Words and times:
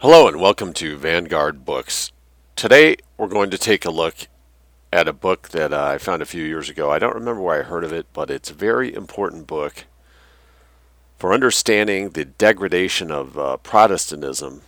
Hello 0.00 0.28
and 0.28 0.40
welcome 0.40 0.72
to 0.74 0.96
Vanguard 0.96 1.64
Books. 1.64 2.12
Today 2.54 2.98
we're 3.16 3.26
going 3.26 3.50
to 3.50 3.58
take 3.58 3.84
a 3.84 3.90
look 3.90 4.28
at 4.92 5.08
a 5.08 5.12
book 5.12 5.48
that 5.48 5.72
uh, 5.72 5.86
I 5.86 5.98
found 5.98 6.22
a 6.22 6.24
few 6.24 6.44
years 6.44 6.70
ago. 6.70 6.88
I 6.88 7.00
don't 7.00 7.16
remember 7.16 7.40
where 7.40 7.58
I 7.58 7.64
heard 7.64 7.82
of 7.82 7.92
it, 7.92 8.06
but 8.12 8.30
it's 8.30 8.48
a 8.48 8.54
very 8.54 8.94
important 8.94 9.48
book 9.48 9.86
for 11.18 11.32
understanding 11.32 12.10
the 12.10 12.24
degradation 12.24 13.10
of 13.10 13.36
uh, 13.36 13.56
Protestantism 13.56 14.62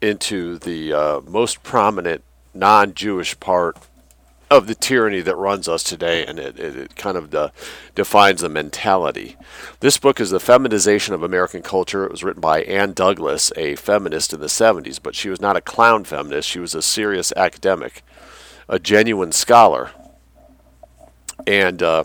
into 0.00 0.58
the 0.58 0.92
uh, 0.92 1.20
most 1.20 1.62
prominent 1.62 2.24
non 2.52 2.94
Jewish 2.94 3.38
part 3.38 3.78
of 4.54 4.66
the 4.66 4.74
tyranny 4.74 5.20
that 5.20 5.36
runs 5.36 5.68
us 5.68 5.82
today, 5.82 6.24
and 6.24 6.38
it, 6.38 6.58
it, 6.58 6.76
it 6.76 6.96
kind 6.96 7.16
of 7.16 7.34
uh, 7.34 7.50
defines 7.94 8.40
the 8.40 8.48
mentality. 8.48 9.36
This 9.80 9.98
book 9.98 10.20
is 10.20 10.30
The 10.30 10.40
Feminization 10.40 11.14
of 11.14 11.22
American 11.22 11.62
Culture. 11.62 12.04
It 12.04 12.10
was 12.10 12.24
written 12.24 12.40
by 12.40 12.62
Ann 12.62 12.92
Douglas, 12.92 13.52
a 13.56 13.74
feminist 13.76 14.32
in 14.32 14.40
the 14.40 14.46
70s, 14.46 15.00
but 15.02 15.14
she 15.14 15.28
was 15.28 15.40
not 15.40 15.56
a 15.56 15.60
clown 15.60 16.04
feminist. 16.04 16.48
She 16.48 16.60
was 16.60 16.74
a 16.74 16.82
serious 16.82 17.32
academic, 17.36 18.02
a 18.68 18.78
genuine 18.78 19.32
scholar. 19.32 19.90
And 21.46 21.82
uh, 21.82 22.04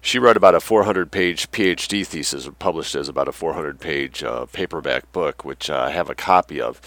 she 0.00 0.18
wrote 0.18 0.36
about 0.36 0.54
a 0.54 0.60
400 0.60 1.10
page 1.10 1.50
PhD 1.50 2.06
thesis, 2.06 2.48
published 2.58 2.94
as 2.94 3.08
about 3.08 3.28
a 3.28 3.32
400 3.32 3.80
page 3.80 4.22
uh, 4.22 4.46
paperback 4.46 5.10
book, 5.12 5.44
which 5.44 5.70
I 5.70 5.90
have 5.90 6.10
a 6.10 6.14
copy 6.14 6.60
of 6.60 6.80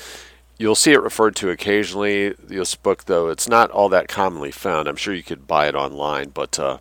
You'll 0.57 0.75
see 0.75 0.91
it 0.91 1.01
referred 1.01 1.35
to 1.37 1.49
occasionally. 1.49 2.29
This 2.29 2.75
book, 2.75 3.05
though, 3.05 3.29
it's 3.29 3.47
not 3.47 3.71
all 3.71 3.89
that 3.89 4.07
commonly 4.07 4.51
found. 4.51 4.87
I'm 4.87 4.95
sure 4.95 5.13
you 5.13 5.23
could 5.23 5.47
buy 5.47 5.67
it 5.67 5.75
online, 5.75 6.29
but 6.29 6.59
uh, 6.59 6.77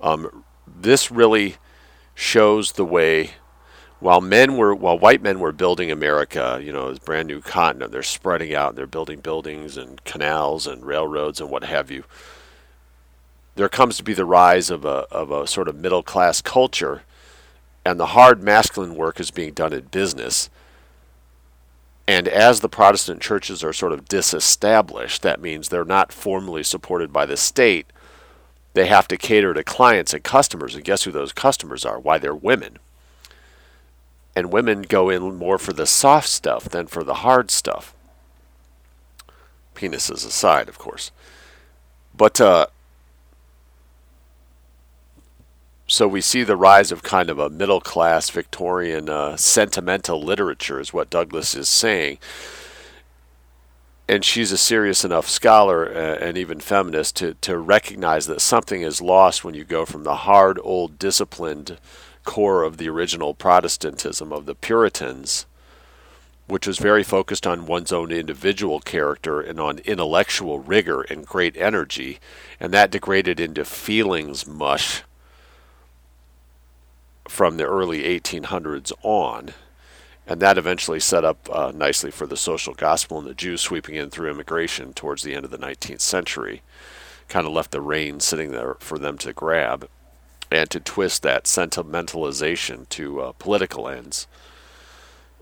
um, 0.00 0.44
this 0.66 1.10
really 1.10 1.56
shows 2.14 2.72
the 2.72 2.84
way. 2.84 3.32
While 3.98 4.20
men 4.20 4.56
were, 4.56 4.74
while 4.74 4.98
white 4.98 5.22
men 5.22 5.40
were 5.40 5.52
building 5.52 5.90
America, 5.90 6.60
you 6.62 6.70
know, 6.70 6.90
this 6.90 6.98
brand 6.98 7.28
new 7.28 7.40
continent, 7.40 7.92
they're 7.92 8.02
spreading 8.02 8.54
out, 8.54 8.70
and 8.70 8.78
they're 8.78 8.86
building 8.86 9.20
buildings 9.20 9.76
and 9.76 10.02
canals 10.04 10.66
and 10.66 10.84
railroads 10.84 11.40
and 11.40 11.50
what 11.50 11.64
have 11.64 11.90
you. 11.90 12.04
There 13.56 13.70
comes 13.70 13.96
to 13.96 14.04
be 14.04 14.12
the 14.12 14.26
rise 14.26 14.70
of 14.70 14.84
a 14.84 15.06
of 15.10 15.30
a 15.30 15.46
sort 15.46 15.66
of 15.66 15.76
middle 15.76 16.02
class 16.02 16.42
culture, 16.42 17.02
and 17.86 17.98
the 17.98 18.06
hard 18.06 18.42
masculine 18.42 18.96
work 18.96 19.18
is 19.18 19.30
being 19.30 19.54
done 19.54 19.72
in 19.72 19.86
business 19.86 20.50
and 22.08 22.28
as 22.28 22.60
the 22.60 22.68
Protestant 22.68 23.20
churches 23.20 23.64
are 23.64 23.72
sort 23.72 23.92
of 23.92 24.06
disestablished, 24.06 25.22
that 25.22 25.40
means 25.40 25.68
they're 25.68 25.84
not 25.84 26.12
formally 26.12 26.62
supported 26.62 27.12
by 27.12 27.26
the 27.26 27.36
state. 27.36 27.86
They 28.74 28.86
have 28.86 29.08
to 29.08 29.16
cater 29.16 29.54
to 29.54 29.64
clients 29.64 30.14
and 30.14 30.22
customers. 30.22 30.74
And 30.74 30.84
guess 30.84 31.02
who 31.02 31.10
those 31.10 31.32
customers 31.32 31.84
are? 31.84 31.98
Why, 31.98 32.18
they're 32.18 32.34
women. 32.34 32.78
And 34.36 34.52
women 34.52 34.82
go 34.82 35.08
in 35.08 35.36
more 35.36 35.58
for 35.58 35.72
the 35.72 35.86
soft 35.86 36.28
stuff 36.28 36.68
than 36.68 36.86
for 36.86 37.02
the 37.02 37.14
hard 37.14 37.50
stuff. 37.50 37.94
Penises 39.74 40.26
aside, 40.26 40.68
of 40.68 40.78
course. 40.78 41.10
But 42.14 42.40
uh, 42.40 42.66
so 45.86 46.08
we 46.08 46.20
see 46.20 46.42
the 46.42 46.56
rise 46.56 46.90
of 46.90 47.02
kind 47.02 47.30
of 47.30 47.38
a 47.38 47.48
middle 47.48 47.80
class 47.80 48.28
Victorian 48.30 49.08
uh, 49.08 49.36
sentimental 49.36 50.20
literature, 50.20 50.80
is 50.80 50.92
what 50.92 51.10
Douglas 51.10 51.54
is 51.54 51.68
saying. 51.68 52.18
And 54.08 54.24
she's 54.24 54.52
a 54.52 54.58
serious 54.58 55.04
enough 55.04 55.28
scholar 55.28 55.88
uh, 55.88 56.16
and 56.20 56.36
even 56.36 56.60
feminist 56.60 57.16
to, 57.16 57.34
to 57.34 57.58
recognize 57.58 58.26
that 58.26 58.40
something 58.40 58.82
is 58.82 59.00
lost 59.00 59.44
when 59.44 59.54
you 59.54 59.64
go 59.64 59.84
from 59.84 60.02
the 60.02 60.16
hard, 60.16 60.58
old, 60.62 60.98
disciplined 60.98 61.78
core 62.24 62.64
of 62.64 62.78
the 62.78 62.88
original 62.88 63.34
Protestantism 63.34 64.32
of 64.32 64.46
the 64.46 64.54
Puritans, 64.56 65.46
which 66.48 66.66
was 66.66 66.78
very 66.78 67.04
focused 67.04 67.46
on 67.46 67.66
one's 67.66 67.92
own 67.92 68.10
individual 68.10 68.80
character 68.80 69.40
and 69.40 69.60
on 69.60 69.78
intellectual 69.80 70.58
rigor 70.58 71.02
and 71.02 71.26
great 71.26 71.56
energy, 71.56 72.18
and 72.58 72.72
that 72.72 72.90
degraded 72.90 73.38
into 73.38 73.64
feelings 73.64 74.46
mush 74.46 75.02
from 77.28 77.56
the 77.56 77.64
early 77.64 78.02
1800s 78.02 78.92
on. 79.02 79.52
And 80.26 80.40
that 80.40 80.58
eventually 80.58 80.98
set 80.98 81.24
up 81.24 81.48
uh, 81.52 81.72
nicely 81.74 82.10
for 82.10 82.26
the 82.26 82.36
social 82.36 82.74
gospel 82.74 83.18
and 83.18 83.26
the 83.26 83.34
Jews 83.34 83.60
sweeping 83.60 83.94
in 83.94 84.10
through 84.10 84.30
immigration 84.30 84.92
towards 84.92 85.22
the 85.22 85.34
end 85.34 85.44
of 85.44 85.50
the 85.50 85.58
19th 85.58 86.00
century. 86.00 86.62
Kind 87.28 87.46
of 87.46 87.52
left 87.52 87.70
the 87.70 87.80
reins 87.80 88.24
sitting 88.24 88.50
there 88.50 88.74
for 88.80 88.98
them 88.98 89.18
to 89.18 89.32
grab 89.32 89.88
and 90.50 90.68
to 90.70 90.80
twist 90.80 91.22
that 91.22 91.44
sentimentalization 91.44 92.88
to 92.90 93.20
uh, 93.20 93.32
political 93.32 93.88
ends. 93.88 94.26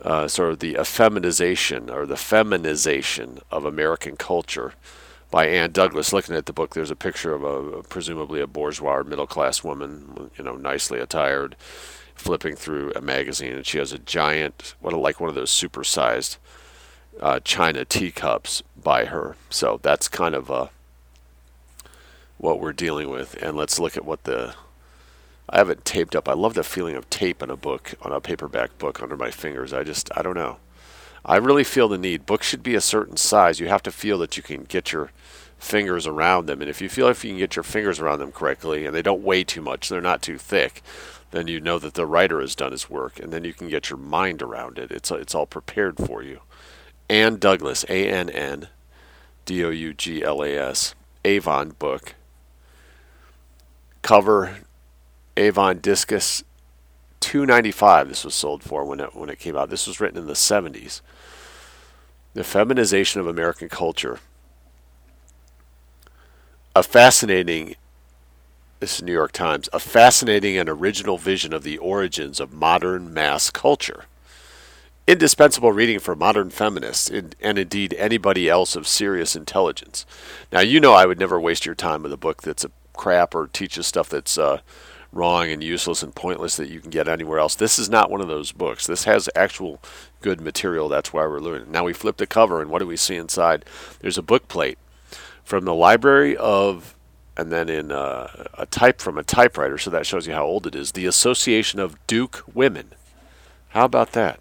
Uh, 0.02 0.28
sort 0.28 0.50
of 0.50 0.58
the 0.58 0.74
effeminization 0.74 1.90
or 1.90 2.04
the 2.04 2.16
feminization 2.16 3.38
of 3.50 3.64
American 3.64 4.16
culture 4.16 4.74
by 5.34 5.48
Ann 5.48 5.72
Douglas. 5.72 6.12
Looking 6.12 6.36
at 6.36 6.46
the 6.46 6.52
book, 6.52 6.74
there's 6.74 6.92
a 6.92 6.96
picture 6.96 7.34
of 7.34 7.42
a 7.42 7.82
presumably 7.82 8.40
a 8.40 8.46
bourgeois 8.46 9.02
middle 9.02 9.26
class 9.26 9.64
woman, 9.64 10.30
you 10.38 10.44
know, 10.44 10.54
nicely 10.54 11.00
attired, 11.00 11.56
flipping 12.14 12.54
through 12.54 12.92
a 12.94 13.00
magazine, 13.00 13.54
and 13.54 13.66
she 13.66 13.78
has 13.78 13.90
a 13.90 13.98
giant, 13.98 14.76
what 14.78 14.94
like 14.94 15.18
one 15.18 15.28
of 15.28 15.34
those 15.34 15.50
supersized 15.50 16.36
uh, 17.20 17.40
china 17.40 17.84
teacups 17.84 18.62
by 18.80 19.06
her. 19.06 19.34
So 19.50 19.80
that's 19.82 20.06
kind 20.06 20.36
of 20.36 20.52
uh, 20.52 20.68
what 22.38 22.60
we're 22.60 22.72
dealing 22.72 23.10
with. 23.10 23.34
And 23.42 23.56
let's 23.56 23.80
look 23.80 23.96
at 23.96 24.04
what 24.04 24.22
the 24.22 24.54
I 25.48 25.58
haven't 25.58 25.84
taped 25.84 26.14
up. 26.14 26.28
I 26.28 26.34
love 26.34 26.54
the 26.54 26.62
feeling 26.62 26.94
of 26.94 27.10
tape 27.10 27.42
in 27.42 27.50
a 27.50 27.56
book, 27.56 27.94
on 28.02 28.12
a 28.12 28.20
paperback 28.20 28.78
book 28.78 29.02
under 29.02 29.16
my 29.16 29.32
fingers. 29.32 29.72
I 29.72 29.82
just, 29.82 30.16
I 30.16 30.22
don't 30.22 30.36
know. 30.36 30.58
I 31.24 31.36
really 31.36 31.64
feel 31.64 31.88
the 31.88 31.98
need. 31.98 32.26
Books 32.26 32.46
should 32.46 32.62
be 32.62 32.74
a 32.74 32.80
certain 32.80 33.16
size. 33.16 33.60
You 33.60 33.68
have 33.68 33.82
to 33.84 33.90
feel 33.90 34.18
that 34.18 34.36
you 34.36 34.42
can 34.42 34.64
get 34.64 34.92
your 34.92 35.10
fingers 35.58 36.06
around 36.06 36.46
them. 36.46 36.60
And 36.60 36.68
if 36.68 36.82
you 36.82 36.88
feel 36.88 37.08
if 37.08 37.24
you 37.24 37.30
can 37.30 37.38
get 37.38 37.56
your 37.56 37.62
fingers 37.62 37.98
around 37.98 38.18
them 38.18 38.32
correctly 38.32 38.84
and 38.84 38.94
they 38.94 39.02
don't 39.02 39.22
weigh 39.22 39.44
too 39.44 39.62
much, 39.62 39.88
they're 39.88 40.00
not 40.00 40.20
too 40.20 40.36
thick, 40.36 40.82
then 41.30 41.48
you 41.48 41.60
know 41.60 41.78
that 41.78 41.94
the 41.94 42.06
writer 42.06 42.40
has 42.40 42.54
done 42.54 42.72
his 42.72 42.90
work. 42.90 43.18
And 43.18 43.32
then 43.32 43.44
you 43.44 43.54
can 43.54 43.68
get 43.68 43.88
your 43.88 43.98
mind 43.98 44.42
around 44.42 44.78
it. 44.78 44.90
It's, 44.90 45.10
it's 45.10 45.34
all 45.34 45.46
prepared 45.46 45.96
for 45.96 46.22
you. 46.22 46.40
Ann 47.08 47.36
Douglas, 47.36 47.84
A 47.88 48.08
N 48.08 48.28
N 48.28 48.68
D 49.44 49.64
O 49.64 49.70
U 49.70 49.94
G 49.94 50.22
L 50.22 50.42
A 50.42 50.56
S, 50.56 50.94
Avon 51.24 51.70
book. 51.70 52.14
Cover 54.02 54.58
Avon 55.36 55.78
Discus 55.78 56.44
295 57.34 58.08
this 58.08 58.24
was 58.24 58.32
sold 58.32 58.62
for 58.62 58.84
when 58.84 59.00
it 59.00 59.12
when 59.12 59.28
it 59.28 59.40
came 59.40 59.56
out. 59.56 59.68
This 59.68 59.88
was 59.88 59.98
written 59.98 60.16
in 60.16 60.28
the 60.28 60.34
70s. 60.34 61.00
The 62.32 62.44
feminization 62.44 63.20
of 63.20 63.26
American 63.26 63.68
culture. 63.68 64.20
A 66.76 66.84
fascinating 66.84 67.74
this 68.78 68.98
is 68.98 69.02
New 69.02 69.12
York 69.12 69.32
Times, 69.32 69.68
a 69.72 69.80
fascinating 69.80 70.56
and 70.56 70.68
original 70.68 71.18
vision 71.18 71.52
of 71.52 71.64
the 71.64 71.76
origins 71.78 72.38
of 72.38 72.52
modern 72.52 73.12
mass 73.12 73.50
culture. 73.50 74.04
Indispensable 75.08 75.72
reading 75.72 75.98
for 75.98 76.14
modern 76.14 76.50
feminists 76.50 77.10
and, 77.10 77.34
and 77.40 77.58
indeed 77.58 77.94
anybody 77.94 78.48
else 78.48 78.76
of 78.76 78.86
serious 78.86 79.34
intelligence. 79.34 80.06
Now, 80.52 80.60
you 80.60 80.78
know 80.78 80.92
I 80.92 81.04
would 81.04 81.18
never 81.18 81.40
waste 81.40 81.66
your 81.66 81.74
time 81.74 82.04
with 82.04 82.12
a 82.12 82.16
book 82.16 82.42
that's 82.42 82.64
a 82.64 82.70
crap 82.92 83.34
or 83.34 83.48
teaches 83.48 83.88
stuff 83.88 84.08
that's 84.08 84.38
uh, 84.38 84.60
wrong 85.14 85.48
and 85.48 85.62
useless 85.62 86.02
and 86.02 86.14
pointless 86.14 86.56
that 86.56 86.68
you 86.68 86.80
can 86.80 86.90
get 86.90 87.08
anywhere 87.08 87.38
else. 87.38 87.54
This 87.54 87.78
is 87.78 87.88
not 87.88 88.10
one 88.10 88.20
of 88.20 88.28
those 88.28 88.52
books. 88.52 88.86
This 88.86 89.04
has 89.04 89.28
actual 89.34 89.80
good 90.20 90.40
material. 90.40 90.88
That's 90.88 91.12
why 91.12 91.26
we're 91.26 91.40
learning. 91.40 91.70
Now 91.70 91.84
we 91.84 91.92
flip 91.92 92.16
the 92.16 92.26
cover, 92.26 92.60
and 92.60 92.70
what 92.70 92.80
do 92.80 92.86
we 92.86 92.96
see 92.96 93.16
inside? 93.16 93.64
There's 94.00 94.18
a 94.18 94.22
book 94.22 94.48
plate 94.48 94.78
from 95.44 95.64
the 95.64 95.74
Library 95.74 96.36
of, 96.36 96.94
and 97.36 97.52
then 97.52 97.68
in 97.68 97.92
uh, 97.92 98.46
a 98.54 98.66
type 98.66 99.00
from 99.00 99.18
a 99.18 99.22
typewriter, 99.22 99.78
so 99.78 99.90
that 99.90 100.06
shows 100.06 100.26
you 100.26 100.34
how 100.34 100.44
old 100.44 100.66
it 100.66 100.74
is. 100.74 100.92
The 100.92 101.06
Association 101.06 101.80
of 101.80 102.04
Duke 102.06 102.42
Women. 102.52 102.90
How 103.70 103.84
about 103.84 104.12
that? 104.12 104.40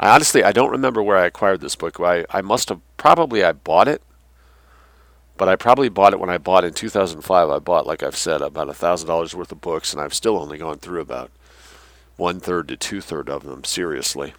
I 0.00 0.14
honestly 0.14 0.44
I 0.44 0.52
don't 0.52 0.70
remember 0.70 1.02
where 1.02 1.16
I 1.16 1.26
acquired 1.26 1.60
this 1.60 1.76
book. 1.76 1.98
I 2.00 2.24
I 2.30 2.40
must 2.40 2.68
have 2.68 2.80
probably 2.96 3.42
I 3.42 3.52
bought 3.52 3.88
it 3.88 4.02
but 5.38 5.48
I 5.48 5.56
probably 5.56 5.88
bought 5.88 6.12
it 6.12 6.20
when 6.20 6.28
I 6.28 6.36
bought 6.36 6.64
in 6.64 6.74
2005. 6.74 7.48
I 7.48 7.58
bought, 7.60 7.86
like 7.86 8.02
I've 8.02 8.16
said, 8.16 8.42
about 8.42 8.68
a 8.68 8.74
thousand 8.74 9.08
dollars 9.08 9.34
worth 9.34 9.52
of 9.52 9.60
books, 9.60 9.92
and 9.92 10.02
I've 10.02 10.12
still 10.12 10.36
only 10.36 10.58
gone 10.58 10.78
through 10.78 11.00
about 11.00 11.30
one 12.16 12.40
third 12.40 12.68
to 12.68 12.76
two 12.76 13.00
third 13.00 13.30
of 13.30 13.44
them 13.44 13.64
seriously. 13.64 14.34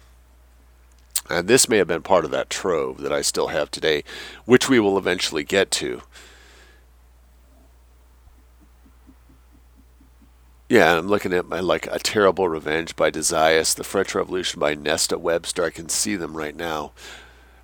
And 1.28 1.48
this 1.48 1.68
may 1.68 1.78
have 1.78 1.88
been 1.88 2.02
part 2.02 2.24
of 2.24 2.30
that 2.32 2.50
trove 2.50 3.00
that 3.00 3.12
I 3.12 3.22
still 3.22 3.48
have 3.48 3.70
today, 3.70 4.04
which 4.44 4.68
we 4.68 4.78
will 4.78 4.98
eventually 4.98 5.44
get 5.44 5.70
to. 5.72 6.02
Yeah, 10.68 10.98
I'm 10.98 11.08
looking 11.08 11.32
at 11.32 11.48
my 11.48 11.60
like 11.60 11.86
a 11.86 11.98
terrible 11.98 12.48
revenge 12.48 12.94
by 12.94 13.10
de 13.10 13.20
Zayas, 13.20 13.74
the 13.74 13.82
French 13.82 14.14
Revolution 14.14 14.60
by 14.60 14.74
Nesta 14.74 15.18
Webster. 15.18 15.64
I 15.64 15.70
can 15.70 15.88
see 15.88 16.14
them 16.14 16.36
right 16.36 16.54
now. 16.54 16.92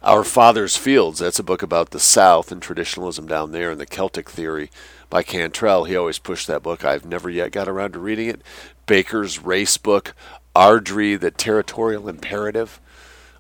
Our 0.07 0.23
Father's 0.23 0.77
Fields, 0.77 1.19
that's 1.19 1.41
a 1.41 1.43
book 1.43 1.65
about 1.65 1.91
the 1.91 1.99
South 1.99 2.53
and 2.53 2.63
traditionalism 2.63 3.27
down 3.27 3.51
there 3.51 3.73
and 3.73 3.81
the 3.81 3.87
Celtic 3.87 4.31
theory 4.31 4.71
by 5.11 5.25
Cantrell. 5.25 5.83
He 5.83 5.97
always 5.97 6.21
pushed 6.21 6.47
that 6.47 6.63
book. 6.63 6.85
I've 6.85 7.05
never 7.05 7.29
yet 7.29 7.51
got 7.51 7.67
around 7.67 7.95
to 7.95 7.99
reading 7.99 8.29
it. 8.29 8.41
Baker's 8.87 9.41
Race 9.41 9.77
book. 9.77 10.15
Ardrey, 10.55 11.19
The 11.19 11.33
Territorial 11.33 12.09
Imperative. 12.09 12.81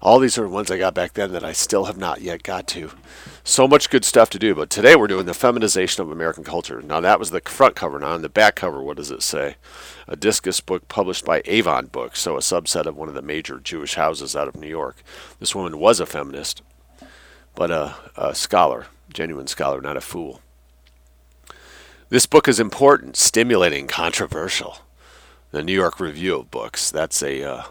All 0.02 0.18
these 0.18 0.38
are 0.38 0.48
ones 0.48 0.68
I 0.68 0.78
got 0.78 0.92
back 0.92 1.12
then 1.12 1.30
that 1.34 1.44
I 1.44 1.52
still 1.52 1.84
have 1.84 1.98
not 1.98 2.20
yet 2.20 2.42
got 2.42 2.66
to. 2.68 2.90
So 3.48 3.68
much 3.68 3.90
good 3.90 4.04
stuff 4.04 4.28
to 4.30 4.40
do, 4.40 4.56
but 4.56 4.70
today 4.70 4.96
we're 4.96 5.06
doing 5.06 5.26
the 5.26 5.32
feminization 5.32 6.02
of 6.02 6.10
American 6.10 6.42
culture. 6.42 6.82
Now 6.82 6.98
that 6.98 7.20
was 7.20 7.30
the 7.30 7.40
front 7.42 7.76
cover. 7.76 8.00
Now 8.00 8.10
on 8.10 8.22
the 8.22 8.28
back 8.28 8.56
cover, 8.56 8.82
what 8.82 8.96
does 8.96 9.12
it 9.12 9.22
say? 9.22 9.54
A 10.08 10.16
discus 10.16 10.60
book 10.60 10.88
published 10.88 11.24
by 11.24 11.42
Avon 11.44 11.86
Books, 11.86 12.18
so 12.18 12.34
a 12.34 12.40
subset 12.40 12.86
of 12.86 12.96
one 12.96 13.06
of 13.06 13.14
the 13.14 13.22
major 13.22 13.60
Jewish 13.60 13.94
houses 13.94 14.34
out 14.34 14.48
of 14.48 14.56
New 14.56 14.66
York. 14.66 14.96
This 15.38 15.54
woman 15.54 15.78
was 15.78 16.00
a 16.00 16.06
feminist, 16.06 16.62
but 17.54 17.70
a, 17.70 17.94
a 18.16 18.34
scholar, 18.34 18.88
genuine 19.14 19.46
scholar, 19.46 19.80
not 19.80 19.96
a 19.96 20.00
fool. 20.00 20.40
This 22.08 22.26
book 22.26 22.48
is 22.48 22.58
important, 22.58 23.16
stimulating, 23.16 23.86
controversial. 23.86 24.78
The 25.52 25.62
New 25.62 25.72
York 25.72 26.00
Review 26.00 26.40
of 26.40 26.50
Books. 26.50 26.90
That's 26.90 27.22
a 27.22 27.44
uh, 27.44 27.62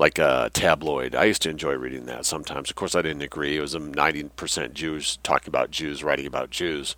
like 0.00 0.18
a 0.18 0.50
tabloid. 0.54 1.14
I 1.14 1.24
used 1.24 1.42
to 1.42 1.50
enjoy 1.50 1.74
reading 1.74 2.06
that 2.06 2.24
sometimes. 2.24 2.70
Of 2.70 2.76
course, 2.76 2.94
I 2.94 3.02
didn't 3.02 3.20
agree. 3.20 3.58
It 3.58 3.60
was 3.60 3.74
a 3.74 3.80
90% 3.80 4.72
Jews 4.72 5.18
talking 5.22 5.48
about 5.48 5.70
Jews, 5.70 6.02
writing 6.02 6.26
about 6.26 6.48
Jews, 6.48 6.96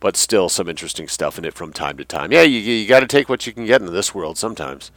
but 0.00 0.18
still 0.18 0.50
some 0.50 0.68
interesting 0.68 1.08
stuff 1.08 1.38
in 1.38 1.46
it 1.46 1.54
from 1.54 1.72
time 1.72 1.96
to 1.96 2.04
time. 2.04 2.32
Yeah, 2.32 2.42
you, 2.42 2.58
you 2.58 2.86
got 2.86 3.00
to 3.00 3.06
take 3.06 3.30
what 3.30 3.46
you 3.46 3.54
can 3.54 3.64
get 3.64 3.80
in 3.80 3.90
this 3.90 4.14
world 4.14 4.36
sometimes. 4.36 4.90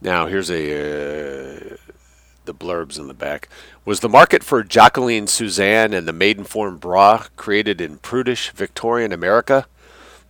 Now, 0.00 0.26
here's 0.26 0.50
a 0.50 1.74
uh, 1.74 1.76
the 2.46 2.54
blurbs 2.54 2.98
in 2.98 3.08
the 3.08 3.14
back. 3.14 3.50
Was 3.84 4.00
the 4.00 4.08
market 4.08 4.42
for 4.42 4.64
Jacqueline 4.64 5.26
Susann 5.26 5.92
and 5.92 6.08
the 6.08 6.12
Maidenform 6.12 6.80
bra 6.80 7.26
created 7.36 7.78
in 7.78 7.98
prudish 7.98 8.52
Victorian 8.52 9.12
America? 9.12 9.66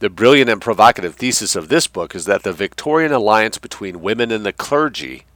The 0.01 0.11
brilliant 0.11 0.51
and 0.51 0.61
provocative 0.61 1.15
thesis 1.15 1.55
of 1.55 1.69
this 1.69 1.87
book 1.87 2.17
is 2.17 2.25
that 2.25 2.43
the 2.43 2.53
Victorian 2.53 3.13
alliance 3.13 3.59
between 3.59 4.03
women 4.03 4.33
and 4.33 4.45
the 4.45 4.53
clergy, 4.53 5.27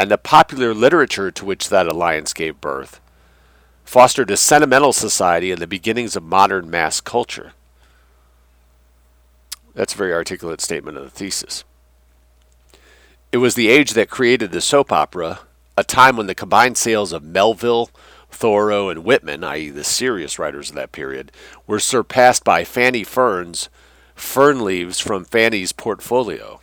and 0.00 0.10
the 0.10 0.16
popular 0.16 0.72
literature 0.72 1.30
to 1.30 1.44
which 1.44 1.68
that 1.68 1.86
alliance 1.86 2.32
gave 2.32 2.58
birth, 2.58 3.02
fostered 3.84 4.30
a 4.30 4.36
sentimental 4.36 4.94
society 4.94 5.52
and 5.52 5.60
the 5.60 5.66
beginnings 5.66 6.16
of 6.16 6.22
modern 6.22 6.70
mass 6.70 7.02
culture. 7.02 7.52
That's 9.74 9.92
a 9.92 9.98
very 9.98 10.14
articulate 10.14 10.62
statement 10.62 10.96
of 10.96 11.04
the 11.04 11.10
thesis. 11.10 11.64
It 13.30 13.36
was 13.36 13.56
the 13.56 13.68
age 13.68 13.90
that 13.90 14.08
created 14.08 14.52
the 14.52 14.62
soap 14.62 14.90
opera, 14.90 15.40
a 15.76 15.84
time 15.84 16.16
when 16.16 16.28
the 16.28 16.34
combined 16.34 16.78
sales 16.78 17.12
of 17.12 17.22
Melville, 17.22 17.90
Thoreau, 18.30 18.88
and 18.88 19.04
Whitman, 19.04 19.44
i.e., 19.44 19.68
the 19.68 19.84
serious 19.84 20.38
writers 20.38 20.70
of 20.70 20.76
that 20.76 20.92
period, 20.92 21.30
were 21.66 21.78
surpassed 21.78 22.42
by 22.42 22.64
Fanny 22.64 23.04
Fern's 23.04 23.68
Fern 24.14 24.64
Leaves 24.64 24.98
from 24.98 25.26
Fanny's 25.26 25.72
portfolio. 25.72 26.59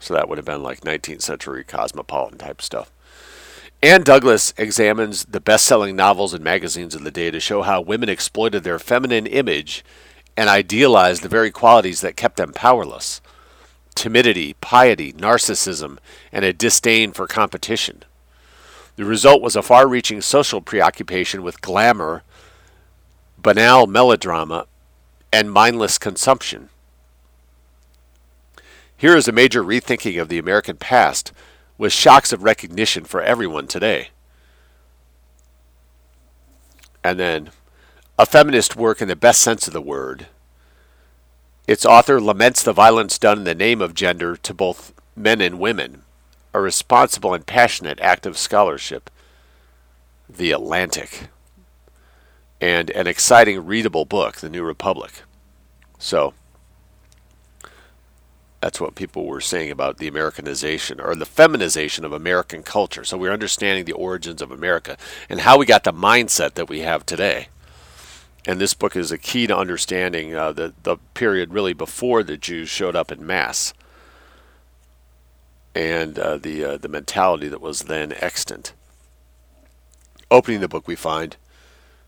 So 0.00 0.14
that 0.14 0.28
would 0.28 0.38
have 0.38 0.44
been 0.44 0.62
like 0.62 0.82
19th 0.82 1.22
century 1.22 1.64
cosmopolitan 1.64 2.38
type 2.38 2.60
stuff. 2.60 2.92
Ann 3.82 4.02
Douglas 4.02 4.54
examines 4.56 5.24
the 5.26 5.40
best 5.40 5.66
selling 5.66 5.96
novels 5.96 6.32
and 6.32 6.42
magazines 6.42 6.94
of 6.94 7.04
the 7.04 7.10
day 7.10 7.30
to 7.30 7.40
show 7.40 7.62
how 7.62 7.80
women 7.80 8.08
exploited 8.08 8.64
their 8.64 8.78
feminine 8.78 9.26
image 9.26 9.84
and 10.36 10.48
idealized 10.48 11.22
the 11.22 11.28
very 11.28 11.50
qualities 11.50 12.00
that 12.00 12.16
kept 12.16 12.36
them 12.36 12.52
powerless 12.52 13.20
timidity, 13.94 14.54
piety, 14.60 15.12
narcissism, 15.14 15.98
and 16.30 16.44
a 16.44 16.52
disdain 16.52 17.12
for 17.12 17.26
competition. 17.26 18.04
The 18.96 19.04
result 19.04 19.42
was 19.42 19.56
a 19.56 19.62
far 19.62 19.88
reaching 19.88 20.20
social 20.20 20.60
preoccupation 20.60 21.42
with 21.42 21.62
glamour, 21.62 22.22
banal 23.38 23.86
melodrama, 23.86 24.66
and 25.32 25.50
mindless 25.50 25.98
consumption. 25.98 26.68
Here 28.96 29.16
is 29.16 29.28
a 29.28 29.32
major 29.32 29.62
rethinking 29.62 30.20
of 30.20 30.28
the 30.28 30.38
American 30.38 30.76
past 30.76 31.32
with 31.78 31.92
shocks 31.92 32.32
of 32.32 32.42
recognition 32.42 33.04
for 33.04 33.22
everyone 33.22 33.66
today. 33.66 34.08
And 37.04 37.18
then, 37.18 37.50
a 38.18 38.26
feminist 38.26 38.76
work 38.76 39.02
in 39.02 39.08
the 39.08 39.16
best 39.16 39.42
sense 39.42 39.66
of 39.66 39.72
the 39.72 39.80
word 39.80 40.26
its 41.66 41.84
author 41.84 42.20
laments 42.20 42.62
the 42.62 42.72
violence 42.72 43.18
done 43.18 43.38
in 43.38 43.44
the 43.44 43.54
name 43.54 43.80
of 43.80 43.94
gender 43.94 44.36
to 44.36 44.54
both 44.54 44.92
men 45.16 45.40
and 45.40 45.58
women, 45.58 46.02
a 46.54 46.60
responsible 46.60 47.34
and 47.34 47.44
passionate 47.44 48.00
act 48.00 48.24
of 48.24 48.38
scholarship. 48.38 49.10
The 50.28 50.52
Atlantic. 50.52 51.28
And 52.60 52.90
an 52.90 53.06
exciting 53.06 53.66
readable 53.66 54.04
book, 54.04 54.36
The 54.36 54.48
New 54.48 54.62
Republic. 54.62 55.22
So, 55.98 56.34
that's 58.66 58.80
what 58.80 58.96
people 58.96 59.26
were 59.26 59.40
saying 59.40 59.70
about 59.70 59.98
the 59.98 60.08
Americanization 60.08 61.00
or 61.00 61.14
the 61.14 61.24
feminization 61.24 62.04
of 62.04 62.12
American 62.12 62.64
culture. 62.64 63.04
So 63.04 63.16
we're 63.16 63.32
understanding 63.32 63.84
the 63.84 63.92
origins 63.92 64.42
of 64.42 64.50
America 64.50 64.96
and 65.28 65.40
how 65.40 65.56
we 65.56 65.66
got 65.66 65.84
the 65.84 65.92
mindset 65.92 66.54
that 66.54 66.68
we 66.68 66.80
have 66.80 67.06
today 67.06 67.46
and 68.44 68.60
this 68.60 68.74
book 68.74 68.96
is 68.96 69.12
a 69.12 69.18
key 69.18 69.46
to 69.46 69.56
understanding 69.56 70.34
uh, 70.34 70.52
the 70.52 70.72
the 70.84 70.96
period 71.14 71.52
really 71.52 71.72
before 71.72 72.22
the 72.22 72.36
Jews 72.36 72.68
showed 72.68 72.94
up 72.94 73.10
in 73.10 73.26
mass, 73.26 73.74
and 75.74 76.18
uh, 76.18 76.36
the 76.36 76.64
uh, 76.64 76.76
the 76.76 76.88
mentality 76.88 77.48
that 77.48 77.60
was 77.60 77.82
then 77.82 78.12
extant. 78.12 78.72
Opening 80.30 80.60
the 80.60 80.68
book, 80.68 80.86
we 80.86 80.94
find 80.96 81.36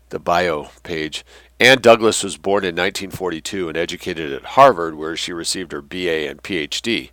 the 0.09 0.19
bio 0.19 0.69
page. 0.83 1.25
Ann 1.59 1.79
Douglas 1.79 2.23
was 2.23 2.37
born 2.37 2.63
in 2.63 2.75
1942 2.75 3.67
and 3.67 3.77
educated 3.77 4.31
at 4.31 4.45
Harvard, 4.55 4.95
where 4.95 5.17
she 5.17 5.33
received 5.33 5.71
her 5.71 5.81
BA 5.81 6.29
and 6.29 6.41
PhD. 6.41 7.09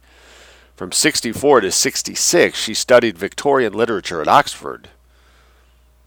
From 0.76 0.92
64 0.92 1.62
to 1.62 1.72
66, 1.72 2.58
she 2.58 2.74
studied 2.74 3.18
Victorian 3.18 3.72
literature 3.72 4.20
at 4.20 4.28
Oxford 4.28 4.88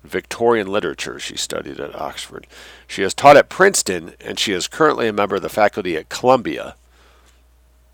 Victorian 0.03 0.67
literature 0.67 1.19
she 1.19 1.35
studied 1.35 1.79
at 1.79 1.95
Oxford. 1.95 2.47
She 2.87 3.01
has 3.01 3.13
taught 3.13 3.37
at 3.37 3.49
Princeton, 3.49 4.13
and 4.19 4.39
she 4.39 4.53
is 4.53 4.67
currently 4.67 5.07
a 5.07 5.13
member 5.13 5.35
of 5.35 5.41
the 5.41 5.49
faculty 5.49 5.97
at 5.97 6.09
Columbia, 6.09 6.75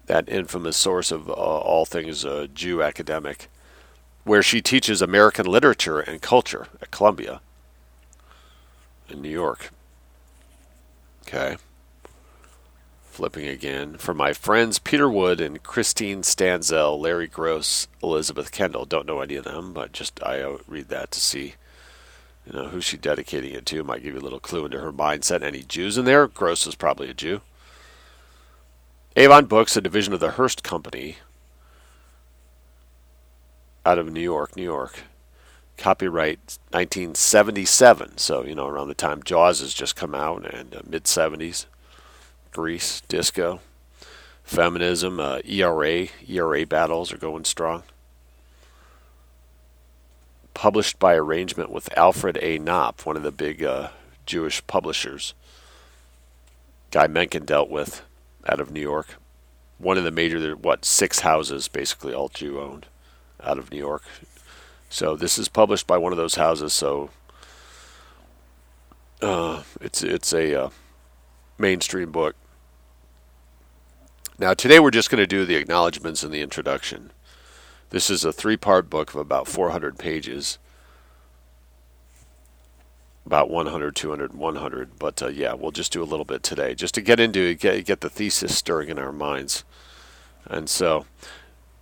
that 0.06 0.30
infamous 0.30 0.77
source 0.77 1.12
of 1.12 1.30
uh, 1.30 1.33
all 1.33 1.86
things 1.86 2.24
uh, 2.24 2.47
Jew 2.53 2.83
academic, 2.83 3.50
where 4.24 4.44
she 4.44 4.62
teaches 4.62 5.01
American 5.01 5.45
literature 5.45 6.00
and 6.00 6.21
culture 6.21 6.68
at 6.81 6.92
Columbia 6.92 7.42
in 9.09 9.21
New 9.21 9.30
York. 9.30 9.71
Okay. 11.27 11.57
Flipping 13.04 13.48
again. 13.48 13.98
For 13.98 14.13
my 14.13 14.33
friends 14.33 14.77
Peter 14.77 15.10
Wood 15.10 15.42
and 15.42 15.63
Christine 15.63 16.22
Stanzel, 16.22 17.00
Larry 17.00 17.27
Gross, 17.27 17.88
Elizabeth 18.04 18.51
Kendall. 18.51 18.86
Don't 18.86 19.07
know 19.07 19.22
any 19.22 19.36
of 19.36 19.45
them, 19.45 19.74
but 19.74 19.92
just 19.92 20.21
I 20.23 20.42
uh, 20.42 20.57
read 20.68 20.90
that 20.90 21.11
to 21.11 21.19
see 21.19 21.56
you 22.45 22.54
know, 22.54 22.68
who's 22.68 22.85
she 22.85 22.97
dedicating 22.97 23.54
it 23.54 23.66
to? 23.68 23.83
Might 23.83 24.04
give 24.04 24.14
you 24.14 24.19
a 24.19 24.21
little 24.21 24.40
clue 24.40 24.66
into 24.66 24.80
her 24.80 24.94
mindset. 24.94 25.42
Any 25.42 25.64
Jews 25.64 25.97
in 25.97 26.06
there? 26.06 26.28
Gross 26.28 26.68
is 26.68 26.76
probably 26.76 27.09
a 27.09 27.14
Jew. 27.14 27.42
Avon 29.16 29.45
Books, 29.45 29.76
a 29.76 29.81
division 29.81 30.14
of 30.14 30.19
the 30.19 30.31
Hearst 30.31 30.64
Company 30.64 31.18
out 33.85 33.97
of 33.97 34.11
New 34.11 34.21
York, 34.21 34.56
New 34.56 34.64
York. 34.64 35.04
Copyright 35.77 36.57
1977, 36.71 38.17
so, 38.17 38.44
you 38.44 38.55
know, 38.55 38.67
around 38.67 38.87
the 38.87 38.94
time 38.94 39.23
Jaws 39.23 39.59
has 39.59 39.73
just 39.73 39.95
come 39.95 40.15
out 40.15 40.45
and 40.51 40.75
uh, 40.75 40.81
mid 40.87 41.03
70s. 41.03 41.65
Grease, 42.51 43.01
disco, 43.09 43.59
feminism, 44.44 45.19
uh, 45.19 45.39
ERA, 45.44 46.07
ERA 46.27 46.65
battles 46.65 47.11
are 47.11 47.17
going 47.17 47.44
strong 47.44 47.83
published 50.55 50.97
by 50.97 51.13
arrangement 51.13 51.69
with 51.69 51.95
Alfred 51.95 52.39
A. 52.41 52.57
Knopf, 52.57 53.05
one 53.05 53.15
of 53.15 53.21
the 53.21 53.31
big 53.31 53.63
uh, 53.63 53.89
Jewish 54.25 54.65
publishers. 54.65 55.35
Guy 56.89 57.05
Mencken 57.05 57.45
dealt 57.45 57.69
with 57.69 58.01
out 58.47 58.59
of 58.59 58.71
New 58.71 58.81
York. 58.81 59.17
One 59.77 59.99
of 59.99 60.03
the 60.03 60.11
major, 60.11 60.55
what, 60.55 60.85
six 60.85 61.19
houses, 61.19 61.67
basically 61.67 62.13
all 62.13 62.29
Jew 62.29 62.59
owned 62.59 62.87
out 63.44 63.59
of 63.59 63.69
New 63.69 63.77
York. 63.77 64.03
So 64.95 65.18
this 65.18 65.37
is 65.37 65.49
published 65.49 65.87
by 65.87 65.97
one 65.97 66.14
of 66.14 66.18
those 66.18 66.35
houses, 66.35 66.71
so 66.71 67.09
uh, 69.21 69.64
it's 69.81 70.02
it's 70.02 70.31
a 70.31 70.57
uh, 70.57 70.69
mainstream 71.57 72.14
book. 72.14 72.37
Now 74.40 74.54
today 74.54 74.80
we're 74.80 74.92
just 74.92 75.09
going 75.09 75.19
to 75.19 75.28
do 75.28 75.44
the 75.44 75.57
acknowledgments 75.57 76.23
and 76.23 76.33
the 76.33 76.40
introduction. 76.40 77.11
This 77.90 78.09
is 78.09 78.23
a 78.23 78.31
three 78.31 78.56
part 78.56 78.90
book 78.90 79.09
of 79.09 79.19
about 79.19 79.49
400 79.49 79.99
pages. 79.99 80.59
About 83.25 83.49
100, 83.49 83.97
200, 83.97 84.33
100. 84.33 84.97
But 84.97 85.21
uh, 85.21 85.28
yeah, 85.28 85.56
we'll 85.56 85.71
just 85.71 85.92
do 85.92 86.04
a 86.04 86.06
little 86.06 86.23
bit 86.23 86.42
today 86.42 86.73
just 86.73 86.95
to 86.95 87.02
get 87.02 87.19
into 87.19 87.54
get, 87.56 87.85
get 87.85 87.99
the 87.99 88.09
thesis 88.09 88.57
stirring 88.57 88.87
in 88.87 88.97
our 88.97 89.11
minds. 89.11 89.66
And 90.45 90.69
so, 90.69 91.06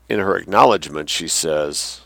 in 0.09 0.17
her 0.17 0.35
acknowledgement, 0.35 1.11
she 1.11 1.27
says, 1.27 2.01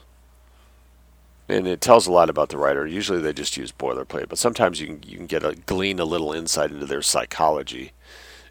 and 1.50 1.68
it 1.68 1.82
tells 1.82 2.08
a 2.08 2.12
lot 2.12 2.30
about 2.30 2.50
the 2.50 2.58
writer. 2.58 2.86
Usually 2.86 3.22
they 3.22 3.34
just 3.34 3.58
use 3.58 3.72
boilerplate, 3.72 4.30
but 4.30 4.38
sometimes 4.38 4.82
you 4.82 4.88
can, 4.88 5.04
you 5.06 5.18
can 5.18 5.27
get 5.27 5.44
a 5.44 5.56
glean 5.66 6.00
a 6.00 6.06
little 6.06 6.34
insight 6.34 6.72
into 6.72 6.86
their 6.86 7.01
psychology 7.01 7.94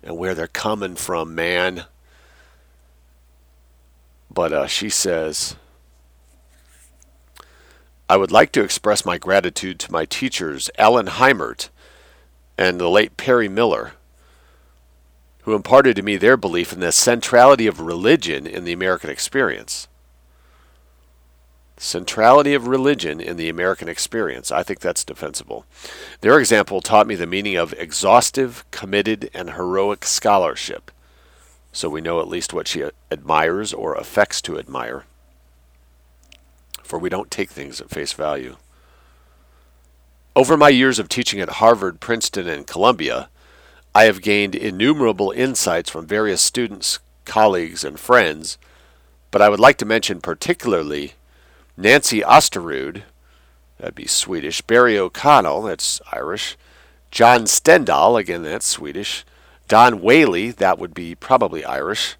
and 0.02 0.16
where 0.16 0.34
they're 0.34 0.46
coming 0.46 0.96
from, 0.96 1.34
man 1.34 1.84
But 4.36 4.52
uh, 4.52 4.66
she 4.66 4.90
says, 4.90 5.56
I 8.08 8.18
would 8.18 8.30
like 8.30 8.52
to 8.52 8.62
express 8.62 9.06
my 9.06 9.16
gratitude 9.16 9.78
to 9.80 9.92
my 9.92 10.04
teachers, 10.04 10.70
Alan 10.78 11.06
Heimert 11.06 11.70
and 12.58 12.78
the 12.78 12.90
late 12.90 13.16
Perry 13.16 13.48
Miller, 13.48 13.92
who 15.44 15.54
imparted 15.54 15.96
to 15.96 16.02
me 16.02 16.18
their 16.18 16.36
belief 16.36 16.72
in 16.72 16.80
the 16.80 16.92
centrality 16.92 17.66
of 17.66 17.80
religion 17.80 18.46
in 18.46 18.64
the 18.64 18.74
American 18.74 19.08
experience. 19.08 19.88
Centrality 21.78 22.54
of 22.54 22.68
religion 22.68 23.20
in 23.20 23.36
the 23.36 23.50
American 23.50 23.88
experience. 23.88 24.50
I 24.50 24.62
think 24.62 24.80
that's 24.80 25.04
defensible. 25.04 25.66
Their 26.22 26.38
example 26.38 26.80
taught 26.80 27.06
me 27.06 27.14
the 27.14 27.26
meaning 27.26 27.56
of 27.56 27.74
exhaustive, 27.74 28.64
committed, 28.70 29.30
and 29.34 29.50
heroic 29.50 30.04
scholarship. 30.06 30.90
So 31.72 31.90
we 31.90 32.00
know 32.00 32.20
at 32.20 32.28
least 32.28 32.54
what 32.54 32.66
she 32.66 32.84
admires 33.12 33.74
or 33.74 33.94
affects 33.94 34.40
to 34.42 34.58
admire. 34.58 35.04
For 36.82 36.98
we 36.98 37.10
don't 37.10 37.30
take 37.30 37.50
things 37.50 37.80
at 37.80 37.90
face 37.90 38.14
value. 38.14 38.56
Over 40.34 40.56
my 40.56 40.70
years 40.70 40.98
of 40.98 41.08
teaching 41.08 41.40
at 41.40 41.60
Harvard, 41.60 42.00
Princeton, 42.00 42.48
and 42.48 42.66
Columbia, 42.66 43.28
I 43.94 44.04
have 44.04 44.22
gained 44.22 44.54
innumerable 44.54 45.30
insights 45.30 45.90
from 45.90 46.06
various 46.06 46.40
students, 46.40 46.98
colleagues, 47.26 47.84
and 47.84 48.00
friends, 48.00 48.56
but 49.30 49.42
I 49.42 49.50
would 49.50 49.60
like 49.60 49.76
to 49.78 49.84
mention 49.84 50.20
particularly 50.20 51.14
Nancy 51.78 52.22
Osterud, 52.22 53.02
that'd 53.78 53.94
be 53.94 54.06
Swedish, 54.06 54.62
Barry 54.62 54.98
O'Connell, 54.98 55.62
that's 55.62 56.00
Irish, 56.10 56.56
John 57.10 57.42
Stendahl, 57.42 58.18
again 58.18 58.42
that's 58.42 58.66
Swedish, 58.66 59.26
Don 59.68 60.00
Whaley, 60.00 60.50
that 60.52 60.78
would 60.78 60.94
be 60.94 61.14
probably 61.14 61.66
Irish, 61.66 62.16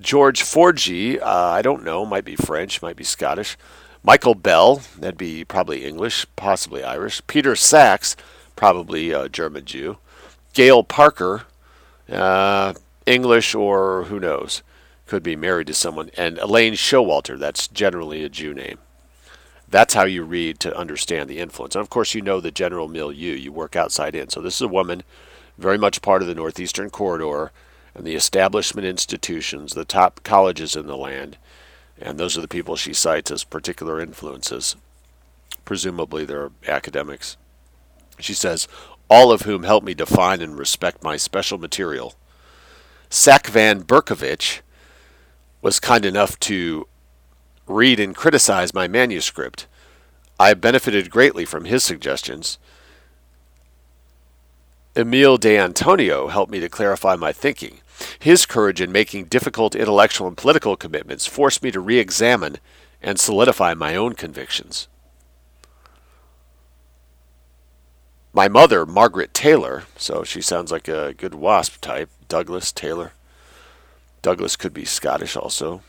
George 0.00 0.42
Forgy, 0.42 1.20
uh, 1.20 1.24
I 1.24 1.62
don't 1.62 1.84
know, 1.84 2.04
might 2.04 2.24
be 2.24 2.34
French, 2.34 2.82
might 2.82 2.96
be 2.96 3.04
Scottish, 3.04 3.56
Michael 4.02 4.34
Bell, 4.34 4.82
that'd 4.98 5.16
be 5.16 5.44
probably 5.44 5.84
English, 5.84 6.26
possibly 6.34 6.82
Irish, 6.82 7.24
Peter 7.28 7.54
Sachs, 7.54 8.16
probably 8.56 9.12
a 9.12 9.28
German 9.28 9.64
Jew, 9.64 9.98
Gail 10.54 10.82
Parker, 10.82 11.42
uh, 12.10 12.74
English 13.06 13.54
or 13.54 14.04
who 14.04 14.18
knows, 14.18 14.62
could 15.06 15.22
be 15.22 15.36
married 15.36 15.68
to 15.68 15.74
someone, 15.74 16.10
and 16.16 16.36
Elaine 16.38 16.72
Showalter, 16.72 17.38
that's 17.38 17.68
generally 17.68 18.24
a 18.24 18.28
Jew 18.28 18.52
name. 18.52 18.78
That's 19.70 19.94
how 19.94 20.04
you 20.04 20.22
read 20.22 20.60
to 20.60 20.76
understand 20.76 21.28
the 21.28 21.40
influence. 21.40 21.74
And 21.74 21.82
of 21.82 21.90
course, 21.90 22.14
you 22.14 22.22
know 22.22 22.40
the 22.40 22.50
general 22.50 22.88
milieu. 22.88 23.34
You 23.34 23.52
work 23.52 23.76
outside 23.76 24.14
in. 24.14 24.30
So 24.30 24.40
this 24.40 24.56
is 24.56 24.62
a 24.62 24.68
woman 24.68 25.02
very 25.58 25.76
much 25.76 26.00
part 26.00 26.22
of 26.22 26.28
the 26.28 26.34
Northeastern 26.34 26.88
Corridor 26.88 27.52
and 27.94 28.06
the 28.06 28.14
establishment 28.14 28.86
institutions, 28.86 29.74
the 29.74 29.84
top 29.84 30.22
colleges 30.22 30.76
in 30.76 30.86
the 30.86 30.96
land. 30.96 31.36
And 32.00 32.18
those 32.18 32.38
are 32.38 32.40
the 32.40 32.48
people 32.48 32.76
she 32.76 32.94
cites 32.94 33.30
as 33.30 33.44
particular 33.44 34.00
influences. 34.00 34.76
Presumably, 35.64 36.24
they're 36.24 36.52
academics. 36.66 37.36
She 38.20 38.34
says, 38.34 38.68
all 39.10 39.32
of 39.32 39.42
whom 39.42 39.64
helped 39.64 39.86
me 39.86 39.94
define 39.94 40.40
and 40.40 40.58
respect 40.58 41.02
my 41.02 41.16
special 41.16 41.58
material. 41.58 42.14
Sacvan 43.10 43.82
Bercovitch 43.84 44.60
was 45.60 45.80
kind 45.80 46.04
enough 46.04 46.38
to 46.40 46.86
read 47.68 48.00
and 48.00 48.14
criticize 48.14 48.74
my 48.74 48.88
manuscript. 48.88 49.66
I 50.38 50.54
benefited 50.54 51.10
greatly 51.10 51.44
from 51.44 51.64
his 51.64 51.84
suggestions. 51.84 52.58
Emile 54.96 55.36
de 55.36 55.58
Antonio 55.58 56.28
helped 56.28 56.50
me 56.50 56.60
to 56.60 56.68
clarify 56.68 57.16
my 57.16 57.32
thinking. 57.32 57.80
His 58.18 58.46
courage 58.46 58.80
in 58.80 58.92
making 58.92 59.26
difficult 59.26 59.74
intellectual 59.74 60.28
and 60.28 60.36
political 60.36 60.76
commitments 60.76 61.26
forced 61.26 61.62
me 61.62 61.70
to 61.70 61.80
re 61.80 61.98
examine 61.98 62.58
and 63.02 63.18
solidify 63.18 63.74
my 63.74 63.94
own 63.94 64.14
convictions. 64.14 64.88
My 68.32 68.48
mother, 68.48 68.86
Margaret 68.86 69.34
Taylor, 69.34 69.84
so 69.96 70.22
she 70.22 70.40
sounds 70.40 70.70
like 70.70 70.86
a 70.86 71.14
good 71.14 71.34
WASP 71.34 71.80
type, 71.80 72.10
Douglas 72.28 72.72
Taylor. 72.72 73.12
Douglas 74.22 74.56
could 74.56 74.74
be 74.74 74.84
Scottish 74.84 75.36
also. 75.36 75.82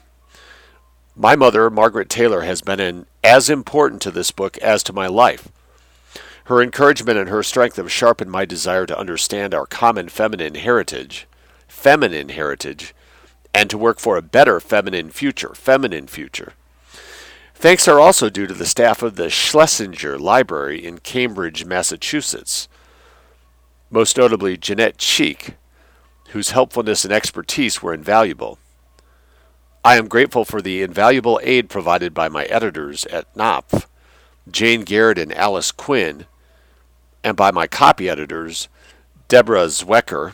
My 1.21 1.35
mother, 1.35 1.69
Margaret 1.69 2.07
Taylor, 2.07 2.43
has 2.43 2.61
been 2.61 3.05
as 3.25 3.49
important 3.49 4.01
to 4.03 4.09
this 4.09 4.31
book 4.31 4.57
as 4.59 4.83
to 4.83 4.93
my 4.93 5.07
life. 5.07 5.49
Her 6.45 6.61
encouragement 6.61 7.19
and 7.19 7.27
her 7.27 7.43
strength 7.43 7.75
have 7.75 7.91
sharpened 7.91 8.31
my 8.31 8.45
desire 8.45 8.85
to 8.85 8.97
understand 8.97 9.53
our 9.53 9.65
common 9.65 10.07
feminine 10.07 10.55
heritage, 10.55 11.27
feminine 11.67 12.29
heritage, 12.29 12.95
and 13.53 13.69
to 13.69 13.77
work 13.77 13.99
for 13.99 14.15
a 14.15 14.21
better 14.21 14.61
feminine 14.61 15.09
future, 15.09 15.53
feminine 15.53 16.07
future. 16.07 16.53
Thanks 17.53 17.85
are 17.89 17.99
also 17.99 18.29
due 18.29 18.47
to 18.47 18.53
the 18.53 18.65
staff 18.65 19.03
of 19.03 19.17
the 19.17 19.29
Schlesinger 19.29 20.17
Library 20.17 20.85
in 20.85 20.99
Cambridge, 20.99 21.65
Massachusetts, 21.65 22.69
most 23.89 24.15
notably 24.15 24.55
Jeanette 24.55 24.97
Cheek, 24.97 25.55
whose 26.29 26.51
helpfulness 26.51 27.03
and 27.03 27.11
expertise 27.11 27.83
were 27.83 27.93
invaluable. 27.93 28.57
I 29.83 29.95
am 29.95 30.07
grateful 30.07 30.43
for 30.43 30.61
the 30.61 30.81
invaluable 30.81 31.39
aid 31.41 31.69
provided 31.69 32.13
by 32.13 32.27
my 32.27 32.43
editors 32.45 33.05
at 33.05 33.33
Knopf, 33.35 33.87
Jane 34.51 34.81
Garrett 34.81 35.17
and 35.17 35.33
Alice 35.33 35.71
Quinn, 35.71 36.25
and 37.23 37.37
by 37.37 37.51
my 37.51 37.65
copy 37.65 38.09
editors, 38.09 38.67
Deborah 39.29 39.67
Zwecker, 39.67 40.33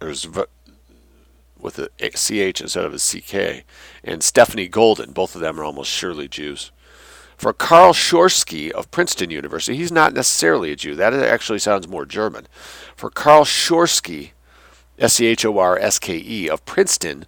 with 0.00 1.78
a 1.78 2.10
CH 2.10 2.60
instead 2.60 2.84
of 2.84 2.94
a 2.94 2.98
CK, 2.98 3.64
and 4.04 4.22
Stephanie 4.22 4.68
Golden. 4.68 5.12
Both 5.12 5.34
of 5.34 5.40
them 5.40 5.60
are 5.60 5.64
almost 5.64 5.90
surely 5.90 6.28
Jews. 6.28 6.70
For 7.36 7.52
Carl 7.52 7.92
Schorske 7.92 8.70
of 8.70 8.90
Princeton 8.90 9.30
University, 9.30 9.76
he's 9.76 9.92
not 9.92 10.14
necessarily 10.14 10.72
a 10.72 10.76
Jew. 10.76 10.94
That 10.94 11.12
actually 11.12 11.58
sounds 11.58 11.86
more 11.86 12.06
German. 12.06 12.46
For 12.96 13.10
Carl 13.10 13.44
Schorske, 13.44 14.30
S 14.98 15.14
C 15.14 15.26
H 15.26 15.44
O 15.44 15.58
R 15.58 15.78
S 15.78 15.98
K 15.98 16.16
E, 16.16 16.48
of 16.48 16.64
Princeton, 16.64 17.26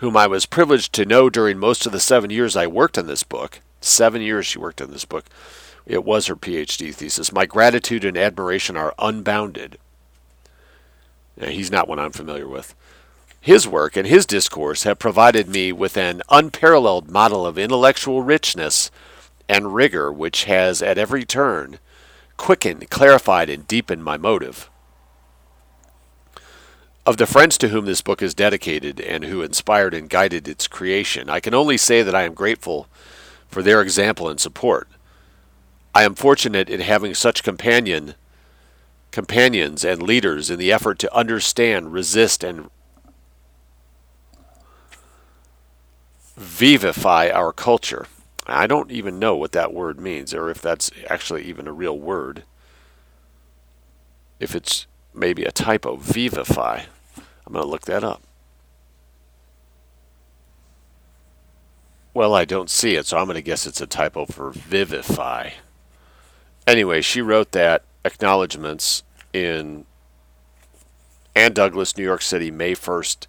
whom 0.00 0.16
I 0.16 0.26
was 0.26 0.46
privileged 0.46 0.94
to 0.94 1.04
know 1.04 1.28
during 1.28 1.58
most 1.58 1.84
of 1.84 1.92
the 1.92 2.00
seven 2.00 2.30
years 2.30 2.56
I 2.56 2.66
worked 2.66 2.96
on 2.96 3.06
this 3.06 3.22
book. 3.22 3.60
Seven 3.82 4.22
years 4.22 4.46
she 4.46 4.58
worked 4.58 4.80
on 4.80 4.90
this 4.90 5.04
book. 5.04 5.26
It 5.84 6.04
was 6.04 6.26
her 6.26 6.36
PhD 6.36 6.94
thesis. 6.94 7.32
My 7.32 7.44
gratitude 7.44 8.06
and 8.06 8.16
admiration 8.16 8.78
are 8.78 8.94
unbounded. 8.98 9.76
Now, 11.36 11.48
he's 11.48 11.70
not 11.70 11.86
one 11.86 11.98
I'm 11.98 12.12
familiar 12.12 12.48
with. 12.48 12.74
His 13.42 13.68
work 13.68 13.94
and 13.94 14.06
his 14.06 14.24
discourse 14.24 14.84
have 14.84 14.98
provided 14.98 15.48
me 15.48 15.70
with 15.70 15.98
an 15.98 16.22
unparalleled 16.30 17.10
model 17.10 17.46
of 17.46 17.58
intellectual 17.58 18.22
richness 18.22 18.90
and 19.50 19.74
rigor 19.74 20.10
which 20.10 20.44
has, 20.44 20.80
at 20.80 20.96
every 20.96 21.26
turn, 21.26 21.78
quickened, 22.38 22.88
clarified, 22.88 23.50
and 23.50 23.66
deepened 23.66 24.02
my 24.02 24.16
motive. 24.16 24.69
Of 27.10 27.16
the 27.16 27.26
friends 27.26 27.58
to 27.58 27.70
whom 27.70 27.86
this 27.86 28.02
book 28.02 28.22
is 28.22 28.34
dedicated 28.34 29.00
and 29.00 29.24
who 29.24 29.42
inspired 29.42 29.94
and 29.94 30.08
guided 30.08 30.46
its 30.46 30.68
creation, 30.68 31.28
I 31.28 31.40
can 31.40 31.54
only 31.54 31.76
say 31.76 32.04
that 32.04 32.14
I 32.14 32.22
am 32.22 32.34
grateful 32.34 32.86
for 33.48 33.64
their 33.64 33.82
example 33.82 34.28
and 34.28 34.38
support. 34.38 34.86
I 35.92 36.04
am 36.04 36.14
fortunate 36.14 36.70
in 36.70 36.78
having 36.78 37.14
such 37.14 37.42
companion 37.42 38.14
companions 39.10 39.84
and 39.84 40.04
leaders 40.04 40.50
in 40.50 40.60
the 40.60 40.70
effort 40.70 41.00
to 41.00 41.12
understand, 41.12 41.92
resist, 41.92 42.44
and 42.44 42.70
vivify 46.36 47.28
our 47.28 47.52
culture. 47.52 48.06
I 48.46 48.68
don't 48.68 48.92
even 48.92 49.18
know 49.18 49.34
what 49.34 49.50
that 49.50 49.74
word 49.74 49.98
means, 49.98 50.32
or 50.32 50.48
if 50.48 50.62
that's 50.62 50.92
actually 51.08 51.42
even 51.42 51.66
a 51.66 51.72
real 51.72 51.98
word. 51.98 52.44
If 54.38 54.54
it's 54.54 54.86
maybe 55.12 55.42
a 55.42 55.50
typo, 55.50 55.96
vivify. 55.96 56.82
I'm 57.50 57.54
going 57.54 57.64
to 57.64 57.70
look 57.70 57.86
that 57.86 58.04
up. 58.04 58.22
Well, 62.14 62.32
I 62.32 62.44
don't 62.44 62.70
see 62.70 62.94
it, 62.94 63.06
so 63.06 63.18
I'm 63.18 63.24
going 63.24 63.34
to 63.34 63.42
guess 63.42 63.66
it's 63.66 63.80
a 63.80 63.88
typo 63.88 64.24
for 64.26 64.52
vivify. 64.52 65.50
Anyway, 66.64 67.00
she 67.00 67.20
wrote 67.20 67.50
that 67.50 67.82
acknowledgments 68.04 69.02
in 69.32 69.84
Ann 71.34 71.52
Douglas, 71.52 71.96
New 71.96 72.04
York 72.04 72.22
City, 72.22 72.52
May 72.52 72.74
1st, 72.74 73.26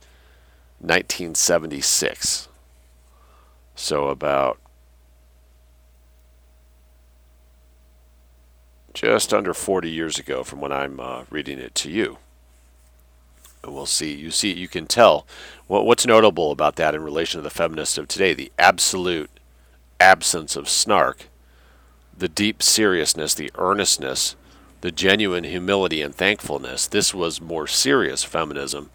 1976. 0.78 2.48
So 3.74 4.08
about 4.10 4.60
just 8.94 9.34
under 9.34 9.56
40 9.56 9.90
years 9.90 10.20
ago 10.20 10.44
from 10.44 10.62
when 10.62 10.72
I'm 10.72 11.00
uh, 11.00 11.24
reading 11.32 11.58
it 11.58 11.74
to 11.74 11.90
you. 11.90 12.20
We'll 13.65 13.86
see. 13.86 14.13
You 14.13 14.32
see, 14.32 14.53
you 14.53 14.68
can 14.68 14.88
tell 14.88 15.27
what, 15.68 15.86
what's 15.86 16.06
notable 16.06 16.51
about 16.51 16.75
that 16.77 16.96
in 16.96 17.03
relation 17.03 17.39
to 17.39 17.44
the 17.44 17.50
feminists 17.50 17.98
of 17.98 18.08
today 18.08 18.34
the 18.34 18.51
absolute 18.58 19.30
absence 20.00 20.56
of 20.56 20.68
snark, 20.68 21.27
the 22.18 22.27
deep 22.27 22.63
seriousness, 22.63 23.34
the 23.34 23.51
earnestness, 23.56 24.36
the 24.82 24.91
genuine 24.91 25.44
humility 25.44 26.01
and 26.01 26.15
thankfulness. 26.15 26.88
This 26.88 27.13
was 27.13 27.39
more 27.39 27.68
serious 27.68 28.24
feminism 28.24 28.89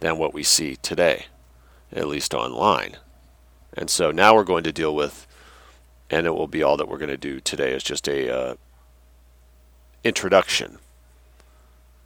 than 0.00 0.18
what 0.18 0.34
we 0.34 0.42
see 0.42 0.76
today, 0.76 1.26
at 1.92 2.08
least 2.08 2.34
online. 2.34 2.96
And 3.74 3.88
so 3.88 4.10
now 4.10 4.34
we're 4.34 4.44
going 4.44 4.64
to 4.64 4.72
deal 4.72 4.94
with, 4.94 5.26
and 6.10 6.26
it 6.26 6.34
will 6.34 6.48
be 6.48 6.62
all 6.62 6.76
that 6.76 6.88
we're 6.88 6.98
going 6.98 7.10
to 7.10 7.16
do 7.16 7.38
today 7.38 7.72
is 7.72 7.84
just 7.84 8.08
a 8.08 8.28
uh, 8.28 8.54
introduction. 10.02 10.78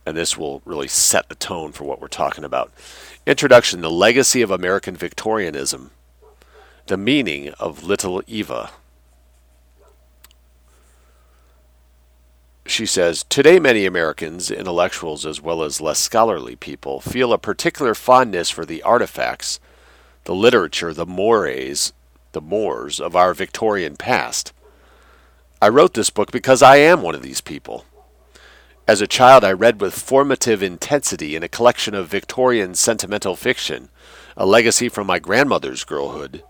And 0.06 0.16
this 0.16 0.36
will 0.36 0.60
really 0.64 0.88
set 0.88 1.28
the 1.28 1.34
tone 1.34 1.72
for 1.72 1.84
what 1.84 2.00
we're 2.00 2.08
talking 2.08 2.44
about. 2.44 2.72
Introduction 3.26 3.80
The 3.80 3.90
Legacy 3.90 4.42
of 4.42 4.50
American 4.50 4.96
Victorianism, 4.96 5.90
the 6.86 6.96
meaning 6.96 7.50
of 7.58 7.84
Little 7.84 8.22
Eva. 8.26 8.70
She 12.66 12.86
says, 12.86 13.24
Today, 13.28 13.58
many 13.58 13.84
Americans, 13.84 14.50
intellectuals 14.50 15.26
as 15.26 15.40
well 15.40 15.62
as 15.62 15.80
less 15.80 15.98
scholarly 15.98 16.56
people, 16.56 17.00
feel 17.00 17.32
a 17.32 17.38
particular 17.38 17.94
fondness 17.94 18.50
for 18.50 18.64
the 18.64 18.82
artifacts, 18.82 19.60
the 20.24 20.34
literature, 20.34 20.94
the 20.94 21.06
mores, 21.06 21.92
the 22.32 22.40
mores 22.40 23.00
of 23.00 23.14
our 23.14 23.34
Victorian 23.34 23.96
past. 23.96 24.52
I 25.60 25.68
wrote 25.68 25.94
this 25.94 26.10
book 26.10 26.30
because 26.30 26.62
I 26.62 26.76
am 26.76 27.02
one 27.02 27.14
of 27.14 27.22
these 27.22 27.40
people. 27.40 27.84
As 28.86 29.00
a 29.00 29.06
child, 29.06 29.44
I 29.44 29.52
read 29.52 29.80
with 29.80 29.94
formative 29.94 30.62
intensity 30.62 31.34
in 31.34 31.42
a 31.42 31.48
collection 31.48 31.94
of 31.94 32.08
Victorian 32.08 32.74
sentimental 32.74 33.34
fiction, 33.34 33.88
a 34.36 34.44
legacy 34.44 34.90
from 34.90 35.06
my 35.06 35.18
grandmother's 35.18 35.84
girlhood. 35.84 36.44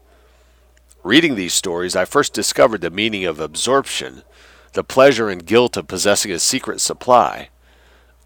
Reading 1.04 1.36
these 1.36 1.54
stories, 1.54 1.94
I 1.94 2.04
first 2.04 2.32
discovered 2.32 2.80
the 2.80 2.90
meaning 2.90 3.24
of 3.24 3.38
absorption 3.38 4.24
the 4.72 4.82
pleasure 4.82 5.30
and 5.30 5.46
guilt 5.46 5.76
of 5.76 5.86
possessing 5.86 6.32
a 6.32 6.40
secret 6.40 6.80
supply. 6.80 7.50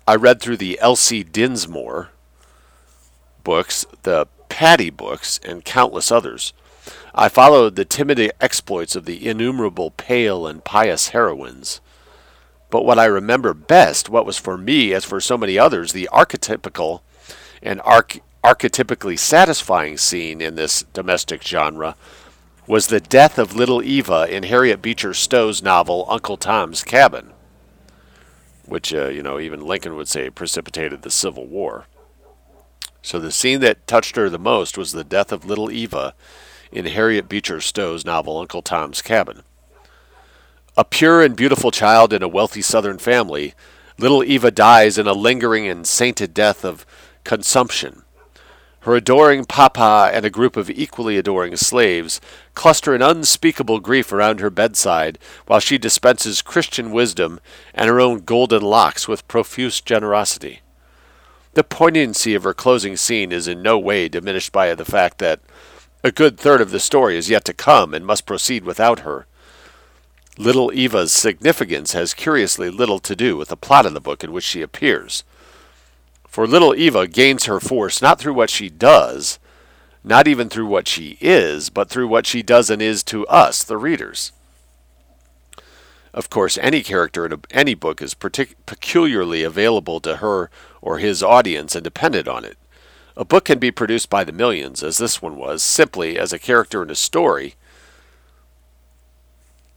I 0.07 0.15
read 0.15 0.41
through 0.41 0.57
the 0.57 0.79
Elsie 0.81 1.23
Dinsmore 1.23 2.09
books, 3.45 3.85
the 4.05 4.27
Patty 4.49 4.89
books, 4.89 5.39
and 5.45 5.63
countless 5.63 6.11
others. 6.11 6.55
I 7.15 7.29
followed 7.29 7.77
the 7.77 7.85
timid 7.85 8.33
exploits 8.41 8.97
of 8.97 9.05
the 9.05 9.29
innumerable 9.29 9.91
pale 9.91 10.47
and 10.47 10.65
pious 10.65 11.09
heroines. 11.09 11.83
But 12.71 12.85
what 12.85 12.99
I 12.99 13.07
remember 13.07 13.55
best, 13.55 14.11
what 14.11 14.27
was 14.27 14.39
for 14.39 14.59
me, 14.59 14.93
as 14.93 15.05
for 15.05 15.21
so 15.21 15.39
many 15.39 15.59
others, 15.59 15.93
the 15.93 16.09
archetypical 16.13 17.01
and 17.63 17.81
arch- 17.83 18.21
archetypically 18.45 19.19
satisfying 19.19 19.97
scene 19.97 20.41
in 20.41 20.55
this 20.55 20.83
domestic 20.93 21.43
genre 21.43 21.97
was 22.67 22.89
the 22.89 23.01
death 23.01 23.39
of 23.39 23.57
little 23.57 23.83
Eva 23.83 24.27
in 24.29 24.43
Harriet 24.43 24.83
Beecher 24.83 25.15
Stowe's 25.15 25.63
novel 25.63 26.07
Uncle 26.11 26.37
Tom's 26.37 26.85
Cabin, 26.85 27.33
which, 28.67 28.93
uh, 28.93 29.09
you 29.09 29.23
know, 29.23 29.41
even 29.41 29.67
Lincoln 29.67 29.97
would 29.97 30.09
say 30.09 30.29
precipitated 30.29 31.01
the 31.01 31.11
Civil 31.11 31.47
War. 31.47 31.87
So 33.01 33.19
the 33.19 33.33
scene 33.33 33.61
that 33.61 33.87
touched 33.87 34.17
her 34.17 34.29
the 34.29 34.39
most 34.39 34.77
was 34.77 34.93
the 34.93 35.05
death 35.05 35.33
of 35.33 35.47
little 35.47 35.71
Eva 35.71 36.15
in 36.71 36.85
Harriet 36.85 37.27
Beecher 37.27 37.63
Stowe's 37.63 38.05
novel 38.05 38.37
Uncle 38.37 38.61
Tom's 38.61 39.01
Cabin. 39.01 39.45
A 40.79 40.85
pure 40.85 41.21
and 41.21 41.37
beautiful 41.37 41.71
child 41.71 42.15
in 42.15 42.23
a 42.23 42.29
wealthy 42.29 42.63
Southern 42.63 42.97
family, 42.97 43.53
little 43.99 44.25
Eva 44.25 44.51
dies 44.51 44.97
in 44.97 45.07
a 45.07 45.13
lingering 45.13 45.69
and 45.69 45.87
sainted 45.87 46.33
death 46.33 46.65
of 46.65 46.87
consumption 47.25 48.05
her 48.89 48.97
adoring 48.97 49.45
papa 49.45 50.11
and 50.15 50.25
a 50.25 50.31
group 50.31 50.57
of 50.57 50.71
equally 50.71 51.19
adoring 51.19 51.57
slaves 51.57 52.23
cluster 52.55 52.95
in 52.95 53.03
unspeakable 53.03 53.81
grief 53.81 54.13
around 54.13 54.41
her 54.41 54.49
bedside 54.49 55.19
while 55.47 55.61
she 55.61 55.77
dispenses 55.77 56.41
Christian 56.41 56.91
wisdom 56.91 57.39
and 57.75 57.91
her 57.91 58.01
own 58.01 58.21
golden 58.21 58.63
locks 58.63 59.07
with 59.07 59.29
profuse 59.29 59.83
generosity. 59.83 60.61
The 61.53 61.65
poignancy 61.65 62.35
of 62.35 62.45
her 62.45 62.55
closing 62.55 62.97
scene 62.97 63.31
is 63.31 63.47
in 63.47 63.61
no 63.61 63.79
way 63.79 64.09
diminished 64.09 64.53
by 64.53 64.75
the 64.75 64.87
fact 64.87 65.19
that 65.19 65.41
a 66.03 66.11
good 66.11 66.39
third 66.39 66.63
of 66.63 66.71
the 66.71 66.81
story 66.81 67.19
is 67.19 67.29
yet 67.29 67.45
to 67.45 67.53
come 67.53 67.93
and 67.93 68.07
must 68.07 68.25
proceed 68.25 68.65
without 68.65 69.01
her. 69.01 69.27
Little 70.39 70.73
Eva's 70.73 71.13
significance 71.13 71.95
has 71.95 72.15
curiously 72.15 72.71
little 72.71 73.01
to 73.01 73.17
do 73.17 73.37
with 73.37 73.49
the 73.49 73.57
plot 73.57 73.87
of 73.87 73.93
the 73.93 74.01
book 74.01 74.23
in 74.23 74.31
which 74.31 74.45
she 74.45 74.63
appears. 74.63 75.25
For 76.29 76.47
little 76.47 76.77
Eva 76.77 77.09
gains 77.09 77.47
her 77.47 77.59
force 77.59 78.01
not 78.01 78.21
through 78.21 78.35
what 78.35 78.49
she 78.49 78.69
does, 78.69 79.41
not 80.05 80.29
even 80.29 80.49
through 80.49 80.67
what 80.67 80.87
she 80.87 81.19
is, 81.21 81.71
but 81.71 81.91
through 81.91 82.07
what 82.07 82.25
she 82.25 82.45
does 82.45 82.71
and 82.71 82.81
is 82.81 83.03
to 83.05 83.27
us, 83.27 83.65
the 83.65 83.77
readers. 83.77 84.31
Of 86.15 86.31
course, 86.31 86.57
any 86.59 86.85
character 86.85 87.27
in 87.27 87.33
a, 87.33 87.41
any 87.51 87.75
book 87.75 88.01
is 88.01 88.15
partic- 88.15 88.55
peculiarly 88.65 89.43
available 89.43 89.99
to 90.01 90.19
her 90.19 90.51
or 90.81 90.99
his 90.99 91.21
audience 91.21 91.75
and 91.75 91.83
dependent 91.83 92.29
on 92.29 92.45
it. 92.45 92.57
A 93.17 93.25
book 93.25 93.47
can 93.47 93.59
be 93.59 93.73
produced 93.73 94.09
by 94.09 94.23
the 94.23 94.31
millions, 94.31 94.85
as 94.85 94.99
this 94.99 95.21
one 95.21 95.35
was, 95.35 95.65
simply 95.65 96.17
as 96.17 96.33
a 96.33 96.39
character 96.39 96.81
in 96.85 96.91
a 96.91 96.95
story. 96.95 97.57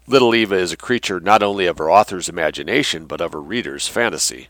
Little 0.08 0.34
Eva 0.34 0.56
is 0.56 0.72
a 0.72 0.78
creature 0.78 1.20
not 1.20 1.44
only 1.44 1.68
of 1.68 1.78
her 1.78 1.90
author's 1.90 2.28
imagination, 2.28 3.06
but 3.06 3.22
of 3.22 3.34
her 3.34 3.42
reader's 3.42 3.88
fantasy. 3.88 4.50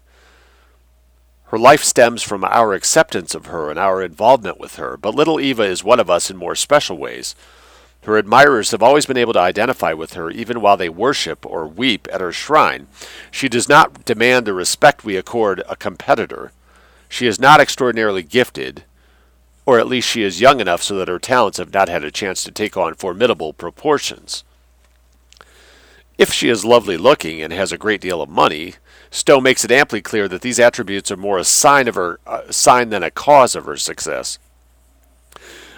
Her 1.45 1.59
life 1.59 1.83
stems 1.83 2.23
from 2.23 2.45
our 2.45 2.73
acceptance 2.73 3.35
of 3.35 3.47
her 3.47 3.69
and 3.69 3.77
our 3.77 4.01
involvement 4.01 4.59
with 4.59 4.75
her, 4.75 4.95
but 4.95 5.13
little 5.13 5.39
Eva 5.39 5.63
is 5.63 5.83
one 5.83 5.99
of 5.99 6.09
us 6.09 6.31
in 6.31 6.37
more 6.37 6.55
special 6.55 6.97
ways. 6.97 7.35
Her 8.03 8.17
admirers 8.17 8.71
have 8.71 8.81
always 8.81 9.05
been 9.05 9.17
able 9.17 9.33
to 9.33 9.39
identify 9.39 9.91
with 9.91 10.13
her 10.13 10.31
even 10.31 10.61
while 10.61 10.77
they 10.77 10.89
worship 10.89 11.45
or 11.45 11.67
weep 11.67 12.07
at 12.11 12.21
her 12.21 12.31
shrine. 12.31 12.87
She 13.29 13.49
does 13.49 13.67
not 13.67 14.05
demand 14.05 14.47
the 14.47 14.53
respect 14.53 15.03
we 15.03 15.17
accord 15.17 15.61
a 15.67 15.75
competitor. 15.75 16.53
She 17.09 17.27
is 17.27 17.39
not 17.39 17.59
extraordinarily 17.59 18.23
gifted, 18.23 18.85
or 19.65 19.77
at 19.77 19.87
least 19.87 20.07
she 20.07 20.23
is 20.23 20.41
young 20.41 20.61
enough 20.61 20.81
so 20.81 20.95
that 20.95 21.09
her 21.09 21.19
talents 21.19 21.57
have 21.57 21.73
not 21.73 21.89
had 21.89 22.05
a 22.05 22.11
chance 22.11 22.43
to 22.45 22.51
take 22.51 22.77
on 22.77 22.95
formidable 22.95 23.51
proportions. 23.51 24.45
If 26.21 26.31
she 26.31 26.49
is 26.49 26.63
lovely 26.63 26.97
looking 26.97 27.41
and 27.41 27.51
has 27.51 27.71
a 27.71 27.79
great 27.79 27.99
deal 27.99 28.21
of 28.21 28.29
money, 28.29 28.75
Stowe 29.09 29.41
makes 29.41 29.65
it 29.65 29.71
amply 29.71 30.03
clear 30.03 30.27
that 30.27 30.43
these 30.43 30.59
attributes 30.59 31.09
are 31.09 31.17
more 31.17 31.39
a 31.39 31.43
sign 31.43 31.87
of 31.87 31.95
her 31.95 32.19
sign 32.51 32.91
than 32.91 33.01
a 33.01 33.09
cause 33.09 33.55
of 33.55 33.65
her 33.65 33.75
success. 33.75 34.37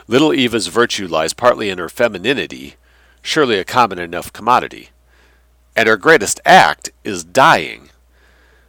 Little 0.06 0.34
Eva's 0.34 0.68
virtue 0.68 1.08
lies 1.08 1.32
partly 1.32 1.70
in 1.70 1.78
her 1.78 1.88
femininity, 1.88 2.76
surely 3.22 3.58
a 3.58 3.64
common 3.64 4.00
enough 4.00 4.34
commodity. 4.34 4.90
And 5.78 5.88
her 5.88 5.96
greatest 5.96 6.42
act 6.44 6.92
is 7.06 7.24
dying, 7.24 7.90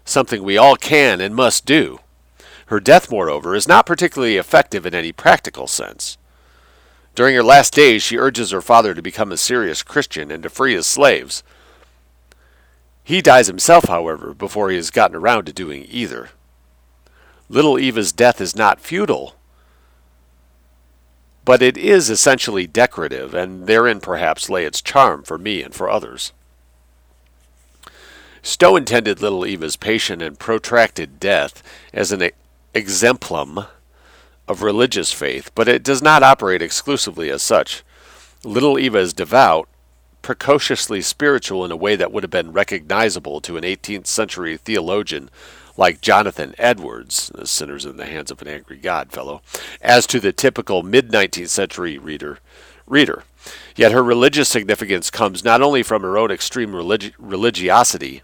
something 0.05 0.45
we 0.45 0.57
all 0.57 0.77
can 0.77 1.21
and 1.21 1.35
must 1.35 1.67
do. 1.67 1.99
Her 2.67 2.79
death, 2.79 3.11
moreover, 3.11 3.57
is 3.57 3.67
not 3.67 3.85
particularly 3.85 4.37
effective 4.37 4.87
in 4.87 4.95
any 4.95 5.11
practical 5.11 5.67
sense. 5.67 6.19
During 7.17 7.35
her 7.35 7.43
last 7.43 7.75
days, 7.75 8.01
she 8.01 8.17
urges 8.17 8.53
her 8.53 8.63
father 8.63 8.95
to 8.95 9.03
become 9.03 9.33
a 9.33 9.37
serious 9.37 9.83
Christian 9.83 10.31
and 10.31 10.45
to 10.45 10.49
free 10.49 10.75
his 10.75 10.87
slaves. 10.87 11.43
He 13.05 13.21
dies 13.21 13.47
himself, 13.47 13.85
however, 13.85 14.33
before 14.33 14.71
he 14.71 14.77
has 14.77 14.91
gotten 14.91 15.15
around 15.15 15.45
to 15.45 15.53
doing 15.53 15.87
either. 15.91 16.31
Little 17.51 17.79
Eva's 17.79 18.13
death 18.13 18.41
is 18.41 18.57
not 18.57 18.81
futile, 18.81 19.37
but 21.45 21.61
it 21.61 21.77
is 21.77 22.09
essentially 22.09 22.67
decorative, 22.67 23.35
and 23.35 23.67
therein 23.67 24.01
perhaps 24.01 24.49
lay 24.49 24.65
its 24.65 24.81
charm 24.81 25.23
for 25.23 25.37
me 25.37 25.63
and 25.63 25.75
for 25.75 25.91
others. 25.91 26.33
Stowe 28.43 28.77
intended 28.77 29.21
little 29.21 29.45
Eva's 29.47 29.77
patient 29.77 30.23
and 30.23 30.39
protracted 30.39 31.21
death 31.21 31.63
as 31.93 32.13
an 32.13 32.31
exemplum 32.73 33.67
of 34.49 34.63
religious 34.63 35.13
faith, 35.13 35.51
but 35.55 35.69
it 35.69 35.83
does 35.83 36.03
not 36.03 36.23
operate 36.23 36.63
exclusively 36.63 37.31
as 37.31 37.43
such. 37.43 37.83
Little 38.43 38.79
Eva 38.79 38.99
is 38.99 39.13
devout, 39.13 39.69
precociously 40.25 41.03
spiritual 41.03 41.67
in 41.67 41.71
a 41.71 41.77
way 41.77 41.95
that 41.95 42.11
would 42.11 42.25
have 42.25 42.31
been 42.31 42.51
recognizable 42.51 43.43
to 43.43 43.59
an 43.59 43.63
18th 43.63 44.07
century 44.07 44.57
theologian 44.57 45.29
like 45.77 46.01
Jonathan 46.01 46.55
Edwards, 46.57 47.31
the 47.35 47.47
Sinners 47.47 47.85
in 47.85 47.99
the 47.99 48.07
Hands 48.07 48.31
of 48.31 48.41
an 48.41 48.49
Angry 48.49 48.79
God 48.79 49.13
fellow, 49.13 49.43
as 49.83 50.07
to 50.07 50.19
the 50.19 50.33
typical 50.33 50.83
mid 50.83 51.11
19th 51.11 51.51
century 51.51 51.99
reader. 51.99 52.39
Reader. 52.87 53.25
Yet 53.77 53.93
her 53.93 54.03
religious 54.03 54.49
significance 54.49 55.11
comes 55.11 55.45
not 55.45 55.61
only 55.61 55.83
from 55.83 56.01
her 56.03 56.17
own 56.17 56.31
extreme 56.31 56.73
religi- 56.73 57.13
religiosity, 57.19 58.23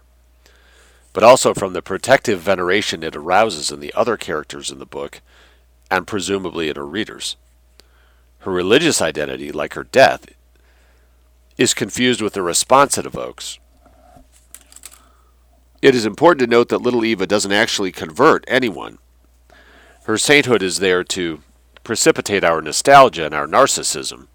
but 1.13 1.23
also 1.23 1.53
from 1.53 1.73
the 1.73 1.83
protective 1.83 2.39
veneration 2.39 3.03
it 3.03 3.15
arouses 3.15 3.69
in 3.69 3.79
the 3.79 3.93
other 3.93 4.17
characters 4.17 4.71
in 4.71 4.79
the 4.79 4.85
book, 4.87 5.21
and 5.91 6.07
presumably 6.07 6.67
in 6.67 6.75
her 6.77 6.85
readers. 6.85 7.35
Her 8.39 8.51
religious 8.51 9.03
identity, 9.03 9.51
like 9.51 9.75
her 9.75 9.83
death, 9.83 10.25
is 11.61 11.75
confused 11.75 12.21
with 12.21 12.33
the 12.33 12.41
response 12.41 12.97
it 12.97 13.05
evokes. 13.05 13.59
It 15.79 15.93
is 15.93 16.07
important 16.07 16.39
to 16.39 16.47
note 16.47 16.69
that 16.69 16.81
little 16.81 17.05
Eva 17.05 17.27
doesn't 17.27 17.51
actually 17.51 17.91
convert 17.91 18.43
anyone. 18.47 18.97
Her 20.05 20.17
sainthood 20.17 20.63
is 20.63 20.79
there 20.79 21.03
to 21.03 21.41
precipitate 21.83 22.43
our 22.43 22.61
nostalgia 22.61 23.25
and 23.25 23.35
our 23.35 23.45
narcissism. 23.45 24.27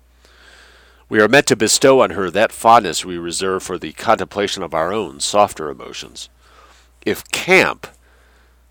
We 1.08 1.20
are 1.20 1.28
meant 1.28 1.48
to 1.48 1.56
bestow 1.56 2.00
on 2.00 2.10
her 2.10 2.30
that 2.30 2.52
fondness 2.52 3.04
we 3.04 3.18
reserve 3.18 3.64
for 3.64 3.76
the 3.76 3.92
contemplation 3.92 4.62
of 4.62 4.72
our 4.72 4.92
own 4.92 5.18
softer 5.18 5.68
emotions. 5.68 6.28
If 7.04 7.28
camp, 7.32 7.88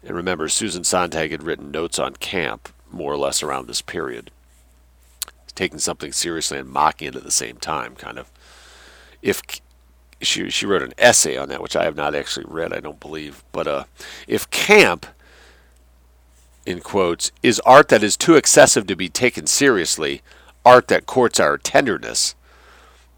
and 0.02 0.16
remember 0.16 0.48
Susan 0.48 0.86
Sontag 0.86 1.32
had 1.32 1.44
written 1.44 1.72
notes 1.72 2.00
on 2.00 2.16
camp 2.16 2.70
more 2.90 3.12
or 3.12 3.18
less 3.18 3.44
around 3.44 3.68
this 3.68 3.82
period, 3.82 4.32
taking 5.56 5.80
something 5.80 6.14
seriously 6.14 6.58
and 6.58 6.70
mocking 6.70 7.10
it 7.10 7.16
at 7.16 7.24
the 7.24 7.32
same 7.32 7.58
time, 7.58 7.96
kind 7.96 8.18
of. 8.18 8.32
If 9.26 9.42
she 10.22 10.52
she 10.52 10.68
wrote 10.68 10.84
an 10.84 10.94
essay 11.00 11.36
on 11.36 11.50
that, 11.50 11.62
which 11.62 11.76
I 11.76 11.84
have 11.84 11.96
not 11.96 12.14
actually 12.14 12.46
read, 12.48 12.72
I 12.72 12.80
don't 12.80 13.00
believe. 13.00 13.44
But 13.52 13.68
uh, 13.68 13.84
if 14.28 14.48
camp, 14.52 15.08
in 16.64 16.80
quotes, 16.80 17.32
is 17.42 17.60
art 17.62 17.90
that 17.90 18.04
is 18.04 18.16
too 18.16 18.36
excessive 18.36 18.86
to 18.86 18.96
be 18.96 19.10
taken 19.10 19.48
seriously, 19.48 20.22
art 20.64 20.90
that 20.90 21.08
courts 21.08 21.40
our 21.40 21.58
tenderness, 21.58 22.36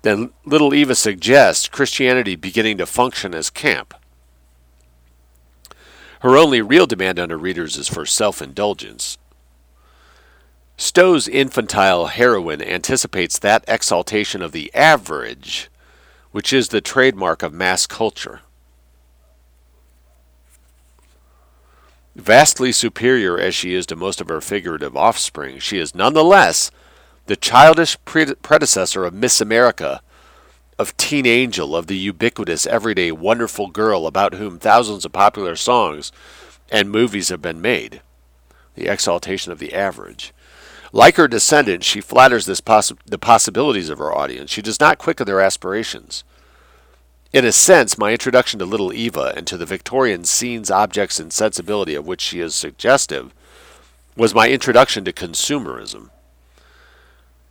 then 0.02 0.32
Little 0.46 0.74
Eva 0.74 0.96
suggests 0.96 1.67
Christianity 1.67 2.38
beginning 2.38 2.78
to 2.78 2.86
function 2.86 3.36
as 3.36 3.50
camp. 3.50 3.93
Her 6.22 6.38
only 6.38 6.62
real 6.62 6.88
demand 6.88 7.20
on 7.20 7.30
her 7.32 7.38
readers 7.38 7.76
is 7.76 7.89
for 7.89 8.06
self 8.06 8.41
indulgence. 8.41 9.17
Stowe's 10.78 11.28
infantile 11.28 12.06
heroine 12.06 12.62
anticipates 12.62 13.38
that 13.39 13.65
exaltation 13.67 14.41
of 14.41 14.54
the 14.54 14.74
average 14.74 15.70
which 16.38 16.54
is 16.54 16.69
the 16.69 16.80
trademark 16.80 17.41
of 17.41 17.52
mass 17.52 17.88
culture. 17.88 18.41
Vastly 22.15 22.71
superior 22.71 23.39
as 23.39 23.56
she 23.56 23.73
is 23.73 23.88
to 23.88 23.95
most 23.95 24.21
of 24.21 24.28
her 24.28 24.39
figurative 24.39 24.95
offspring, 24.95 25.58
she 25.58 25.80
is 25.80 25.95
nonetheless 25.95 26.69
the 27.26 27.36
childish 27.36 27.97
pre- 28.06 28.36
predecessor 28.36 29.04
of 29.04 29.15
Miss 29.15 29.41
America, 29.41 30.00
of 30.78 30.95
Teen 30.95 31.26
Angel, 31.26 31.76
of 31.76 31.88
the 31.88 31.97
ubiquitous, 31.97 32.67
everyday, 32.67 33.12
wonderful 33.12 33.69
girl 33.69 34.06
about 34.06 34.36
whom 34.36 34.60
thousands 34.60 35.06
of 35.06 35.12
popular 35.12 35.56
songs 35.56 36.12
and 36.71 36.91
movies 36.91 37.30
have 37.30 37.41
been 37.41 37.62
made. 37.62 38.04
The 38.76 38.89
exaltation 38.89 39.52
of 39.52 39.58
the 39.58 39.73
average. 39.73 40.36
Like 40.93 41.15
her 41.17 41.28
descendants, 41.28 41.86
she 41.86 42.02
flatters 42.02 42.47
poss- 42.62 42.93
the 43.06 43.17
possibilities 43.17 43.89
of 43.89 43.97
her 43.97 44.15
audience. 44.15 44.52
She 44.52 44.62
does 44.62 44.80
not 44.80 44.97
quicken 44.97 45.26
their 45.26 45.41
aspirations. 45.41 46.23
In 47.34 47.43
a 47.43 47.52
sense, 47.52 47.97
my 47.97 48.12
introduction 48.12 48.60
to 48.60 48.65
Little 48.65 48.93
Eva 48.93 49.34
and 49.36 49.45
to 49.47 49.58
the 49.58 49.65
Victorian 49.65 50.23
scenes, 50.23 50.71
objects, 50.71 51.19
and 51.19 51.32
sensibility 51.32 51.93
of 51.93 52.08
which 52.08 52.21
she 52.21 52.39
is 52.39 52.56
suggestive 52.56 53.34
was 54.15 54.34
my 54.34 54.47
introduction 54.50 55.04
to 55.06 55.13
consumerism. 55.13 56.10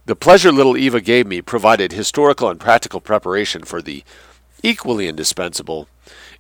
The 0.07 0.17
pleasure 0.17 0.51
Little 0.51 0.77
Eva 0.77 1.01
gave 1.01 1.27
me 1.27 1.43
provided 1.43 1.93
historical 1.93 2.49
and 2.49 2.59
practical 2.59 3.01
preparation 3.01 3.65
for 3.65 3.83
the 3.83 4.03
equally 4.63 5.09
indispensable 5.09 5.89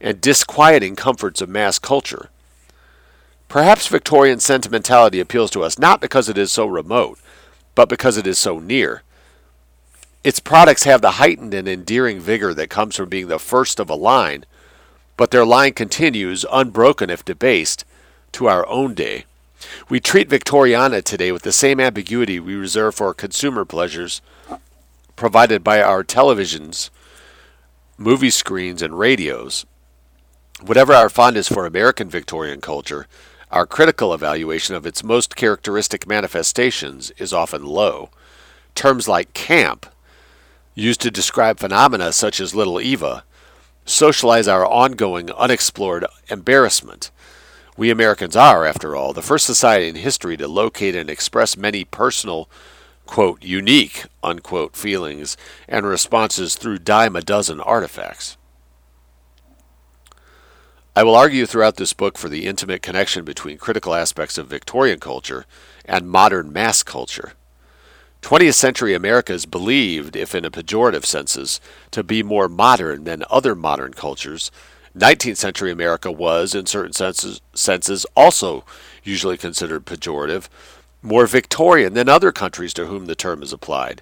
and 0.01 0.21
disquieting 0.21 0.97
comforts 0.97 1.41
of 1.41 1.49
mass 1.49 1.79
culture 1.79 2.31
Perhaps 3.49 3.87
Victorian 3.89 4.41
sentimentality 4.41 5.21
appeals 5.21 5.51
to 5.53 5.63
us 5.63 5.79
not 5.79 6.01
because 6.01 6.29
it 6.29 6.37
is 6.37 6.51
so 6.51 6.67
remote, 6.67 7.19
but 7.75 7.89
because 7.89 8.17
it 8.17 8.27
is 8.27 8.39
so 8.39 8.59
near. 8.59 9.03
Its 10.25 10.41
products 10.41 10.83
have 10.83 11.01
the 11.01 11.13
heightened 11.13 11.55
and 11.55 11.69
endearing 11.69 12.19
vigor 12.19 12.53
that 12.53 12.69
comes 12.69 12.97
from 12.97 13.09
being 13.09 13.29
the 13.29 13.39
first 13.39 13.79
of 13.79 13.89
a 13.89 13.95
line, 13.95 14.45
but 15.17 15.31
their 15.31 15.47
line 15.47 15.73
continues, 15.73 16.45
unbroken 16.53 17.09
if 17.09 17.25
debased, 17.25 17.85
to 18.33 18.49
our 18.49 18.67
own 18.67 18.93
day. 18.93 19.25
We 19.89 20.01
treat 20.01 20.29
Victoriana 20.29 21.03
today 21.03 21.33
with 21.33 21.43
the 21.43 21.53
same 21.53 21.81
ambiguity 21.81 22.41
we 22.41 22.55
reserve 22.57 22.97
for 22.97 23.15
consumer 23.15 23.65
pleasures 23.65 24.21
provided 25.15 25.65
by 25.65 25.81
our 25.81 26.05
televisions, 26.05 26.91
movie 27.97 28.31
screens, 28.31 28.83
and 28.83 28.99
radios. 28.99 29.65
Whatever 30.61 30.93
our 30.93 31.09
fondness 31.09 31.49
for 31.49 31.67
American 31.67 32.11
Victorian 32.11 32.61
culture, 32.61 33.07
our 33.51 33.67
critical 33.67 34.13
evaluation 34.13 34.75
of 34.75 34.87
its 34.87 35.05
most 35.05 35.37
characteristic 35.37 36.07
manifestations 36.07 37.11
is 37.19 37.33
often 37.33 37.65
low. 37.65 38.11
Terms 38.75 39.09
like 39.09 39.33
camp, 39.35 39.87
used 40.77 41.01
to 41.01 41.11
describe 41.11 41.59
phenomena 41.59 42.13
such 42.13 42.39
as 42.39 42.55
Little 42.55 42.81
Eva, 42.81 43.25
socialize 43.85 44.47
our 44.47 44.67
ongoing, 44.67 45.31
unexplored 45.33 46.05
embarrassment. 46.29 47.11
We 47.77 47.91
Americans 47.91 48.37
are, 48.37 48.65
after 48.67 48.95
all, 48.95 49.13
the 49.13 49.23
first 49.23 49.47
society 49.47 49.89
in 49.89 49.97
history 49.97 50.37
to 50.37 50.47
locate 50.47 50.95
and 50.95 51.09
express 51.09 51.57
many 51.57 51.85
personal, 51.85 52.49
quote, 53.07 53.43
unique, 53.43 54.05
unquote, 54.23 54.77
feelings 54.77 55.37
and 55.69 55.87
responses 55.87 56.57
through 56.57 56.79
dime 56.79 57.17
a 57.17 57.23
dozen 57.23 57.61
artifacts. 57.61 58.37
I 60.99 61.03
will 61.03 61.15
argue 61.15 61.45
throughout 61.45 61.77
this 61.77 61.93
book 61.93 62.17
for 62.17 62.31
the 62.31 62.47
intimate 62.47 62.81
connection 62.81 63.23
between 63.23 63.59
critical 63.59 63.95
aspects 63.95 64.39
of 64.39 64.47
Victorian 64.47 64.99
culture 64.99 65.45
and 65.85 66.09
modern 66.09 66.51
mass 66.51 66.83
culture. 66.83 67.35
20th 68.23 68.55
century 68.55 68.95
America 68.95 69.35
is 69.35 69.45
believed, 69.45 70.17
if 70.17 70.35
in 70.35 70.47
a 70.47 70.51
pejorative 70.51 71.05
senses, 71.05 71.61
to 71.91 72.03
be 72.03 72.23
more 72.23 72.49
modern 72.49 73.05
than 73.05 73.25
other 73.29 73.55
modern 73.55 73.93
cultures. 73.93 74.51
19th 74.97 75.37
century 75.37 75.71
America 75.71 76.11
was, 76.11 76.55
in 76.55 76.65
certain 76.65 76.95
senses, 76.95 77.43
senses, 77.53 78.07
also 78.17 78.65
usually 79.05 79.37
considered 79.37 79.85
pejorative, 79.85 80.49
more 81.03 81.27
Victorian 81.27 81.93
than 81.93 82.09
other 82.09 82.33
countries 82.33 82.73
to 82.73 82.87
whom 82.87 83.05
the 83.05 83.15
term 83.15 83.43
is 83.43 83.53
applied. 83.53 84.01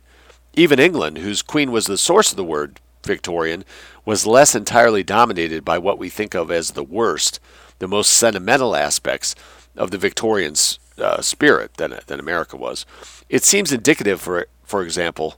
Even 0.52 0.78
England, 0.78 1.18
whose 1.18 1.42
queen 1.42 1.72
was 1.72 1.86
the 1.86 1.98
source 1.98 2.30
of 2.30 2.36
the 2.36 2.44
word 2.44 2.78
Victorian, 3.04 3.64
was 4.04 4.26
less 4.26 4.54
entirely 4.54 5.02
dominated 5.02 5.64
by 5.64 5.78
what 5.78 5.98
we 5.98 6.08
think 6.08 6.34
of 6.34 6.50
as 6.50 6.72
the 6.72 6.84
worst, 6.84 7.40
the 7.78 7.88
most 7.88 8.12
sentimental 8.12 8.76
aspects 8.76 9.34
of 9.76 9.90
the 9.90 9.98
Victorian 9.98 10.54
uh, 10.98 11.20
spirit 11.20 11.74
than, 11.74 11.98
than 12.06 12.20
America 12.20 12.56
was. 12.56 12.86
It 13.28 13.44
seems 13.44 13.72
indicative, 13.72 14.20
for, 14.20 14.46
for 14.64 14.82
example, 14.82 15.36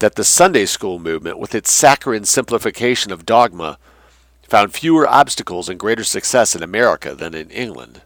that 0.00 0.14
the 0.16 0.24
Sunday 0.24 0.64
school 0.64 0.98
movement, 0.98 1.38
with 1.38 1.54
its 1.54 1.70
saccharine 1.70 2.24
simplification 2.24 3.12
of 3.12 3.26
dogma, 3.26 3.78
found 4.42 4.72
fewer 4.72 5.06
obstacles 5.06 5.68
and 5.68 5.78
greater 5.78 6.02
success 6.02 6.56
in 6.56 6.62
America 6.62 7.14
than 7.14 7.34
in 7.34 7.50
England. 7.50 8.02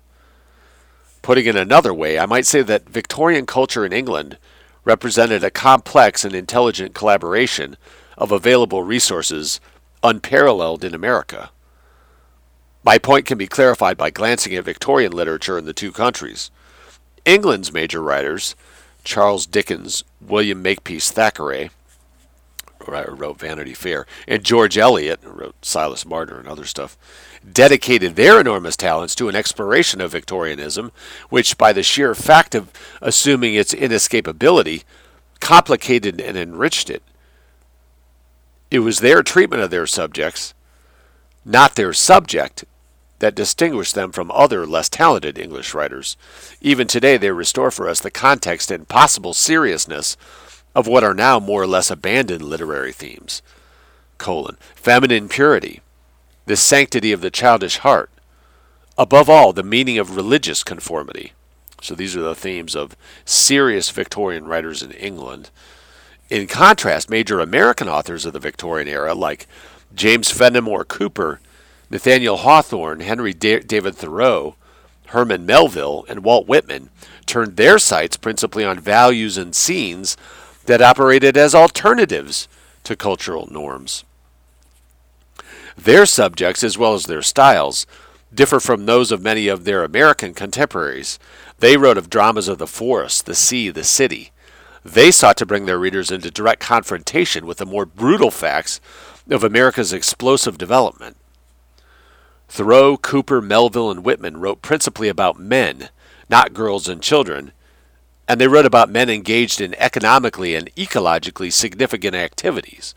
Putting 1.22 1.46
it 1.46 1.56
another 1.56 1.94
way, 1.94 2.18
I 2.18 2.26
might 2.26 2.44
say 2.44 2.60
that 2.62 2.88
Victorian 2.88 3.46
culture 3.46 3.86
in 3.86 3.94
England 3.94 4.36
represented 4.84 5.42
a 5.42 5.50
complex 5.50 6.22
and 6.22 6.34
intelligent 6.34 6.94
collaboration 6.94 7.78
of 8.16 8.32
available 8.32 8.82
resources 8.82 9.60
unparalleled 10.02 10.84
in 10.84 10.94
America. 10.94 11.50
My 12.84 12.98
point 12.98 13.24
can 13.24 13.38
be 13.38 13.46
clarified 13.46 13.96
by 13.96 14.10
glancing 14.10 14.54
at 14.54 14.64
Victorian 14.64 15.12
literature 15.12 15.56
in 15.56 15.64
the 15.64 15.72
two 15.72 15.90
countries. 15.90 16.50
England's 17.24 17.72
major 17.72 18.02
writers, 18.02 18.54
Charles 19.04 19.46
Dickens, 19.46 20.04
William 20.20 20.62
Makepeace 20.62 21.10
Thackeray, 21.10 21.70
wrote 22.86 23.38
Vanity 23.38 23.72
Fair, 23.72 24.06
and 24.28 24.44
George 24.44 24.76
Eliot, 24.76 25.20
wrote 25.22 25.54
Silas 25.64 26.04
Marner 26.04 26.38
and 26.38 26.46
other 26.46 26.66
stuff, 26.66 26.98
dedicated 27.50 28.16
their 28.16 28.40
enormous 28.40 28.76
talents 28.76 29.14
to 29.14 29.28
an 29.30 29.36
exploration 29.36 30.02
of 30.02 30.12
Victorianism, 30.12 30.92
which, 31.30 31.56
by 31.56 31.72
the 31.72 31.82
sheer 31.82 32.14
fact 32.14 32.54
of 32.54 32.70
assuming 33.00 33.54
its 33.54 33.74
inescapability, 33.74 34.84
complicated 35.40 36.20
and 36.20 36.36
enriched 36.36 36.90
it. 36.90 37.02
It 38.70 38.80
was 38.80 39.00
their 39.00 39.22
treatment 39.22 39.62
of 39.62 39.70
their 39.70 39.86
subjects, 39.86 40.54
not 41.44 41.74
their 41.74 41.92
subject, 41.92 42.64
that 43.20 43.34
distinguished 43.34 43.94
them 43.94 44.12
from 44.12 44.30
other 44.30 44.66
less 44.66 44.88
talented 44.88 45.38
English 45.38 45.72
writers. 45.72 46.16
Even 46.60 46.86
today, 46.86 47.16
they 47.16 47.30
restore 47.30 47.70
for 47.70 47.88
us 47.88 48.00
the 48.00 48.10
context 48.10 48.70
and 48.70 48.88
possible 48.88 49.32
seriousness 49.32 50.16
of 50.74 50.86
what 50.86 51.04
are 51.04 51.14
now 51.14 51.38
more 51.38 51.62
or 51.62 51.66
less 51.66 51.90
abandoned 51.90 52.42
literary 52.42 52.92
themes. 52.92 53.40
Colon, 54.18 54.56
feminine 54.74 55.28
purity, 55.28 55.80
the 56.46 56.56
sanctity 56.56 57.12
of 57.12 57.20
the 57.20 57.30
childish 57.30 57.78
heart, 57.78 58.10
above 58.98 59.30
all, 59.30 59.52
the 59.52 59.62
meaning 59.62 59.98
of 59.98 60.16
religious 60.16 60.62
conformity. 60.62 61.32
So 61.80 61.94
these 61.94 62.16
are 62.16 62.22
the 62.22 62.34
themes 62.34 62.74
of 62.74 62.96
serious 63.24 63.90
Victorian 63.90 64.46
writers 64.46 64.82
in 64.82 64.92
England. 64.92 65.50
In 66.30 66.46
contrast, 66.46 67.10
major 67.10 67.40
American 67.40 67.88
authors 67.88 68.24
of 68.24 68.32
the 68.32 68.38
Victorian 68.38 68.88
era, 68.88 69.14
like 69.14 69.46
James 69.94 70.30
Fenimore 70.30 70.84
Cooper, 70.84 71.40
Nathaniel 71.90 72.38
Hawthorne, 72.38 73.00
Henry 73.00 73.34
da- 73.34 73.60
David 73.60 73.94
Thoreau, 73.94 74.56
Herman 75.06 75.44
Melville, 75.44 76.04
and 76.08 76.24
Walt 76.24 76.48
Whitman, 76.48 76.88
turned 77.26 77.56
their 77.56 77.78
sights 77.78 78.16
principally 78.16 78.64
on 78.64 78.80
values 78.80 79.36
and 79.36 79.54
scenes 79.54 80.16
that 80.66 80.82
operated 80.82 81.36
as 81.36 81.54
alternatives 81.54 82.48
to 82.84 82.96
cultural 82.96 83.46
norms. 83.50 84.04
Their 85.76 86.06
subjects, 86.06 86.64
as 86.64 86.78
well 86.78 86.94
as 86.94 87.04
their 87.04 87.22
styles, 87.22 87.86
differ 88.32 88.60
from 88.60 88.86
those 88.86 89.12
of 89.12 89.22
many 89.22 89.46
of 89.48 89.64
their 89.64 89.84
American 89.84 90.34
contemporaries. 90.34 91.18
They 91.58 91.76
wrote 91.76 91.98
of 91.98 92.10
dramas 92.10 92.48
of 92.48 92.58
the 92.58 92.66
forest, 92.66 93.26
the 93.26 93.34
sea, 93.34 93.70
the 93.70 93.84
city, 93.84 94.32
they 94.84 95.10
sought 95.10 95.36
to 95.38 95.46
bring 95.46 95.66
their 95.66 95.78
readers 95.78 96.10
into 96.10 96.30
direct 96.30 96.60
confrontation 96.60 97.46
with 97.46 97.58
the 97.58 97.66
more 97.66 97.86
brutal 97.86 98.30
facts 98.30 98.80
of 99.30 99.42
America's 99.42 99.92
explosive 99.92 100.58
development. 100.58 101.16
Thoreau, 102.48 102.96
Cooper, 102.98 103.40
Melville, 103.40 103.90
and 103.90 104.04
Whitman 104.04 104.36
wrote 104.36 104.60
principally 104.62 105.08
about 105.08 105.38
men, 105.38 105.88
not 106.28 106.52
girls 106.52 106.88
and 106.88 107.02
children, 107.02 107.52
And 108.26 108.40
they 108.40 108.48
wrote 108.48 108.66
about 108.66 108.88
men 108.88 109.10
engaged 109.10 109.60
in 109.60 109.74
economically 109.74 110.54
and 110.54 110.74
ecologically 110.76 111.52
significant 111.52 112.14
activities, 112.14 112.94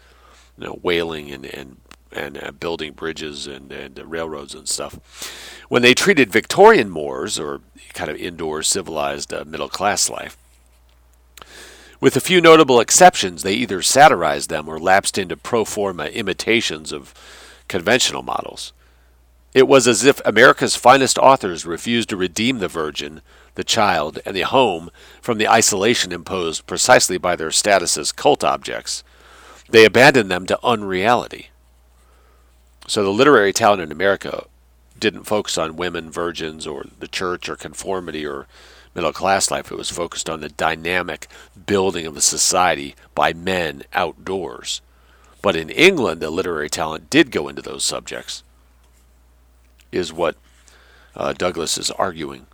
you 0.57 0.65
know, 0.65 0.73
whaling 0.81 1.31
and, 1.31 1.45
and, 1.45 1.77
and 2.11 2.41
uh, 2.41 2.51
building 2.51 2.93
bridges 2.93 3.45
and, 3.45 3.71
and 3.71 3.99
railroads 4.09 4.55
and 4.55 4.69
stuff. 4.69 5.65
When 5.67 5.81
they 5.81 5.93
treated 5.93 6.31
Victorian 6.31 6.89
Moors, 6.89 7.37
or 7.37 7.61
kind 7.93 8.09
of 8.09 8.17
indoor 8.17 8.63
civilized 8.63 9.33
uh, 9.33 9.43
middle 9.45 9.67
class 9.69 10.09
life, 10.09 10.37
with 11.99 12.15
a 12.15 12.21
few 12.21 12.41
notable 12.41 12.79
exceptions, 12.79 13.43
they 13.43 13.53
either 13.53 13.81
satirized 13.81 14.49
them 14.49 14.67
or 14.67 14.79
lapsed 14.79 15.17
into 15.17 15.35
pro 15.35 15.65
forma 15.65 16.05
imitations 16.05 16.91
of 16.91 17.13
conventional 17.67 18.23
models. 18.23 18.73
It 19.53 19.67
was 19.67 19.87
as 19.87 20.03
if 20.03 20.21
America's 20.23 20.75
finest 20.75 21.17
authors 21.17 21.65
refused 21.65 22.09
to 22.09 22.17
redeem 22.17 22.59
the 22.59 22.67
virgin, 22.67 23.21
the 23.55 23.63
child, 23.63 24.19
and 24.25 24.35
the 24.35 24.41
home 24.41 24.91
from 25.21 25.39
the 25.39 25.47
isolation 25.47 26.11
imposed 26.11 26.67
precisely 26.67 27.17
by 27.17 27.35
their 27.35 27.49
status 27.49 27.97
as 27.97 28.11
cult 28.11 28.43
objects. 28.43 29.03
They 29.69 29.83
abandoned 29.83 30.29
them 30.29 30.45
to 30.45 30.59
unreality. 30.63 31.49
So 32.87 33.03
the 33.03 33.09
literary 33.09 33.51
talent 33.51 33.81
in 33.81 33.91
America 33.91 34.45
didn't 34.99 35.23
focus 35.23 35.57
on 35.57 35.75
women, 35.75 36.11
virgins, 36.11 36.67
or 36.67 36.85
the 36.99 37.07
church, 37.07 37.49
or 37.49 37.55
conformity, 37.55 38.25
or 38.25 38.47
middle 38.97 39.13
class 39.13 39.51
life. 39.51 39.71
It 39.71 39.77
was 39.77 39.91
focused 39.91 40.29
on 40.29 40.41
the 40.41 40.49
dynamic 40.49 41.27
building 41.67 42.07
of 42.07 42.17
a 42.17 42.21
society 42.21 42.95
by 43.13 43.31
men 43.31 43.83
outdoors. 43.93 44.81
But 45.41 45.55
in 45.55 45.69
England, 45.69 46.19
the 46.19 46.31
literary 46.31 46.69
talent 46.69 47.09
did 47.09 47.31
go 47.31 47.47
into 47.47 47.61
those 47.61 47.85
subjects, 47.85 48.43
is 49.91 50.11
what 50.11 50.35
uh, 51.15 51.33
Douglas 51.33 51.77
is 51.77 51.91
arguing. 51.91 52.47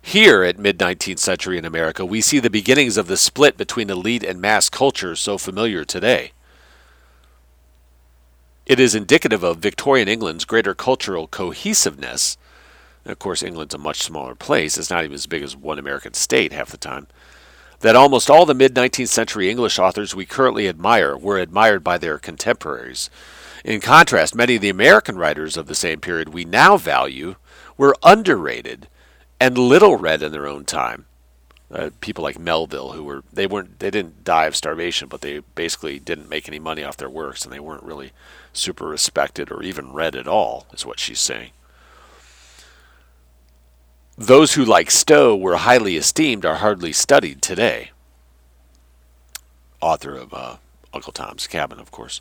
Here 0.00 0.42
at 0.42 0.58
mid 0.58 0.78
19th 0.78 1.18
century 1.18 1.58
in 1.58 1.64
America, 1.64 2.04
we 2.04 2.20
see 2.20 2.38
the 2.38 2.50
beginnings 2.50 2.96
of 2.96 3.06
the 3.06 3.16
split 3.16 3.56
between 3.56 3.90
elite 3.90 4.24
and 4.24 4.40
mass 4.40 4.70
culture 4.70 5.14
so 5.16 5.38
familiar 5.38 5.84
today. 5.84 6.32
It 8.66 8.80
is 8.80 8.94
indicative 8.94 9.42
of 9.42 9.58
Victorian 9.58 10.08
England's 10.08 10.46
greater 10.46 10.74
cultural 10.74 11.26
cohesiveness 11.26 12.38
of 13.06 13.18
course, 13.18 13.42
England's 13.42 13.74
a 13.74 13.78
much 13.78 14.02
smaller 14.02 14.34
place. 14.34 14.78
It's 14.78 14.90
not 14.90 15.04
even 15.04 15.14
as 15.14 15.26
big 15.26 15.42
as 15.42 15.56
one 15.56 15.78
American 15.78 16.14
state 16.14 16.52
half 16.52 16.70
the 16.70 16.76
time. 16.76 17.06
That 17.80 17.96
almost 17.96 18.30
all 18.30 18.46
the 18.46 18.54
mid 18.54 18.74
19th 18.74 19.08
century 19.08 19.50
English 19.50 19.78
authors 19.78 20.14
we 20.14 20.24
currently 20.24 20.68
admire 20.68 21.16
were 21.16 21.38
admired 21.38 21.84
by 21.84 21.98
their 21.98 22.18
contemporaries. 22.18 23.10
In 23.64 23.80
contrast, 23.80 24.34
many 24.34 24.56
of 24.56 24.62
the 24.62 24.68
American 24.68 25.16
writers 25.16 25.56
of 25.56 25.66
the 25.66 25.74
same 25.74 26.00
period 26.00 26.30
we 26.30 26.44
now 26.44 26.76
value 26.76 27.36
were 27.76 27.96
underrated 28.02 28.88
and 29.40 29.58
little 29.58 29.96
read 29.96 30.22
in 30.22 30.32
their 30.32 30.46
own 30.46 30.64
time. 30.64 31.06
Uh, 31.70 31.90
people 32.00 32.22
like 32.22 32.38
Melville, 32.38 32.92
who 32.92 33.02
were 33.02 33.24
they 33.32 33.46
weren't 33.46 33.80
they 33.80 33.90
didn't 33.90 34.22
die 34.22 34.44
of 34.46 34.54
starvation, 34.54 35.08
but 35.08 35.22
they 35.22 35.40
basically 35.54 35.98
didn't 35.98 36.28
make 36.28 36.46
any 36.46 36.58
money 36.58 36.84
off 36.84 36.96
their 36.96 37.10
works, 37.10 37.44
and 37.44 37.52
they 37.52 37.58
weren't 37.58 37.82
really 37.82 38.12
super 38.52 38.86
respected 38.86 39.50
or 39.50 39.62
even 39.62 39.92
read 39.92 40.14
at 40.14 40.28
all, 40.28 40.66
is 40.72 40.86
what 40.86 41.00
she's 41.00 41.20
saying. 41.20 41.50
Those 44.16 44.54
who, 44.54 44.64
like 44.64 44.90
Stowe, 44.90 45.34
were 45.34 45.56
highly 45.56 45.96
esteemed 45.96 46.44
are 46.44 46.56
hardly 46.56 46.92
studied 46.92 47.42
today. 47.42 47.90
Author 49.80 50.14
of 50.14 50.32
uh, 50.32 50.56
Uncle 50.92 51.12
Tom's 51.12 51.48
Cabin, 51.48 51.80
of 51.80 51.90
course. 51.90 52.20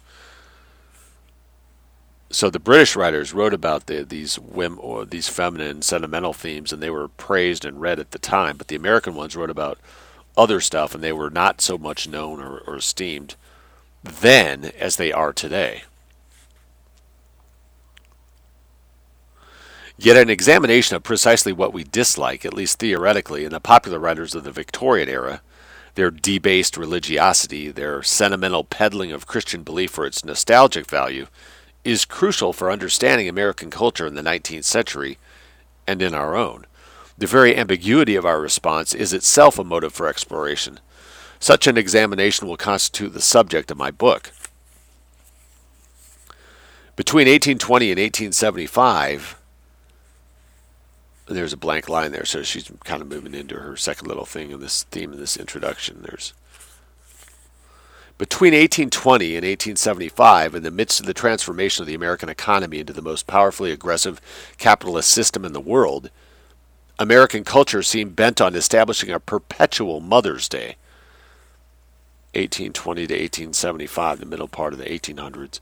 So 2.32 2.49
the 2.49 2.60
British 2.60 2.95
writers 2.95 3.32
wrote 3.32 3.53
about 3.53 3.86
the, 3.86 4.03
these 4.03 4.39
women 4.39 4.79
or 4.82 5.06
these 5.06 5.29
feminine 5.29 5.84
sentimental 5.84 6.34
themes, 6.34 6.73
and 6.73 6.82
they 6.82 6.89
were 6.89 7.10
praised 7.10 7.63
and 7.63 7.79
read 7.79 7.99
at 7.99 8.10
the 8.10 8.17
time. 8.17 8.58
But 8.58 8.69
the 8.69 8.75
American 8.75 9.13
ones 9.13 9.36
wrote 9.36 9.51
about 9.51 9.77
other 10.36 10.60
stuff, 10.60 10.95
and 10.95 11.03
they 11.03 11.13
were 11.13 11.29
not 11.29 11.62
so 11.62 11.77
much 11.77 12.08
known 12.08 12.41
or, 12.41 12.58
or 12.65 12.77
esteemed 12.77 13.36
then 14.01 14.71
as 14.79 14.95
they 14.95 15.12
are 15.12 15.32
today. 15.32 15.84
Yet 20.03 20.17
an 20.17 20.29
examination 20.29 20.97
of 20.97 21.03
precisely 21.03 21.53
what 21.53 21.71
we 21.71 21.85
dislike, 21.85 22.43
at 22.43 22.53
least 22.53 22.77
theoretically, 22.77 23.45
in 23.45 23.53
the 23.53 23.61
popular 23.61 23.99
writers 23.99 24.35
of 24.35 24.43
the 24.43 24.51
Victorian 24.51 25.07
era, 25.07 25.41
their 25.95 26.11
debased 26.11 26.75
religiosity, 26.75 27.71
their 27.71 28.03
sentimental 28.03 28.65
peddling 28.65 29.13
of 29.13 29.27
Christian 29.27 29.63
belief 29.63 29.91
for 29.91 30.05
its 30.05 30.25
nostalgic 30.25 30.87
value, 30.87 31.27
is 31.85 32.03
crucial 32.03 32.51
for 32.51 32.69
understanding 32.69 33.29
American 33.29 33.69
culture 33.69 34.05
in 34.05 34.15
the 34.15 34.21
19th 34.21 34.65
century 34.65 35.19
and 35.87 36.01
in 36.01 36.13
our 36.13 36.35
own. 36.35 36.65
The 37.17 37.25
very 37.25 37.55
ambiguity 37.55 38.17
of 38.17 38.25
our 38.25 38.41
response 38.41 38.93
is 38.93 39.13
itself 39.13 39.57
a 39.57 39.63
motive 39.63 39.93
for 39.93 40.09
exploration. 40.09 40.81
Such 41.39 41.65
an 41.65 41.77
examination 41.77 42.45
will 42.45 42.57
constitute 42.57 43.13
the 43.13 43.21
subject 43.21 43.71
of 43.71 43.77
my 43.77 43.89
book. 43.89 44.33
Between 46.97 47.27
1820 47.27 47.91
and 47.91 47.99
1875, 47.99 49.37
there's 51.27 51.53
a 51.53 51.57
blank 51.57 51.88
line 51.88 52.12
there, 52.12 52.25
so 52.25 52.43
she's 52.43 52.71
kind 52.83 53.01
of 53.01 53.07
moving 53.07 53.33
into 53.33 53.55
her 53.55 53.75
second 53.75 54.07
little 54.07 54.25
thing 54.25 54.51
in 54.51 54.59
this 54.59 54.83
theme 54.83 55.13
in 55.13 55.19
this 55.19 55.38
introduction. 55.38 56.01
There's 56.01 56.33
between 58.17 58.53
1820 58.53 59.36
and 59.36 59.43
1875, 59.43 60.55
in 60.55 60.63
the 60.63 60.71
midst 60.71 60.99
of 60.99 61.07
the 61.07 61.15
transformation 61.15 61.81
of 61.81 61.88
the 61.88 61.95
American 61.95 62.29
economy 62.29 62.79
into 62.79 62.93
the 62.93 63.01
most 63.01 63.25
powerfully 63.25 63.71
aggressive 63.71 64.21
capitalist 64.57 65.12
system 65.12 65.43
in 65.43 65.53
the 65.53 65.59
world, 65.59 66.12
American 66.99 67.43
culture 67.43 67.81
seemed 67.81 68.15
bent 68.15 68.39
on 68.39 68.55
establishing 68.55 69.09
a 69.09 69.19
perpetual 69.19 69.99
Mother's 69.99 70.47
Day. 70.47 70.77
1820 72.36 73.07
to 73.07 73.13
1875, 73.13 74.19
the 74.19 74.25
middle 74.25 74.47
part 74.47 74.73
of 74.73 74.79
the 74.79 74.86
1800s. 74.86 75.59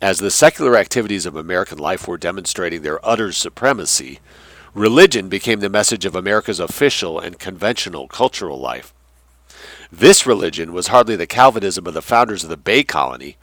As 0.00 0.18
the 0.18 0.30
secular 0.30 0.76
activities 0.76 1.26
of 1.26 1.36
American 1.36 1.78
life 1.78 2.08
were 2.08 2.18
demonstrating 2.18 2.82
their 2.82 3.04
utter 3.06 3.30
supremacy, 3.30 4.20
Religion 4.74 5.28
became 5.28 5.60
the 5.60 5.68
message 5.68 6.04
of 6.04 6.16
America's 6.16 6.58
official 6.58 7.20
and 7.20 7.38
conventional 7.38 8.08
cultural 8.08 8.58
life. 8.58 8.92
This 9.92 10.26
religion 10.26 10.72
was 10.72 10.88
hardly 10.88 11.14
the 11.14 11.28
Calvinism 11.28 11.86
of 11.86 11.94
the 11.94 12.02
founders 12.02 12.42
of 12.42 12.50
the 12.50 12.56
Bay 12.56 12.82
Colony 12.82 13.36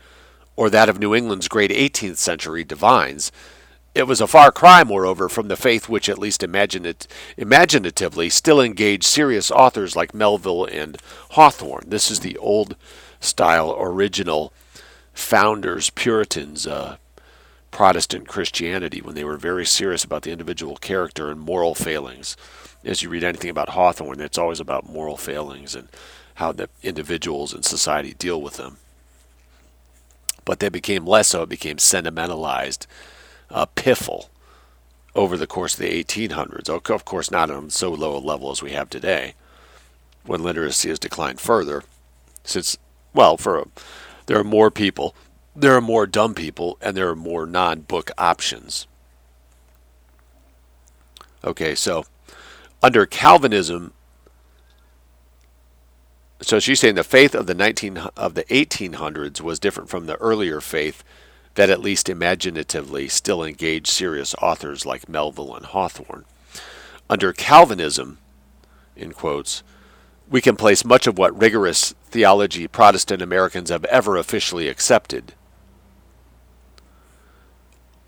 or 0.57 0.69
that 0.69 0.89
of 0.89 0.99
New 0.99 1.15
England's 1.15 1.47
great 1.47 1.71
18th 1.71 2.17
century 2.17 2.65
divines. 2.65 3.31
It 3.95 4.03
was 4.07 4.19
a 4.19 4.27
far 4.27 4.51
cry, 4.51 4.83
moreover, 4.83 5.29
from 5.29 5.47
the 5.47 5.55
faith 5.55 5.87
which, 5.87 6.09
at 6.09 6.19
least 6.19 6.43
imaginatively, 6.43 8.29
still 8.29 8.59
engaged 8.59 9.03
serious 9.05 9.49
authors 9.49 9.95
like 9.95 10.13
Melville 10.13 10.65
and 10.65 10.97
Hawthorne. 11.31 11.85
This 11.87 12.11
is 12.11 12.19
the 12.19 12.37
old 12.37 12.75
style, 13.21 13.73
original 13.79 14.51
founders, 15.13 15.89
Puritans, 15.91 16.67
uh, 16.67 16.97
Protestant 17.71 18.27
Christianity 18.27 19.01
when 19.01 19.15
they 19.15 19.23
were 19.23 19.37
very 19.37 19.65
serious 19.65 20.03
about 20.03 20.23
the 20.23 20.31
individual 20.31 20.75
character 20.75 21.31
and 21.31 21.39
moral 21.39 21.73
failings. 21.73 22.35
As 22.83 23.01
you 23.01 23.09
read 23.09 23.23
anything 23.23 23.49
about 23.49 23.69
Hawthorne, 23.69 24.19
it's 24.19 24.37
always 24.37 24.59
about 24.59 24.89
moral 24.89 25.17
failings 25.17 25.73
and 25.73 25.87
how 26.35 26.51
the 26.51 26.69
individuals 26.83 27.53
and 27.53 27.63
society 27.63 28.13
deal 28.13 28.41
with 28.41 28.57
them. 28.57 28.77
But 30.43 30.59
they 30.59 30.69
became 30.69 31.05
less 31.05 31.29
so, 31.29 31.43
it 31.43 31.49
became 31.49 31.77
sentimentalized, 31.77 32.87
uh, 33.49 33.67
piffle 33.75 34.29
over 35.15 35.37
the 35.37 35.47
course 35.47 35.75
of 35.75 35.79
the 35.79 36.03
1800s. 36.03 36.69
Of 36.69 37.05
course, 37.05 37.31
not 37.31 37.49
on 37.49 37.69
so 37.69 37.91
low 37.91 38.17
a 38.17 38.19
level 38.19 38.51
as 38.51 38.61
we 38.61 38.71
have 38.71 38.89
today, 38.89 39.35
when 40.25 40.43
literacy 40.43 40.89
has 40.89 40.99
declined 40.99 41.39
further. 41.39 41.83
Since, 42.43 42.77
well, 43.13 43.37
for 43.37 43.67
there 44.25 44.39
are 44.39 44.43
more 44.43 44.71
people 44.71 45.15
there 45.55 45.75
are 45.75 45.81
more 45.81 46.07
dumb 46.07 46.33
people 46.33 46.77
and 46.81 46.95
there 46.95 47.09
are 47.09 47.15
more 47.15 47.45
non 47.45 47.81
book 47.81 48.11
options. 48.17 48.87
Okay, 51.43 51.75
so 51.75 52.05
under 52.83 53.05
Calvinism, 53.05 53.93
so 56.41 56.59
she's 56.59 56.79
saying 56.79 56.95
the 56.95 57.03
faith 57.03 57.35
of 57.35 57.47
the 57.47 57.53
19 57.53 57.97
of 57.97 58.35
the 58.35 58.43
1800s 58.45 59.41
was 59.41 59.59
different 59.59 59.89
from 59.89 60.05
the 60.05 60.15
earlier 60.17 60.61
faith 60.61 61.03
that 61.55 61.69
at 61.69 61.81
least 61.81 62.09
imaginatively 62.09 63.07
still 63.07 63.43
engaged 63.43 63.87
serious 63.87 64.33
authors 64.41 64.85
like 64.85 65.09
Melville 65.09 65.55
and 65.55 65.65
Hawthorne. 65.65 66.25
Under 67.09 67.33
Calvinism, 67.33 68.19
in 68.95 69.11
quotes, 69.11 69.63
we 70.29 70.39
can 70.41 70.55
place 70.55 70.85
much 70.85 71.07
of 71.07 71.17
what 71.17 71.37
rigorous 71.37 71.93
theology 72.05 72.67
Protestant 72.67 73.21
Americans 73.21 73.69
have 73.69 73.83
ever 73.85 74.15
officially 74.15 74.69
accepted 74.69 75.33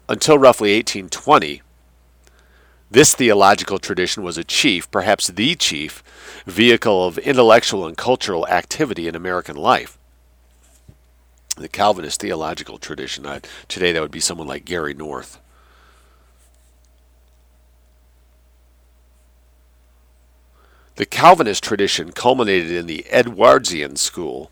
until 0.07 0.37
roughly 0.37 0.75
1820, 0.75 1.61
this 2.91 3.15
theological 3.15 3.79
tradition 3.79 4.21
was 4.21 4.37
a 4.37 4.43
chief, 4.43 4.89
perhaps 4.91 5.27
the 5.27 5.55
chief, 5.55 6.03
vehicle 6.45 7.07
of 7.07 7.17
intellectual 7.17 7.87
and 7.87 7.97
cultural 7.97 8.47
activity 8.47 9.07
in 9.07 9.15
American 9.15 9.55
life. 9.55 9.97
The 11.57 11.67
Calvinist 11.67 12.21
theological 12.21 12.77
tradition, 12.77 13.25
uh, 13.25 13.39
today 13.67 13.91
that 13.91 14.01
would 14.01 14.11
be 14.11 14.19
someone 14.19 14.47
like 14.47 14.65
Gary 14.65 14.93
North. 14.93 15.39
The 20.95 21.05
Calvinist 21.07 21.63
tradition 21.63 22.11
culminated 22.11 22.69
in 22.69 22.85
the 22.85 23.07
Edwardsian 23.09 23.95
school, 23.95 24.51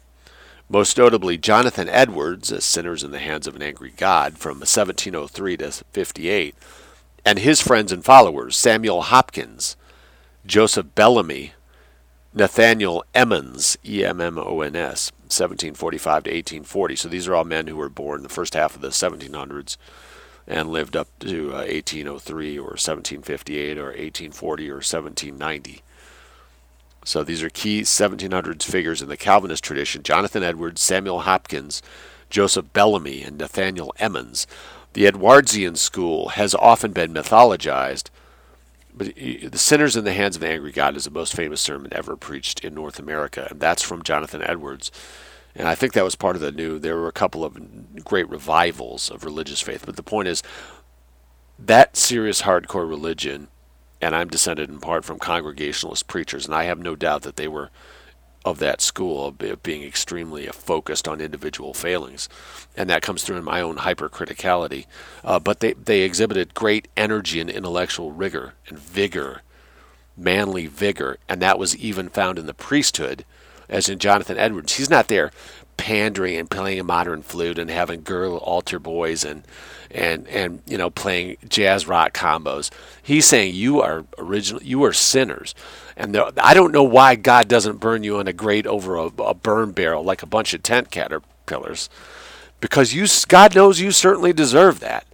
most 0.72 0.98
notably 0.98 1.38
Jonathan 1.38 1.90
Edwards, 1.90 2.52
as 2.52 2.64
Sinners 2.64 3.04
in 3.04 3.12
the 3.12 3.20
Hands 3.20 3.46
of 3.46 3.56
an 3.58 3.62
Angry 3.62 3.94
God, 3.98 4.38
from 4.38 4.60
1703 4.60 5.58
to 5.58 5.72
58, 5.72 6.56
and 7.26 7.40
his 7.40 7.62
friends 7.62 7.92
and 7.92 8.06
followers, 8.06 8.56
Samuel 8.56 9.02
Hopkins, 9.02 9.76
Joseph 10.46 10.96
Bellamy, 10.96 11.54
Nathaniel 12.34 13.04
Emmons, 13.14 13.78
E 13.86 14.06
M 14.06 14.22
M 14.22 14.38
O 14.40 14.62
N 14.62 14.76
S, 14.76 15.12
1745 15.24 16.24
to 16.24 16.30
1840. 16.30 16.96
So 16.96 17.10
these 17.10 17.28
are 17.28 17.36
all 17.36 17.44
men 17.44 17.68
who 17.68 17.76
were 17.76 17.90
born 17.90 18.20
in 18.20 18.24
the 18.24 18.30
first 18.30 18.54
half 18.54 18.74
of 18.74 18.82
the 18.82 18.90
1700s 18.90 19.76
and 20.48 20.70
lived 20.70 20.96
up 20.96 21.08
to 21.20 21.50
uh, 21.52 21.66
1803 21.68 22.58
or 22.58 22.64
1758 22.64 23.78
or 23.78 23.88
1840 23.88 24.70
or 24.70 24.76
1790. 24.76 25.82
So 27.04 27.24
these 27.24 27.42
are 27.42 27.50
key 27.50 27.82
1700s 27.82 28.64
figures 28.64 29.02
in 29.02 29.10
the 29.10 29.18
Calvinist 29.18 29.64
tradition 29.64 30.04
Jonathan 30.04 30.44
Edwards, 30.44 30.82
Samuel 30.82 31.22
Hopkins, 31.22 31.82
Joseph 32.30 32.72
Bellamy, 32.74 33.24
and 33.24 33.38
Nathaniel 33.38 33.94
Emmons. 34.00 34.48
The 34.94 35.08
Edwardsian 35.08 35.76
school 35.76 36.30
has 36.30 36.54
often 36.54 36.92
been 36.92 37.14
mythologized, 37.14 38.10
but 38.94 39.16
The 39.16 39.58
Sinners 39.58 39.96
in 39.96 40.04
the 40.04 40.14
Hands 40.14 40.36
of 40.36 40.42
the 40.42 40.50
Angry 40.50 40.72
God 40.72 40.98
is 40.98 41.06
the 41.06 41.12
most 41.12 41.34
famous 41.34 41.62
sermon 41.62 41.94
ever 41.94 42.18
preached 42.18 42.64
in 42.64 42.74
North 42.74 43.00
America, 43.00 43.48
and 43.50 43.60
that's 43.60 43.82
from 43.82 44.04
Jonathan 44.04 44.44
Edwards. 44.44 44.92
And 45.56 45.68
I 45.68 45.76
think 45.76 45.94
that 45.94 46.04
was 46.04 46.16
part 46.16 46.36
of 46.36 46.42
the 46.42 46.52
new, 46.52 46.78
there 46.78 46.98
were 46.98 47.08
a 47.08 47.14
couple 47.14 47.44
of 47.44 48.04
great 48.04 48.30
revivals 48.30 49.10
of 49.10 49.26
religious 49.26 49.62
faith. 49.62 49.86
But 49.86 49.96
the 49.96 50.04
point 50.04 50.28
is, 50.28 50.44
that 51.58 51.96
serious 51.96 52.42
hardcore 52.42 52.88
religion, 52.88 53.48
and 54.02 54.16
I'm 54.16 54.30
descended 54.30 54.70
in 54.70 54.80
part 54.80 55.06
from 55.06 55.20
Congregationalist 55.20 56.08
preachers, 56.08 56.46
and 56.46 56.56
I 56.56 56.64
have 56.64 56.80
no 56.80 56.96
doubt 56.96 57.22
that 57.24 57.36
they 57.36 57.48
were 57.48 57.70
of 58.44 58.58
that 58.58 58.82
school 58.82 59.28
of 59.28 59.62
being 59.62 59.84
extremely 59.84 60.48
focused 60.48 61.08
on 61.08 61.22
individual 61.22 61.74
failings, 61.74 62.28
and 62.76 62.90
that 62.90 63.04
comes 63.04 63.24
through 63.24 63.38
in 63.38 63.44
my 63.44 63.62
own 63.62 63.78
hypercriticality. 63.78 64.86
Uh, 65.24 65.40
but 65.40 65.60
they 65.60 65.74
they 65.74 66.02
exhibited 66.02 66.54
great 66.54 66.88
energy 66.98 67.40
and 67.40 67.50
intellectual 67.50 68.12
rigor 68.12 68.56
and 68.68 68.80
vigor, 68.80 69.42
manly 70.18 70.66
vigor, 70.66 71.18
and 71.30 71.42
that 71.42 71.60
was 71.60 71.78
even 71.78 72.10
found 72.10 72.40
in 72.40 72.48
the 72.48 72.54
priesthood, 72.54 73.26
as 73.70 73.88
in 73.88 74.00
Jonathan 74.00 74.38
Edwards. 74.38 74.74
He's 74.74 74.90
not 74.90 75.08
there 75.08 75.32
pandering 75.82 76.38
and 76.38 76.50
playing 76.50 76.80
a 76.80 76.84
modern 76.84 77.24
flute 77.24 77.58
and 77.58 77.72
having 77.72 78.04
girl 78.04 78.38
altar 78.38 78.78
boys 78.78 79.24
and 79.26 79.44
and 79.94 80.28
and 80.28 80.62
you 80.66 80.78
know 80.78 80.90
playing 80.90 81.38
jazz 81.48 81.88
rock 81.88 82.14
combos. 82.14 82.70
He's 83.02 83.26
saying 83.26 83.56
you 83.56 83.82
are 83.82 84.06
original, 84.18 84.62
you 84.64 84.84
are 84.84 84.94
sinners. 84.94 85.54
And 85.98 86.18
I 86.38 86.54
don't 86.54 86.72
know 86.72 86.84
why 86.84 87.16
God 87.16 87.48
doesn't 87.48 87.80
burn 87.80 88.04
you 88.04 88.20
in 88.20 88.28
a 88.28 88.34
grate 88.34 88.66
over 88.66 88.96
a, 88.96 89.06
a 89.20 89.34
burn 89.34 89.72
barrel 89.72 90.04
like 90.04 90.24
a 90.24 90.28
bunch 90.28 90.54
of 90.54 90.64
tent 90.64 90.90
caterpillars, 90.90 91.90
because 92.60 92.94
you 92.94 93.06
God 93.28 93.56
knows 93.56 93.80
you 93.80 93.92
certainly 93.92 94.34
deserve 94.34 94.80
that. 94.80 95.06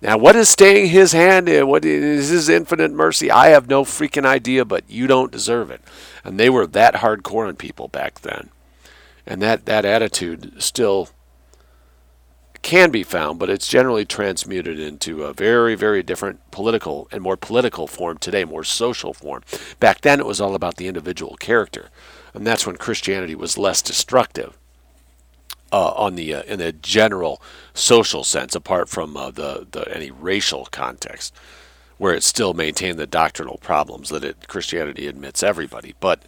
Now, 0.00 0.18
what 0.18 0.36
is 0.36 0.48
staying 0.48 0.88
His 0.88 1.12
hand? 1.12 1.48
Eh, 1.48 1.62
what 1.62 1.84
is 1.84 2.28
His 2.28 2.48
infinite 2.48 2.90
mercy? 2.90 3.30
I 3.30 3.48
have 3.48 3.68
no 3.68 3.84
freaking 3.84 4.26
idea, 4.26 4.64
but 4.64 4.84
you 4.88 5.06
don't 5.06 5.32
deserve 5.32 5.70
it. 5.70 5.80
And 6.24 6.38
they 6.38 6.50
were 6.50 6.66
that 6.66 6.96
hardcore 6.96 7.48
on 7.48 7.56
people 7.56 7.88
back 7.88 8.20
then, 8.20 8.50
and 9.26 9.40
that 9.40 9.66
that 9.66 9.84
attitude 9.84 10.62
still 10.62 11.10
can 12.64 12.90
be 12.90 13.04
found, 13.04 13.38
but 13.38 13.50
it's 13.50 13.68
generally 13.68 14.06
transmuted 14.06 14.80
into 14.80 15.22
a 15.22 15.34
very, 15.34 15.74
very 15.76 16.02
different 16.02 16.50
political 16.50 17.06
and 17.12 17.22
more 17.22 17.36
political 17.36 17.86
form 17.86 18.18
today, 18.18 18.44
more 18.44 18.64
social 18.64 19.12
form. 19.12 19.42
Back 19.78 20.00
then, 20.00 20.18
it 20.18 20.26
was 20.26 20.40
all 20.40 20.54
about 20.54 20.76
the 20.76 20.88
individual 20.88 21.36
character, 21.36 21.90
and 22.32 22.44
that's 22.44 22.66
when 22.66 22.76
Christianity 22.76 23.34
was 23.36 23.58
less 23.58 23.82
destructive. 23.82 24.58
Uh, 25.72 25.92
on 25.96 26.14
the 26.14 26.32
uh, 26.32 26.42
in 26.42 26.60
the 26.60 26.70
general 26.70 27.42
social 27.72 28.22
sense, 28.22 28.54
apart 28.54 28.88
from 28.88 29.16
uh, 29.16 29.28
the, 29.30 29.66
the 29.72 29.82
any 29.92 30.08
racial 30.08 30.66
context, 30.66 31.34
where 31.98 32.14
it 32.14 32.22
still 32.22 32.54
maintained 32.54 32.96
the 32.96 33.08
doctrinal 33.08 33.58
problems 33.58 34.08
that 34.08 34.22
it 34.22 34.46
Christianity 34.46 35.08
admits 35.08 35.42
everybody. 35.42 35.94
But 35.98 36.22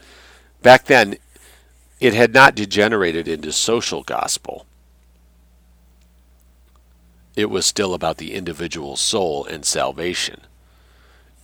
back 0.63 0.87
then, 0.87 1.19
it 2.01 2.13
had 2.13 2.35
not 2.35 2.57
degenerated 2.57 3.29
into 3.29 3.53
social 3.53 4.03
gospel 4.03 4.67
it 7.37 7.51
was 7.51 7.67
still 7.67 7.93
about 7.95 8.17
the 8.17 8.35
individual 8.35 8.97
soul 8.97 9.45
and 9.45 9.65
salvation. 9.65 10.41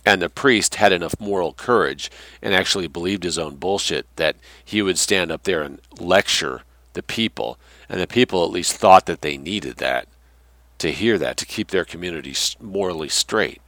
And 0.05 0.21
the 0.21 0.27
priest 0.27 0.75
had 0.75 0.91
enough 0.91 1.15
moral 1.19 1.53
courage 1.53 2.11
and 2.41 2.53
actually 2.53 2.87
believed 2.87 3.23
his 3.23 3.37
own 3.37 3.55
bullshit 3.55 4.05
that 4.17 4.35
he 4.65 4.81
would 4.81 4.97
stand 4.97 5.31
up 5.31 5.43
there 5.43 5.61
and 5.61 5.79
lecture 5.97 6.63
the 6.93 7.03
people. 7.03 7.57
And 7.87 8.01
the 8.01 8.07
people 8.07 8.43
at 8.43 8.51
least 8.51 8.75
thought 8.75 9.05
that 9.05 9.21
they 9.21 9.37
needed 9.37 9.77
that 9.77 10.07
to 10.79 10.91
hear 10.91 11.17
that, 11.19 11.37
to 11.37 11.45
keep 11.45 11.69
their 11.69 11.85
community 11.85 12.35
morally 12.59 13.07
straight. 13.07 13.61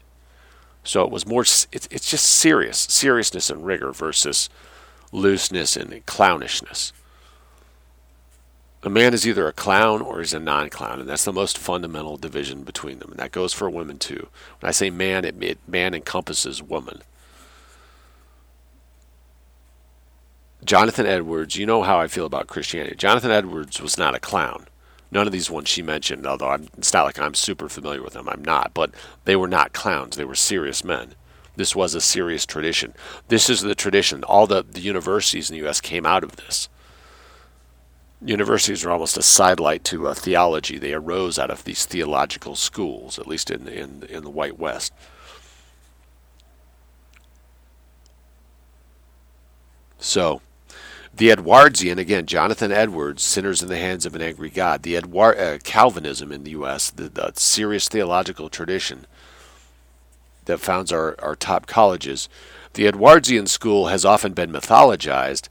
So 0.84 1.04
it 1.04 1.12
was 1.12 1.26
more, 1.26 1.44
it's, 1.44 1.88
just 2.10 2.26
serious, 2.26 2.80
seriousness 2.80 3.50
and 3.50 3.66
rigor 3.66 3.94
versus 3.94 4.50
looseness 5.12 5.78
and 5.78 6.06
clownishness 6.06 6.92
a 8.86 8.89
man 8.89 9.15
is 9.15 9.28
either 9.28 9.48
a 9.48 9.54
clown 9.54 10.02
or 10.02 10.19
he's 10.19 10.34
a 10.34 10.39
non-clown, 10.39 11.00
and 11.00 11.10
that's 11.10 11.26
the 11.26 11.34
most 11.34 11.58
fundamental 11.58 12.17
division 12.17 12.63
between 12.63 13.00
them. 13.00 13.12
And 13.12 13.19
that 13.19 13.32
goes 13.32 13.52
for 13.52 13.69
women 13.69 13.98
too. 13.98 14.28
When 14.60 14.69
I 14.69 14.71
say 14.71 14.91
man, 14.91 15.26
it, 15.26 15.41
it 15.41 15.58
man 15.67 15.95
encompasses 15.95 16.62
woman. 16.62 17.02
Jonathan 20.63 21.06
Edwards, 21.06 21.56
you 21.56 21.65
know 21.65 21.84
how 21.84 22.00
I 22.00 22.08
feel 22.08 22.26
about 22.26 22.48
Christianity. 22.48 22.95
Jonathan 22.95 23.32
Edwards 23.32 23.82
was 23.82 23.98
not 23.98 24.15
a 24.15 24.19
clown. 24.19 24.67
None 25.12 25.26
of 25.26 25.34
these 25.34 25.50
ones 25.50 25.69
she 25.69 25.82
mentioned, 25.82 26.28
although 26.28 26.50
I'm, 26.50 26.67
it's 26.78 26.93
not 26.93 27.06
like 27.06 27.19
I'm 27.19 27.36
super 27.36 27.69
familiar 27.69 28.04
with 28.04 28.13
them. 28.13 28.30
I'm 28.30 28.43
not, 28.43 28.74
but 28.74 28.91
they 29.26 29.36
were 29.36 29.48
not 29.48 29.74
clowns. 29.74 30.15
They 30.15 30.26
were 30.26 30.36
serious 30.36 30.84
men. 30.84 31.13
This 31.56 31.76
was 31.76 31.95
a 31.95 32.02
serious 32.02 32.45
tradition. 32.45 32.93
This 33.30 33.50
is 33.50 33.62
the 33.62 33.76
tradition. 33.76 34.24
All 34.24 34.45
the, 34.45 34.63
the 34.63 34.82
universities 34.82 35.50
in 35.50 35.56
the 35.56 35.63
U.S. 35.63 35.82
came 35.82 36.06
out 36.06 36.24
of 36.24 36.36
this 36.36 36.67
universities 38.21 38.86
are 38.86 38.91
almost 38.91 39.17
a 39.17 39.21
sidelight 39.21 39.84
to 39.86 40.08
uh, 40.08 40.13
theology. 40.13 40.78
They 40.78 40.93
arose 40.93 41.38
out 41.38 41.51
of 41.51 41.63
these 41.63 41.86
theological 41.86 42.56
schools, 42.56 43.19
at 43.19 43.28
least 43.28 43.51
in 43.51 43.67
in 43.67 44.04
in 44.10 44.23
the 44.23 44.30
White 44.30 44.60
West. 44.60 44.93
So, 49.97 50.41
the 51.13 51.32
Edwardsian 51.32 51.97
again, 51.99 52.25
Jonathan 52.25 52.71
Edwards, 52.71 53.23
"Sinners 53.23 53.62
in 53.62 53.69
the 53.69 53.78
Hands 53.78 54.06
of 54.06 54.15
an 54.15 54.21
Angry 54.21 54.49
God." 54.49 54.84
The 54.84 54.95
Edward 54.95 55.38
uh, 55.38 55.58
Calvinism 55.63 56.32
in 56.32 56.43
the 56.43 56.51
U.S., 56.51 56.89
the, 56.89 57.10
the 57.10 57.34
serious 57.36 57.88
theological 57.88 58.49
tradition 58.49 59.08
that 60.45 60.60
founds 60.60 60.91
our, 60.91 61.15
our 61.19 61.36
top 61.36 61.65
colleges. 61.65 62.30
The 62.73 62.88
Edwardsian 62.88 63.47
school 63.47 63.88
has 63.88 64.06
often 64.06 64.34
been 64.34 64.51
mythologized 64.51 65.47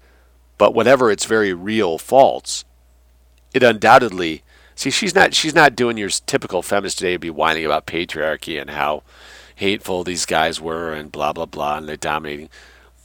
but 0.59 0.75
whatever 0.75 1.11
its 1.11 1.25
very 1.25 1.53
real 1.53 1.99
faults, 1.99 2.64
it 3.53 3.62
undoubtedly 3.62 4.43
see 4.75 4.90
she's 4.90 5.14
not 5.14 5.35
she's 5.35 5.55
not 5.55 5.77
doing 5.77 5.97
your 5.97 6.09
typical 6.11 6.62
feminist 6.62 6.99
today 6.99 7.12
to 7.12 7.19
be 7.19 7.31
whining 7.31 7.64
about 7.64 7.87
patriarchy 7.87 8.61
and 8.61 8.71
how 8.71 9.03
hateful 9.57 10.03
these 10.03 10.27
guys 10.27 10.61
were 10.61 10.93
and 10.93 11.12
blah 11.12 11.33
blah 11.33 11.47
blah 11.47 11.79
and 11.79 11.88
they're 11.88 11.97
dominating. 11.97 12.49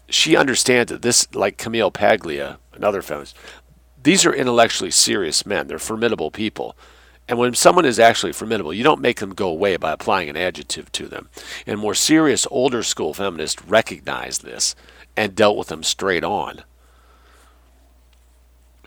She 0.10 0.36
understands 0.36 0.92
that 0.92 1.02
this 1.02 1.28
like 1.36 1.58
Camille 1.58 1.92
Paglia, 1.92 2.58
another 2.74 3.02
feminist, 3.02 3.38
these 4.02 4.26
are 4.26 4.34
intellectually 4.34 4.92
serious 4.92 5.46
men. 5.46 5.68
They're 5.68 5.80
formidable 5.80 6.32
people. 6.32 6.76
And 7.28 7.38
when 7.38 7.54
someone 7.54 7.86
is 7.86 8.00
actually 8.00 8.34
formidable, 8.34 8.74
you 8.74 8.84
don't 8.84 9.02
make 9.02 9.20
them 9.20 9.36
go 9.36 9.50
away 9.50 9.78
by 9.78 9.92
applying 9.92 10.30
an 10.30 10.38
adjective 10.38 10.92
to 10.94 11.06
them. 11.08 11.30
And 11.68 11.80
more 11.80 11.94
serious 11.94 12.48
older 12.50 12.82
school 12.82 13.14
feminists 13.14 13.64
recognized 13.64 14.44
this 14.44 14.74
and 15.16 15.36
dealt 15.36 15.56
with 15.56 15.68
them 15.68 15.84
straight 15.84 16.24
on 16.24 16.64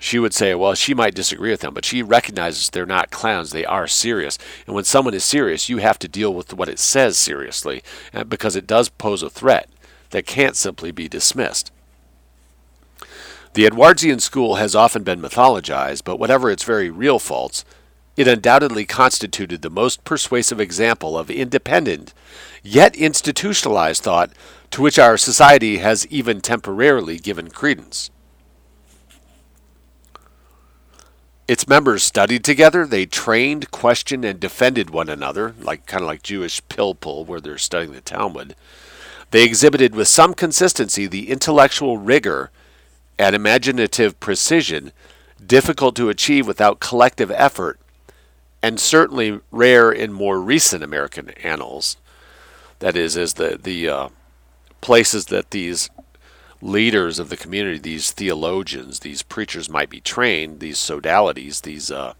she 0.03 0.19
would 0.19 0.35
say, 0.35 0.53
well, 0.53 0.75
she 0.75 0.95
might 0.95 1.15
disagree 1.15 1.53
with 1.53 1.61
them, 1.61 1.73
but 1.73 1.85
she 1.85 2.03
recognizes 2.03 2.69
they're 2.69 2.85
not 2.85 3.13
clowns. 3.13 3.53
They 3.53 3.65
are 3.65 3.87
serious. 3.87 4.37
And 4.67 4.75
when 4.75 4.83
someone 4.83 5.15
is 5.15 5.23
serious, 5.23 5.69
you 5.69 5.79
have 5.79 5.97
to 6.01 6.09
deal 6.09 6.35
with 6.35 6.53
what 6.53 6.69
it 6.69 6.81
says 6.81 7.17
seriously 7.17 7.85
uh, 8.13 8.25
because 8.25 8.57
it 8.57 8.67
does 8.67 8.89
pose 8.89 9.23
a 9.23 9.31
threat 9.31 9.69
that 10.11 10.27
can't 10.27 10.57
simply 10.57 10.91
be 10.91 11.09
dismissed. 11.09 11.71
The 13.55 13.65
Edwardsian 13.65 14.19
school 14.19 14.57
has 14.57 14.75
often 14.75 15.05
been 15.05 15.23
mythologized, 15.23 16.03
but 16.03 16.19
whatever 16.19 16.51
its 16.51 16.65
very 16.65 16.91
real 16.91 17.21
faults, 17.21 17.65
it 18.17 18.27
undoubtedly 18.27 18.85
constituted 18.85 19.63
the 19.63 19.71
most 19.71 20.03
persuasive 20.03 20.59
example 20.59 21.17
of 21.17 21.31
independent, 21.31 22.13
yet 22.65 22.97
institutionalized 22.97 24.03
thought 24.03 24.33
to 24.73 24.83
which 24.83 24.99
our 24.99 25.17
society 25.17 25.79
has 25.79 26.09
even 26.09 26.41
temporarily 26.41 27.19
given 27.19 27.51
credence. 27.51 28.11
Its 31.49 31.67
members 31.67 32.03
studied 32.03 32.45
together, 32.45 32.87
they 32.87 33.05
trained, 33.05 33.71
questioned, 33.71 34.25
and 34.25 34.39
defended 34.39 34.91
one 34.91 35.09
another, 35.09 35.55
like 35.61 35.87
kind 35.87 36.03
of 36.03 36.07
like 36.07 36.23
Jewish 36.23 36.63
pilpul, 36.65 37.27
where 37.27 37.41
they're 37.41 37.59
studying 37.59 37.93
the 37.93 38.01
Talmud. 38.01 38.55
They 39.33 39.45
exhibited 39.45 39.95
with 39.95 40.09
some 40.09 40.35
consistency 40.35 41.07
the 41.07 41.31
intellectual 41.31 41.99
rigor 41.99 42.51
and 43.19 43.35
imaginative 43.35 44.21
precision 44.21 44.93
difficult 45.45 45.97
to 45.97 46.09
achieve 46.09 46.47
without 46.47 46.81
collective 46.81 47.31
effort, 47.31 47.79
and 48.63 48.79
certainly 48.79 49.41
rare 49.51 49.91
in 49.91 50.13
more 50.13 50.41
recent 50.41 50.85
American 50.85 51.31
annals. 51.31 51.97
That 52.79 52.97
is, 52.97 53.17
as 53.17 53.35
the 53.35 53.59
the 53.61 53.89
uh, 53.89 54.09
places 54.81 55.27
that 55.27 55.51
these 55.51 55.91
leaders 56.63 57.19
of 57.19 57.29
the 57.29 57.37
community, 57.37 57.79
these 57.79 58.13
theologians, 58.13 59.01
these 59.01 59.23
preachers 59.23 59.69
might 59.69 59.91
be 59.91 60.01
trained, 60.01 60.61
these 60.61 60.79
sodalities, 60.79 61.63
these 61.63 61.91
uh, 61.91 62.15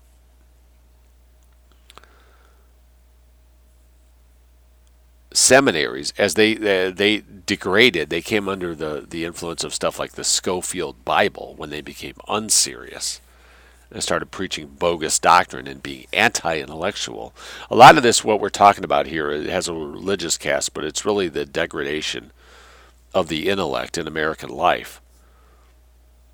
seminaries, 5.33 6.13
as 6.19 6.35
they 6.35 6.57
uh, 6.57 6.91
they 6.91 7.23
degraded, 7.47 8.11
they 8.11 8.21
came 8.21 8.49
under 8.49 8.75
the 8.75 9.07
the 9.09 9.25
influence 9.25 9.65
of 9.65 9.73
stuff 9.73 9.99
like 9.99 10.13
the 10.13 10.25
Scofield 10.25 11.05
Bible 11.05 11.55
when 11.57 11.71
they 11.71 11.81
became 11.81 12.17
unserious 12.29 13.21
and 13.93 14.03
started 14.03 14.31
preaching 14.31 14.69
bogus 14.79 15.19
doctrine 15.19 15.67
and 15.69 15.83
being 15.83 16.07
anti-intellectual. 16.15 17.35
A 17.71 17.77
lot 17.77 17.99
of 17.99 18.03
this, 18.03 18.25
what 18.25 18.41
we're 18.41 18.49
talking 18.49 18.85
about 18.85 19.07
here, 19.07 19.31
has 19.51 19.69
a 19.69 19.75
religious 19.75 20.39
cast, 20.39 20.73
but 20.73 20.83
it's 20.83 21.05
really 21.05 21.29
the 21.29 21.45
degradation 21.45 22.33
of 23.15 23.29
the 23.29 23.49
intellect 23.49 23.99
in 23.99 24.07
American 24.07 24.51
life. 24.51 25.01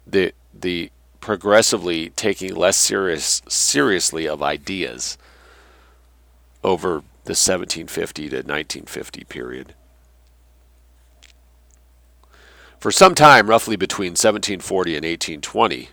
The 0.07 0.33
the 0.55 0.91
progressively 1.20 2.11
taking 2.11 2.55
less 2.55 2.76
serious 2.76 3.43
seriously 3.49 4.29
of 4.29 4.43
ideas 4.43 5.18
over 6.62 7.03
the 7.24 7.35
1750 7.35 8.29
to 8.31 8.37
1950 8.37 9.24
period. 9.24 9.74
For 12.79 12.93
some 12.93 13.14
time, 13.14 13.49
roughly 13.49 13.76
between 13.76 14.12
1740 14.12 14.97
and 14.97 15.05
1820, 15.05 15.89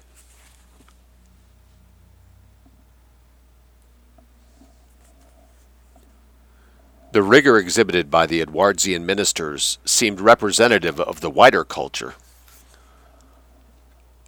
The 7.16 7.24
rigor 7.24 7.58
exhibited 7.58 8.12
by 8.12 8.26
the 8.26 8.42
Edwardsian 8.42 9.06
ministers 9.06 9.78
seemed 9.86 10.20
representative 10.20 11.00
of 11.00 11.22
the 11.22 11.30
wider 11.30 11.64
culture, 11.64 12.16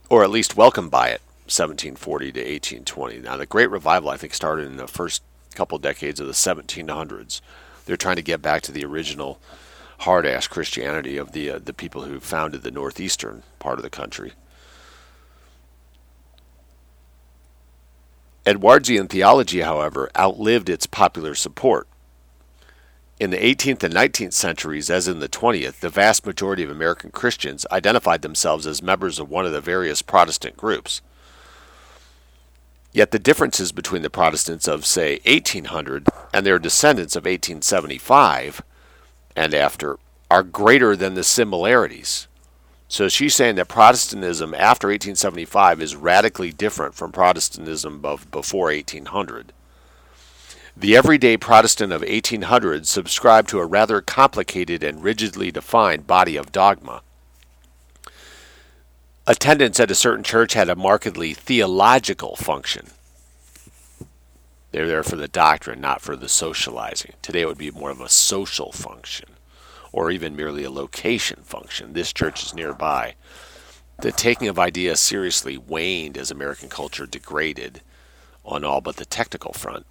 or 0.10 0.24
at 0.24 0.30
least 0.30 0.56
welcomed 0.56 0.90
by 0.90 1.10
it, 1.10 1.20
1740 1.48 2.32
to 2.32 2.40
1820. 2.40 3.18
Now, 3.18 3.36
the 3.36 3.46
Great 3.46 3.70
Revival, 3.70 4.08
I 4.08 4.16
think, 4.16 4.34
started 4.34 4.68
in 4.68 4.78
the 4.78 4.88
first 4.88 5.22
couple 5.54 5.78
decades 5.80 6.22
of 6.22 6.28
the 6.28 6.32
1700s. 6.32 7.42
They're 7.84 7.98
trying 7.98 8.16
to 8.16 8.22
get 8.22 8.42
back 8.42 8.62
to 8.62 8.72
the 8.72 8.86
original 8.86 9.42
hard 10.00 10.26
ass 10.26 10.48
Christianity 10.48 11.18
of 11.18 11.34
the 11.34 11.50
uh, 11.50 11.60
the 11.60 11.74
people 11.74 12.04
who 12.04 12.22
founded 12.22 12.62
the 12.62 12.72
northeastern 12.72 13.44
part 13.60 13.80
of 13.80 13.84
the 13.84 13.90
country. 13.90 14.32
Edwardsian 18.46 19.10
theology, 19.10 19.60
however, 19.60 20.10
outlived 20.18 20.70
its 20.70 20.88
popular 20.88 21.36
support. 21.36 21.86
In 23.20 23.32
the 23.32 23.38
18th 23.38 23.82
and 23.82 23.94
19th 23.96 24.34
centuries, 24.34 24.92
as 24.92 25.08
in 25.08 25.20
the 25.20 25.30
20th, 25.30 25.80
the 25.80 25.90
vast 25.90 26.24
majority 26.24 26.64
of 26.64 26.70
American 26.70 27.10
Christians 27.10 27.66
identified 27.72 28.22
themselves 28.22 28.68
as 28.68 28.84
members 28.84 29.18
of 29.18 29.28
one 29.28 29.44
of 29.44 29.52
the 29.52 29.62
various 29.62 30.04
Protestant 30.04 30.56
groups. 30.56 31.02
Yet 32.92 33.10
the 33.10 33.18
differences 33.18 33.72
between 33.72 34.04
the 34.04 34.12
Protestants 34.12 34.68
of, 34.68 34.86
say, 34.86 35.20
1800 35.26 36.08
and 36.32 36.46
their 36.46 36.60
descendants 36.60 37.16
of 37.16 37.26
1875 37.26 38.62
and 39.36 39.54
after 39.56 39.98
are 40.30 40.44
greater 40.44 40.96
than 40.96 41.16
the 41.16 41.24
similarities. 41.24 42.28
So 42.88 43.10
she's 43.10 43.34
saying 43.34 43.56
that 43.56 43.68
Protestantism 43.68 44.54
after 44.54 44.90
1875 44.90 45.82
is 45.82 45.96
radically 45.96 46.52
different 46.52 46.94
from 46.94 47.12
Protestantism 47.12 48.06
of 48.06 48.30
before 48.30 48.66
1800. 48.66 49.54
The 50.80 50.96
everyday 50.96 51.38
Protestant 51.38 51.92
of 51.92 52.02
1800 52.02 52.86
subscribed 52.86 53.50
to 53.50 53.58
a 53.58 53.66
rather 53.66 54.00
complicated 54.00 54.84
and 54.84 55.04
rigidly 55.04 55.50
defined 55.50 56.06
body 56.06 56.38
of 56.38 56.52
dogma. 56.52 57.02
Attendance 59.26 59.80
at 59.80 59.90
a 59.90 59.96
certain 59.96 60.24
church 60.24 60.54
had 60.54 60.70
a 60.70 60.76
markedly 60.76 61.34
theological 61.34 62.36
function. 62.36 62.90
They're 64.70 64.88
there 64.88 65.02
for 65.02 65.16
the 65.16 65.28
doctrine, 65.28 65.82
not 65.82 66.00
for 66.00 66.16
the 66.16 66.30
socializing. 66.30 67.14
Today 67.24 67.42
it 67.42 67.48
would 67.48 67.58
be 67.58 67.72
more 67.72 67.90
of 67.90 68.00
a 68.00 68.08
social 68.08 68.72
function, 68.72 69.30
or 69.92 70.12
even 70.12 70.36
merely 70.36 70.64
a 70.64 70.70
location 70.70 71.40
function. 71.42 71.94
This 71.94 72.14
church 72.14 72.44
is 72.44 72.54
nearby. 72.54 73.16
The 74.04 74.12
taking 74.12 74.48
of 74.48 74.60
ideas 74.60 75.00
seriously 75.00 75.58
waned 75.58 76.20
as 76.20 76.30
American 76.30 76.70
culture 76.70 77.08
degraded 77.08 77.82
on 78.46 78.64
all 78.64 78.80
but 78.80 78.98
the 78.98 79.06
technical 79.06 79.54
front. 79.54 79.88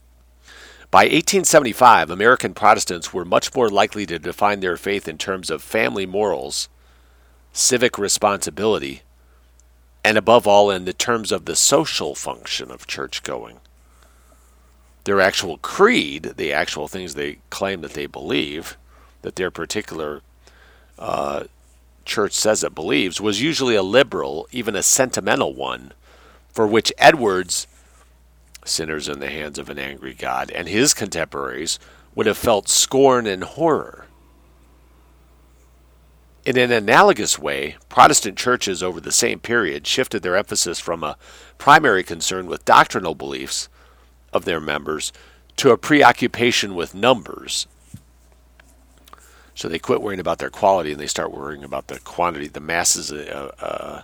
By 0.91 1.03
1875, 1.03 2.11
American 2.11 2.55
Protestants 2.55 3.13
were 3.13 3.25
much 3.25 3.55
more 3.55 3.69
likely 3.69 4.07
to 4.07 4.19
define 4.19 4.61
their 4.61 4.77
faith 4.77 5.09
in 5.09 5.19
terms 5.19 5.51
of 5.51 5.63
family 5.63 6.07
morals, 6.07 6.69
civic 7.53 7.99
responsibility, 7.99 9.03
and 10.05 10.17
above 10.17 10.47
all 10.47 10.71
in 10.71 10.85
the 10.85 10.93
terms 10.93 11.33
of 11.33 11.45
the 11.45 11.57
social 11.57 12.15
function 12.15 12.71
of 12.71 12.87
church 12.87 13.25
going. 13.25 13.59
Their 15.03 15.21
actual 15.21 15.59
creed, 15.59 16.35
the 16.37 16.53
actual 16.53 16.87
things 16.87 17.15
they 17.15 17.39
claim 17.51 17.81
that 17.81 17.95
they 17.95 18.07
believe, 18.07 18.77
that 19.23 19.35
their 19.35 19.51
particular 19.51 20.23
uh, 20.99 21.45
church 22.05 22.33
says 22.33 22.63
it 22.63 22.77
believes, 22.77 23.21
was 23.21 23.43
usually 23.43 23.75
a 23.75 23.83
liberal, 23.83 24.47
even 24.53 24.77
a 24.77 24.83
sentimental 24.85 25.53
one, 25.53 25.93
for 26.53 26.67
which 26.67 26.93
Edwards 26.99 27.67
sinners 28.69 29.09
in 29.09 29.21
the 29.21 29.31
hands 29.31 29.59
of 29.59 29.71
an 29.71 29.79
angry 29.79 30.15
God, 30.15 30.51
and 30.51 30.69
his 30.69 30.95
contemporaries 30.95 31.79
would 32.15 32.27
have 32.27 32.39
felt 32.39 32.69
scorn 32.69 33.27
and 33.27 33.45
horror. 33.45 34.07
In 36.45 36.57
an 36.57 36.71
analogous 36.71 37.39
way, 37.39 37.77
Protestant 37.89 38.39
churches 38.39 38.83
over 38.83 39.01
the 39.01 39.11
same 39.11 39.41
period 39.41 39.87
shifted 39.87 40.23
their 40.23 40.37
emphasis 40.37 40.79
from 40.79 41.03
a 41.03 41.17
primary 41.59 42.05
concern 42.05 42.47
with 42.47 42.65
doctrinal 42.65 43.15
beliefs 43.15 43.69
of 44.33 44.45
their 44.45 44.61
members 44.61 45.13
to 45.57 45.73
a 45.73 45.79
preoccupation 45.79 46.75
with 46.75 46.95
numbers. 46.95 47.67
So 49.55 49.69
they 49.69 49.79
quit 49.79 50.03
worrying 50.03 50.21
about 50.21 50.39
their 50.39 50.51
quality 50.51 50.93
and 50.93 51.01
they 51.01 51.07
start 51.07 51.33
worrying 51.33 51.65
about 51.65 51.89
the 51.89 51.99
quantity. 51.99 52.47
The 52.47 52.61
masses, 52.61 53.11
uh, 53.11 53.53
uh, 53.59 54.03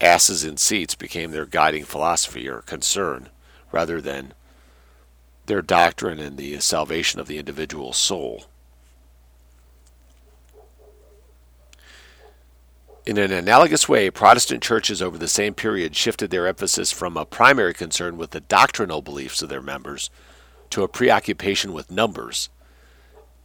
asses 0.00 0.44
in 0.44 0.56
seats 0.56 0.94
became 0.94 1.30
their 1.30 1.46
guiding 1.46 1.84
philosophy 1.84 2.48
or 2.48 2.60
concern 2.62 3.30
rather 3.72 4.00
than 4.00 4.34
their 5.46 5.62
doctrine 5.62 6.18
and 6.18 6.36
the 6.36 6.58
salvation 6.60 7.20
of 7.20 7.26
the 7.26 7.38
individual 7.38 7.92
soul. 7.92 8.44
In 13.06 13.16
an 13.16 13.32
analogous 13.32 13.88
way, 13.88 14.10
Protestant 14.10 14.62
churches 14.62 15.00
over 15.00 15.16
the 15.16 15.28
same 15.28 15.54
period 15.54 15.96
shifted 15.96 16.30
their 16.30 16.46
emphasis 16.46 16.92
from 16.92 17.16
a 17.16 17.24
primary 17.24 17.72
concern 17.72 18.18
with 18.18 18.32
the 18.32 18.40
doctrinal 18.40 19.00
beliefs 19.00 19.40
of 19.40 19.48
their 19.48 19.62
members 19.62 20.10
to 20.68 20.82
a 20.82 20.88
preoccupation 20.88 21.72
with 21.72 21.90
numbers. 21.90 22.50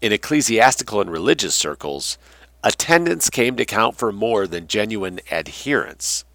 In 0.02 0.12
ecclesiastical 0.12 1.00
and 1.00 1.10
religious 1.10 1.56
circles, 1.56 2.18
attendance 2.62 3.30
came 3.30 3.56
to 3.56 3.64
count 3.64 3.96
for 3.96 4.12
more 4.12 4.48
than 4.48 4.68
genuine 4.68 5.22
adherence. 5.32 6.26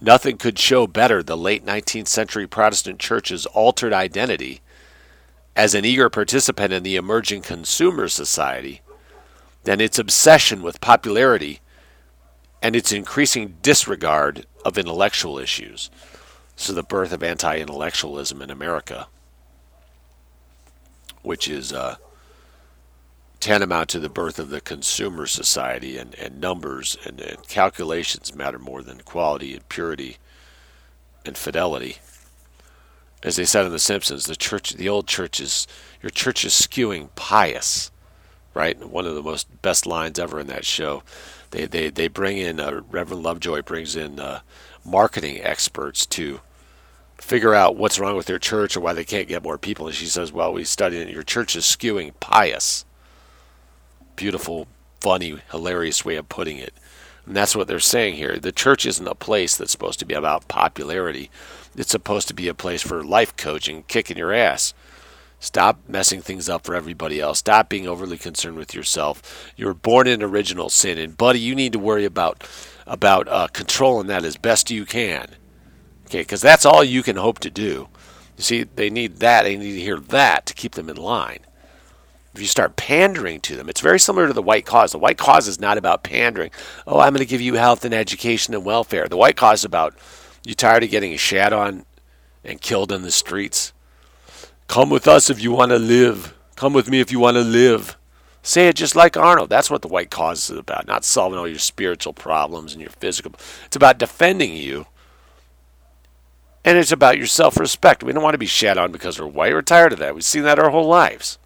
Nothing 0.00 0.38
could 0.38 0.58
show 0.58 0.86
better 0.86 1.22
the 1.22 1.36
late 1.36 1.64
19th 1.64 2.08
century 2.08 2.46
Protestant 2.46 2.98
church's 2.98 3.44
altered 3.46 3.92
identity 3.92 4.62
as 5.54 5.74
an 5.74 5.84
eager 5.84 6.08
participant 6.08 6.72
in 6.72 6.82
the 6.82 6.96
emerging 6.96 7.42
consumer 7.42 8.08
society 8.08 8.80
than 9.64 9.80
its 9.80 9.98
obsession 9.98 10.62
with 10.62 10.80
popularity 10.80 11.60
and 12.62 12.74
its 12.74 12.92
increasing 12.92 13.56
disregard 13.60 14.46
of 14.64 14.78
intellectual 14.78 15.38
issues. 15.38 15.90
So, 16.56 16.72
the 16.72 16.82
birth 16.82 17.12
of 17.12 17.22
anti 17.22 17.58
intellectualism 17.58 18.42
in 18.42 18.50
America, 18.50 19.06
which 21.22 21.48
is 21.48 21.72
uh, 21.72 21.96
tantamount 23.40 23.88
to 23.88 23.98
the 23.98 24.08
birth 24.08 24.38
of 24.38 24.50
the 24.50 24.60
consumer 24.60 25.26
society, 25.26 25.96
and, 25.96 26.14
and 26.16 26.40
numbers 26.40 26.96
and, 27.04 27.20
and 27.20 27.48
calculations 27.48 28.34
matter 28.34 28.58
more 28.58 28.82
than 28.82 29.00
quality 29.00 29.54
and 29.54 29.68
purity 29.68 30.18
and 31.24 31.36
fidelity. 31.36 31.96
As 33.22 33.36
they 33.36 33.44
said 33.44 33.66
in 33.66 33.72
The 33.72 33.78
Simpsons, 33.78 34.26
the 34.26 34.36
church, 34.36 34.74
the 34.74 34.88
old 34.88 35.06
church 35.06 35.40
is 35.40 35.66
your 36.02 36.10
church 36.10 36.44
is 36.44 36.52
skewing 36.52 37.08
pious, 37.16 37.90
right? 38.54 38.78
One 38.78 39.06
of 39.06 39.14
the 39.14 39.22
most 39.22 39.60
best 39.62 39.86
lines 39.86 40.18
ever 40.18 40.40
in 40.40 40.46
that 40.46 40.64
show. 40.64 41.02
They 41.50 41.66
they 41.66 41.90
they 41.90 42.08
bring 42.08 42.38
in 42.38 42.60
uh, 42.60 42.80
Reverend 42.90 43.22
Lovejoy 43.22 43.62
brings 43.62 43.96
in 43.96 44.20
uh, 44.20 44.40
marketing 44.84 45.40
experts 45.42 46.06
to 46.06 46.40
figure 47.18 47.54
out 47.54 47.76
what's 47.76 47.98
wrong 47.98 48.16
with 48.16 48.26
their 48.26 48.38
church 48.38 48.76
or 48.76 48.80
why 48.80 48.94
they 48.94 49.04
can't 49.04 49.28
get 49.28 49.42
more 49.42 49.58
people. 49.58 49.86
And 49.86 49.94
she 49.94 50.06
says, 50.06 50.32
"Well, 50.32 50.52
we 50.52 50.64
studied 50.64 51.08
it. 51.08 51.12
Your 51.12 51.22
church 51.22 51.54
is 51.56 51.64
skewing 51.64 52.12
pious." 52.20 52.86
Beautiful, 54.20 54.66
funny, 55.00 55.38
hilarious 55.50 56.04
way 56.04 56.16
of 56.16 56.28
putting 56.28 56.58
it. 56.58 56.74
And 57.24 57.34
that's 57.34 57.56
what 57.56 57.68
they're 57.68 57.80
saying 57.80 58.16
here. 58.16 58.38
The 58.38 58.52
church 58.52 58.84
isn't 58.84 59.08
a 59.08 59.14
place 59.14 59.56
that's 59.56 59.72
supposed 59.72 59.98
to 60.00 60.04
be 60.04 60.12
about 60.12 60.46
popularity. 60.46 61.30
It's 61.74 61.90
supposed 61.90 62.28
to 62.28 62.34
be 62.34 62.46
a 62.46 62.52
place 62.52 62.82
for 62.82 63.02
life 63.02 63.34
coaching, 63.38 63.82
kicking 63.88 64.18
your 64.18 64.30
ass. 64.30 64.74
Stop 65.38 65.80
messing 65.88 66.20
things 66.20 66.50
up 66.50 66.66
for 66.66 66.74
everybody 66.74 67.18
else. 67.18 67.38
Stop 67.38 67.70
being 67.70 67.88
overly 67.88 68.18
concerned 68.18 68.58
with 68.58 68.74
yourself. 68.74 69.50
You 69.56 69.64
were 69.64 69.74
born 69.74 70.06
in 70.06 70.22
original 70.22 70.68
sin, 70.68 70.98
and 70.98 71.16
buddy, 71.16 71.40
you 71.40 71.54
need 71.54 71.72
to 71.72 71.78
worry 71.78 72.04
about 72.04 72.46
about 72.86 73.26
uh, 73.26 73.48
controlling 73.54 74.08
that 74.08 74.26
as 74.26 74.36
best 74.36 74.70
you 74.70 74.84
can. 74.84 75.28
Okay, 76.06 76.20
because 76.20 76.42
that's 76.42 76.66
all 76.66 76.84
you 76.84 77.02
can 77.02 77.16
hope 77.16 77.38
to 77.38 77.50
do. 77.50 77.88
You 78.36 78.42
see, 78.42 78.62
they 78.64 78.90
need 78.90 79.20
that. 79.20 79.44
They 79.44 79.56
need 79.56 79.72
to 79.72 79.80
hear 79.80 79.98
that 79.98 80.44
to 80.44 80.52
keep 80.52 80.72
them 80.72 80.90
in 80.90 80.96
line. 80.96 81.40
If 82.34 82.40
you 82.40 82.46
start 82.46 82.76
pandering 82.76 83.40
to 83.40 83.56
them, 83.56 83.68
it's 83.68 83.80
very 83.80 83.98
similar 83.98 84.28
to 84.28 84.32
the 84.32 84.42
white 84.42 84.64
cause. 84.64 84.92
The 84.92 84.98
white 84.98 85.18
cause 85.18 85.48
is 85.48 85.60
not 85.60 85.78
about 85.78 86.04
pandering. 86.04 86.52
Oh, 86.86 87.00
I'm 87.00 87.12
going 87.12 87.18
to 87.18 87.26
give 87.26 87.40
you 87.40 87.54
health 87.54 87.84
and 87.84 87.92
education 87.92 88.54
and 88.54 88.64
welfare. 88.64 89.08
The 89.08 89.16
white 89.16 89.36
cause 89.36 89.60
is 89.60 89.64
about 89.64 89.94
you 90.44 90.54
tired 90.54 90.84
of 90.84 90.90
getting 90.90 91.16
shat 91.16 91.52
on 91.52 91.84
and 92.44 92.60
killed 92.60 92.92
in 92.92 93.02
the 93.02 93.10
streets. 93.10 93.72
Come 94.68 94.90
with 94.90 95.08
us 95.08 95.28
if 95.28 95.42
you 95.42 95.50
want 95.50 95.70
to 95.72 95.78
live. 95.78 96.34
Come 96.54 96.72
with 96.72 96.88
me 96.88 97.00
if 97.00 97.10
you 97.10 97.18
want 97.18 97.36
to 97.36 97.42
live. 97.42 97.96
Say 98.42 98.68
it 98.68 98.76
just 98.76 98.94
like 98.94 99.16
Arnold. 99.16 99.50
That's 99.50 99.70
what 99.70 99.82
the 99.82 99.88
white 99.88 100.10
cause 100.10 100.48
is 100.48 100.56
about. 100.56 100.86
Not 100.86 101.04
solving 101.04 101.38
all 101.38 101.48
your 101.48 101.58
spiritual 101.58 102.12
problems 102.12 102.72
and 102.72 102.80
your 102.80 102.90
physical. 102.90 103.32
It's 103.66 103.76
about 103.76 103.98
defending 103.98 104.54
you. 104.54 104.86
And 106.64 106.78
it's 106.78 106.92
about 106.92 107.18
your 107.18 107.26
self 107.26 107.58
respect. 107.58 108.02
We 108.02 108.12
don't 108.12 108.22
want 108.22 108.34
to 108.34 108.38
be 108.38 108.46
shat 108.46 108.78
on 108.78 108.92
because 108.92 109.18
we're 109.18 109.26
white. 109.26 109.52
We're 109.52 109.62
tired 109.62 109.92
of 109.92 109.98
that. 109.98 110.14
We've 110.14 110.24
seen 110.24 110.44
that 110.44 110.58
our 110.58 110.70
whole 110.70 110.86
lives. 110.86 111.38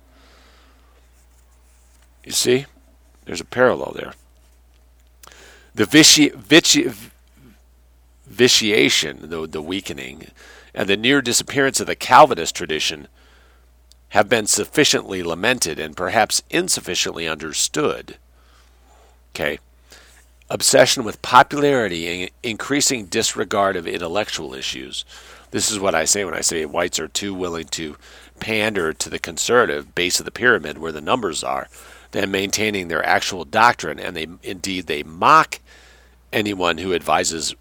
You 2.25 2.33
see? 2.33 2.67
There's 3.25 3.41
a 3.41 3.47
parallel 3.47 3.93
there. 3.95 4.15
The 5.75 5.85
viti- 5.85 6.31
viti- 6.31 6.91
vitiation, 8.27 9.29
the, 9.29 9.47
the 9.47 9.63
weakening, 9.63 10.29
and 10.75 10.89
the 10.89 10.97
near 10.97 11.23
disappearance 11.23 11.81
of 11.81 11.87
the 11.87 11.97
Calvinist 11.97 12.55
tradition 12.55 13.09
have 14.11 14.29
been 14.29 14.47
sufficiently 14.47 15.23
lamented 15.23 15.79
and 15.79 15.97
perhaps 15.97 16.43
insufficiently 16.51 17.27
understood. 17.29 18.17
Okay. 19.35 19.59
Obsession 20.49 21.03
with 21.03 21.23
popularity 21.23 22.23
and 22.23 22.31
increasing 22.43 23.07
disregard 23.07 23.77
of 23.77 23.87
intellectual 23.87 24.55
issues. 24.55 25.05
This 25.51 25.71
is 25.71 25.81
what 25.81 25.95
I 25.95 26.05
say 26.05 26.25
when 26.25 26.35
I 26.35 26.43
say 26.43 26.65
whites 26.65 27.01
are 27.01 27.09
too 27.09 27.35
willing 27.35 27.67
to 27.69 27.97
pander 28.39 28.93
to 28.93 29.11
the 29.11 29.19
conservative 29.19 29.95
base 29.95 30.21
of 30.21 30.25
the 30.27 30.31
pyramid 30.31 30.79
where 30.79 30.93
the 30.93 31.01
numbers 31.01 31.43
are 31.43 31.69
than 32.15 32.31
maintaining 32.31 32.87
their 32.87 33.05
actual 33.05 33.45
doctrine, 33.45 33.99
and 33.99 34.15
they 34.17 34.29
indeed 34.45 34.87
they 34.87 35.03
mock 35.03 35.59
anyone 36.33 36.79
who 36.79 36.95
advises 36.95 37.57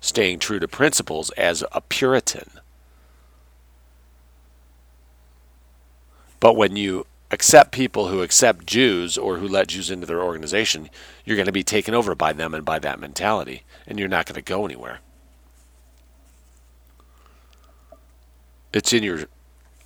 staying 0.00 0.40
true 0.40 0.58
to 0.58 0.66
principles 0.66 1.30
as 1.30 1.62
a 1.70 1.80
Puritan. 1.82 2.50
But 6.40 6.56
when 6.56 6.74
you 6.74 7.06
accept 7.30 7.70
people 7.70 8.08
who 8.08 8.20
accept 8.20 8.66
Jews 8.66 9.16
or 9.16 9.36
who 9.36 9.46
let 9.46 9.68
Jews 9.68 9.92
into 9.92 10.06
their 10.06 10.22
organization, 10.22 10.90
you're 11.24 11.36
going 11.36 11.46
to 11.46 11.52
be 11.52 11.62
taken 11.62 11.94
over 11.94 12.16
by 12.16 12.32
them 12.32 12.54
and 12.54 12.64
by 12.64 12.80
that 12.80 12.98
mentality, 12.98 13.62
and 13.86 13.96
you're 13.96 14.08
not 14.08 14.26
going 14.26 14.34
to 14.34 14.42
go 14.42 14.64
anywhere. 14.64 14.98
It's 18.72 18.92
in 18.92 19.04
your 19.04 19.26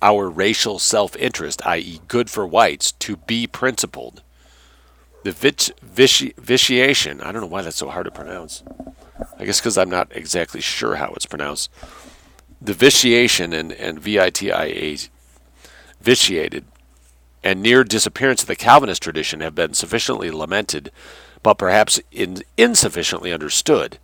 our 0.03 0.29
racial 0.29 0.79
self 0.79 1.15
interest, 1.15 1.65
i.e., 1.65 2.01
good 2.09 2.29
for 2.29 2.45
whites, 2.45 2.91
to 2.91 3.15
be 3.15 3.47
principled. 3.47 4.21
The 5.23 5.31
vit- 5.31 5.71
viti- 5.81 6.33
vitiation, 6.37 7.21
I 7.21 7.31
don't 7.31 7.41
know 7.41 7.47
why 7.47 7.61
that's 7.61 7.77
so 7.77 7.89
hard 7.89 8.05
to 8.05 8.11
pronounce. 8.11 8.61
I 9.39 9.45
guess 9.45 9.61
because 9.61 9.77
I'm 9.77 9.89
not 9.89 10.11
exactly 10.11 10.59
sure 10.59 10.95
how 10.95 11.13
it's 11.13 11.25
pronounced. 11.25 11.71
The 12.61 12.73
vitiation 12.73 13.53
and, 13.53 13.71
and 13.71 13.99
V 13.99 14.19
I 14.19 14.29
T 14.29 14.51
I 14.51 14.65
A, 14.65 14.97
vitiated, 16.01 16.65
and 17.41 17.61
near 17.61 17.85
disappearance 17.85 18.41
of 18.41 18.47
the 18.47 18.55
Calvinist 18.57 19.01
tradition 19.01 19.39
have 19.39 19.55
been 19.55 19.73
sufficiently 19.73 20.31
lamented, 20.31 20.91
but 21.41 21.57
perhaps 21.57 22.01
in, 22.11 22.43
insufficiently 22.57 23.31
understood. 23.31 23.99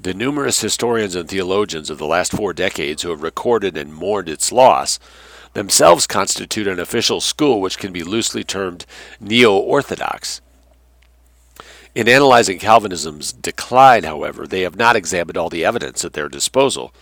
The 0.00 0.14
numerous 0.14 0.60
historians 0.60 1.16
and 1.16 1.28
theologians 1.28 1.90
of 1.90 1.98
the 1.98 2.06
last 2.06 2.30
four 2.30 2.52
decades 2.52 3.02
who 3.02 3.10
have 3.10 3.22
recorded 3.22 3.76
and 3.76 3.92
mourned 3.92 4.28
its 4.28 4.52
loss 4.52 5.00
themselves 5.54 6.06
constitute 6.06 6.68
an 6.68 6.78
official 6.78 7.20
school 7.20 7.60
which 7.60 7.78
can 7.78 7.92
be 7.92 8.04
loosely 8.04 8.44
termed 8.44 8.86
neo 9.18 9.56
Orthodox. 9.56 10.40
In 11.96 12.08
analyzing 12.08 12.60
Calvinism's 12.60 13.32
decline, 13.32 14.04
however, 14.04 14.46
they 14.46 14.60
have 14.60 14.76
not 14.76 14.94
examined 14.94 15.36
all 15.36 15.48
the 15.48 15.64
evidence 15.64 16.04
at 16.04 16.12
their 16.12 16.28
disposal. 16.28 16.94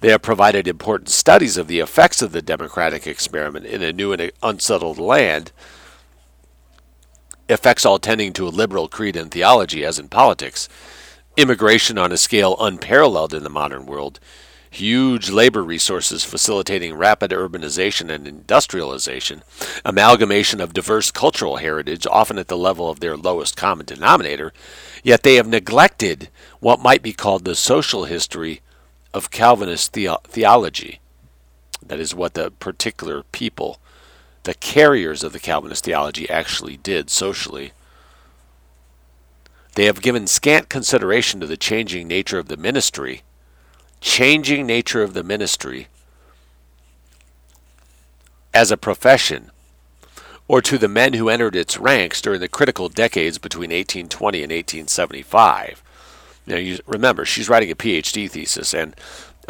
They 0.00 0.08
have 0.08 0.22
provided 0.22 0.66
important 0.66 1.10
studies 1.10 1.58
of 1.58 1.66
the 1.66 1.80
effects 1.80 2.22
of 2.22 2.32
the 2.32 2.40
democratic 2.40 3.06
experiment 3.06 3.66
in 3.66 3.82
a 3.82 3.92
new 3.92 4.14
and 4.14 4.32
unsettled 4.42 4.98
land, 4.98 5.52
effects 7.50 7.84
all 7.84 7.98
tending 7.98 8.32
to 8.32 8.46
a 8.46 8.48
liberal 8.48 8.88
creed 8.88 9.14
and 9.14 9.30
theology, 9.30 9.84
as 9.84 9.98
in 9.98 10.08
politics, 10.08 10.70
immigration 11.40 11.96
on 11.96 12.12
a 12.12 12.16
scale 12.16 12.56
unparalleled 12.60 13.32
in 13.32 13.42
the 13.42 13.50
modern 13.50 13.86
world, 13.86 14.20
huge 14.70 15.30
labor 15.30 15.62
resources 15.62 16.22
facilitating 16.22 16.94
rapid 16.94 17.30
urbanization 17.30 18.10
and 18.10 18.28
industrialization, 18.28 19.42
amalgamation 19.84 20.60
of 20.60 20.72
diverse 20.72 21.10
cultural 21.10 21.56
heritage, 21.56 22.06
often 22.06 22.38
at 22.38 22.48
the 22.48 22.56
level 22.56 22.88
of 22.88 23.00
their 23.00 23.16
lowest 23.16 23.56
common 23.56 23.86
denominator, 23.86 24.52
yet 25.02 25.22
they 25.22 25.34
have 25.34 25.48
neglected 25.48 26.28
what 26.60 26.78
might 26.78 27.02
be 27.02 27.12
called 27.12 27.44
the 27.44 27.54
social 27.54 28.04
history 28.04 28.60
of 29.12 29.30
Calvinist 29.30 29.92
the- 29.94 30.18
theology. 30.24 31.00
That 31.84 31.98
is 31.98 32.14
what 32.14 32.34
the 32.34 32.50
particular 32.50 33.24
people, 33.32 33.80
the 34.44 34.54
carriers 34.54 35.24
of 35.24 35.32
the 35.32 35.40
Calvinist 35.40 35.84
theology, 35.84 36.28
actually 36.30 36.76
did 36.76 37.10
socially. 37.10 37.72
They 39.74 39.84
have 39.84 40.02
given 40.02 40.26
scant 40.26 40.68
consideration 40.68 41.40
to 41.40 41.46
the 41.46 41.56
changing 41.56 42.08
nature 42.08 42.38
of 42.38 42.48
the 42.48 42.56
ministry, 42.56 43.22
changing 44.00 44.66
nature 44.66 45.02
of 45.02 45.14
the 45.14 45.22
ministry 45.22 45.88
as 48.52 48.70
a 48.70 48.76
profession, 48.76 49.50
or 50.48 50.60
to 50.60 50.76
the 50.76 50.88
men 50.88 51.12
who 51.12 51.28
entered 51.28 51.54
its 51.54 51.78
ranks 51.78 52.20
during 52.20 52.40
the 52.40 52.48
critical 52.48 52.88
decades 52.88 53.38
between 53.38 53.70
1820 53.70 54.42
and 54.42 54.50
1875. 54.50 55.82
Now, 56.46 56.56
you 56.56 56.80
remember, 56.86 57.24
she's 57.24 57.48
writing 57.48 57.70
a 57.70 57.76
PhD 57.76 58.28
thesis, 58.28 58.74
and 58.74 58.96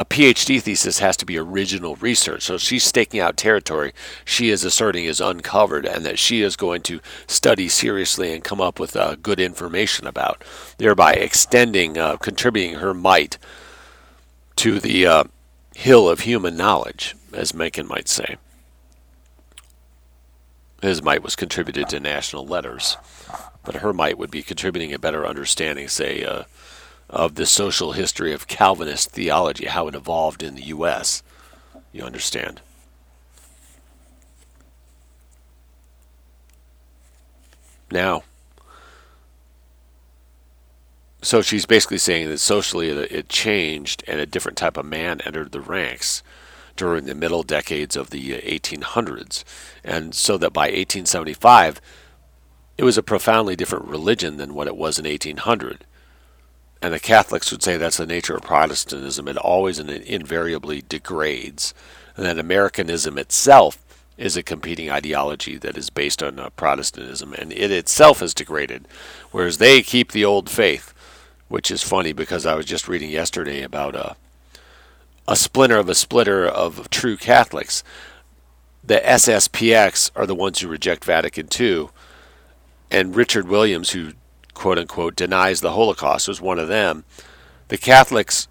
a 0.00 0.04
PhD 0.06 0.62
thesis 0.62 0.98
has 1.00 1.14
to 1.18 1.26
be 1.26 1.36
original 1.36 1.94
research. 1.96 2.42
So 2.42 2.56
she's 2.56 2.84
staking 2.84 3.20
out 3.20 3.36
territory 3.36 3.92
she 4.24 4.48
is 4.48 4.64
asserting 4.64 5.04
is 5.04 5.20
uncovered 5.20 5.84
and 5.84 6.06
that 6.06 6.18
she 6.18 6.40
is 6.40 6.56
going 6.56 6.80
to 6.84 7.00
study 7.26 7.68
seriously 7.68 8.32
and 8.32 8.42
come 8.42 8.62
up 8.62 8.80
with 8.80 8.96
uh, 8.96 9.16
good 9.16 9.38
information 9.38 10.06
about, 10.06 10.42
thereby 10.78 11.12
extending, 11.12 11.98
uh, 11.98 12.16
contributing 12.16 12.76
her 12.76 12.94
might 12.94 13.36
to 14.56 14.80
the 14.80 15.06
uh, 15.06 15.24
hill 15.74 16.08
of 16.08 16.20
human 16.20 16.56
knowledge, 16.56 17.14
as 17.34 17.52
Mencken 17.52 17.86
might 17.86 18.08
say. 18.08 18.38
His 20.80 21.02
might 21.02 21.22
was 21.22 21.36
contributed 21.36 21.90
to 21.90 22.00
national 22.00 22.46
letters, 22.46 22.96
but 23.64 23.76
her 23.76 23.92
might 23.92 24.16
would 24.16 24.30
be 24.30 24.42
contributing 24.42 24.94
a 24.94 24.98
better 24.98 25.26
understanding, 25.26 25.88
say, 25.88 26.24
uh, 26.24 26.44
of 27.10 27.34
the 27.34 27.44
social 27.44 27.92
history 27.92 28.32
of 28.32 28.46
Calvinist 28.46 29.10
theology, 29.10 29.66
how 29.66 29.88
it 29.88 29.94
evolved 29.94 30.42
in 30.42 30.54
the 30.54 30.62
U.S. 30.66 31.22
You 31.92 32.04
understand? 32.04 32.60
Now, 37.90 38.22
so 41.20 41.42
she's 41.42 41.66
basically 41.66 41.98
saying 41.98 42.28
that 42.28 42.38
socially 42.38 42.88
it 42.88 43.28
changed 43.28 44.04
and 44.06 44.20
a 44.20 44.26
different 44.26 44.56
type 44.56 44.76
of 44.76 44.86
man 44.86 45.20
entered 45.26 45.50
the 45.50 45.60
ranks 45.60 46.22
during 46.76 47.04
the 47.04 47.14
middle 47.14 47.42
decades 47.42 47.96
of 47.96 48.10
the 48.10 48.36
uh, 48.36 48.40
1800s. 48.40 49.42
And 49.82 50.14
so 50.14 50.38
that 50.38 50.52
by 50.52 50.66
1875, 50.66 51.80
it 52.78 52.84
was 52.84 52.96
a 52.96 53.02
profoundly 53.02 53.56
different 53.56 53.86
religion 53.86 54.36
than 54.36 54.54
what 54.54 54.68
it 54.68 54.76
was 54.76 54.98
in 54.98 55.04
1800 55.04 55.84
and 56.82 56.94
the 56.94 57.00
Catholics 57.00 57.50
would 57.50 57.62
say 57.62 57.76
that's 57.76 57.98
the 57.98 58.06
nature 58.06 58.34
of 58.34 58.42
Protestantism. 58.42 59.28
It 59.28 59.36
always 59.36 59.78
and 59.78 59.90
invariably 59.90 60.82
degrades. 60.88 61.74
And 62.16 62.24
that 62.24 62.38
Americanism 62.38 63.18
itself 63.18 63.78
is 64.16 64.36
a 64.36 64.42
competing 64.42 64.90
ideology 64.90 65.56
that 65.58 65.76
is 65.76 65.90
based 65.90 66.22
on 66.22 66.38
uh, 66.38 66.50
Protestantism, 66.50 67.32
and 67.32 67.52
it 67.52 67.70
itself 67.70 68.20
is 68.20 68.34
degraded, 68.34 68.86
whereas 69.30 69.56
they 69.56 69.80
keep 69.82 70.12
the 70.12 70.26
old 70.26 70.50
faith, 70.50 70.92
which 71.48 71.70
is 71.70 71.82
funny 71.82 72.12
because 72.12 72.44
I 72.44 72.54
was 72.54 72.66
just 72.66 72.86
reading 72.86 73.10
yesterday 73.10 73.62
about 73.62 73.96
a, 73.96 74.16
a 75.26 75.36
splinter 75.36 75.78
of 75.78 75.88
a 75.88 75.94
splitter 75.94 76.46
of 76.46 76.90
true 76.90 77.16
Catholics. 77.16 77.82
The 78.84 78.96
SSPX 78.96 80.10
are 80.14 80.26
the 80.26 80.34
ones 80.34 80.60
who 80.60 80.68
reject 80.68 81.02
Vatican 81.04 81.48
II 81.58 81.88
and 82.90 83.16
Richard 83.16 83.48
Williams, 83.48 83.90
who 83.90 84.12
quote 84.60 84.78
unquote 84.78 85.16
denies 85.16 85.62
the 85.62 85.72
Holocaust, 85.72 86.28
was 86.28 86.38
one 86.38 86.58
of 86.58 86.68
them. 86.68 87.04
The 87.68 87.78
Catholics 87.78 88.46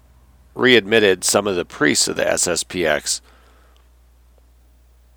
readmitted 0.56 1.22
some 1.22 1.46
of 1.46 1.54
the 1.54 1.64
priests 1.64 2.08
of 2.08 2.16
the 2.16 2.24
SSPX, 2.24 3.20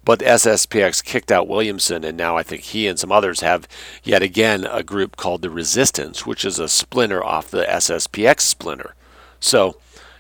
but 0.06 0.20
the 0.20 0.26
SSPX 0.26 1.04
kicked 1.04 1.32
out 1.32 1.48
Williamson, 1.48 2.04
and 2.04 2.16
now 2.16 2.38
I 2.38 2.44
think 2.44 2.62
he 2.62 2.88
and 2.88 3.00
some 3.00 3.12
others 3.12 3.40
have 3.40 3.68
yet 4.04 4.22
again 4.22 4.68
a 4.70 4.84
group 4.84 5.16
called 5.16 5.42
the 5.42 5.50
Resistance, 5.50 6.28
which 6.28 6.46
is 6.46 6.60
a 6.60 6.68
splinter 6.68 7.24
off 7.24 7.50
the 7.50 7.64
SSPX 7.64 8.42
splinter. 8.42 8.94
So 9.40 9.78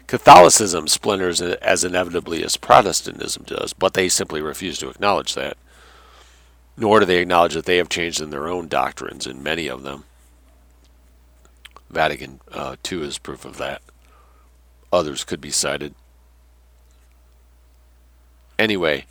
Catholicism 0.07 0.87
splinters 0.87 1.39
as 1.39 1.83
inevitably 1.83 2.43
as 2.43 2.57
Protestantism 2.57 3.43
does, 3.43 3.73
but 3.73 3.93
they 3.93 4.09
simply 4.09 4.41
refuse 4.41 4.79
to 4.79 4.89
acknowledge 4.89 5.35
that. 5.35 5.55
Nor 6.75 7.01
do 7.01 7.05
they 7.05 7.19
acknowledge 7.19 7.53
that 7.53 7.65
they 7.65 7.77
have 7.77 7.89
changed 7.89 8.19
in 8.19 8.31
their 8.31 8.47
own 8.47 8.67
doctrines, 8.67 9.27
in 9.27 9.43
many 9.43 9.67
of 9.67 9.83
them. 9.83 10.05
Vatican 11.93 12.41
uh, 12.51 12.75
II 12.89 13.03
is 13.03 13.17
proof 13.17 13.45
of 13.45 13.57
that. 13.57 13.81
Others 14.91 15.23
could 15.23 15.41
be 15.41 15.51
cited. 15.51 15.95
Anyway, 18.59 19.05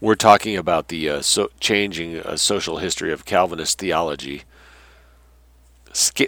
we're 0.00 0.14
talking 0.14 0.56
about 0.56 0.88
the 0.88 1.08
uh, 1.08 1.22
so 1.22 1.50
changing 1.60 2.18
uh, 2.18 2.36
social 2.36 2.78
history 2.78 3.12
of 3.12 3.24
Calvinist 3.24 3.78
theology. 3.78 4.42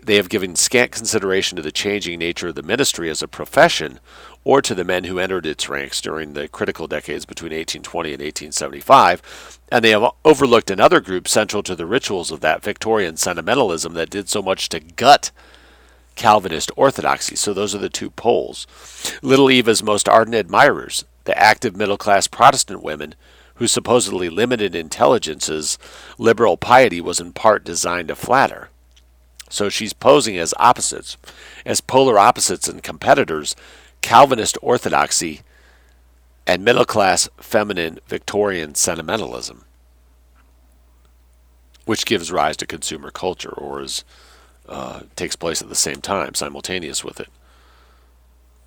they 0.02 0.16
have 0.16 0.28
given 0.28 0.56
scant 0.56 0.92
consideration 0.92 1.56
to 1.56 1.62
the 1.62 1.72
changing 1.72 2.18
nature 2.18 2.48
of 2.48 2.54
the 2.54 2.62
ministry 2.62 3.10
as 3.10 3.22
a 3.22 3.28
profession 3.28 4.00
or 4.44 4.62
to 4.62 4.74
the 4.74 4.84
men 4.84 5.04
who 5.04 5.18
entered 5.18 5.44
its 5.44 5.68
ranks 5.68 6.00
during 6.00 6.32
the 6.32 6.48
critical 6.48 6.86
decades 6.86 7.26
between 7.26 7.52
1820 7.52 8.14
and 8.14 8.22
1875, 8.22 9.58
and 9.70 9.84
they 9.84 9.90
have 9.90 10.10
overlooked 10.24 10.70
another 10.70 11.00
group 11.00 11.28
central 11.28 11.62
to 11.62 11.76
the 11.76 11.84
rituals 11.84 12.30
of 12.30 12.40
that 12.40 12.62
Victorian 12.62 13.16
sentimentalism 13.16 13.92
that 13.92 14.08
did 14.08 14.28
so 14.28 14.40
much 14.40 14.70
to 14.70 14.80
gut 14.80 15.30
Calvinist 16.18 16.70
orthodoxy. 16.76 17.36
So 17.36 17.54
those 17.54 17.74
are 17.74 17.78
the 17.78 17.88
two 17.88 18.10
poles. 18.10 18.66
Little 19.22 19.50
Eva's 19.50 19.82
most 19.82 20.08
ardent 20.08 20.34
admirers, 20.34 21.06
the 21.24 21.38
active 21.38 21.74
middle 21.74 21.96
class 21.96 22.26
Protestant 22.26 22.82
women 22.82 23.14
whose 23.54 23.72
supposedly 23.72 24.28
limited 24.28 24.74
intelligence's 24.74 25.78
liberal 26.16 26.56
piety 26.56 27.00
was 27.00 27.18
in 27.18 27.32
part 27.32 27.64
designed 27.64 28.08
to 28.08 28.14
flatter. 28.14 28.68
So 29.50 29.68
she's 29.68 29.92
posing 29.92 30.36
as 30.36 30.54
opposites, 30.58 31.16
as 31.66 31.80
polar 31.80 32.18
opposites 32.18 32.68
and 32.68 32.82
competitors, 32.82 33.56
Calvinist 34.00 34.56
orthodoxy 34.62 35.40
and 36.46 36.64
middle 36.64 36.84
class 36.84 37.28
feminine 37.38 37.98
Victorian 38.06 38.76
sentimentalism, 38.76 39.64
which 41.84 42.06
gives 42.06 42.30
rise 42.30 42.56
to 42.58 42.66
consumer 42.66 43.10
culture, 43.10 43.52
or 43.52 43.82
is 43.82 44.04
uh, 44.68 45.00
takes 45.16 45.36
place 45.36 45.62
at 45.62 45.68
the 45.68 45.74
same 45.74 46.00
time, 46.00 46.34
simultaneous 46.34 47.04
with 47.04 47.20
it. 47.20 47.28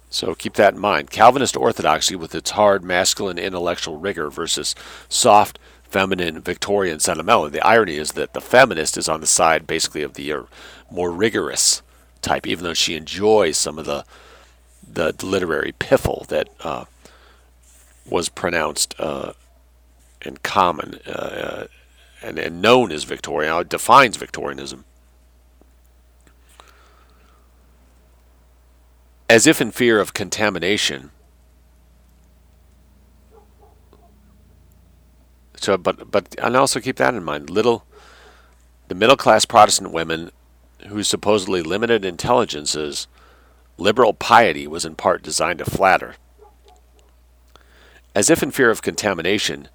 So 0.10 0.36
keep 0.36 0.56
that 0.56 0.74
in 0.74 0.80
mind. 0.80 1.10
Calvinist 1.10 1.56
orthodoxy, 1.56 2.16
with 2.16 2.36
its 2.36 2.52
hard 2.52 2.84
masculine 2.84 3.38
intellectual 3.38 3.98
rigor, 3.98 4.30
versus 4.30 4.76
soft 5.08 5.58
feminine 5.84 6.42
Victorian 6.42 7.00
sentimentality. 7.00 7.58
The 7.58 7.66
irony 7.66 7.96
is 7.96 8.14
that 8.14 8.34
the 8.34 8.42
feminist 8.42 8.98
is 8.98 9.08
on 9.08 9.22
the 9.22 9.28
side, 9.28 9.68
basically, 9.68 10.04
of 10.04 10.16
the 10.16 10.34
uh, 10.34 10.44
more 10.90 11.12
rigorous 11.12 11.82
type, 12.22 12.46
even 12.46 12.64
though 12.64 12.74
she 12.74 12.96
enjoys 12.96 13.58
some 13.58 13.80
of 13.80 13.86
the 13.86 14.06
the 14.94 15.16
literary 15.24 15.72
piffle 15.72 16.26
that 16.28 16.50
uh, 16.62 16.84
was 18.10 18.28
pronounced 18.28 18.94
uh, 19.00 19.32
and 20.22 20.44
common 20.44 20.96
uh, 21.08 21.68
and, 22.22 22.38
and 22.38 22.62
known 22.62 22.92
as 22.92 23.06
Victorian. 23.06 23.56
It 23.62 23.70
defines 23.70 24.18
Victorianism. 24.18 24.84
As 29.32 29.48
if 29.48 29.62
in 29.62 29.72
fear 29.72 29.98
of 29.98 30.14
contamination. 30.14 31.10
So, 35.56 35.78
but 35.78 36.12
but 36.12 36.36
and 36.38 36.58
also 36.58 36.82
keep 36.82 36.98
that 36.98 37.14
in 37.14 37.24
mind. 37.24 37.50
Little, 37.50 37.86
the 38.90 38.96
middle 38.96 39.16
class 39.16 39.46
Protestant 39.46 39.94
women, 39.94 40.32
whose 40.88 41.08
supposedly 41.08 41.62
limited 41.62 42.04
intelligences, 42.04 43.08
liberal 43.78 44.14
piety 44.14 44.68
was 44.68 44.84
in 44.84 44.96
part 44.96 45.24
designed 45.24 45.60
to 45.60 45.66
flatter. 45.66 46.16
As 48.14 48.30
if 48.30 48.44
in 48.44 48.52
fear 48.52 48.70
of 48.70 48.82
contamination, 48.82 49.70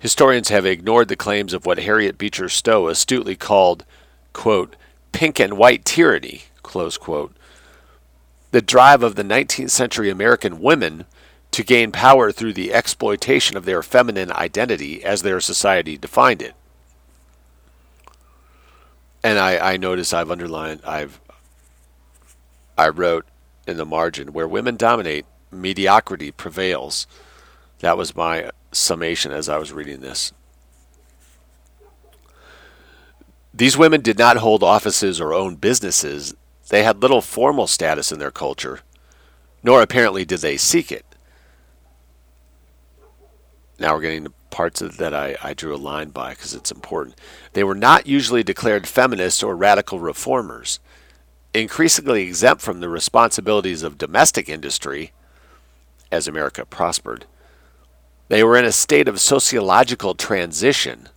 historians 0.00 0.48
have 0.48 0.66
ignored 0.66 1.06
the 1.06 1.14
claims 1.14 1.54
of 1.54 1.64
what 1.64 1.78
Harriet 1.78 2.18
Beecher 2.18 2.48
Stowe 2.48 2.88
astutely 2.88 3.36
called, 3.36 3.84
quote, 4.32 4.74
pink 5.12 5.38
and 5.38 5.56
white 5.56 5.84
tyranny, 5.84 6.46
close 6.64 6.98
quote, 6.98 7.35
the 8.50 8.62
drive 8.62 9.02
of 9.02 9.14
the 9.14 9.22
19th 9.22 9.70
century 9.70 10.10
American 10.10 10.60
women 10.60 11.04
to 11.50 11.62
gain 11.62 11.92
power 11.92 12.32
through 12.32 12.52
the 12.52 12.72
exploitation 12.72 13.56
of 13.56 13.64
their 13.64 13.82
feminine 13.82 14.30
identity 14.32 15.02
as 15.04 15.22
their 15.22 15.40
society 15.40 15.96
defined 15.96 16.42
it. 16.42 16.54
And 19.22 19.38
I, 19.38 19.72
I 19.72 19.76
notice 19.76 20.12
I've 20.12 20.30
underlined, 20.30 20.82
I've, 20.84 21.20
I 22.78 22.88
wrote 22.88 23.26
in 23.66 23.76
the 23.76 23.86
margin, 23.86 24.32
where 24.32 24.46
women 24.46 24.76
dominate, 24.76 25.26
mediocrity 25.50 26.30
prevails. 26.30 27.06
That 27.80 27.96
was 27.96 28.14
my 28.14 28.50
summation 28.70 29.32
as 29.32 29.48
I 29.48 29.58
was 29.58 29.72
reading 29.72 30.00
this. 30.00 30.32
These 33.52 33.78
women 33.78 34.02
did 34.02 34.18
not 34.18 34.36
hold 34.36 34.62
offices 34.62 35.20
or 35.20 35.32
own 35.32 35.54
businesses. 35.56 36.34
They 36.68 36.82
had 36.82 37.02
little 37.02 37.20
formal 37.20 37.66
status 37.66 38.10
in 38.10 38.18
their 38.18 38.30
culture, 38.30 38.80
nor 39.62 39.82
apparently 39.82 40.24
did 40.24 40.40
they 40.40 40.56
seek 40.56 40.90
it. 40.90 41.04
Now 43.78 43.94
we're 43.94 44.00
getting 44.00 44.24
to 44.24 44.32
parts 44.50 44.80
that 44.80 45.14
I, 45.14 45.36
I 45.42 45.52
drew 45.52 45.74
a 45.74 45.76
line 45.76 46.08
by 46.10 46.30
because 46.30 46.54
it's 46.54 46.72
important. 46.72 47.16
They 47.52 47.62
were 47.62 47.74
not 47.74 48.06
usually 48.06 48.42
declared 48.42 48.88
feminists 48.88 49.42
or 49.42 49.54
radical 49.54 50.00
reformers. 50.00 50.80
Increasingly 51.52 52.22
exempt 52.22 52.62
from 52.62 52.80
the 52.80 52.88
responsibilities 52.88 53.82
of 53.82 53.98
domestic 53.98 54.48
industry 54.48 55.12
as 56.10 56.26
America 56.26 56.64
prospered, 56.64 57.26
they 58.28 58.42
were 58.42 58.56
in 58.56 58.64
a 58.64 58.72
state 58.72 59.08
of 59.08 59.20
sociological 59.20 60.14
transition 60.14 61.08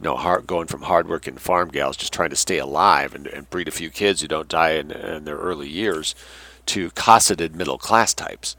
you 0.00 0.04
know, 0.04 0.16
hard, 0.16 0.46
going 0.46 0.66
from 0.66 0.82
hardworking 0.82 1.36
farm 1.36 1.70
gals 1.70 1.96
just 1.96 2.12
trying 2.12 2.30
to 2.30 2.36
stay 2.36 2.58
alive 2.58 3.14
and, 3.14 3.26
and 3.26 3.48
breed 3.50 3.68
a 3.68 3.72
few 3.72 3.90
kids 3.90 4.20
who 4.20 4.28
don't 4.28 4.48
die 4.48 4.72
in, 4.72 4.90
in 4.90 5.24
their 5.24 5.36
early 5.36 5.68
years 5.68 6.14
to 6.66 6.90
cosseted 6.90 7.56
middle 7.56 7.78
class 7.78 8.12
types. 8.12 8.56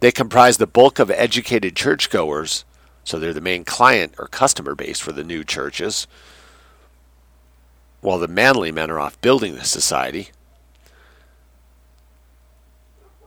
They 0.00 0.12
comprise 0.12 0.56
the 0.56 0.66
bulk 0.66 0.98
of 0.98 1.10
educated 1.10 1.76
churchgoers, 1.76 2.64
so 3.04 3.18
they're 3.18 3.34
the 3.34 3.40
main 3.40 3.64
client 3.64 4.14
or 4.18 4.26
customer 4.28 4.74
base 4.74 5.00
for 5.00 5.12
the 5.12 5.24
new 5.24 5.44
churches, 5.44 6.06
while 8.00 8.18
the 8.18 8.28
manly 8.28 8.70
men 8.70 8.90
are 8.90 9.00
off 9.00 9.20
building 9.20 9.54
the 9.54 9.64
society. 9.64 10.30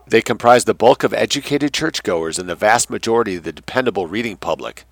They 0.06 0.22
comprise 0.22 0.64
the 0.64 0.74
bulk 0.74 1.04
of 1.04 1.12
educated 1.12 1.74
churchgoers 1.74 2.38
and 2.38 2.48
the 2.48 2.54
vast 2.54 2.88
majority 2.88 3.36
of 3.36 3.42
the 3.42 3.52
dependable 3.52 4.06
reading 4.06 4.36
public. 4.36 4.84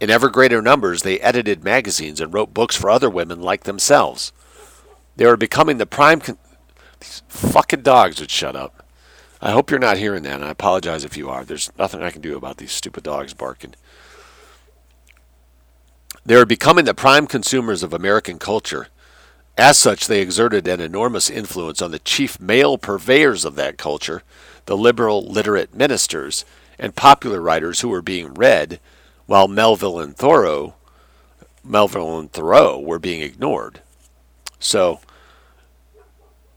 In 0.00 0.10
ever 0.10 0.28
greater 0.28 0.60
numbers, 0.60 1.02
they 1.02 1.20
edited 1.20 1.64
magazines 1.64 2.20
and 2.20 2.32
wrote 2.32 2.52
books 2.54 2.76
for 2.76 2.90
other 2.90 3.08
women 3.08 3.40
like 3.40 3.64
themselves. 3.64 4.32
They 5.16 5.26
were 5.26 5.36
becoming 5.36 5.78
the 5.78 5.86
prime. 5.86 6.20
Con- 6.20 6.38
These 7.00 7.22
fucking 7.28 7.82
dogs 7.82 8.20
would 8.20 8.30
shut 8.30 8.56
up. 8.56 8.84
I 9.40 9.52
hope 9.52 9.70
you're 9.70 9.78
not 9.78 9.98
hearing 9.98 10.22
that, 10.24 10.36
and 10.36 10.44
I 10.44 10.50
apologize 10.50 11.04
if 11.04 11.16
you 11.16 11.28
are. 11.28 11.44
There's 11.44 11.70
nothing 11.78 12.02
I 12.02 12.10
can 12.10 12.22
do 12.22 12.36
about 12.36 12.56
these 12.56 12.72
stupid 12.72 13.04
dogs 13.04 13.34
barking. 13.34 13.74
They 16.26 16.36
were 16.36 16.46
becoming 16.46 16.86
the 16.86 16.94
prime 16.94 17.26
consumers 17.26 17.82
of 17.82 17.92
American 17.92 18.38
culture. 18.38 18.88
As 19.56 19.78
such, 19.78 20.06
they 20.06 20.20
exerted 20.22 20.66
an 20.66 20.80
enormous 20.80 21.30
influence 21.30 21.82
on 21.82 21.90
the 21.90 21.98
chief 21.98 22.40
male 22.40 22.78
purveyors 22.78 23.44
of 23.44 23.54
that 23.56 23.76
culture, 23.76 24.22
the 24.66 24.76
liberal 24.76 25.24
literate 25.24 25.74
ministers, 25.74 26.44
and 26.78 26.96
popular 26.96 27.40
writers 27.40 27.80
who 27.80 27.88
were 27.88 28.02
being 28.02 28.34
read 28.34 28.80
while 29.26 29.48
Melville 29.48 30.00
and 30.00 30.16
Thoreau, 30.16 30.74
Melville 31.62 32.18
and 32.18 32.30
Thoreau 32.30 32.78
were 32.78 32.98
being 32.98 33.22
ignored. 33.22 33.80
So 34.58 35.00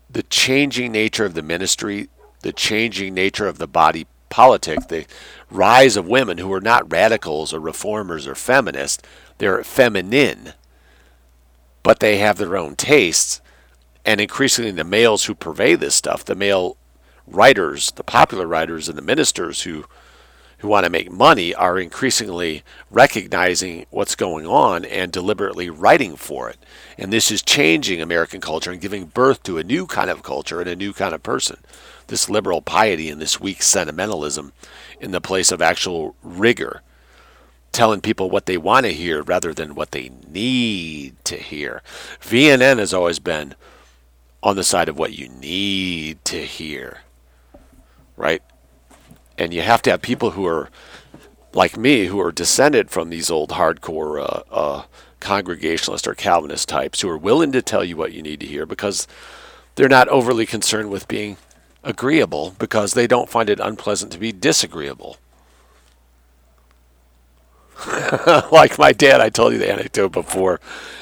the 0.09 0.23
changing 0.23 0.91
nature 0.91 1.25
of 1.25 1.33
the 1.33 1.41
ministry, 1.41 2.09
the 2.41 2.53
changing 2.53 3.13
nature 3.13 3.47
of 3.47 3.57
the 3.57 3.67
body 3.67 4.07
politic, 4.29 4.87
the 4.87 5.05
rise 5.49 5.95
of 5.95 6.07
women 6.07 6.37
who 6.37 6.51
are 6.51 6.61
not 6.61 6.91
radicals 6.91 7.53
or 7.53 7.59
reformers 7.59 8.27
or 8.27 8.35
feminists, 8.35 9.03
they're 9.37 9.63
feminine, 9.63 10.53
but 11.83 11.99
they 11.99 12.17
have 12.17 12.37
their 12.37 12.57
own 12.57 12.75
tastes. 12.75 13.41
And 14.05 14.21
increasingly, 14.21 14.71
the 14.71 14.83
males 14.83 15.25
who 15.25 15.35
purvey 15.35 15.75
this 15.75 15.95
stuff, 15.95 16.23
the 16.23 16.35
male 16.35 16.77
writers, 17.25 17.91
the 17.91 18.03
popular 18.03 18.47
writers, 18.47 18.87
and 18.87 18.97
the 18.97 19.01
ministers 19.01 19.63
who 19.63 19.85
who 20.59 20.67
want 20.67 20.85
to 20.85 20.89
make 20.89 21.11
money 21.11 21.53
are 21.53 21.79
increasingly 21.79 22.63
recognizing 22.89 23.85
what's 23.91 24.15
going 24.15 24.47
on 24.47 24.85
and 24.85 25.11
deliberately 25.11 25.69
writing 25.69 26.15
for 26.15 26.49
it. 26.49 26.57
And 26.97 27.13
this 27.13 27.31
is 27.31 27.43
changing 27.43 28.01
American 28.01 28.41
culture 28.41 28.71
and 28.71 28.81
giving 28.81 29.05
birth 29.05 29.43
to 29.43 29.59
a 29.59 29.63
new 29.63 29.85
kind 29.85 30.09
of 30.09 30.23
culture 30.23 30.59
and 30.59 30.69
a 30.69 30.75
new 30.75 30.93
kind 30.93 31.13
of 31.13 31.21
person. 31.21 31.59
This 32.07 32.29
liberal 32.29 32.61
piety 32.61 33.09
and 33.09 33.21
this 33.21 33.39
weak 33.39 33.61
sentimentalism 33.61 34.51
in 34.99 35.11
the 35.11 35.21
place 35.21 35.51
of 35.51 35.61
actual 35.61 36.15
rigor, 36.23 36.81
telling 37.71 38.01
people 38.01 38.29
what 38.29 38.47
they 38.47 38.57
want 38.57 38.85
to 38.87 38.93
hear 38.93 39.21
rather 39.21 39.53
than 39.53 39.75
what 39.75 39.91
they 39.91 40.09
need 40.27 41.23
to 41.25 41.35
hear. 41.35 41.83
VNN 42.21 42.79
has 42.79 42.93
always 42.93 43.19
been 43.19 43.53
on 44.41 44.55
the 44.55 44.63
side 44.63 44.89
of 44.89 44.97
what 44.97 45.13
you 45.13 45.29
need 45.29 46.23
to 46.25 46.43
hear, 46.43 47.01
right? 48.15 48.41
And 49.37 49.53
you 49.53 49.61
have 49.61 49.81
to 49.83 49.91
have 49.91 50.01
people 50.01 50.31
who 50.31 50.45
are 50.45 50.69
like 51.53 51.77
me, 51.77 52.05
who 52.05 52.19
are 52.19 52.31
descended 52.31 52.89
from 52.89 53.09
these 53.09 53.31
old 53.31 53.51
hardcore 53.51 54.21
uh, 54.21 54.53
uh, 54.53 54.83
Congregationalist 55.19 56.07
or 56.07 56.13
Calvinist 56.13 56.69
types, 56.69 57.01
who 57.01 57.09
are 57.09 57.17
willing 57.17 57.51
to 57.51 57.61
tell 57.61 57.83
you 57.83 57.97
what 57.97 58.13
you 58.13 58.21
need 58.21 58.39
to 58.39 58.45
hear 58.45 58.65
because 58.65 59.07
they're 59.75 59.89
not 59.89 60.07
overly 60.09 60.45
concerned 60.45 60.89
with 60.89 61.07
being 61.07 61.37
agreeable 61.83 62.55
because 62.59 62.93
they 62.93 63.07
don't 63.07 63.29
find 63.29 63.49
it 63.49 63.59
unpleasant 63.59 64.11
to 64.11 64.19
be 64.19 64.31
disagreeable. 64.31 65.17
like 68.51 68.79
my 68.79 68.91
dad, 68.91 69.21
I 69.21 69.29
told 69.29 69.53
you 69.53 69.59
the 69.59 69.71
anecdote 69.71 70.11
before. 70.11 70.59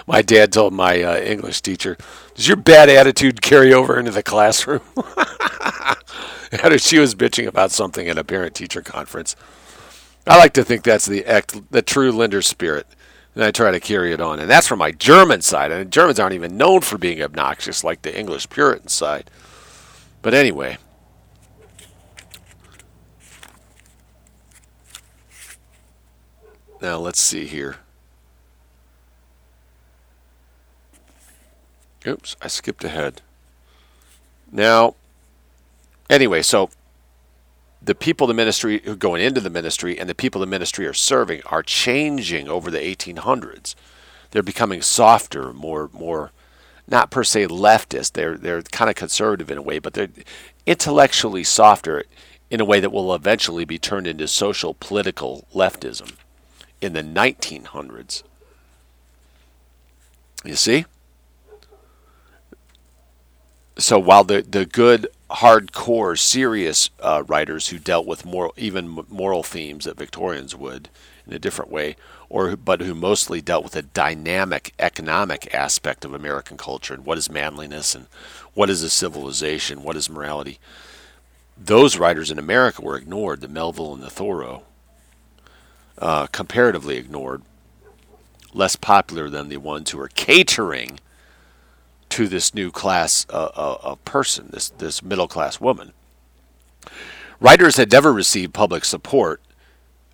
My 0.07 0.21
dad 0.21 0.51
told 0.51 0.73
my 0.73 1.01
uh, 1.01 1.17
English 1.17 1.61
teacher, 1.61 1.97
"Does 2.35 2.47
your 2.47 2.57
bad 2.57 2.89
attitude 2.89 3.41
carry 3.41 3.73
over 3.73 3.97
into 3.97 4.11
the 4.11 4.23
classroom?" 4.23 4.81
she 6.77 6.99
was 6.99 7.15
bitching 7.15 7.47
about 7.47 7.71
something 7.71 8.07
at 8.07 8.17
a 8.17 8.23
parent-teacher 8.23 8.81
conference. 8.81 9.35
I 10.27 10.37
like 10.37 10.53
to 10.53 10.63
think 10.63 10.83
that's 10.83 11.05
the 11.05 11.25
act, 11.25 11.71
the 11.71 11.81
true 11.81 12.11
Linder 12.11 12.41
spirit, 12.41 12.87
and 13.35 13.43
I 13.43 13.51
try 13.51 13.71
to 13.71 13.79
carry 13.79 14.11
it 14.13 14.21
on. 14.21 14.39
And 14.39 14.49
that's 14.49 14.67
from 14.67 14.79
my 14.79 14.91
German 14.91 15.41
side. 15.41 15.71
And 15.71 15.91
Germans 15.91 16.19
aren't 16.19 16.35
even 16.35 16.57
known 16.57 16.81
for 16.81 16.97
being 16.97 17.21
obnoxious 17.21 17.83
like 17.83 18.01
the 18.01 18.17
English 18.17 18.49
Puritan 18.49 18.87
side. 18.87 19.29
But 20.21 20.33
anyway. 20.33 20.77
Now 26.81 26.97
let's 26.97 27.19
see 27.19 27.45
here. 27.45 27.77
Oops, 32.07 32.35
I 32.41 32.47
skipped 32.47 32.83
ahead. 32.83 33.21
Now, 34.51 34.95
anyway, 36.09 36.41
so 36.41 36.69
the 37.81 37.95
people 37.95 38.27
the 38.27 38.33
ministry 38.33 38.81
who 38.83 38.95
going 38.95 39.21
into 39.21 39.39
the 39.39 39.49
ministry 39.49 39.99
and 39.99 40.09
the 40.09 40.15
people 40.15 40.41
the 40.41 40.47
ministry 40.47 40.87
are 40.87 40.93
serving 40.93 41.41
are 41.45 41.63
changing 41.63 42.47
over 42.47 42.71
the 42.71 42.79
1800s. 42.79 43.75
They're 44.31 44.43
becoming 44.43 44.81
softer, 44.81 45.53
more 45.53 45.89
more 45.93 46.31
not 46.87 47.11
per 47.11 47.23
se 47.23 47.47
leftist. 47.47 48.13
They're 48.13 48.37
they're 48.37 48.61
kind 48.63 48.89
of 48.89 48.95
conservative 48.95 49.51
in 49.51 49.57
a 49.57 49.61
way, 49.61 49.79
but 49.79 49.93
they're 49.93 50.09
intellectually 50.65 51.43
softer 51.43 52.03
in 52.49 52.59
a 52.59 52.65
way 52.65 52.79
that 52.79 52.91
will 52.91 53.13
eventually 53.13 53.65
be 53.65 53.77
turned 53.77 54.07
into 54.07 54.27
social 54.27 54.73
political 54.73 55.47
leftism 55.53 56.13
in 56.81 56.93
the 56.93 57.03
1900s. 57.03 58.23
You 60.43 60.55
see? 60.55 60.85
So 63.77 63.99
while 63.99 64.23
the 64.23 64.41
the 64.41 64.65
good 64.65 65.07
hardcore 65.29 66.17
serious 66.17 66.89
uh, 66.99 67.23
writers 67.27 67.69
who 67.69 67.79
dealt 67.79 68.05
with 68.05 68.25
moral 68.25 68.53
even 68.57 69.03
moral 69.09 69.43
themes 69.43 69.85
that 69.85 69.97
Victorians 69.97 70.55
would 70.55 70.89
in 71.25 71.33
a 71.33 71.39
different 71.39 71.71
way 71.71 71.95
or 72.29 72.55
but 72.55 72.81
who 72.81 72.93
mostly 72.93 73.41
dealt 73.41 73.63
with 73.63 73.75
a 73.75 73.81
dynamic 73.81 74.73
economic 74.77 75.53
aspect 75.53 76.05
of 76.05 76.13
American 76.13 76.57
culture 76.57 76.93
and 76.93 77.05
what 77.05 77.17
is 77.17 77.29
manliness 77.29 77.95
and 77.95 78.05
what 78.53 78.69
is 78.69 78.83
a 78.83 78.89
civilization, 78.89 79.83
what 79.83 79.95
is 79.95 80.09
morality. 80.09 80.59
Those 81.57 81.97
writers 81.97 82.31
in 82.31 82.37
America 82.37 82.81
were 82.81 82.97
ignored, 82.97 83.41
the 83.41 83.47
Melville 83.47 83.93
and 83.93 84.03
the 84.03 84.09
Thoreau, 84.09 84.63
uh, 85.97 86.27
comparatively 86.27 86.97
ignored, 86.97 87.41
less 88.53 88.75
popular 88.75 89.29
than 89.29 89.49
the 89.49 89.57
ones 89.57 89.91
who 89.91 89.99
are 89.99 90.09
catering 90.09 90.99
to 92.15 92.27
this 92.27 92.53
new 92.53 92.71
class 92.71 93.25
uh, 93.29 93.95
person, 94.05 94.49
this 94.51 94.69
this 94.69 95.03
middle 95.03 95.27
class 95.27 95.59
woman. 95.59 95.93
Writers 97.39 97.77
had 97.77 97.91
never 97.91 98.13
received 98.13 98.53
public 98.53 98.85
support 98.85 99.41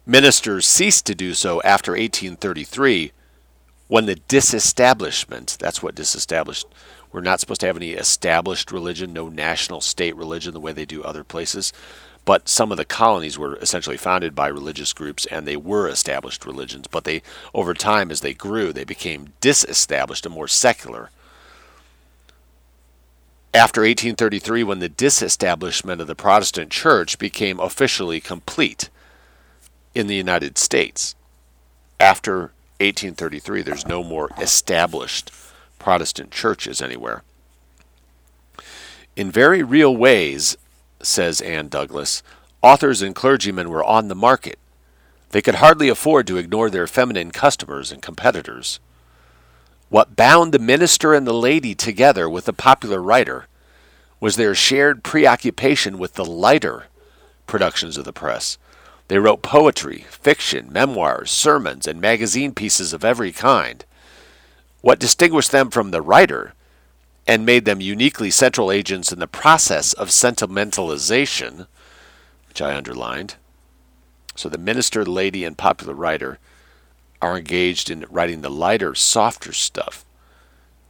Ministers 0.06 0.66
ceased 0.66 1.06
to 1.06 1.16
do 1.16 1.34
so 1.34 1.62
after 1.62 1.92
1833 1.92 3.12
when 3.88 4.08
the 4.08 4.16
disestablishment, 4.28 5.58
that's 5.60 5.84
what 5.84 5.96
disestablished, 5.96 6.66
we're 7.12 7.22
not 7.22 7.40
supposed 7.40 7.62
to 7.62 7.68
have 7.68 7.78
any 7.78 7.92
established 7.92 8.72
religion, 8.72 9.14
no 9.14 9.30
national 9.30 9.80
state 9.80 10.16
religion 10.16 10.54
the 10.54 10.60
way 10.60 10.74
they 10.74 10.86
do 10.86 11.04
other 11.04 11.24
places. 11.24 11.72
But 12.26 12.50
some 12.50 12.72
of 12.72 12.78
the 12.78 12.86
colonies 12.86 13.38
were 13.38 13.58
essentially 13.58 13.98
founded 13.98 14.34
by 14.34 14.48
religious 14.48 14.92
groups 14.92 15.26
and 15.28 15.48
they 15.48 15.58
were 15.58 15.88
established 15.88 16.46
religions. 16.46 16.88
But 16.88 17.04
they, 17.04 17.22
over 17.54 17.74
time, 17.74 18.10
as 18.10 18.22
they 18.22 18.34
grew, 18.34 18.74
they 18.74 18.84
became 18.84 19.34
disestablished 19.40 20.26
and 20.26 20.34
more 20.34 20.48
secular. 20.48 21.12
After 23.54 23.82
1833, 23.82 24.64
when 24.64 24.80
the 24.80 24.90
disestablishment 24.90 26.00
of 26.00 26.08
the 26.08 26.16
Protestant 26.16 26.72
church 26.72 27.20
became 27.20 27.60
officially 27.60 28.22
complete, 28.22 28.90
in 29.94 30.08
the 30.08 30.16
United 30.16 30.58
States. 30.58 31.16
After 32.00 32.52
1833, 32.80 33.62
there's 33.62 33.86
no 33.86 34.04
more 34.04 34.30
established 34.40 35.32
Protestant 35.80 36.32
churches 36.32 36.82
anywhere. 36.82 37.24
In 39.16 39.30
very 39.32 39.62
real 39.62 39.96
ways, 39.96 40.58
says 41.02 41.42
Ann 41.42 41.68
Douglas, 41.68 42.24
authors 42.62 43.02
and 43.02 43.16
clergymen 43.16 43.70
were 43.70 43.84
on 43.84 44.08
the 44.08 44.16
market. 44.16 44.58
They 45.32 45.42
could 45.42 45.56
hardly 45.56 45.90
afford 45.90 46.28
to 46.28 46.38
ignore 46.38 46.70
their 46.70 46.88
feminine 46.88 47.32
customers 47.32 47.92
and 47.92 48.02
competitors. 48.02 48.80
What 49.92 50.16
bound 50.16 50.54
the 50.54 50.60
minister 50.60 51.14
and 51.14 51.28
the 51.28 51.34
lady 51.34 51.76
together 51.76 52.30
with 52.30 52.46
the 52.46 52.54
popular 52.54 53.02
writer 53.02 53.48
was 54.22 54.38
their 54.38 54.56
shared 54.56 55.04
preoccupation 55.04 55.98
with 55.98 56.14
the 56.14 56.24
lighter 56.24 56.86
productions 57.46 57.98
of 57.98 58.06
the 58.06 58.14
press, 58.14 58.58
they 59.10 59.20
wrote 59.20 59.42
poetry, 59.42 60.06
fiction, 60.10 60.72
memoirs, 60.72 61.30
sermons, 61.30 61.88
and 61.88 62.00
magazine 62.00 62.54
pieces 62.54 62.94
of 62.94 63.04
every 63.04 63.34
kind. 63.34 63.84
What 64.80 64.98
distinguished 64.98 65.52
them 65.52 65.70
from 65.70 65.92
the 65.92 66.02
writer 66.02 66.54
and 67.28 67.46
made 67.46 67.66
them 67.66 67.82
uniquely 67.82 68.32
central 68.32 68.72
agents 68.72 69.12
in 69.12 69.20
the 69.20 69.28
process 69.28 69.92
of 69.92 70.08
sentimentalization, 70.08 71.68
which 72.48 72.62
I 72.62 72.78
underlined. 72.78 73.36
So 74.38 74.48
the 74.48 74.58
minister, 74.58 75.04
lady, 75.04 75.44
and 75.44 75.58
popular 75.58 75.94
writer 75.94 76.40
are 77.22 77.38
engaged 77.38 77.90
in 77.90 78.06
writing 78.10 78.42
the 78.42 78.50
lighter, 78.50 78.96
softer 78.96 79.54
stuff. 79.54 80.06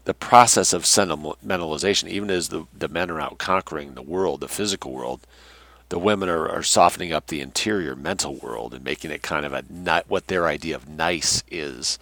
The 0.05 0.13
process 0.13 0.73
of 0.73 0.83
sentimentalization, 0.83 2.09
even 2.09 2.29
as 2.29 2.49
the, 2.49 2.65
the 2.73 2.87
men 2.87 3.11
are 3.11 3.21
out 3.21 3.37
conquering 3.37 3.93
the 3.93 4.01
world, 4.01 4.39
the 4.39 4.47
physical 4.47 4.91
world, 4.91 5.27
the 5.91 5.99
women 5.99 6.29
are, 6.29 6.47
are 6.47 6.63
softening 6.63 7.11
up 7.11 7.27
the 7.27 7.41
interior 7.41 7.97
mental 7.97 8.35
world 8.35 8.73
and 8.73 8.81
making 8.81 9.11
it 9.11 9.21
kind 9.21 9.45
of 9.45 9.51
a 9.51 9.65
not 9.69 10.09
what 10.09 10.27
their 10.27 10.47
idea 10.47 10.73
of 10.73 10.87
nice 10.87 11.43
is 11.51 11.99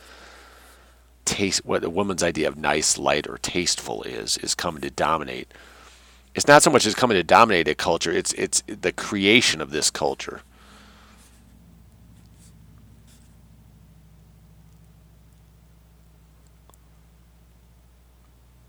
taste 1.26 1.66
what 1.66 1.84
a 1.84 1.90
woman's 1.90 2.22
idea 2.22 2.48
of 2.48 2.56
nice 2.56 3.00
light 3.00 3.28
or 3.28 3.40
tasteful 3.40 4.04
is 4.04 4.38
is 4.38 4.54
coming 4.54 4.82
to 4.82 4.92
dominate 4.92 5.52
it's 6.36 6.48
not 6.48 6.62
so 6.62 6.70
much 6.70 6.86
as 6.86 6.94
coming 6.94 7.16
to 7.16 7.24
dominate 7.24 7.68
a 7.68 7.74
culture 7.74 8.12
it's 8.12 8.32
it's 8.34 8.62
the 8.68 8.92
creation 8.92 9.60
of 9.60 9.72
this 9.72 9.90
culture 9.90 10.42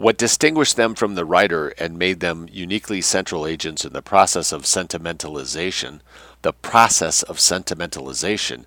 What 0.00 0.16
distinguished 0.16 0.76
them 0.76 0.94
from 0.94 1.14
the 1.14 1.26
writer 1.26 1.74
and 1.76 1.98
made 1.98 2.20
them 2.20 2.48
uniquely 2.50 3.02
central 3.02 3.46
agents 3.46 3.84
in 3.84 3.92
the 3.92 4.00
process 4.00 4.50
of 4.50 4.62
sentimentalization, 4.62 6.00
the 6.40 6.54
process 6.54 7.22
of 7.22 7.36
sentimentalization, 7.36 8.64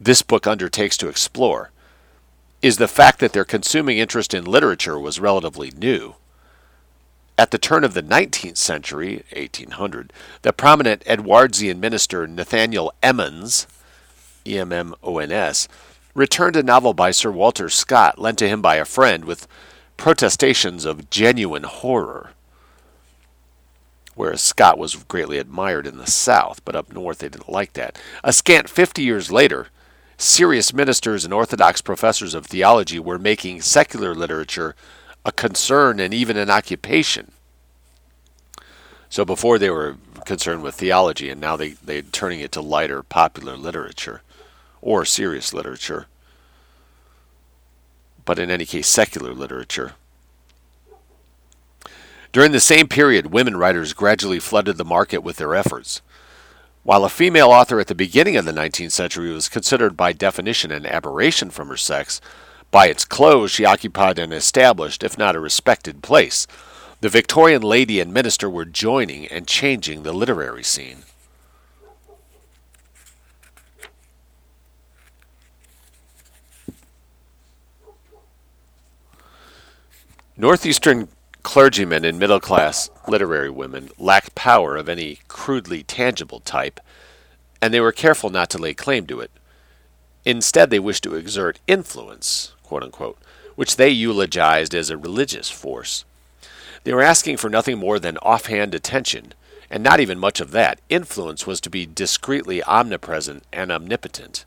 this 0.00 0.22
book 0.22 0.48
undertakes 0.48 0.96
to 0.96 1.08
explore, 1.08 1.70
is 2.60 2.78
the 2.78 2.88
fact 2.88 3.20
that 3.20 3.34
their 3.34 3.44
consuming 3.44 3.98
interest 3.98 4.34
in 4.34 4.44
literature 4.44 4.98
was 4.98 5.20
relatively 5.20 5.70
new. 5.70 6.16
At 7.38 7.52
the 7.52 7.58
turn 7.58 7.84
of 7.84 7.94
the 7.94 8.02
19th 8.02 8.56
century, 8.56 9.22
1800, 9.36 10.12
the 10.42 10.52
prominent 10.52 11.04
Edwardsian 11.06 11.78
minister 11.78 12.26
Nathaniel 12.26 12.92
Emmons, 13.00 13.68
E 14.44 14.58
M 14.58 14.72
M 14.72 14.96
O 15.04 15.18
N 15.18 15.30
S, 15.30 15.68
returned 16.14 16.56
a 16.56 16.64
novel 16.64 16.94
by 16.94 17.12
Sir 17.12 17.30
Walter 17.30 17.68
Scott 17.68 18.18
lent 18.18 18.38
to 18.38 18.48
him 18.48 18.60
by 18.60 18.74
a 18.74 18.84
friend 18.84 19.24
with 19.24 19.46
protestations 19.98 20.86
of 20.86 21.10
genuine 21.10 21.64
horror. 21.64 22.30
whereas 24.14 24.40
Scott 24.40 24.78
was 24.78 24.96
greatly 24.96 25.38
admired 25.38 25.86
in 25.86 25.98
the 25.98 26.06
South, 26.06 26.64
but 26.64 26.74
up 26.74 26.92
north 26.92 27.18
they 27.18 27.28
didn't 27.28 27.48
like 27.48 27.74
that. 27.74 27.96
A 28.24 28.32
scant 28.32 28.68
50 28.68 29.02
years 29.02 29.30
later, 29.30 29.68
serious 30.16 30.72
ministers 30.72 31.24
and 31.24 31.32
Orthodox 31.32 31.80
professors 31.80 32.34
of 32.34 32.46
theology 32.46 32.98
were 32.98 33.18
making 33.18 33.60
secular 33.60 34.14
literature 34.16 34.74
a 35.24 35.30
concern 35.30 36.00
and 36.00 36.12
even 36.12 36.36
an 36.36 36.50
occupation. 36.50 37.30
So 39.08 39.24
before 39.24 39.58
they 39.58 39.70
were 39.70 39.98
concerned 40.26 40.62
with 40.62 40.74
theology, 40.74 41.30
and 41.30 41.40
now 41.40 41.56
they, 41.56 41.70
they're 41.70 42.02
turning 42.02 42.40
it 42.40 42.52
to 42.52 42.60
lighter 42.60 43.02
popular 43.04 43.56
literature 43.56 44.22
or 44.82 45.04
serious 45.04 45.54
literature. 45.54 46.06
But 48.28 48.38
in 48.38 48.50
any 48.50 48.66
case, 48.66 48.86
secular 48.86 49.32
literature. 49.32 49.92
During 52.30 52.52
the 52.52 52.60
same 52.60 52.86
period, 52.86 53.32
women 53.32 53.56
writers 53.56 53.94
gradually 53.94 54.38
flooded 54.38 54.76
the 54.76 54.84
market 54.84 55.22
with 55.22 55.38
their 55.38 55.54
efforts. 55.54 56.02
While 56.82 57.06
a 57.06 57.08
female 57.08 57.48
author 57.48 57.80
at 57.80 57.86
the 57.86 57.94
beginning 57.94 58.36
of 58.36 58.44
the 58.44 58.52
19th 58.52 58.92
century 58.92 59.32
was 59.32 59.48
considered 59.48 59.96
by 59.96 60.12
definition 60.12 60.70
an 60.70 60.84
aberration 60.84 61.48
from 61.48 61.68
her 61.68 61.78
sex, 61.78 62.20
by 62.70 62.88
its 62.88 63.06
close 63.06 63.50
she 63.50 63.64
occupied 63.64 64.18
an 64.18 64.34
established, 64.34 65.02
if 65.02 65.16
not 65.16 65.34
a 65.34 65.40
respected, 65.40 66.02
place. 66.02 66.46
The 67.00 67.08
Victorian 67.08 67.62
lady 67.62 67.98
and 67.98 68.12
minister 68.12 68.50
were 68.50 68.66
joining 68.66 69.26
and 69.28 69.46
changing 69.46 70.02
the 70.02 70.12
literary 70.12 70.64
scene. 70.64 71.04
Northeastern 80.40 81.08
clergymen 81.42 82.04
and 82.04 82.16
middle 82.16 82.38
class 82.38 82.90
literary 83.08 83.50
women 83.50 83.90
lacked 83.98 84.36
power 84.36 84.76
of 84.76 84.88
any 84.88 85.18
crudely 85.26 85.82
tangible 85.82 86.38
type, 86.38 86.78
and 87.60 87.74
they 87.74 87.80
were 87.80 87.90
careful 87.90 88.30
not 88.30 88.48
to 88.50 88.58
lay 88.58 88.72
claim 88.72 89.04
to 89.08 89.18
it. 89.18 89.32
Instead, 90.24 90.70
they 90.70 90.78
wished 90.78 91.02
to 91.02 91.16
exert 91.16 91.58
influence, 91.66 92.54
unquote, 92.70 93.18
which 93.56 93.74
they 93.74 93.88
eulogized 93.88 94.76
as 94.76 94.90
a 94.90 94.96
religious 94.96 95.50
force. 95.50 96.04
They 96.84 96.94
were 96.94 97.02
asking 97.02 97.38
for 97.38 97.50
nothing 97.50 97.76
more 97.76 97.98
than 97.98 98.16
offhand 98.18 98.76
attention, 98.76 99.34
and 99.68 99.82
not 99.82 99.98
even 99.98 100.20
much 100.20 100.40
of 100.40 100.52
that. 100.52 100.78
Influence 100.88 101.48
was 101.48 101.60
to 101.62 101.68
be 101.68 101.84
discreetly 101.84 102.62
omnipresent 102.62 103.42
and 103.52 103.72
omnipotent. 103.72 104.44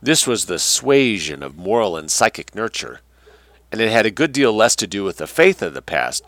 This 0.00 0.26
was 0.26 0.46
the 0.46 0.58
suasion 0.58 1.42
of 1.42 1.58
moral 1.58 1.98
and 1.98 2.10
psychic 2.10 2.54
nurture 2.54 3.02
and 3.70 3.80
it 3.80 3.90
had 3.90 4.06
a 4.06 4.10
good 4.10 4.32
deal 4.32 4.52
less 4.52 4.74
to 4.76 4.86
do 4.86 5.04
with 5.04 5.18
the 5.18 5.26
faith 5.26 5.62
of 5.62 5.74
the 5.74 5.82
past 5.82 6.24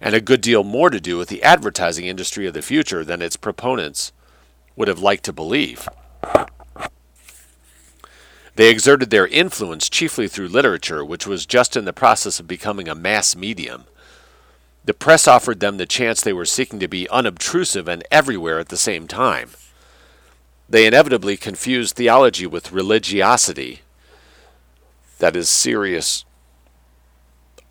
and 0.00 0.14
a 0.14 0.20
good 0.20 0.40
deal 0.40 0.62
more 0.62 0.90
to 0.90 1.00
do 1.00 1.16
with 1.16 1.28
the 1.28 1.42
advertising 1.42 2.06
industry 2.06 2.46
of 2.46 2.54
the 2.54 2.62
future 2.62 3.04
than 3.04 3.22
its 3.22 3.36
proponents 3.36 4.12
would 4.76 4.88
have 4.88 4.98
liked 4.98 5.24
to 5.24 5.32
believe. 5.32 5.88
They 8.56 8.70
exerted 8.70 9.10
their 9.10 9.26
influence 9.26 9.88
chiefly 9.88 10.28
through 10.28 10.48
literature, 10.48 11.04
which 11.04 11.26
was 11.26 11.46
just 11.46 11.76
in 11.76 11.84
the 11.84 11.92
process 11.92 12.38
of 12.38 12.46
becoming 12.46 12.88
a 12.88 12.94
mass 12.94 13.34
medium. 13.34 13.84
The 14.84 14.94
press 14.94 15.26
offered 15.26 15.60
them 15.60 15.76
the 15.76 15.86
chance 15.86 16.20
they 16.20 16.32
were 16.32 16.44
seeking 16.44 16.78
to 16.78 16.88
be 16.88 17.08
unobtrusive 17.08 17.88
and 17.88 18.04
everywhere 18.10 18.60
at 18.60 18.68
the 18.68 18.76
same 18.76 19.08
time. 19.08 19.50
They 20.68 20.86
inevitably 20.86 21.36
confused 21.36 21.96
theology 21.96 22.46
with 22.46 22.72
religiosity, 22.72 23.80
that 25.18 25.34
is, 25.34 25.48
serious 25.48 26.24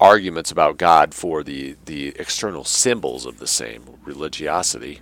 arguments 0.03 0.51
about 0.51 0.77
God 0.77 1.13
for 1.13 1.43
the, 1.43 1.77
the 1.85 2.09
external 2.19 2.65
symbols 2.65 3.25
of 3.25 3.39
the 3.39 3.47
same 3.47 3.85
religiosity. 4.03 4.99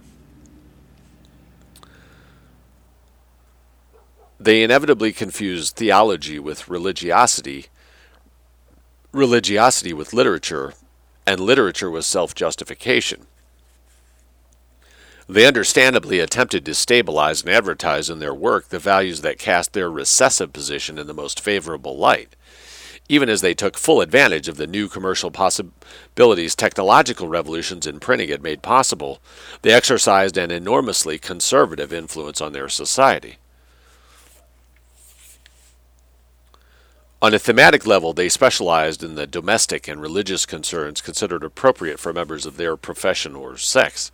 They 4.39 4.61
inevitably 4.61 5.11
confuse 5.11 5.71
theology 5.71 6.37
with 6.37 6.67
religiosity, 6.67 7.65
religiosity 9.11 9.91
with 9.91 10.13
literature, 10.13 10.73
and 11.25 11.39
literature 11.39 11.89
with 11.89 12.05
self 12.05 12.35
justification. 12.35 13.25
They 15.27 15.47
understandably 15.47 16.19
attempted 16.19 16.63
to 16.65 16.75
stabilize 16.75 17.41
and 17.41 17.49
advertise 17.49 18.09
in 18.09 18.19
their 18.19 18.33
work 18.35 18.69
the 18.69 18.79
values 18.79 19.21
that 19.21 19.39
cast 19.39 19.73
their 19.73 19.89
recessive 19.89 20.53
position 20.53 20.99
in 20.99 21.07
the 21.07 21.13
most 21.13 21.39
favorable 21.39 21.97
light 21.97 22.35
even 23.11 23.27
as 23.27 23.41
they 23.41 23.53
took 23.53 23.77
full 23.77 23.99
advantage 23.99 24.47
of 24.47 24.55
the 24.55 24.65
new 24.65 24.87
commercial 24.87 25.31
possibilities 25.31 26.55
technological 26.55 27.27
revolutions 27.27 27.85
in 27.85 27.99
printing 27.99 28.29
had 28.29 28.41
made 28.41 28.61
possible, 28.61 29.19
they 29.63 29.73
exercised 29.73 30.37
an 30.37 30.49
enormously 30.49 31.19
conservative 31.19 31.91
influence 31.91 32.39
on 32.39 32.53
their 32.53 32.69
society. 32.69 33.35
On 37.21 37.33
a 37.33 37.39
thematic 37.39 37.85
level, 37.85 38.13
they 38.13 38.29
specialized 38.29 39.03
in 39.03 39.15
the 39.15 39.27
domestic 39.27 39.89
and 39.89 40.01
religious 40.01 40.45
concerns 40.45 41.01
considered 41.01 41.43
appropriate 41.43 41.99
for 41.99 42.13
members 42.13 42.45
of 42.45 42.55
their 42.55 42.77
profession 42.77 43.35
or 43.35 43.57
sex. 43.57 44.09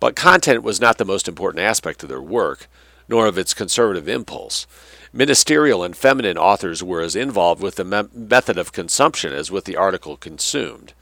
But 0.00 0.16
content 0.16 0.62
was 0.62 0.82
not 0.82 0.98
the 0.98 1.06
most 1.06 1.28
important 1.28 1.64
aspect 1.64 2.02
of 2.02 2.10
their 2.10 2.20
work, 2.20 2.68
nor 3.08 3.26
of 3.26 3.38
its 3.38 3.54
conservative 3.54 4.06
impulse. 4.06 4.66
Ministerial 5.12 5.82
and 5.82 5.96
feminine 5.96 6.36
authors 6.36 6.82
were 6.82 7.00
as 7.00 7.16
involved 7.16 7.62
with 7.62 7.76
the 7.76 7.84
me- 7.84 8.08
method 8.12 8.58
of 8.58 8.72
consumption 8.72 9.32
as 9.32 9.50
with 9.50 9.64
the 9.64 9.76
article 9.76 10.16
consumed. 10.16 10.92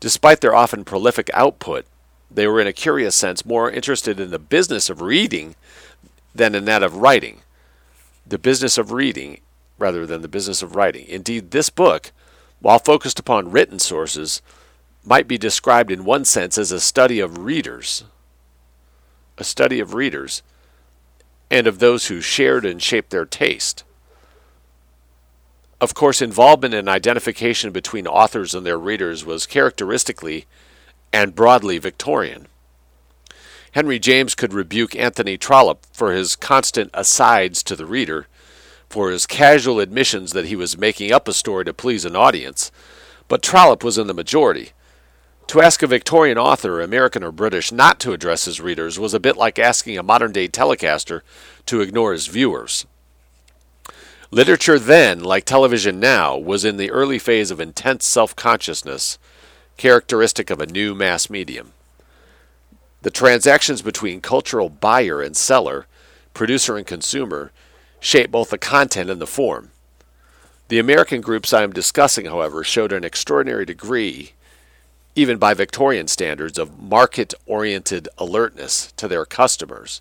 Despite 0.00 0.40
their 0.40 0.54
often 0.54 0.84
prolific 0.84 1.30
output, 1.34 1.86
they 2.30 2.46
were 2.46 2.60
in 2.60 2.66
a 2.66 2.72
curious 2.72 3.14
sense 3.14 3.44
more 3.44 3.70
interested 3.70 4.18
in 4.18 4.30
the 4.30 4.38
business 4.38 4.88
of 4.88 5.02
reading 5.02 5.54
than 6.34 6.54
in 6.54 6.64
that 6.64 6.82
of 6.82 6.96
writing. 6.96 7.42
The 8.26 8.38
business 8.38 8.78
of 8.78 8.90
reading 8.90 9.40
rather 9.78 10.06
than 10.06 10.22
the 10.22 10.28
business 10.28 10.62
of 10.62 10.74
writing. 10.74 11.06
Indeed, 11.08 11.50
this 11.50 11.68
book, 11.68 12.12
while 12.60 12.78
focused 12.78 13.18
upon 13.18 13.50
written 13.50 13.78
sources, 13.78 14.40
might 15.04 15.28
be 15.28 15.36
described 15.36 15.90
in 15.90 16.04
one 16.04 16.24
sense 16.24 16.56
as 16.56 16.72
a 16.72 16.80
study 16.80 17.20
of 17.20 17.38
readers. 17.38 18.04
A 19.36 19.44
study 19.44 19.80
of 19.80 19.94
readers 19.94 20.42
and 21.52 21.66
of 21.66 21.80
those 21.80 22.06
who 22.06 22.22
shared 22.22 22.64
and 22.64 22.82
shaped 22.82 23.10
their 23.10 23.26
taste. 23.26 23.84
Of 25.82 25.92
course, 25.92 26.22
involvement 26.22 26.72
and 26.72 26.88
identification 26.88 27.72
between 27.72 28.06
authors 28.06 28.54
and 28.54 28.64
their 28.64 28.78
readers 28.78 29.26
was 29.26 29.44
characteristically 29.44 30.46
and 31.12 31.34
broadly 31.34 31.76
Victorian. 31.76 32.48
Henry 33.72 33.98
James 33.98 34.34
could 34.34 34.54
rebuke 34.54 34.96
Anthony 34.96 35.36
Trollope 35.36 35.84
for 35.92 36.12
his 36.12 36.36
constant 36.36 36.90
asides 36.94 37.62
to 37.64 37.76
the 37.76 37.86
reader, 37.86 38.28
for 38.88 39.10
his 39.10 39.26
casual 39.26 39.78
admissions 39.78 40.32
that 40.32 40.46
he 40.46 40.56
was 40.56 40.78
making 40.78 41.12
up 41.12 41.28
a 41.28 41.34
story 41.34 41.66
to 41.66 41.74
please 41.74 42.06
an 42.06 42.16
audience, 42.16 42.72
but 43.28 43.42
Trollope 43.42 43.84
was 43.84 43.98
in 43.98 44.06
the 44.06 44.14
majority, 44.14 44.72
to 45.48 45.60
ask 45.60 45.82
a 45.82 45.86
Victorian 45.86 46.38
author, 46.38 46.80
American 46.80 47.22
or 47.22 47.32
British, 47.32 47.72
not 47.72 48.00
to 48.00 48.12
address 48.12 48.44
his 48.44 48.60
readers 48.60 48.98
was 48.98 49.14
a 49.14 49.20
bit 49.20 49.36
like 49.36 49.58
asking 49.58 49.98
a 49.98 50.02
modern 50.02 50.32
day 50.32 50.48
telecaster 50.48 51.22
to 51.66 51.80
ignore 51.80 52.12
his 52.12 52.26
viewers. 52.26 52.86
Literature 54.30 54.78
then, 54.78 55.20
like 55.20 55.44
television 55.44 56.00
now, 56.00 56.38
was 56.38 56.64
in 56.64 56.78
the 56.78 56.90
early 56.90 57.18
phase 57.18 57.50
of 57.50 57.60
intense 57.60 58.06
self 58.06 58.34
consciousness, 58.34 59.18
characteristic 59.76 60.48
of 60.48 60.60
a 60.60 60.66
new 60.66 60.94
mass 60.94 61.28
medium. 61.28 61.72
The 63.02 63.10
transactions 63.10 63.82
between 63.82 64.20
cultural 64.20 64.70
buyer 64.70 65.20
and 65.20 65.36
seller, 65.36 65.86
producer 66.32 66.78
and 66.78 66.86
consumer, 66.86 67.52
shape 68.00 68.30
both 68.30 68.50
the 68.50 68.58
content 68.58 69.10
and 69.10 69.20
the 69.20 69.26
form. 69.26 69.70
The 70.68 70.78
American 70.78 71.20
groups 71.20 71.52
I 71.52 71.62
am 71.62 71.72
discussing, 71.72 72.24
however, 72.24 72.64
showed 72.64 72.92
an 72.92 73.04
extraordinary 73.04 73.66
degree 73.66 74.32
even 75.14 75.38
by 75.38 75.54
Victorian 75.54 76.08
standards, 76.08 76.58
of 76.58 76.80
market 76.80 77.34
oriented 77.46 78.08
alertness 78.18 78.92
to 78.92 79.08
their 79.08 79.24
customers. 79.24 80.00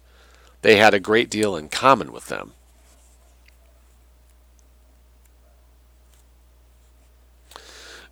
They 0.61 0.77
had 0.77 0.93
a 0.93 0.99
great 0.99 1.29
deal 1.29 1.55
in 1.55 1.69
common 1.69 2.11
with 2.11 2.27
them. 2.27 2.53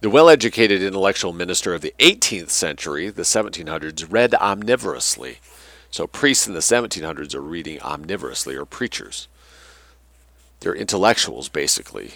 The 0.01 0.09
well 0.09 0.29
educated 0.29 0.81
intellectual 0.81 1.33
minister 1.33 1.73
of 1.73 1.81
the 1.81 1.93
18th 1.99 2.51
century, 2.51 3.09
the 3.09 3.23
1700s, 3.23 4.05
read 4.09 4.33
omnivorously. 4.33 5.39
So 5.91 6.07
priests 6.07 6.47
in 6.47 6.53
the 6.53 6.59
1700s 6.59 7.35
are 7.35 7.41
reading 7.41 7.79
omnivorously, 7.79 8.55
or 8.55 8.65
preachers. 8.65 9.27
They're 10.61 10.75
intellectuals, 10.75 11.49
basically, 11.49 12.13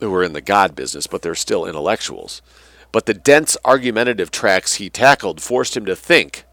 who 0.00 0.12
are 0.14 0.24
in 0.24 0.32
the 0.32 0.40
God 0.40 0.74
business, 0.74 1.06
but 1.06 1.22
they're 1.22 1.34
still 1.34 1.66
intellectuals. 1.66 2.42
But 2.96 3.04
the 3.04 3.12
dense 3.12 3.58
argumentative 3.62 4.30
tracks 4.30 4.76
he 4.76 4.88
tackled 4.88 5.42
forced 5.42 5.76
him 5.76 5.84
to 5.84 5.94
think, 5.94 6.44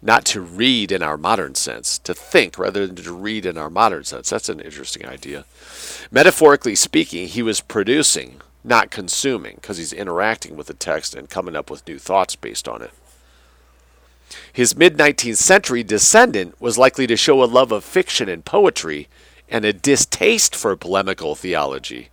not 0.00 0.24
to 0.24 0.40
read 0.40 0.90
in 0.90 1.02
our 1.02 1.18
modern 1.18 1.54
sense, 1.54 1.98
to 1.98 2.14
think 2.14 2.58
rather 2.58 2.86
than 2.86 2.96
to 2.96 3.12
read 3.12 3.44
in 3.44 3.58
our 3.58 3.68
modern 3.68 4.04
sense. 4.04 4.30
That's 4.30 4.48
an 4.48 4.60
interesting 4.60 5.04
idea. 5.04 5.44
Metaphorically 6.10 6.76
speaking, 6.76 7.28
he 7.28 7.42
was 7.42 7.60
producing, 7.60 8.40
not 8.64 8.90
consuming, 8.90 9.56
because 9.56 9.76
he's 9.76 9.92
interacting 9.92 10.56
with 10.56 10.68
the 10.68 10.72
text 10.72 11.14
and 11.14 11.28
coming 11.28 11.54
up 11.54 11.70
with 11.70 11.86
new 11.86 11.98
thoughts 11.98 12.36
based 12.36 12.66
on 12.66 12.80
it. 12.80 12.92
His 14.50 14.74
mid 14.74 14.96
19th 14.96 15.36
century 15.36 15.82
descendant 15.82 16.58
was 16.58 16.78
likely 16.78 17.06
to 17.06 17.18
show 17.18 17.42
a 17.42 17.44
love 17.44 17.70
of 17.70 17.84
fiction 17.84 18.30
and 18.30 18.46
poetry 18.46 19.08
and 19.46 19.66
a 19.66 19.74
distaste 19.74 20.56
for 20.56 20.74
polemical 20.74 21.34
theology. 21.34 22.08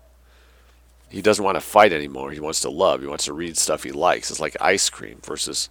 He 1.09 1.21
doesn't 1.21 1.43
want 1.43 1.55
to 1.55 1.61
fight 1.61 1.91
anymore. 1.91 2.31
He 2.31 2.39
wants 2.39 2.61
to 2.61 2.69
love. 2.69 3.01
He 3.01 3.07
wants 3.07 3.25
to 3.25 3.33
read 3.33 3.57
stuff 3.57 3.83
he 3.83 3.91
likes. 3.91 4.29
It's 4.29 4.39
like 4.39 4.55
ice 4.61 4.89
cream 4.89 5.19
versus, 5.23 5.69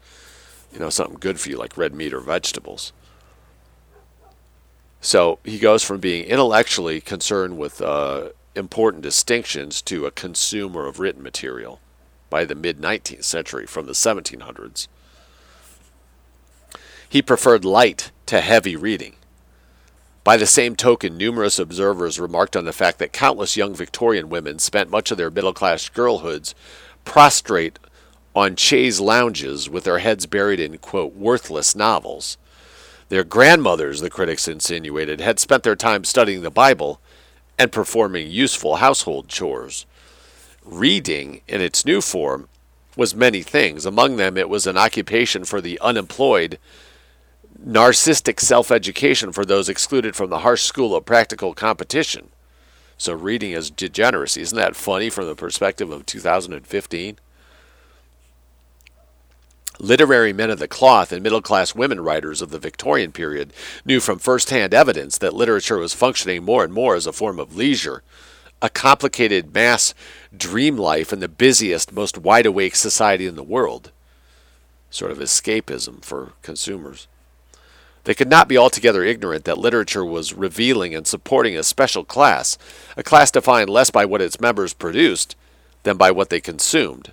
you 0.72 0.80
know, 0.80 0.90
something 0.90 1.18
good 1.18 1.38
for 1.38 1.48
you 1.48 1.56
like 1.56 1.76
red 1.76 1.94
meat 1.94 2.12
or 2.12 2.20
vegetables. 2.20 2.92
So 5.00 5.38
he 5.44 5.58
goes 5.58 5.84
from 5.84 6.00
being 6.00 6.24
intellectually 6.24 7.00
concerned 7.00 7.56
with 7.56 7.80
uh, 7.80 8.30
important 8.56 9.02
distinctions 9.04 9.80
to 9.82 10.06
a 10.06 10.10
consumer 10.10 10.86
of 10.86 10.98
written 10.98 11.22
material 11.22 11.80
by 12.30 12.44
the 12.44 12.54
mid 12.54 12.78
19th 12.78 13.24
century 13.24 13.66
from 13.66 13.86
the 13.86 13.92
1700s. 13.92 14.88
He 17.08 17.22
preferred 17.22 17.64
light 17.64 18.10
to 18.26 18.40
heavy 18.40 18.76
reading. 18.76 19.14
By 20.28 20.36
the 20.36 20.44
same 20.44 20.76
token, 20.76 21.16
numerous 21.16 21.58
observers 21.58 22.20
remarked 22.20 22.54
on 22.54 22.66
the 22.66 22.72
fact 22.74 22.98
that 22.98 23.14
countless 23.14 23.56
young 23.56 23.74
Victorian 23.74 24.28
women 24.28 24.58
spent 24.58 24.90
much 24.90 25.10
of 25.10 25.16
their 25.16 25.30
middle 25.30 25.54
class 25.54 25.88
girlhoods 25.88 26.52
prostrate 27.06 27.78
on 28.36 28.54
chaise 28.54 29.00
lounges 29.00 29.70
with 29.70 29.84
their 29.84 30.00
heads 30.00 30.26
buried 30.26 30.60
in, 30.60 30.76
quote, 30.76 31.14
worthless 31.14 31.74
novels. 31.74 32.36
Their 33.08 33.24
grandmothers, 33.24 34.02
the 34.02 34.10
critics 34.10 34.46
insinuated, 34.46 35.22
had 35.22 35.38
spent 35.38 35.62
their 35.62 35.74
time 35.74 36.04
studying 36.04 36.42
the 36.42 36.50
Bible 36.50 37.00
and 37.58 37.72
performing 37.72 38.30
useful 38.30 38.76
household 38.76 39.28
chores. 39.28 39.86
Reading, 40.62 41.40
in 41.48 41.62
its 41.62 41.86
new 41.86 42.02
form, 42.02 42.50
was 42.98 43.14
many 43.14 43.40
things. 43.40 43.86
Among 43.86 44.16
them, 44.16 44.36
it 44.36 44.50
was 44.50 44.66
an 44.66 44.76
occupation 44.76 45.46
for 45.46 45.62
the 45.62 45.80
unemployed 45.80 46.58
narcissistic 47.64 48.40
self 48.40 48.70
education 48.70 49.32
for 49.32 49.44
those 49.44 49.68
excluded 49.68 50.14
from 50.14 50.30
the 50.30 50.40
harsh 50.40 50.62
school 50.62 50.94
of 50.94 51.04
practical 51.04 51.54
competition. 51.54 52.28
So, 52.96 53.12
reading 53.12 53.52
is 53.52 53.70
degeneracy. 53.70 54.42
Isn't 54.42 54.58
that 54.58 54.76
funny 54.76 55.10
from 55.10 55.26
the 55.26 55.34
perspective 55.34 55.90
of 55.90 56.06
2015? 56.06 57.18
Literary 59.80 60.32
men 60.32 60.50
of 60.50 60.58
the 60.58 60.66
cloth 60.66 61.12
and 61.12 61.22
middle 61.22 61.40
class 61.40 61.74
women 61.74 62.00
writers 62.00 62.42
of 62.42 62.50
the 62.50 62.58
Victorian 62.58 63.12
period 63.12 63.52
knew 63.84 64.00
from 64.00 64.18
first 64.18 64.50
hand 64.50 64.74
evidence 64.74 65.18
that 65.18 65.34
literature 65.34 65.78
was 65.78 65.94
functioning 65.94 66.44
more 66.44 66.64
and 66.64 66.72
more 66.72 66.96
as 66.96 67.06
a 67.06 67.12
form 67.12 67.38
of 67.38 67.54
leisure, 67.54 68.02
a 68.60 68.68
complicated 68.68 69.54
mass 69.54 69.94
dream 70.36 70.76
life 70.76 71.12
in 71.12 71.20
the 71.20 71.28
busiest, 71.28 71.92
most 71.92 72.18
wide 72.18 72.46
awake 72.46 72.74
society 72.74 73.26
in 73.26 73.36
the 73.36 73.44
world. 73.44 73.92
Sort 74.90 75.12
of 75.12 75.18
escapism 75.18 76.04
for 76.04 76.32
consumers. 76.42 77.06
They 78.08 78.14
could 78.14 78.30
not 78.30 78.48
be 78.48 78.56
altogether 78.56 79.04
ignorant 79.04 79.44
that 79.44 79.58
literature 79.58 80.02
was 80.02 80.32
revealing 80.32 80.94
and 80.94 81.06
supporting 81.06 81.58
a 81.58 81.62
special 81.62 82.04
class, 82.04 82.56
a 82.96 83.02
class 83.02 83.30
defined 83.30 83.68
less 83.68 83.90
by 83.90 84.06
what 84.06 84.22
its 84.22 84.40
members 84.40 84.72
produced 84.72 85.36
than 85.82 85.98
by 85.98 86.10
what 86.10 86.30
they 86.30 86.40
consumed. 86.40 87.12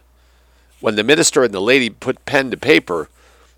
When 0.79 0.95
the 0.95 1.03
minister 1.03 1.43
and 1.43 1.53
the 1.53 1.59
lady 1.59 1.89
put 1.89 2.23
pen 2.23 2.49
to 2.49 2.55
paper, 2.55 3.09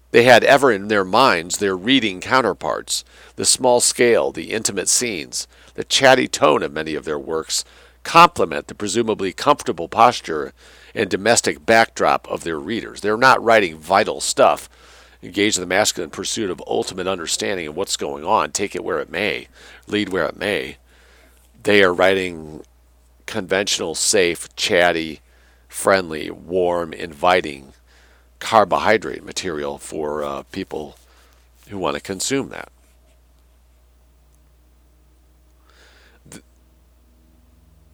they 0.10 0.24
had 0.24 0.44
ever 0.46 0.72
in 0.72 0.88
their 0.88 1.06
minds 1.06 1.60
their 1.60 1.78
reading 1.78 2.22
counterparts, 2.22 3.06
the 3.36 3.46
small 3.46 3.82
scale, 3.82 4.32
the 4.32 4.52
intimate 4.52 4.90
scenes, 4.90 5.48
the 5.76 5.84
chatty 5.84 6.28
tone 6.28 6.64
of 6.64 6.74
many 6.74 6.96
of 6.96 7.06
their 7.06 7.20
works 7.20 7.64
complement 8.04 8.66
the 8.66 8.74
presumably 8.74 9.32
comfortable 9.32 9.88
posture 9.88 10.54
and 10.96 11.08
domestic 11.08 11.68
backdrop 11.68 12.28
of 12.32 12.44
their 12.44 12.58
readers. 12.58 13.02
They're 13.02 13.16
not 13.16 13.44
writing 13.44 13.78
vital 13.78 14.22
stuff 14.22 14.68
engage 15.24 15.58
in 15.58 15.62
the 15.62 15.68
masculine 15.68 16.10
pursuit 16.10 16.50
of 16.50 16.62
ultimate 16.68 17.08
understanding 17.08 17.68
of 17.68 17.76
what's 17.76 17.98
going 17.98 18.24
on, 18.24 18.52
take 18.52 18.76
it 18.76 18.84
where 18.84 19.00
it 19.00 19.10
may, 19.10 19.48
lead 19.88 20.10
where 20.10 20.26
it 20.26 20.38
may. 20.38 20.78
They 21.64 21.84
are 21.84 21.94
writing 21.94 22.64
conventional, 23.26 23.96
safe, 23.96 24.56
chatty, 24.56 25.22
friendly, 25.68 26.32
warm, 26.32 26.94
inviting 26.94 27.74
carbohydrate 28.40 29.24
material 29.24 29.78
for 29.78 30.24
uh, 30.24 30.44
people 30.52 30.98
who 31.70 31.78
want 31.78 31.96
to 31.96 32.02
consume 32.02 32.50
that. 32.50 32.72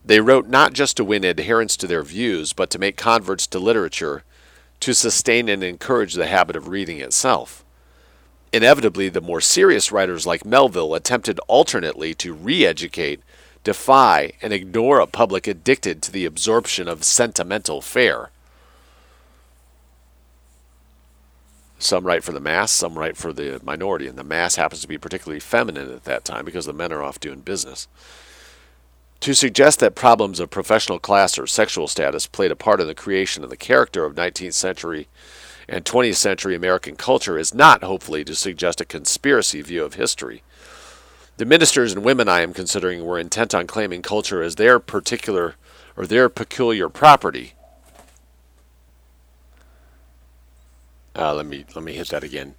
They 0.05 0.19
wrote 0.19 0.47
not 0.47 0.73
just 0.73 0.97
to 0.97 1.05
win 1.05 1.23
adherents 1.23 1.77
to 1.77 1.87
their 1.87 2.03
views, 2.03 2.51
but 2.51 2.69
to 2.71 2.79
make 2.79 2.97
converts 2.97 3.47
to 3.47 3.59
literature 3.59 4.23
to 4.83 4.93
sustain 4.93 5.47
and 5.47 5.63
encourage 5.63 6.13
the 6.13 6.27
habit 6.27 6.57
of 6.57 6.67
reading 6.67 6.99
itself. 6.99 7.63
Inevitably, 8.51 9.07
the 9.09 9.21
more 9.21 9.39
serious 9.39 9.91
writers 9.91 10.27
like 10.27 10.45
Melville 10.45 10.93
attempted 10.93 11.39
alternately 11.47 12.13
to 12.15 12.33
re 12.33 12.65
educate, 12.65 13.21
defy, 13.63 14.33
and 14.41 14.51
ignore 14.51 14.99
a 14.99 15.07
public 15.07 15.47
addicted 15.47 16.01
to 16.01 16.11
the 16.11 16.25
absorption 16.25 16.89
of 16.89 17.05
sentimental 17.05 17.81
fare. 17.81 18.29
Some 21.79 22.05
write 22.05 22.23
for 22.23 22.33
the 22.33 22.41
mass, 22.41 22.71
some 22.71 22.99
write 22.99 23.15
for 23.15 23.31
the 23.31 23.61
minority, 23.63 24.07
and 24.07 24.17
the 24.17 24.23
mass 24.23 24.55
happens 24.55 24.81
to 24.81 24.87
be 24.87 24.97
particularly 24.97 25.39
feminine 25.39 25.91
at 25.91 26.03
that 26.03 26.25
time 26.25 26.43
because 26.43 26.65
the 26.65 26.73
men 26.73 26.91
are 26.91 27.03
off 27.03 27.19
doing 27.19 27.39
business. 27.39 27.87
To 29.23 29.33
suggest 29.33 29.79
that 29.79 29.95
problems 29.95 30.41
of 30.41 30.49
professional 30.49 30.99
class 30.99 31.39
or 31.39 31.47
sexual 31.47 31.87
status 31.87 32.27
played 32.27 32.51
a 32.51 32.57
part 32.57 32.81
in 32.81 32.87
the 32.87 32.93
creation 32.93 33.41
of 33.41 33.49
the 33.49 33.55
character 33.55 34.03
of 34.03 34.15
19th 34.15 34.51
century 34.51 35.07
and 35.65 35.85
20th 35.85 36.17
century 36.17 36.55
American 36.55 36.97
culture 36.97 37.37
is 37.37 37.53
not, 37.53 37.85
hopefully, 37.85 38.25
to 38.25 38.35
suggest 38.35 38.81
a 38.81 38.85
conspiracy 38.85 39.61
view 39.61 39.85
of 39.85 39.93
history. 39.93 40.43
The 41.37 41.45
ministers 41.45 41.93
and 41.93 42.03
women 42.03 42.27
I 42.27 42.41
am 42.41 42.51
considering 42.51 43.05
were 43.05 43.17
intent 43.17 43.55
on 43.55 43.65
claiming 43.65 44.01
culture 44.01 44.43
as 44.43 44.55
their 44.55 44.77
particular 44.77 45.55
or 45.95 46.05
their 46.05 46.27
peculiar 46.27 46.89
property. 46.89 47.53
Uh, 51.15 51.33
let 51.33 51.45
me 51.45 51.63
let 51.73 51.85
me 51.85 51.93
hit 51.93 52.09
that 52.09 52.25
again. 52.25 52.55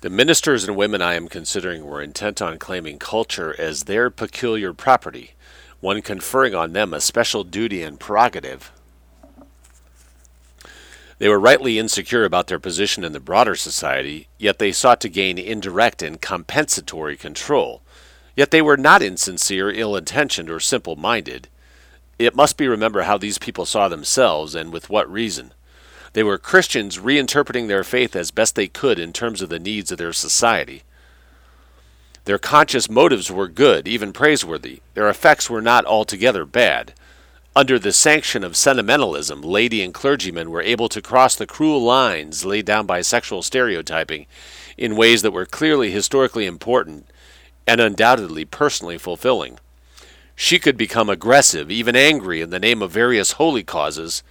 The 0.00 0.08
ministers 0.08 0.64
and 0.64 0.78
women 0.78 1.02
I 1.02 1.12
am 1.12 1.28
considering 1.28 1.84
were 1.84 2.00
intent 2.00 2.40
on 2.40 2.58
claiming 2.58 2.98
culture 2.98 3.54
as 3.58 3.84
their 3.84 4.08
peculiar 4.08 4.72
property 4.72 5.32
one 5.80 6.02
conferring 6.02 6.54
on 6.54 6.72
them 6.72 6.92
a 6.94 7.00
special 7.00 7.44
duty 7.44 7.82
and 7.82 8.00
prerogative. 8.00 8.72
They 11.18 11.28
were 11.28 11.40
rightly 11.40 11.78
insecure 11.78 12.24
about 12.24 12.46
their 12.46 12.58
position 12.58 13.02
in 13.02 13.12
the 13.12 13.20
broader 13.20 13.54
society, 13.54 14.28
yet 14.38 14.58
they 14.58 14.72
sought 14.72 15.00
to 15.00 15.08
gain 15.08 15.38
indirect 15.38 16.02
and 16.02 16.20
compensatory 16.20 17.16
control. 17.16 17.80
Yet 18.34 18.50
they 18.50 18.60
were 18.60 18.76
not 18.76 19.02
insincere, 19.02 19.70
ill 19.70 19.96
intentioned, 19.96 20.50
or 20.50 20.60
simple 20.60 20.94
minded. 20.94 21.48
It 22.18 22.36
must 22.36 22.58
be 22.58 22.68
remembered 22.68 23.04
how 23.04 23.16
these 23.16 23.38
people 23.38 23.64
saw 23.64 23.88
themselves, 23.88 24.54
and 24.54 24.72
with 24.72 24.90
what 24.90 25.10
reason. 25.10 25.54
They 26.12 26.22
were 26.22 26.38
Christians 26.38 26.98
reinterpreting 26.98 27.68
their 27.68 27.84
faith 27.84 28.14
as 28.14 28.30
best 28.30 28.54
they 28.54 28.68
could 28.68 28.98
in 28.98 29.12
terms 29.12 29.40
of 29.40 29.48
the 29.48 29.58
needs 29.58 29.90
of 29.90 29.98
their 29.98 30.12
society. 30.12 30.82
Their 32.26 32.38
conscious 32.38 32.90
motives 32.90 33.30
were 33.30 33.46
good, 33.46 33.86
even 33.86 34.12
praiseworthy. 34.12 34.80
Their 34.94 35.08
effects 35.08 35.48
were 35.48 35.62
not 35.62 35.86
altogether 35.86 36.44
bad. 36.44 36.92
Under 37.54 37.78
the 37.78 37.92
sanction 37.92 38.42
of 38.42 38.56
sentimentalism, 38.56 39.42
lady 39.42 39.80
and 39.80 39.94
clergymen 39.94 40.50
were 40.50 40.60
able 40.60 40.88
to 40.88 41.00
cross 41.00 41.36
the 41.36 41.46
cruel 41.46 41.80
lines 41.80 42.44
laid 42.44 42.66
down 42.66 42.84
by 42.84 43.00
sexual 43.00 43.42
stereotyping 43.42 44.26
in 44.76 44.96
ways 44.96 45.22
that 45.22 45.30
were 45.30 45.46
clearly 45.46 45.92
historically 45.92 46.46
important 46.46 47.06
and 47.64 47.80
undoubtedly 47.80 48.44
personally 48.44 48.98
fulfilling. 48.98 49.60
She 50.34 50.58
could 50.58 50.76
become 50.76 51.08
aggressive, 51.08 51.70
even 51.70 51.94
angry, 51.94 52.40
in 52.40 52.50
the 52.50 52.58
name 52.58 52.82
of 52.82 52.90
various 52.90 53.32
holy 53.32 53.62
causes. 53.62 54.24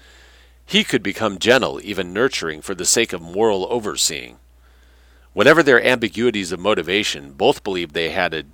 He 0.65 0.83
could 0.83 1.01
become 1.01 1.39
gentle, 1.39 1.79
even 1.81 2.11
nurturing, 2.11 2.61
for 2.61 2.75
the 2.75 2.83
sake 2.83 3.13
of 3.13 3.21
moral 3.21 3.65
overseeing. 3.69 4.37
Whatever 5.35 5.61
their 5.61 5.85
ambiguities 5.85 6.53
of 6.53 6.61
motivation, 6.61 7.33
both 7.33 7.61
believed 7.61 7.93
they 7.93 8.11
had 8.11 8.33
a 8.33 8.45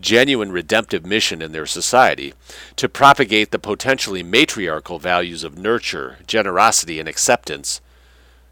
genuine 0.00 0.50
redemptive 0.50 1.06
mission 1.06 1.40
in 1.40 1.52
their 1.52 1.64
society 1.64 2.34
to 2.74 2.88
propagate 2.88 3.52
the 3.52 3.58
potentially 3.60 4.24
matriarchal 4.24 4.98
values 4.98 5.44
of 5.44 5.56
nurture, 5.56 6.18
generosity, 6.26 6.98
and 6.98 7.08
acceptance, 7.08 7.80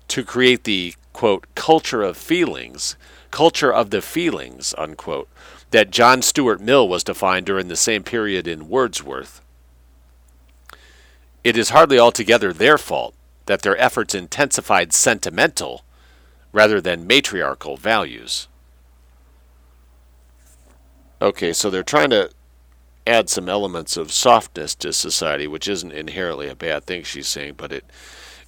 to 0.07 0.23
create 0.23 0.63
the, 0.63 0.95
quote, 1.13 1.45
culture 1.57 2.05
of 2.05 2.17
feelings, 2.17 2.95
culture 3.33 3.73
of 3.73 3.91
the 3.91 4.01
feelings, 4.01 4.73
unquote, 4.79 5.29
that 5.73 5.91
John 5.91 6.23
Stuart 6.23 6.61
Mill 6.61 6.89
was 6.89 7.03
to 7.03 7.15
find 7.15 7.45
during 7.45 7.67
the 7.67 7.75
same 7.75 8.05
period 8.05 8.47
in 8.47 8.69
Wordsworth. 8.69 9.41
It 11.43 11.57
is 11.57 11.71
hardly 11.71 11.99
altogether 11.99 12.53
their 12.53 12.79
fault 12.79 13.17
that 13.47 13.63
their 13.63 13.77
efforts 13.77 14.15
intensified 14.15 14.93
sentimental 14.93 15.83
rather 16.57 16.81
than 16.81 17.07
matriarchal 17.07 17.77
values. 17.77 18.49
Okay, 21.21 21.53
so 21.53 21.69
they're 21.69 21.83
trying 21.83 22.09
to 22.09 22.31
add 23.07 23.29
some 23.29 23.47
elements 23.47 23.99
of 23.99 24.11
softness 24.11 24.75
to 24.77 24.91
society, 24.91 25.47
which 25.47 25.69
isn't 25.69 25.93
inherently 25.93 26.49
a 26.49 26.55
bad 26.55 26.85
thing, 26.85 27.03
she's 27.03 27.29
saying, 27.29 27.55
but 27.59 27.73
it 27.73 27.85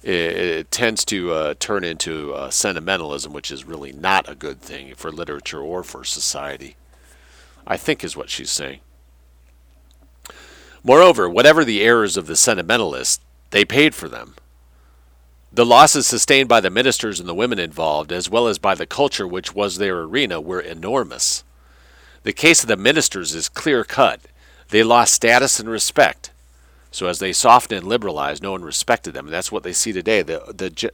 it, 0.01 0.11
it 0.11 0.71
tends 0.71 1.05
to 1.05 1.31
uh, 1.33 1.53
turn 1.59 1.83
into 1.83 2.33
uh, 2.33 2.49
sentimentalism, 2.49 3.31
which 3.31 3.51
is 3.51 3.65
really 3.65 3.91
not 3.91 4.27
a 4.27 4.33
good 4.33 4.59
thing 4.59 4.95
for 4.95 5.11
literature 5.11 5.61
or 5.61 5.83
for 5.83 6.03
society. 6.03 6.77
I 7.67 7.77
think 7.77 8.03
is 8.03 8.17
what 8.17 8.31
she's 8.31 8.49
saying. 8.49 8.79
Moreover, 10.83 11.29
whatever 11.29 11.63
the 11.63 11.83
errors 11.83 12.17
of 12.17 12.25
the 12.25 12.35
sentimentalists, 12.35 13.23
they 13.51 13.65
paid 13.65 13.93
for 13.93 14.09
them. 14.09 14.33
The 15.51 15.65
losses 15.65 16.05
sustained 16.05 16.47
by 16.47 16.59
the 16.59 16.69
ministers 16.69 17.19
and 17.19 17.27
the 17.27 17.33
women 17.33 17.57
involved, 17.57 18.11
as 18.11 18.29
well 18.29 18.47
as 18.47 18.59
by 18.59 18.75
the 18.75 18.85
culture 18.85 19.27
which 19.27 19.55
was 19.55 19.77
their 19.77 20.01
arena, 20.01 20.39
were 20.39 20.59
enormous. 20.59 21.43
The 22.23 22.33
case 22.33 22.61
of 22.61 22.67
the 22.67 22.77
ministers 22.77 23.33
is 23.33 23.49
clear 23.49 23.83
cut. 23.83 24.21
They 24.69 24.83
lost 24.83 25.13
status 25.13 25.59
and 25.59 25.67
respect. 25.67 26.31
So 26.91 27.07
as 27.07 27.19
they 27.19 27.33
softened 27.33 27.79
and 27.79 27.87
liberalized, 27.87 28.43
no 28.43 28.51
one 28.51 28.63
respected 28.63 29.13
them. 29.13 29.25
And 29.25 29.33
that's 29.33 29.51
what 29.51 29.63
they 29.63 29.73
see 29.73 29.91
today. 29.91 30.21
The, 30.21 30.53
the, 30.55 30.91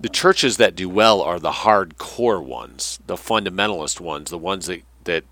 the 0.00 0.08
churches 0.08 0.56
that 0.56 0.74
do 0.74 0.88
well 0.88 1.22
are 1.22 1.38
the 1.38 1.50
hardcore 1.50 2.44
ones, 2.44 2.98
the 3.06 3.14
fundamentalist 3.14 4.00
ones, 4.00 4.30
the 4.30 4.38
ones 4.38 4.66
that, 4.66 4.82
that 5.04 5.24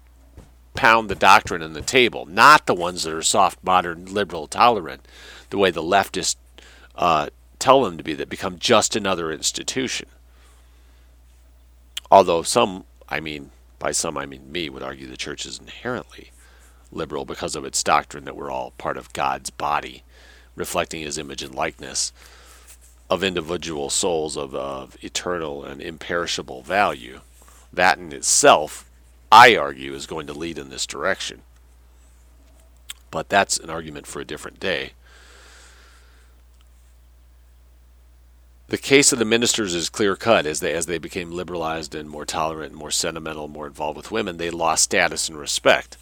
pound 0.75 1.09
the 1.09 1.15
doctrine 1.17 1.63
on 1.63 1.73
the 1.73 1.83
table, 1.83 2.27
not 2.27 2.67
the 2.67 2.75
ones 2.75 3.03
that 3.03 3.13
are 3.13 3.23
soft, 3.23 3.59
modern, 3.65 4.07
liberal, 4.07 4.47
tolerant, 4.47 5.07
the 5.51 5.59
way 5.59 5.71
the 5.71 5.83
leftist 5.83 6.37
uh, 6.95 7.29
tell 7.61 7.83
them 7.83 7.97
to 7.97 8.03
be, 8.03 8.15
that 8.15 8.29
become 8.29 8.59
just 8.59 8.97
another 8.97 9.31
institution. 9.31 10.09
Although 12.11 12.43
some, 12.43 12.85
I 13.09 13.21
mean, 13.21 13.51
by 13.79 13.93
some 13.93 14.19
I 14.19 14.27
mean 14.27 14.51
me, 14.51 14.69
would 14.69 14.83
argue 14.83 15.07
the 15.07 15.17
church 15.17 15.47
is 15.47 15.59
inherently 15.59 16.33
liberal 16.93 17.25
because 17.25 17.55
of 17.55 17.65
its 17.65 17.83
doctrine 17.83 18.25
that 18.25 18.37
we're 18.37 18.51
all 18.51 18.73
part 18.73 18.97
of 18.97 19.13
God's 19.13 19.51
body, 19.51 20.03
reflecting 20.57 21.03
his 21.03 21.19
image 21.19 21.43
and 21.43 21.55
likeness 21.55 22.13
of 23.09 23.25
individual 23.25 23.91
souls 23.91 24.37
of, 24.37 24.55
of 24.55 24.97
eternal 25.03 25.65
and 25.65 25.81
imperishable 25.81 26.63
value. 26.63 27.21
That 27.73 27.99
in 27.99 28.13
itself, 28.13 28.89
I 29.31 29.57
argue, 29.57 29.95
is 29.95 30.07
going 30.07 30.27
to 30.27 30.33
lead 30.33 30.59
in 30.59 30.71
this 30.71 30.87
direction. 30.87 31.43
But 33.11 33.29
that's 33.29 33.59
an 33.59 33.71
argument 33.71 34.07
for 34.07 34.21
a 34.21 34.25
different 34.25 34.61
day. 34.61 34.93
The 38.71 38.79
case 38.79 39.13
of 39.13 39.19
the 39.19 39.25
ministers 39.25 39.75
is 39.75 39.89
clear 39.89 40.15
cut 40.15 40.47
as 40.47 40.61
they 40.61 40.73
as 40.75 40.87
they 40.87 40.99
became 40.99 41.33
liberalized 41.33 41.93
and 41.93 42.09
more 42.09 42.25
tolerant 42.25 42.73
more 42.73 42.93
sentimental, 42.93 43.49
more 43.49 43.67
involved 43.67 43.97
with 43.97 44.13
women, 44.13 44.37
they 44.37 44.49
lost 44.49 44.85
status 44.85 45.29
and 45.29 45.37
respect. 45.37 45.97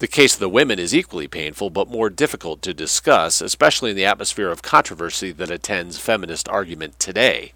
The 0.00 0.08
case 0.08 0.34
of 0.34 0.40
the 0.40 0.48
women 0.48 0.80
is 0.80 0.92
equally 0.92 1.28
painful 1.28 1.70
but 1.70 1.86
more 1.86 2.10
difficult 2.10 2.60
to 2.62 2.74
discuss, 2.74 3.40
especially 3.40 3.90
in 3.90 3.96
the 3.96 4.04
atmosphere 4.04 4.50
of 4.50 4.62
controversy 4.62 5.30
that 5.30 5.48
attends 5.48 5.96
feminist 5.96 6.48
argument 6.48 6.98
today, 6.98 7.52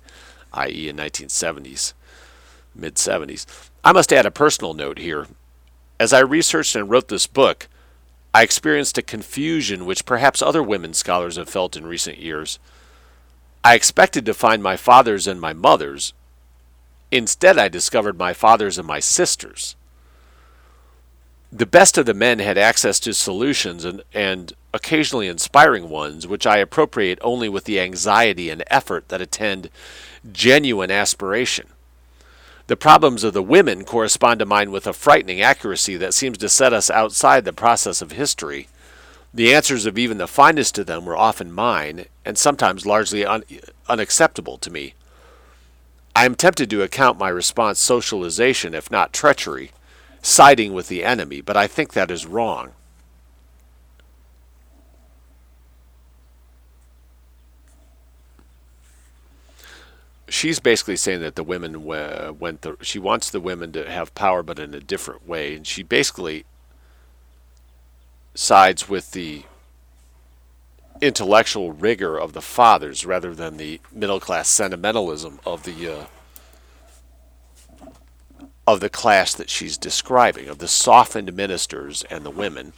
i.e., 0.52 0.88
in 0.88 0.96
1970s, 0.96 1.92
mid 2.76 2.94
70s. 2.94 3.46
I 3.82 3.90
must 3.90 4.12
add 4.12 4.26
a 4.26 4.30
personal 4.30 4.74
note 4.74 4.98
here. 4.98 5.26
As 5.98 6.12
I 6.12 6.20
researched 6.20 6.76
and 6.76 6.88
wrote 6.88 7.08
this 7.08 7.26
book, 7.26 7.66
I 8.32 8.44
experienced 8.44 8.96
a 8.96 9.02
confusion 9.02 9.86
which 9.86 10.06
perhaps 10.06 10.40
other 10.40 10.62
women 10.62 10.94
scholars 10.94 11.34
have 11.34 11.48
felt 11.48 11.76
in 11.76 11.84
recent 11.84 12.18
years. 12.18 12.60
I 13.64 13.74
expected 13.74 14.24
to 14.26 14.34
find 14.34 14.62
my 14.62 14.76
fathers 14.76 15.26
and 15.26 15.40
my 15.40 15.52
mothers. 15.52 16.12
Instead, 17.10 17.58
I 17.58 17.68
discovered 17.68 18.18
my 18.18 18.32
fathers 18.32 18.78
and 18.78 18.86
my 18.86 19.00
sisters. 19.00 19.76
The 21.50 21.66
best 21.66 21.96
of 21.96 22.04
the 22.06 22.14
men 22.14 22.40
had 22.40 22.58
access 22.58 23.00
to 23.00 23.14
solutions 23.14 23.84
and, 23.84 24.02
and 24.12 24.52
occasionally 24.74 25.28
inspiring 25.28 25.88
ones, 25.88 26.26
which 26.26 26.46
I 26.46 26.58
appropriate 26.58 27.18
only 27.22 27.48
with 27.48 27.64
the 27.64 27.80
anxiety 27.80 28.50
and 28.50 28.62
effort 28.66 29.08
that 29.08 29.22
attend 29.22 29.70
genuine 30.30 30.90
aspiration. 30.90 31.68
The 32.66 32.76
problems 32.76 33.24
of 33.24 33.32
the 33.32 33.42
women 33.42 33.84
correspond 33.84 34.40
to 34.40 34.46
mine 34.46 34.70
with 34.70 34.86
a 34.86 34.92
frightening 34.92 35.40
accuracy 35.40 35.96
that 35.96 36.12
seems 36.12 36.36
to 36.38 36.50
set 36.50 36.74
us 36.74 36.90
outside 36.90 37.46
the 37.46 37.52
process 37.54 38.02
of 38.02 38.12
history 38.12 38.68
the 39.32 39.54
answers 39.54 39.86
of 39.86 39.98
even 39.98 40.18
the 40.18 40.26
finest 40.26 40.78
of 40.78 40.86
them 40.86 41.04
were 41.04 41.16
often 41.16 41.52
mine, 41.52 42.06
and 42.24 42.38
sometimes 42.38 42.86
largely 42.86 43.24
un- 43.24 43.44
unacceptable 43.88 44.58
to 44.58 44.70
me. 44.70 44.94
I 46.16 46.24
am 46.24 46.34
tempted 46.34 46.70
to 46.70 46.82
account 46.82 47.18
my 47.18 47.28
response 47.28 47.78
socialization, 47.78 48.74
if 48.74 48.90
not 48.90 49.12
treachery, 49.12 49.70
siding 50.22 50.72
with 50.72 50.88
the 50.88 51.04
enemy, 51.04 51.40
but 51.40 51.56
I 51.56 51.66
think 51.66 51.92
that 51.92 52.10
is 52.10 52.26
wrong. 52.26 52.72
She's 60.28 60.58
basically 60.58 60.96
saying 60.96 61.20
that 61.20 61.36
the 61.36 61.44
women 61.44 61.76
uh, 61.90 62.32
went. 62.38 62.62
The, 62.62 62.76
she 62.82 62.98
wants 62.98 63.30
the 63.30 63.40
women 63.40 63.72
to 63.72 63.88
have 63.88 64.14
power, 64.14 64.42
but 64.42 64.58
in 64.58 64.74
a 64.74 64.80
different 64.80 65.26
way, 65.26 65.54
and 65.54 65.66
she 65.66 65.82
basically 65.82 66.44
sides 68.38 68.88
with 68.88 69.10
the 69.10 69.42
intellectual 71.00 71.72
rigor 71.72 72.16
of 72.16 72.34
the 72.34 72.40
fathers 72.40 73.04
rather 73.04 73.34
than 73.34 73.56
the 73.56 73.80
middle 73.92 74.20
class 74.20 74.48
sentimentalism 74.48 75.40
of 75.44 75.64
the 75.64 75.92
uh, 75.92 76.04
of 78.64 78.78
the 78.78 78.88
class 78.88 79.34
that 79.34 79.50
she's 79.50 79.76
describing 79.76 80.48
of 80.48 80.58
the 80.58 80.68
softened 80.68 81.32
ministers 81.34 82.04
and 82.04 82.24
the 82.24 82.30
women. 82.30 82.72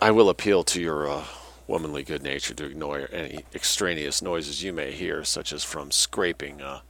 I 0.00 0.10
will 0.10 0.30
appeal 0.30 0.62
to 0.64 0.80
your 0.80 1.10
uh, 1.10 1.24
womanly 1.66 2.02
good 2.02 2.22
nature 2.22 2.54
to 2.54 2.64
ignore 2.64 3.08
any 3.12 3.44
extraneous 3.54 4.22
noises 4.22 4.62
you 4.62 4.72
may 4.72 4.92
hear, 4.92 5.22
such 5.24 5.52
as 5.52 5.64
from 5.64 5.90
scraping 5.90 6.62
uh, 6.62 6.80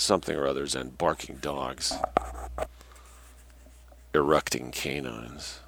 something 0.00 0.36
or 0.36 0.46
others 0.46 0.74
and 0.74 0.98
barking 0.98 1.36
dogs, 1.36 1.94
eructing 4.14 4.72
canines. 4.72 5.60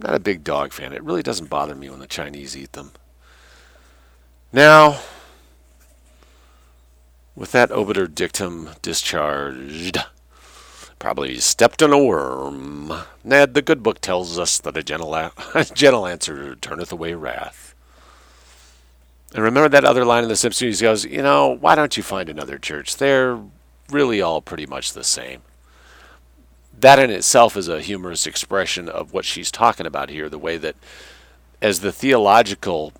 I'm 0.00 0.10
not 0.10 0.16
a 0.16 0.20
big 0.20 0.44
dog 0.44 0.72
fan. 0.72 0.92
It 0.92 1.02
really 1.02 1.22
doesn't 1.22 1.50
bother 1.50 1.74
me 1.74 1.88
when 1.90 2.00
the 2.00 2.06
Chinese 2.06 2.56
eat 2.56 2.72
them. 2.72 2.92
Now, 4.52 5.00
with 7.34 7.52
that 7.52 7.70
obiter 7.70 8.06
dictum 8.06 8.70
discharged, 8.82 9.98
probably 10.98 11.38
stepped 11.38 11.82
on 11.82 11.92
a 11.92 11.98
worm. 12.02 12.92
Ned, 13.24 13.54
the 13.54 13.62
good 13.62 13.82
book 13.82 14.00
tells 14.00 14.38
us 14.38 14.58
that 14.58 14.76
a 14.76 14.82
gentle, 14.82 15.14
a- 15.14 15.32
gentle 15.74 16.06
answer 16.06 16.54
turneth 16.56 16.92
away 16.92 17.14
wrath. 17.14 17.71
And 19.34 19.42
remember 19.42 19.68
that 19.70 19.84
other 19.84 20.04
line 20.04 20.22
in 20.22 20.28
The 20.28 20.36
Simpsons? 20.36 20.80
He 20.80 20.84
goes, 20.84 21.04
You 21.04 21.22
know, 21.22 21.48
why 21.48 21.74
don't 21.74 21.96
you 21.96 22.02
find 22.02 22.28
another 22.28 22.58
church? 22.58 22.96
They're 22.96 23.38
really 23.90 24.20
all 24.20 24.42
pretty 24.42 24.66
much 24.66 24.92
the 24.92 25.04
same. 25.04 25.42
That 26.78 26.98
in 26.98 27.10
itself 27.10 27.56
is 27.56 27.68
a 27.68 27.80
humorous 27.80 28.26
expression 28.26 28.88
of 28.88 29.12
what 29.12 29.24
she's 29.24 29.50
talking 29.50 29.86
about 29.86 30.10
here, 30.10 30.28
the 30.28 30.38
way 30.38 30.56
that 30.58 30.76
as 31.60 31.80
the 31.80 31.92
theological 31.92 32.92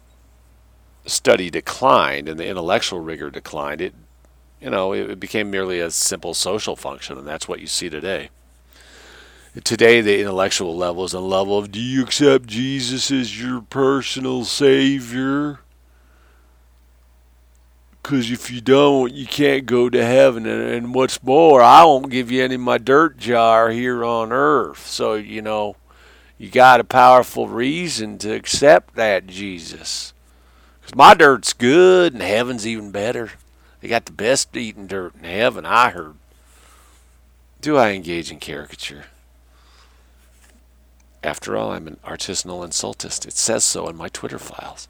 study 1.04 1.50
declined 1.50 2.28
and 2.28 2.38
the 2.38 2.46
intellectual 2.46 3.00
rigor 3.00 3.30
declined, 3.30 3.80
it 3.80 3.94
you 4.62 4.70
know, 4.70 4.92
it 4.92 5.18
became 5.18 5.50
merely 5.50 5.80
a 5.80 5.90
simple 5.90 6.34
social 6.34 6.76
function, 6.76 7.18
and 7.18 7.26
that's 7.26 7.48
what 7.48 7.58
you 7.58 7.66
see 7.66 7.90
today. 7.90 8.30
Today, 9.64 10.00
the 10.00 10.20
intellectual 10.20 10.76
level 10.76 11.04
is 11.04 11.12
a 11.12 11.18
level 11.18 11.58
of 11.58 11.72
do 11.72 11.80
you 11.80 12.04
accept 12.04 12.46
Jesus 12.46 13.10
as 13.10 13.42
your 13.42 13.60
personal 13.60 14.44
Savior? 14.44 15.61
Because 18.02 18.30
if 18.30 18.50
you 18.50 18.60
don't, 18.60 19.12
you 19.12 19.26
can't 19.26 19.64
go 19.64 19.88
to 19.88 20.04
heaven. 20.04 20.44
And, 20.46 20.62
and 20.62 20.94
what's 20.94 21.22
more, 21.22 21.62
I 21.62 21.84
won't 21.84 22.10
give 22.10 22.30
you 22.30 22.42
any 22.42 22.56
of 22.56 22.60
my 22.60 22.78
dirt 22.78 23.16
jar 23.16 23.70
here 23.70 24.04
on 24.04 24.32
earth. 24.32 24.86
So, 24.86 25.14
you 25.14 25.40
know, 25.40 25.76
you 26.36 26.50
got 26.50 26.80
a 26.80 26.84
powerful 26.84 27.48
reason 27.48 28.18
to 28.18 28.34
accept 28.34 28.96
that 28.96 29.28
Jesus. 29.28 30.12
Because 30.80 30.96
my 30.96 31.14
dirt's 31.14 31.52
good 31.52 32.12
and 32.12 32.22
heaven's 32.22 32.66
even 32.66 32.90
better. 32.90 33.30
They 33.80 33.88
got 33.88 34.06
the 34.06 34.12
best 34.12 34.56
eating 34.56 34.88
dirt 34.88 35.14
in 35.14 35.24
heaven, 35.24 35.64
I 35.64 35.90
heard. 35.90 36.14
Do 37.60 37.76
I 37.76 37.90
engage 37.90 38.32
in 38.32 38.40
caricature? 38.40 39.04
After 41.22 41.56
all, 41.56 41.70
I'm 41.70 41.86
an 41.86 41.98
artisanal 42.04 42.66
insultist. 42.66 43.26
It 43.26 43.34
says 43.34 43.62
so 43.62 43.88
in 43.88 43.94
my 43.94 44.08
Twitter 44.08 44.40
files. 44.40 44.88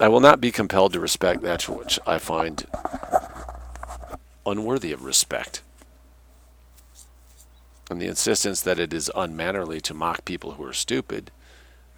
I 0.00 0.08
will 0.08 0.20
not 0.20 0.40
be 0.40 0.52
compelled 0.52 0.92
to 0.92 1.00
respect 1.00 1.42
that 1.42 1.68
which 1.68 1.98
I 2.06 2.18
find 2.18 2.66
unworthy 4.46 4.92
of 4.92 5.04
respect. 5.04 5.62
And 7.90 8.00
the 8.00 8.06
insistence 8.06 8.60
that 8.62 8.78
it 8.78 8.92
is 8.92 9.10
unmannerly 9.14 9.80
to 9.82 9.94
mock 9.94 10.24
people 10.24 10.52
who 10.52 10.64
are 10.64 10.72
stupid 10.72 11.30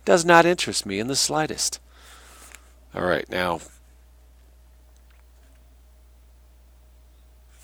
does 0.05 0.25
not 0.25 0.47
interest 0.47 0.87
me 0.87 0.99
in 0.99 1.09
the 1.09 1.17
slightest. 1.17 1.81
All 2.95 3.05
right, 3.05 3.29
now 3.29 3.61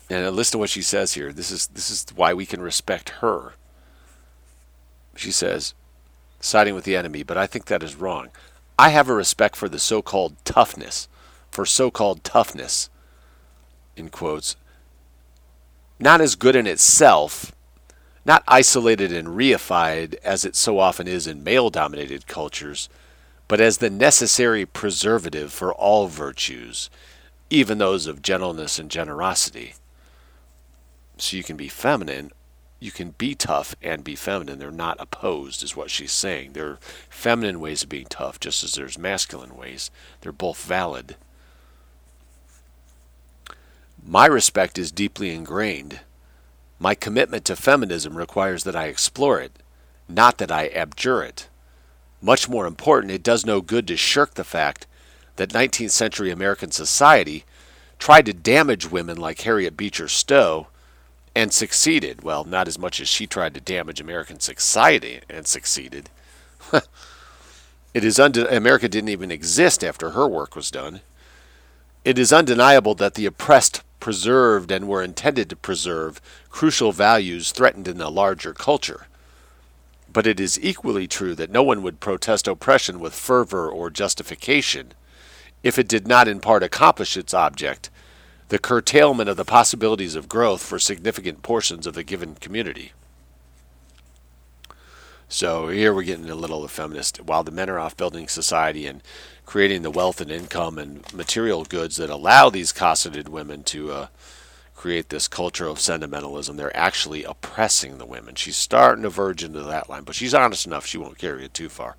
And 0.09 0.35
listen 0.35 0.53
to 0.53 0.57
what 0.59 0.69
she 0.69 0.81
says 0.81 1.13
here. 1.13 1.33
This 1.33 1.51
is 1.51 1.67
this 1.67 1.89
is 1.89 2.05
why 2.15 2.33
we 2.33 2.45
can 2.45 2.61
respect 2.61 3.09
her. 3.21 3.53
She 5.15 5.31
says, 5.31 5.73
siding 6.39 6.75
with 6.75 6.85
the 6.85 6.95
enemy, 6.95 7.23
but 7.23 7.37
I 7.37 7.47
think 7.47 7.65
that 7.65 7.83
is 7.83 7.95
wrong. 7.95 8.29
I 8.79 8.89
have 8.89 9.09
a 9.09 9.13
respect 9.13 9.55
for 9.55 9.67
the 9.67 9.79
so-called 9.79 10.35
toughness, 10.45 11.07
for 11.49 11.65
so-called 11.65 12.23
toughness, 12.23 12.89
in 13.95 14.09
quotes, 14.09 14.55
not 15.99 16.21
as 16.21 16.35
good 16.35 16.55
in 16.55 16.67
itself, 16.67 17.51
not 18.23 18.43
isolated 18.47 19.11
and 19.11 19.29
reified 19.29 20.15
as 20.23 20.45
it 20.45 20.55
so 20.55 20.77
often 20.77 21.07
is 21.07 21.25
in 21.25 21.43
male-dominated 21.43 22.27
cultures, 22.27 22.87
but 23.47 23.59
as 23.59 23.77
the 23.77 23.89
necessary 23.89 24.65
preservative 24.65 25.51
for 25.51 25.73
all 25.73 26.07
virtues, 26.07 26.89
even 27.49 27.77
those 27.77 28.05
of 28.05 28.21
gentleness 28.21 28.77
and 28.77 28.91
generosity. 28.91 29.73
So 31.17 31.37
you 31.37 31.43
can 31.43 31.57
be 31.57 31.69
feminine 31.69 32.31
you 32.79 32.91
can 32.91 33.11
be 33.11 33.33
tough 33.33 33.75
and 33.81 34.03
be 34.03 34.15
feminine. 34.15 34.59
They're 34.59 34.71
not 34.71 34.97
opposed, 34.99 35.63
is 35.63 35.75
what 35.75 35.89
she's 35.89 36.11
saying. 36.11 36.53
There 36.53 36.67
are 36.67 36.79
feminine 37.09 37.59
ways 37.59 37.83
of 37.83 37.89
being 37.89 38.05
tough, 38.07 38.39
just 38.39 38.63
as 38.63 38.73
there's 38.73 38.97
masculine 38.97 39.55
ways. 39.55 39.89
They're 40.21 40.31
both 40.31 40.63
valid. 40.63 41.15
My 44.05 44.25
respect 44.27 44.77
is 44.77 44.91
deeply 44.91 45.31
ingrained. 45.31 46.01
My 46.79 46.93
commitment 46.93 47.45
to 47.45 47.55
feminism 47.55 48.15
requires 48.15 48.63
that 48.63 48.75
I 48.75 48.85
explore 48.85 49.41
it, 49.41 49.51
not 50.07 50.37
that 50.37 50.51
I 50.51 50.67
abjure 50.67 51.23
it. 51.23 51.49
Much 52.21 52.47
more 52.47 52.67
important, 52.67 53.11
it 53.11 53.23
does 53.23 53.45
no 53.45 53.61
good 53.61 53.87
to 53.87 53.97
shirk 53.97 54.35
the 54.35 54.43
fact 54.43 54.85
that 55.37 55.49
19th 55.49 55.91
century 55.91 56.29
American 56.29 56.71
society 56.71 57.43
tried 57.97 58.27
to 58.27 58.33
damage 58.33 58.89
women 58.89 59.17
like 59.17 59.41
Harriet 59.41 59.75
Beecher 59.75 60.07
Stowe 60.07 60.67
and 61.37 61.53
succeeded. 61.53 62.23
Well, 62.23 62.45
not 62.45 62.67
as 62.67 62.79
much 62.79 62.99
as 62.99 63.07
she 63.07 63.27
tried 63.27 63.53
to 63.53 63.61
damage 63.61 64.01
American 64.01 64.39
society 64.39 65.19
and 65.29 65.45
succeeded. 65.45 66.09
it 67.93 68.03
is 68.03 68.17
unde- 68.17 68.37
America 68.51 68.89
didn't 68.89 69.11
even 69.11 69.29
exist 69.29 69.83
after 69.83 70.09
her 70.09 70.27
work 70.27 70.55
was 70.55 70.71
done. 70.71 71.01
It 72.03 72.17
is 72.17 72.33
undeniable 72.33 72.95
that 72.95 73.13
the 73.13 73.27
oppressed 73.27 73.83
preserved 73.99 74.71
and 74.71 74.87
were 74.87 75.03
intended 75.03 75.47
to 75.51 75.55
preserve 75.55 76.19
crucial 76.49 76.91
values 76.91 77.51
threatened 77.51 77.87
in 77.87 77.99
the 77.99 78.09
larger 78.09 78.55
culture. 78.55 79.05
But 80.11 80.25
it 80.25 80.39
is 80.39 80.59
equally 80.59 81.05
true 81.05 81.35
that 81.35 81.51
no 81.51 81.61
one 81.61 81.83
would 81.83 81.99
protest 81.99 82.47
oppression 82.47 82.99
with 82.99 83.13
fervor 83.13 83.69
or 83.69 83.91
justification 83.91 84.93
if 85.61 85.77
it 85.77 85.87
did 85.87 86.07
not 86.07 86.27
in 86.27 86.39
part 86.39 86.63
accomplish 86.63 87.15
its 87.15 87.35
object 87.35 87.91
the 88.49 88.59
curtailment 88.59 89.29
of 89.29 89.37
the 89.37 89.45
possibilities 89.45 90.15
of 90.15 90.29
growth 90.29 90.63
for 90.63 90.79
significant 90.79 91.41
portions 91.41 91.85
of 91.85 91.93
the 91.93 92.03
given 92.03 92.35
community. 92.35 92.93
So 95.29 95.67
here 95.67 95.93
we're 95.93 96.03
getting 96.03 96.29
a 96.29 96.35
little 96.35 96.63
of 96.63 96.71
feminist. 96.71 97.21
While 97.21 97.43
the 97.43 97.51
men 97.51 97.69
are 97.69 97.79
off 97.79 97.97
building 97.97 98.29
society 98.29 98.87
and 98.87 99.03
creating 99.45 99.81
the 99.81 99.91
wealth 99.91 100.21
and 100.21 100.31
income 100.31 100.77
and 100.77 101.11
material 101.13 101.65
goods 101.65 101.97
that 101.97 102.09
allow 102.09 102.49
these 102.49 102.71
cosseted 102.71 103.27
women 103.27 103.63
to 103.63 103.91
uh, 103.91 104.07
create 104.73 105.09
this 105.09 105.27
culture 105.27 105.67
of 105.67 105.81
sentimentalism, 105.81 106.55
they're 106.55 106.75
actually 106.75 107.25
oppressing 107.25 107.97
the 107.97 108.05
women. 108.05 108.35
She's 108.35 108.55
starting 108.55 109.03
to 109.03 109.09
verge 109.09 109.43
into 109.43 109.63
that 109.63 109.89
line, 109.89 110.03
but 110.03 110.15
she's 110.15 110.33
honest 110.33 110.65
enough 110.65 110.85
she 110.85 110.97
won't 110.97 111.17
carry 111.17 111.43
it 111.43 111.53
too 111.53 111.67
far. 111.67 111.97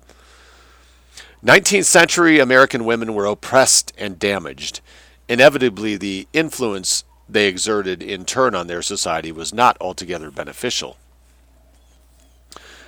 19th 1.45 1.85
century 1.85 2.39
American 2.39 2.83
women 2.83 3.13
were 3.13 3.25
oppressed 3.25 3.93
and 3.97 4.17
damaged 4.17 4.81
inevitably 5.29 5.95
the 5.95 6.27
influence 6.33 7.05
they 7.29 7.47
exerted 7.47 8.01
in 8.01 8.25
turn 8.25 8.55
on 8.55 8.65
their 8.65 8.81
society 8.81 9.31
was 9.31 9.53
not 9.53 9.77
altogether 9.79 10.31
beneficial. 10.31 10.97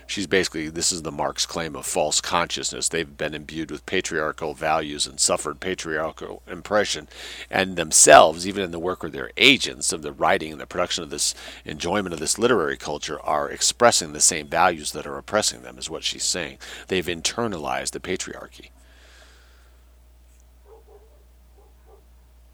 She's 0.07 0.27
basically, 0.27 0.67
this 0.67 0.91
is 0.91 1.03
the 1.03 1.11
Marx 1.11 1.45
claim 1.45 1.73
of 1.73 1.85
false 1.85 2.19
consciousness. 2.19 2.89
They've 2.89 3.17
been 3.17 3.33
imbued 3.33 3.71
with 3.71 3.85
patriarchal 3.85 4.53
values 4.53 5.07
and 5.07 5.19
suffered 5.21 5.61
patriarchal 5.61 6.41
impression, 6.47 7.07
and 7.49 7.77
themselves, 7.77 8.45
even 8.45 8.63
in 8.63 8.71
the 8.71 8.79
work 8.79 9.05
of 9.05 9.13
their 9.13 9.31
agents 9.37 9.93
of 9.93 10.01
the 10.01 10.11
writing 10.11 10.51
and 10.51 10.59
the 10.59 10.65
production 10.65 11.05
of 11.05 11.11
this 11.11 11.33
enjoyment 11.63 12.13
of 12.13 12.19
this 12.19 12.37
literary 12.37 12.75
culture, 12.75 13.21
are 13.21 13.49
expressing 13.49 14.11
the 14.11 14.19
same 14.19 14.47
values 14.47 14.91
that 14.91 15.07
are 15.07 15.17
oppressing 15.17 15.61
them, 15.61 15.77
is 15.77 15.89
what 15.89 16.03
she's 16.03 16.25
saying. 16.25 16.57
They've 16.89 17.05
internalized 17.05 17.91
the 17.91 18.01
patriarchy. 18.01 18.71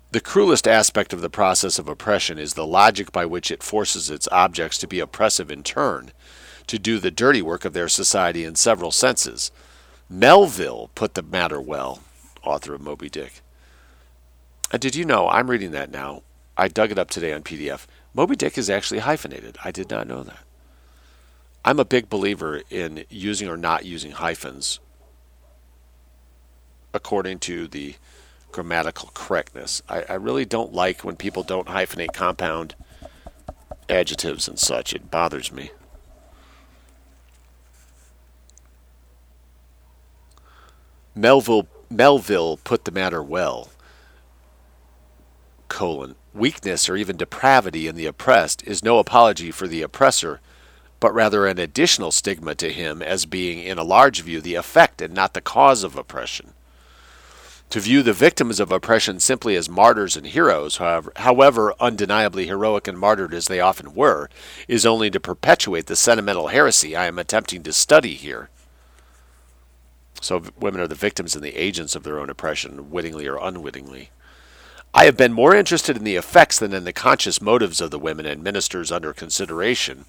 The 0.09 0.21
cruelest 0.21 0.67
aspect 0.67 1.11
of 1.11 1.19
the 1.19 1.29
process 1.29 1.77
of 1.77 1.89
oppression 1.89 2.39
is 2.39 2.53
the 2.53 2.65
logic 2.65 3.11
by 3.11 3.25
which 3.25 3.51
it 3.51 3.61
forces 3.61 4.09
its 4.09 4.27
objects 4.31 4.77
to 4.77 4.87
be 4.87 5.01
oppressive 5.01 5.51
in 5.51 5.63
turn, 5.63 6.13
to 6.67 6.79
do 6.79 6.97
the 6.97 7.11
dirty 7.11 7.41
work 7.41 7.65
of 7.65 7.73
their 7.73 7.89
society 7.89 8.45
in 8.45 8.55
several 8.55 8.91
senses. 8.91 9.51
Melville 10.09 10.91
put 10.95 11.15
the 11.15 11.21
matter 11.21 11.59
well, 11.59 12.03
author 12.41 12.73
of 12.73 12.81
Moby 12.81 13.09
Dick. 13.09 13.41
And 14.71 14.81
did 14.81 14.95
you 14.95 15.03
know, 15.03 15.27
I'm 15.27 15.49
reading 15.49 15.71
that 15.71 15.91
now. 15.91 16.23
I 16.55 16.69
dug 16.69 16.91
it 16.91 16.97
up 16.97 17.09
today 17.09 17.33
on 17.33 17.43
PDF. 17.43 17.85
Moby 18.13 18.37
Dick 18.37 18.57
is 18.57 18.69
actually 18.69 18.99
hyphenated. 18.99 19.57
I 19.63 19.71
did 19.71 19.89
not 19.89 20.07
know 20.07 20.23
that. 20.23 20.39
I'm 21.65 21.79
a 21.79 21.85
big 21.85 22.09
believer 22.09 22.61
in 22.69 23.03
using 23.09 23.49
or 23.49 23.57
not 23.57 23.83
using 23.83 24.11
hyphens 24.11 24.79
according 26.93 27.39
to 27.39 27.67
the 27.67 27.95
grammatical 28.51 29.11
correctness. 29.13 29.81
I, 29.87 30.03
I 30.03 30.13
really 30.13 30.45
don't 30.45 30.73
like 30.73 31.03
when 31.03 31.15
people 31.15 31.43
don't 31.43 31.67
hyphenate 31.67 32.13
compound 32.13 32.75
adjectives 33.89 34.47
and 34.47 34.59
such. 34.59 34.93
It 34.93 35.11
bothers 35.11 35.51
me. 35.51 35.71
Melville 41.15 41.67
Melville 41.89 42.57
put 42.57 42.85
the 42.85 42.91
matter 42.91 43.23
well. 43.23 43.69
Colon. 45.69 46.15
Weakness 46.33 46.87
or 46.87 46.95
even 46.95 47.17
depravity 47.17 47.87
in 47.87 47.95
the 47.95 48.05
oppressed 48.05 48.61
is 48.67 48.83
no 48.83 48.99
apology 48.99 49.49
for 49.51 49.67
the 49.67 49.81
oppressor, 49.81 50.39
but 50.99 51.13
rather 51.13 51.47
an 51.47 51.57
additional 51.57 52.11
stigma 52.11 52.53
to 52.55 52.71
him 52.71 53.01
as 53.01 53.25
being, 53.25 53.59
in 53.59 53.79
a 53.79 53.83
large 53.83 54.21
view, 54.21 54.41
the 54.41 54.55
effect 54.55 55.01
and 55.01 55.13
not 55.13 55.33
the 55.33 55.41
cause 55.41 55.83
of 55.83 55.95
oppression. 55.95 56.53
To 57.71 57.81
view 57.81 58.01
the 58.01 58.13
victims 58.13 58.61
of 58.61 58.71
oppression 58.71 59.19
simply 59.19 59.57
as 59.57 59.67
martyrs 59.67 60.15
and 60.15 60.25
heroes, 60.25 60.77
however, 60.77 61.11
however 61.17 61.73
undeniably 61.81 62.47
heroic 62.47 62.87
and 62.87 62.97
martyred 62.97 63.33
as 63.33 63.47
they 63.47 63.59
often 63.59 63.93
were, 63.93 64.29
is 64.69 64.85
only 64.85 65.09
to 65.09 65.19
perpetuate 65.19 65.87
the 65.87 65.97
sentimental 65.97 66.47
heresy 66.47 66.95
I 66.95 67.07
am 67.07 67.19
attempting 67.19 67.63
to 67.63 67.73
study 67.73 68.13
here. 68.13 68.49
So 70.21 70.43
women 70.57 70.79
are 70.79 70.87
the 70.87 70.95
victims 70.95 71.35
and 71.35 71.43
the 71.43 71.57
agents 71.57 71.93
of 71.93 72.03
their 72.03 72.19
own 72.19 72.29
oppression, 72.29 72.89
wittingly 72.89 73.27
or 73.27 73.37
unwittingly. 73.37 74.11
I 74.93 75.03
have 75.03 75.17
been 75.17 75.33
more 75.33 75.53
interested 75.53 75.97
in 75.97 76.05
the 76.05 76.15
effects 76.15 76.57
than 76.57 76.73
in 76.73 76.85
the 76.85 76.93
conscious 76.93 77.41
motives 77.41 77.81
of 77.81 77.91
the 77.91 77.99
women 77.99 78.25
and 78.25 78.41
ministers 78.41 78.93
under 78.93 79.11
consideration. 79.11 80.05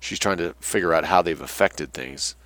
She's 0.00 0.18
trying 0.18 0.36
to 0.36 0.54
figure 0.60 0.92
out 0.92 1.06
how 1.06 1.22
they've 1.22 1.40
affected 1.40 1.94
things 1.94 2.36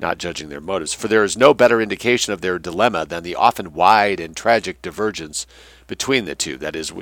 not 0.00 0.18
judging 0.18 0.48
their 0.48 0.60
motives. 0.60 0.94
For 0.94 1.08
there 1.08 1.24
is 1.24 1.36
no 1.36 1.54
better 1.54 1.80
indication 1.80 2.32
of 2.32 2.40
their 2.40 2.58
dilemma 2.58 3.04
than 3.06 3.22
the 3.22 3.34
often 3.34 3.72
wide 3.72 4.20
and 4.20 4.36
tragic 4.36 4.82
divergence 4.82 5.46
between 5.86 6.24
the 6.24 6.34
two. 6.34 6.56
That 6.56 6.76
is, 6.76 6.92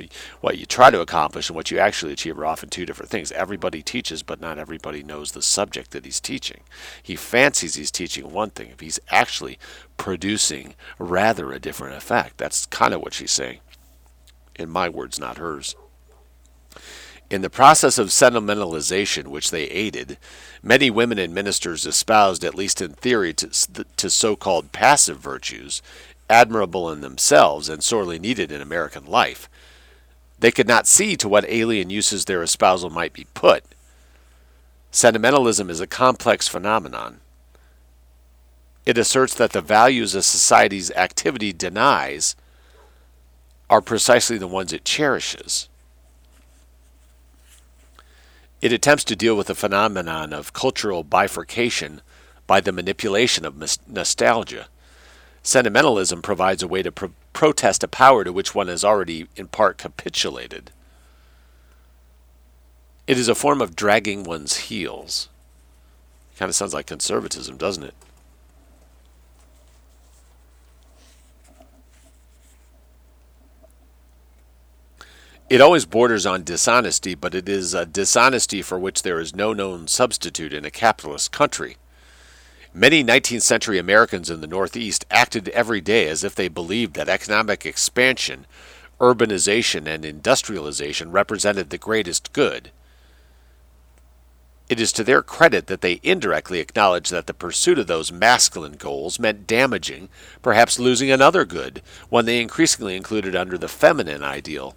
what 0.41 0.57
you 0.57 0.65
try 0.65 0.89
to 0.89 1.01
accomplish 1.01 1.49
and 1.49 1.55
what 1.55 1.69
you 1.69 1.79
actually 1.79 2.13
achieve 2.13 2.37
are 2.39 2.45
often 2.45 2.69
two 2.69 2.85
different 2.85 3.11
things. 3.11 3.31
Everybody 3.31 3.81
teaches, 3.81 4.23
but 4.23 4.41
not 4.41 4.57
everybody 4.57 5.03
knows 5.03 5.31
the 5.31 5.41
subject 5.41 5.91
that 5.91 6.05
he's 6.05 6.19
teaching. 6.19 6.61
He 7.01 7.15
fancies 7.15 7.75
he's 7.75 7.91
teaching 7.91 8.31
one 8.31 8.49
thing, 8.49 8.69
if 8.71 8.79
he's 8.79 8.99
actually 9.09 9.59
producing 9.97 10.75
rather 10.97 11.51
a 11.51 11.59
different 11.59 11.95
effect. 11.95 12.37
That's 12.37 12.65
kind 12.65 12.93
of 12.93 13.01
what 13.01 13.13
she's 13.13 13.31
saying. 13.31 13.59
In 14.55 14.69
my 14.69 14.89
words, 14.89 15.19
not 15.19 15.37
hers. 15.37 15.75
In 17.29 17.43
the 17.43 17.49
process 17.49 17.99
of 17.99 18.07
sentimentalization, 18.07 19.27
which 19.27 19.51
they 19.51 19.65
aided, 19.65 20.17
many 20.61 20.89
women 20.89 21.17
and 21.17 21.33
ministers 21.33 21.85
espoused, 21.85 22.43
at 22.43 22.55
least 22.55 22.81
in 22.81 22.93
theory, 22.93 23.33
to, 23.33 23.49
to 23.97 24.09
so 24.09 24.35
called 24.35 24.71
passive 24.71 25.17
virtues, 25.17 25.81
admirable 26.29 26.91
in 26.91 27.01
themselves 27.01 27.69
and 27.69 27.83
sorely 27.83 28.19
needed 28.19 28.51
in 28.51 28.61
American 28.61 29.05
life. 29.05 29.49
They 30.39 30.51
could 30.51 30.67
not 30.67 30.87
see 30.87 31.15
to 31.17 31.27
what 31.29 31.45
alien 31.47 31.89
uses 31.89 32.25
their 32.25 32.43
espousal 32.43 32.89
might 32.89 33.13
be 33.13 33.27
put. 33.33 33.63
Sentimentalism 34.91 35.69
is 35.69 35.79
a 35.79 35.87
complex 35.87 36.47
phenomenon. 36.47 37.19
It 38.85 38.97
asserts 38.97 39.35
that 39.35 39.51
the 39.51 39.61
values 39.61 40.15
a 40.15 40.23
society's 40.23 40.89
activity 40.91 41.53
denies 41.53 42.35
are 43.69 43.81
precisely 43.81 44.37
the 44.37 44.47
ones 44.47 44.73
it 44.73 44.83
cherishes. 44.83 45.68
It 48.61 48.73
attempts 48.73 49.03
to 49.05 49.15
deal 49.15 49.35
with 49.35 49.47
the 49.47 49.55
phenomenon 49.55 50.33
of 50.33 50.53
cultural 50.53 51.03
bifurcation 51.03 52.01
by 52.45 52.59
the 52.59 52.71
manipulation 52.71 53.45
of 53.45 53.57
nostalgia. 53.87 54.67
Sentimentalism 55.43 56.21
provides 56.21 56.61
a 56.61 56.67
way 56.67 56.83
to 56.83 56.91
pro- 56.91 57.11
protest 57.31 57.83
a 57.83 57.87
power 57.87 58.23
to 58.23 58.33
which 58.33 58.53
one 58.53 58.67
has 58.67 58.83
already 58.83 59.27
in 59.37 59.47
part 59.47 59.77
capitulated. 59.77 60.71
It 63.07 63.17
is 63.17 63.29
a 63.29 63.35
form 63.35 63.61
of 63.61 63.75
dragging 63.75 64.23
one's 64.23 64.57
heels. 64.57 65.29
Kind 66.37 66.49
of 66.49 66.55
sounds 66.55 66.73
like 66.73 66.87
conservatism, 66.87 67.57
doesn't 67.57 67.83
it? 67.83 67.93
It 75.49 75.61
always 75.61 75.85
borders 75.85 76.27
on 76.27 76.43
dishonesty, 76.43 77.15
but 77.15 77.33
it 77.33 77.49
is 77.49 77.73
a 77.73 77.83
dishonesty 77.83 78.61
for 78.61 78.77
which 78.77 79.01
there 79.01 79.19
is 79.19 79.33
no 79.33 79.51
known 79.51 79.87
substitute 79.87 80.53
in 80.53 80.63
a 80.63 80.69
capitalist 80.69 81.31
country. 81.31 81.77
Many 82.71 83.03
19th 83.03 83.41
century 83.41 83.79
Americans 83.79 84.29
in 84.29 84.41
the 84.41 84.47
Northeast 84.47 85.07
acted 85.09 85.49
every 85.49 85.81
day 85.81 86.07
as 86.07 86.23
if 86.23 86.35
they 86.35 86.49
believed 86.49 86.93
that 86.93 87.09
economic 87.09 87.65
expansion, 87.65 88.45
urbanization, 88.99 89.87
and 89.87 90.05
industrialization 90.05 91.11
represented 91.11 91.71
the 91.71 91.79
greatest 91.79 92.31
good. 92.31 92.69
It 94.69 94.79
is 94.79 94.91
to 94.93 95.03
their 95.03 95.23
credit 95.23 95.65
that 95.65 95.81
they 95.81 95.99
indirectly 96.03 96.59
acknowledged 96.59 97.09
that 97.09 97.25
the 97.25 97.33
pursuit 97.33 97.79
of 97.79 97.87
those 97.87 98.11
masculine 98.11 98.73
goals 98.73 99.17
meant 99.17 99.47
damaging, 99.47 100.09
perhaps 100.43 100.77
losing 100.77 101.09
another 101.09 101.43
good, 101.43 101.81
one 102.09 102.25
they 102.25 102.39
increasingly 102.39 102.95
included 102.95 103.35
under 103.35 103.57
the 103.57 103.67
feminine 103.67 104.21
ideal. 104.21 104.75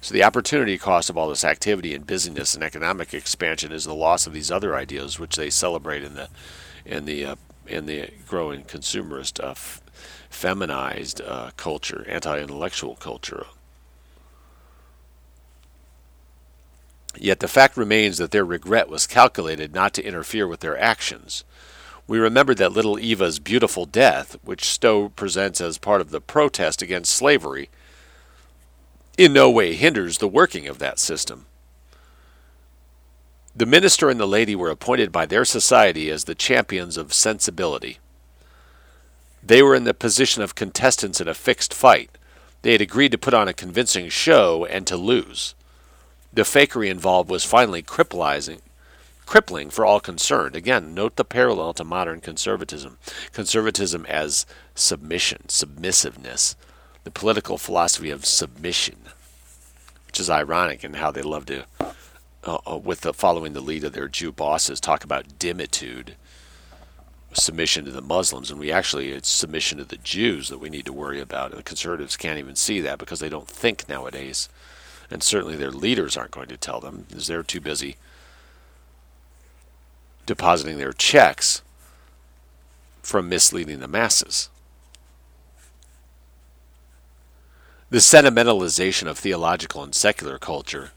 So 0.00 0.14
the 0.14 0.22
opportunity 0.22 0.78
cost 0.78 1.10
of 1.10 1.16
all 1.16 1.28
this 1.28 1.44
activity 1.44 1.94
and 1.94 2.06
busyness 2.06 2.54
and 2.54 2.62
economic 2.62 3.12
expansion 3.12 3.72
is 3.72 3.84
the 3.84 3.94
loss 3.94 4.26
of 4.26 4.32
these 4.32 4.50
other 4.50 4.76
ideals, 4.76 5.18
which 5.18 5.36
they 5.36 5.50
celebrate 5.50 6.04
in 6.04 6.14
the 6.14 6.28
in 6.84 7.04
the 7.04 7.24
uh, 7.24 7.36
in 7.66 7.86
the 7.86 8.10
growing 8.26 8.62
consumerist, 8.64 9.42
uh, 9.44 9.50
f- 9.50 9.82
feminized 10.30 11.20
uh, 11.20 11.50
culture, 11.56 12.06
anti-intellectual 12.08 12.94
culture. 12.96 13.46
Yet 17.16 17.40
the 17.40 17.48
fact 17.48 17.76
remains 17.76 18.18
that 18.18 18.30
their 18.30 18.44
regret 18.44 18.88
was 18.88 19.06
calculated 19.06 19.74
not 19.74 19.92
to 19.94 20.04
interfere 20.04 20.46
with 20.46 20.60
their 20.60 20.78
actions. 20.78 21.44
We 22.06 22.18
remember 22.18 22.54
that 22.54 22.72
little 22.72 22.98
Eva's 22.98 23.38
beautiful 23.38 23.84
death, 23.84 24.36
which 24.42 24.64
Stowe 24.64 25.10
presents 25.10 25.60
as 25.60 25.76
part 25.76 26.00
of 26.00 26.10
the 26.10 26.20
protest 26.20 26.80
against 26.80 27.14
slavery, 27.14 27.68
in 29.18 29.32
no 29.32 29.50
way 29.50 29.74
hinders 29.74 30.18
the 30.18 30.28
working 30.28 30.68
of 30.68 30.78
that 30.78 30.98
system. 30.98 31.44
The 33.54 33.66
minister 33.66 34.08
and 34.08 34.20
the 34.20 34.28
lady 34.28 34.54
were 34.54 34.70
appointed 34.70 35.10
by 35.10 35.26
their 35.26 35.44
society 35.44 36.08
as 36.08 36.24
the 36.24 36.36
champions 36.36 36.96
of 36.96 37.12
sensibility. 37.12 37.98
They 39.42 39.60
were 39.60 39.74
in 39.74 39.82
the 39.82 39.92
position 39.92 40.42
of 40.42 40.54
contestants 40.54 41.20
in 41.20 41.26
a 41.26 41.34
fixed 41.34 41.74
fight. 41.74 42.10
They 42.62 42.72
had 42.72 42.80
agreed 42.80 43.10
to 43.10 43.18
put 43.18 43.34
on 43.34 43.48
a 43.48 43.52
convincing 43.52 44.08
show 44.08 44.64
and 44.64 44.86
to 44.86 44.96
lose. 44.96 45.56
The 46.32 46.42
fakery 46.42 46.88
involved 46.88 47.28
was 47.28 47.44
finally 47.44 47.82
crippling, 47.82 48.60
crippling 49.26 49.70
for 49.70 49.84
all 49.84 49.98
concerned. 49.98 50.54
Again, 50.54 50.94
note 50.94 51.16
the 51.16 51.24
parallel 51.24 51.74
to 51.74 51.84
modern 51.84 52.20
conservatism. 52.20 52.98
Conservatism 53.32 54.06
as 54.06 54.46
submission, 54.76 55.48
submissiveness 55.48 56.54
the 57.08 57.12
political 57.12 57.56
philosophy 57.56 58.10
of 58.10 58.26
submission, 58.26 58.96
which 60.06 60.20
is 60.20 60.28
ironic 60.28 60.84
in 60.84 60.92
how 60.92 61.10
they 61.10 61.22
love 61.22 61.46
to, 61.46 61.64
uh, 62.44 62.58
uh, 62.70 62.76
with 62.76 63.00
the, 63.00 63.14
following 63.14 63.54
the 63.54 63.62
lead 63.62 63.82
of 63.82 63.94
their 63.94 64.08
Jew 64.08 64.30
bosses, 64.30 64.78
talk 64.78 65.04
about 65.04 65.24
dhimmitude, 65.38 66.16
submission 67.32 67.86
to 67.86 67.90
the 67.90 68.02
Muslims, 68.02 68.50
and 68.50 68.60
we 68.60 68.70
actually 68.70 69.10
it's 69.12 69.30
submission 69.30 69.78
to 69.78 69.86
the 69.86 69.96
Jews 69.96 70.50
that 70.50 70.58
we 70.58 70.68
need 70.68 70.84
to 70.84 70.92
worry 70.92 71.18
about. 71.18 71.52
And 71.52 71.58
the 71.58 71.62
conservatives 71.62 72.14
can't 72.14 72.38
even 72.38 72.56
see 72.56 72.82
that 72.82 72.98
because 72.98 73.20
they 73.20 73.30
don't 73.30 73.48
think 73.48 73.88
nowadays, 73.88 74.50
and 75.10 75.22
certainly 75.22 75.56
their 75.56 75.70
leaders 75.70 76.14
aren't 76.14 76.32
going 76.32 76.48
to 76.48 76.58
tell 76.58 76.78
them 76.78 77.06
because 77.08 77.26
they're 77.26 77.42
too 77.42 77.62
busy 77.62 77.96
depositing 80.26 80.76
their 80.76 80.92
checks 80.92 81.62
from 83.00 83.30
misleading 83.30 83.80
the 83.80 83.88
masses. 83.88 84.50
The 87.90 87.98
sentimentalization 87.98 89.08
of 89.08 89.18
theological 89.18 89.82
and 89.82 89.94
secular 89.94 90.38
culture 90.38 90.90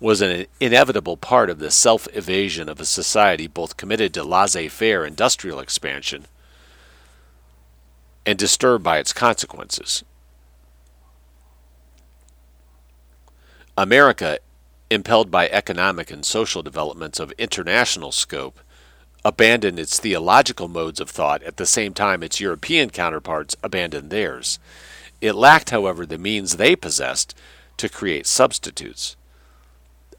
was 0.00 0.22
an 0.22 0.46
inevitable 0.58 1.18
part 1.18 1.50
of 1.50 1.58
the 1.58 1.70
self 1.70 2.08
evasion 2.14 2.68
of 2.70 2.80
a 2.80 2.86
society 2.86 3.46
both 3.46 3.76
committed 3.76 4.14
to 4.14 4.24
laissez 4.24 4.68
faire 4.68 5.04
industrial 5.04 5.60
expansion 5.60 6.24
and 8.24 8.38
disturbed 8.38 8.82
by 8.82 8.98
its 8.98 9.12
consequences. 9.12 10.02
America, 13.76 14.38
impelled 14.88 15.30
by 15.30 15.48
economic 15.50 16.10
and 16.10 16.24
social 16.24 16.62
developments 16.62 17.20
of 17.20 17.32
international 17.32 18.12
scope, 18.12 18.60
abandoned 19.26 19.78
its 19.78 19.98
theological 19.98 20.68
modes 20.68 21.00
of 21.00 21.10
thought 21.10 21.42
at 21.42 21.58
the 21.58 21.66
same 21.66 21.92
time 21.92 22.22
its 22.22 22.40
European 22.40 22.88
counterparts 22.88 23.56
abandoned 23.62 24.08
theirs. 24.08 24.58
It 25.20 25.34
lacked, 25.34 25.70
however, 25.70 26.04
the 26.06 26.18
means 26.18 26.56
they 26.56 26.76
possessed 26.76 27.34
to 27.76 27.88
create 27.88 28.26
substitutes. 28.26 29.16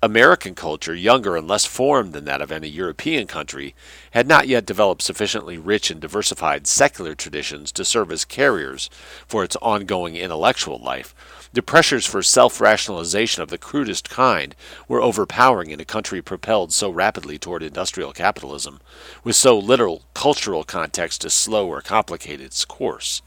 American 0.04 0.54
culture, 0.54 0.94
younger 0.94 1.36
and 1.36 1.48
less 1.48 1.66
formed 1.66 2.14
than 2.14 2.26
that 2.26 2.42
of 2.42 2.52
any 2.52 2.68
European 2.68 3.26
country, 3.26 3.74
had 4.12 4.28
not 4.28 4.48
yet 4.48 4.66
developed 4.66 5.02
sufficiently 5.02 5.58
rich 5.58 5.90
and 5.90 6.00
diversified 6.00 6.68
secular 6.68 7.16
traditions 7.16 7.72
to 7.72 7.84
serve 7.84 8.12
as 8.12 8.24
carriers 8.24 8.90
for 9.26 9.44
its 9.44 9.56
ongoing 9.64 10.16
intellectual 10.16 10.78
life. 10.78 11.16
The 11.54 11.64
pressures 11.64 12.06
for 12.06 12.22
self 12.22 12.62
rationalization 12.62 13.42
of 13.42 13.50
the 13.50 13.58
crudest 13.58 14.10
kind 14.10 14.56
were 14.88 15.02
overpowering 15.02 15.72
in 15.72 15.80
a 15.80 15.86
country 15.86 16.22
propelled 16.22 16.72
so 16.72 16.90
rapidly 16.90 17.40
toward 17.40 17.64
industrial 17.64 18.12
capitalism, 18.14 18.82
with 19.24 19.36
so 19.36 19.58
little 19.58 20.04
cultural 20.14 20.64
context 20.64 21.22
to 21.22 21.30
slow 21.30 21.68
or 21.68 21.82
complicate 21.82 22.42
its 22.42 22.64
course. 22.66 23.22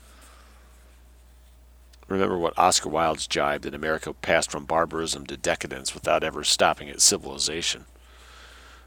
Remember 2.08 2.38
what 2.38 2.58
Oscar 2.58 2.88
Wilde's 2.88 3.26
jibe 3.26 3.62
that 3.62 3.74
America 3.74 4.14
passed 4.14 4.50
from 4.50 4.64
barbarism 4.64 5.26
to 5.26 5.36
decadence 5.36 5.94
without 5.94 6.24
ever 6.24 6.42
stopping 6.42 6.88
at 6.88 7.02
civilization. 7.02 7.84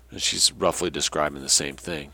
And 0.09 0.21
she's 0.21 0.51
roughly 0.51 0.89
describing 0.89 1.41
the 1.41 1.49
same 1.49 1.75
thing. 1.75 2.13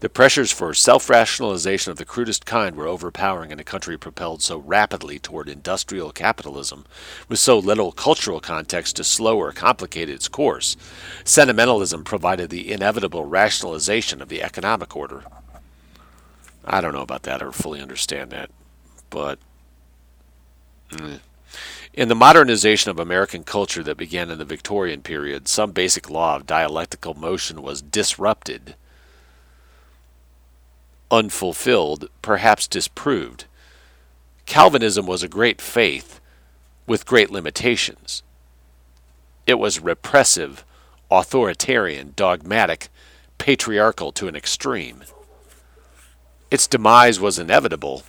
The 0.00 0.08
pressures 0.08 0.50
for 0.50 0.74
self 0.74 1.08
rationalization 1.08 1.92
of 1.92 1.96
the 1.96 2.04
crudest 2.04 2.44
kind 2.44 2.74
were 2.74 2.88
overpowering 2.88 3.52
in 3.52 3.60
a 3.60 3.64
country 3.64 3.96
propelled 3.96 4.42
so 4.42 4.58
rapidly 4.58 5.20
toward 5.20 5.48
industrial 5.48 6.10
capitalism, 6.10 6.84
with 7.28 7.38
so 7.38 7.56
little 7.56 7.92
cultural 7.92 8.40
context 8.40 8.96
to 8.96 9.04
slow 9.04 9.38
or 9.38 9.52
complicate 9.52 10.10
its 10.10 10.26
course. 10.26 10.76
Sentimentalism 11.22 12.02
provided 12.02 12.50
the 12.50 12.72
inevitable 12.72 13.24
rationalization 13.26 14.20
of 14.20 14.28
the 14.28 14.42
economic 14.42 14.96
order. 14.96 15.22
I 16.64 16.80
don't 16.80 16.94
know 16.94 17.02
about 17.02 17.22
that 17.22 17.40
or 17.40 17.52
fully 17.52 17.80
understand 17.80 18.30
that 18.30 18.50
but 19.12 19.38
mm. 20.90 21.20
in 21.92 22.08
the 22.08 22.14
modernization 22.14 22.90
of 22.90 22.98
American 22.98 23.44
culture 23.44 23.82
that 23.82 23.98
began 23.98 24.30
in 24.30 24.38
the 24.38 24.44
Victorian 24.44 25.02
period, 25.02 25.46
some 25.46 25.70
basic 25.70 26.08
law 26.08 26.34
of 26.34 26.46
dialectical 26.46 27.12
motion 27.12 27.60
was 27.60 27.82
disrupted, 27.82 28.74
unfulfilled, 31.10 32.08
perhaps 32.22 32.66
disproved. 32.66 33.44
Calvinism 34.46 35.06
was 35.06 35.22
a 35.22 35.28
great 35.28 35.60
faith 35.60 36.18
with 36.86 37.04
great 37.04 37.30
limitations. 37.30 38.22
It 39.46 39.58
was 39.58 39.78
repressive, 39.78 40.64
authoritarian, 41.10 42.14
dogmatic, 42.16 42.88
patriarchal 43.36 44.10
to 44.12 44.26
an 44.26 44.34
extreme. 44.34 45.04
Its 46.50 46.66
demise 46.66 47.20
was 47.20 47.38
inevitable, 47.38 48.04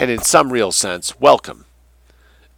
and 0.00 0.10
in 0.10 0.22
some 0.22 0.50
real 0.50 0.72
sense 0.72 1.20
welcome. 1.20 1.66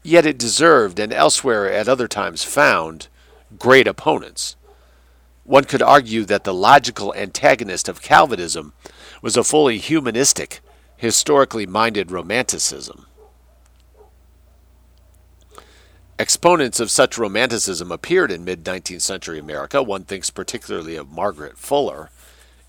Yet 0.04 0.24
it 0.24 0.38
deserved, 0.38 1.00
and 1.00 1.12
elsewhere 1.12 1.68
at 1.68 1.88
other 1.88 2.06
times 2.06 2.44
found, 2.44 3.08
great 3.58 3.88
opponents. 3.88 4.54
One 5.42 5.64
could 5.64 5.82
argue 5.82 6.24
that 6.26 6.44
the 6.44 6.54
logical 6.54 7.12
antagonist 7.16 7.88
of 7.88 8.00
Calvinism 8.00 8.74
was 9.22 9.36
a 9.36 9.42
fully 9.42 9.78
humanistic, 9.78 10.60
historically 10.96 11.66
minded 11.66 12.12
Romanticism. 12.12 13.06
Exponents 16.20 16.78
of 16.78 16.92
such 16.92 17.18
Romanticism 17.18 17.90
appeared 17.90 18.30
in 18.30 18.44
mid 18.44 18.62
19th 18.62 19.02
century 19.02 19.40
America. 19.40 19.82
One 19.82 20.04
thinks 20.04 20.30
particularly 20.30 20.94
of 20.94 21.10
Margaret 21.10 21.58
Fuller 21.58 22.10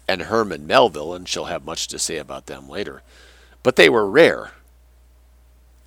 and 0.07 0.23
Herman 0.23 0.65
Melville, 0.65 1.13
and 1.13 1.29
she'll 1.29 1.45
have 1.45 1.63
much 1.63 1.87
to 1.89 1.99
say 1.99 2.17
about 2.17 2.47
them 2.47 2.67
later. 2.67 3.03
But 3.61 3.75
they 3.75 3.87
were 3.87 4.09
rare 4.09 4.51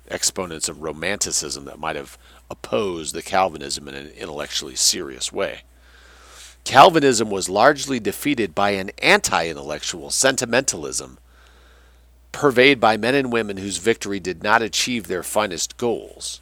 exponents 0.09 0.69
of 0.69 0.81
Romanticism 0.81 1.65
that 1.65 1.79
might 1.79 1.95
have 1.95 2.17
opposed 2.49 3.13
the 3.13 3.21
Calvinism 3.21 3.87
in 3.87 3.95
an 3.95 4.09
intellectually 4.09 4.75
serious 4.75 5.31
way. 5.31 5.61
Calvinism 6.63 7.29
was 7.29 7.49
largely 7.49 7.99
defeated 7.99 8.53
by 8.53 8.71
an 8.71 8.91
anti 9.01 9.47
intellectual 9.47 10.09
sentimentalism 10.09 11.17
purveyed 12.31 12.79
by 12.79 12.97
men 12.97 13.15
and 13.15 13.31
women 13.31 13.57
whose 13.57 13.77
victory 13.77 14.19
did 14.19 14.43
not 14.43 14.61
achieve 14.61 15.07
their 15.07 15.23
finest 15.23 15.77
goals. 15.77 16.41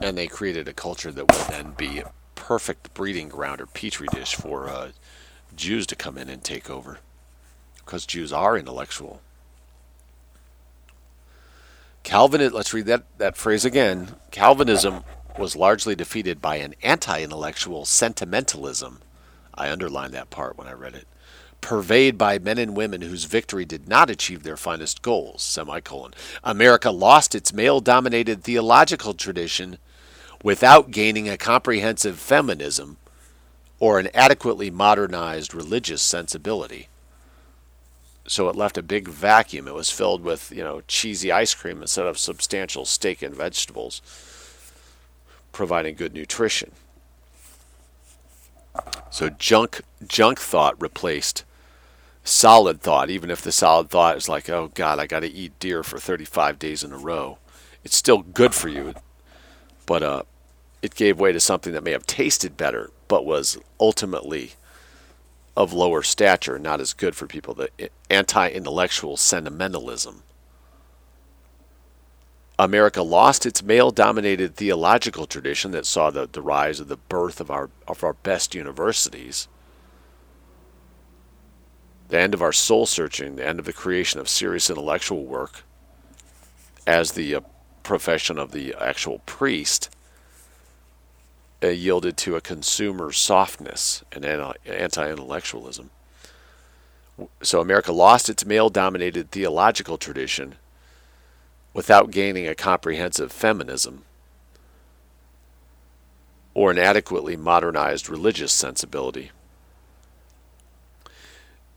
and 0.00 0.16
they 0.16 0.26
created 0.26 0.68
a 0.68 0.72
culture 0.72 1.10
that 1.10 1.26
would 1.26 1.48
then 1.48 1.72
be 1.72 1.98
a 1.98 2.12
perfect 2.34 2.94
breeding 2.94 3.28
ground 3.28 3.60
or 3.60 3.66
petri 3.66 4.06
dish 4.12 4.34
for 4.34 4.68
uh, 4.68 4.90
Jews 5.56 5.86
to 5.88 5.96
come 5.96 6.16
in 6.16 6.28
and 6.28 6.42
take 6.42 6.70
over, 6.70 6.98
because 7.88 8.04
Jews 8.04 8.34
are 8.34 8.58
intellectual. 8.58 9.22
Calvin, 12.02 12.52
let's 12.52 12.74
read 12.74 12.84
that, 12.84 13.04
that 13.16 13.38
phrase 13.38 13.64
again. 13.64 14.14
Calvinism 14.30 15.04
was 15.38 15.56
largely 15.56 15.94
defeated 15.94 16.42
by 16.42 16.56
an 16.56 16.74
anti 16.82 17.22
intellectual 17.22 17.86
sentimentalism. 17.86 19.00
I 19.54 19.70
underlined 19.70 20.12
that 20.12 20.28
part 20.28 20.58
when 20.58 20.68
I 20.68 20.72
read 20.72 20.96
it. 20.96 21.06
Purveyed 21.62 22.18
by 22.18 22.38
men 22.38 22.58
and 22.58 22.76
women 22.76 23.00
whose 23.00 23.24
victory 23.24 23.64
did 23.64 23.88
not 23.88 24.10
achieve 24.10 24.42
their 24.42 24.58
finest 24.58 25.00
goals. 25.00 25.42
Semicolon. 25.42 26.12
America 26.44 26.90
lost 26.90 27.34
its 27.34 27.54
male 27.54 27.80
dominated 27.80 28.44
theological 28.44 29.14
tradition 29.14 29.78
without 30.44 30.90
gaining 30.90 31.26
a 31.26 31.38
comprehensive 31.38 32.18
feminism 32.18 32.98
or 33.80 33.98
an 33.98 34.10
adequately 34.12 34.70
modernized 34.70 35.54
religious 35.54 36.02
sensibility. 36.02 36.88
So 38.28 38.48
it 38.48 38.56
left 38.56 38.78
a 38.78 38.82
big 38.82 39.08
vacuum. 39.08 39.66
It 39.66 39.74
was 39.74 39.90
filled 39.90 40.22
with, 40.22 40.52
you 40.52 40.62
know, 40.62 40.82
cheesy 40.86 41.32
ice 41.32 41.54
cream 41.54 41.80
instead 41.80 42.06
of 42.06 42.18
substantial 42.18 42.84
steak 42.84 43.22
and 43.22 43.34
vegetables, 43.34 44.02
providing 45.50 45.94
good 45.94 46.14
nutrition. 46.14 46.72
So 49.10 49.30
junk 49.30 49.80
junk 50.06 50.38
thought 50.38 50.80
replaced 50.80 51.44
solid 52.22 52.80
thought, 52.80 53.10
even 53.10 53.30
if 53.30 53.40
the 53.40 53.50
solid 53.50 53.88
thought 53.88 54.16
is 54.16 54.28
like, 54.28 54.48
oh 54.50 54.70
God, 54.74 54.98
I 54.98 55.06
got 55.06 55.20
to 55.20 55.32
eat 55.32 55.58
deer 55.58 55.82
for 55.82 55.98
35 55.98 56.58
days 56.58 56.84
in 56.84 56.92
a 56.92 56.98
row. 56.98 57.38
It's 57.82 57.96
still 57.96 58.18
good 58.18 58.54
for 58.54 58.68
you, 58.68 58.94
but 59.86 60.02
uh, 60.02 60.22
it 60.82 60.94
gave 60.94 61.18
way 61.18 61.32
to 61.32 61.40
something 61.40 61.72
that 61.72 61.82
may 61.82 61.92
have 61.92 62.06
tasted 62.06 62.56
better, 62.56 62.90
but 63.08 63.24
was 63.24 63.58
ultimately 63.80 64.52
of 65.58 65.72
lower 65.72 66.04
stature, 66.04 66.56
not 66.56 66.80
as 66.80 66.92
good 66.92 67.16
for 67.16 67.26
people. 67.26 67.52
The 67.52 67.68
anti 68.08 68.48
intellectual 68.48 69.16
sentimentalism. 69.16 70.22
America 72.60 73.02
lost 73.02 73.44
its 73.44 73.60
male 73.60 73.90
dominated 73.90 74.54
theological 74.54 75.26
tradition 75.26 75.72
that 75.72 75.84
saw 75.84 76.10
the, 76.10 76.28
the 76.30 76.42
rise 76.42 76.78
of 76.78 76.86
the 76.86 76.96
birth 76.96 77.40
of 77.40 77.50
our, 77.50 77.70
of 77.88 78.04
our 78.04 78.12
best 78.12 78.54
universities, 78.54 79.48
the 82.06 82.20
end 82.20 82.34
of 82.34 82.42
our 82.42 82.52
soul 82.52 82.86
searching, 82.86 83.34
the 83.34 83.46
end 83.46 83.58
of 83.58 83.64
the 83.64 83.72
creation 83.72 84.20
of 84.20 84.28
serious 84.28 84.70
intellectual 84.70 85.24
work 85.24 85.64
as 86.86 87.12
the 87.12 87.34
uh, 87.34 87.40
profession 87.82 88.38
of 88.38 88.52
the 88.52 88.76
actual 88.80 89.18
priest 89.26 89.90
uh, 91.62 91.68
yielded 91.68 92.16
to 92.16 92.36
a 92.36 92.40
consumer 92.40 93.12
softness 93.12 94.04
and 94.12 94.24
anti 94.24 95.10
intellectualism. 95.10 95.90
So 97.42 97.60
America 97.60 97.92
lost 97.92 98.28
its 98.28 98.46
male 98.46 98.70
dominated 98.70 99.30
theological 99.30 99.98
tradition 99.98 100.54
without 101.74 102.10
gaining 102.10 102.46
a 102.46 102.54
comprehensive 102.54 103.32
feminism 103.32 104.04
or 106.54 106.70
an 106.70 106.78
adequately 106.78 107.36
modernized 107.36 108.08
religious 108.08 108.52
sensibility. 108.52 109.30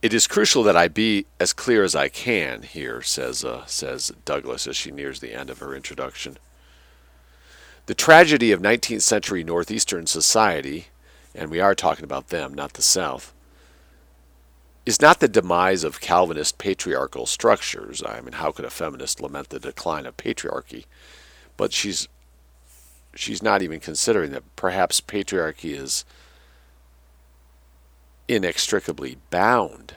It 0.00 0.12
is 0.12 0.26
crucial 0.26 0.64
that 0.64 0.76
I 0.76 0.88
be 0.88 1.26
as 1.38 1.52
clear 1.52 1.84
as 1.84 1.94
I 1.94 2.08
can 2.08 2.62
here, 2.62 3.02
says, 3.02 3.44
uh, 3.44 3.64
says 3.66 4.10
Douglas 4.24 4.66
as 4.66 4.76
she 4.76 4.90
nears 4.90 5.20
the 5.20 5.32
end 5.32 5.50
of 5.50 5.60
her 5.60 5.74
introduction. 5.74 6.38
The 7.92 7.96
tragedy 7.96 8.52
of 8.52 8.62
19th 8.62 9.02
century 9.02 9.44
Northeastern 9.44 10.06
society, 10.06 10.86
and 11.34 11.50
we 11.50 11.60
are 11.60 11.74
talking 11.74 12.06
about 12.06 12.28
them, 12.28 12.54
not 12.54 12.72
the 12.72 12.80
South, 12.80 13.34
is 14.86 15.02
not 15.02 15.20
the 15.20 15.28
demise 15.28 15.84
of 15.84 16.00
Calvinist 16.00 16.56
patriarchal 16.56 17.26
structures. 17.26 18.02
I 18.02 18.22
mean, 18.22 18.32
how 18.32 18.50
could 18.50 18.64
a 18.64 18.70
feminist 18.70 19.20
lament 19.20 19.50
the 19.50 19.60
decline 19.60 20.06
of 20.06 20.16
patriarchy? 20.16 20.86
But 21.58 21.74
she's 21.74 22.08
she's 23.14 23.42
not 23.42 23.60
even 23.60 23.78
considering 23.78 24.30
that 24.30 24.56
perhaps 24.56 25.02
patriarchy 25.02 25.78
is 25.78 26.06
inextricably 28.26 29.18
bound 29.28 29.96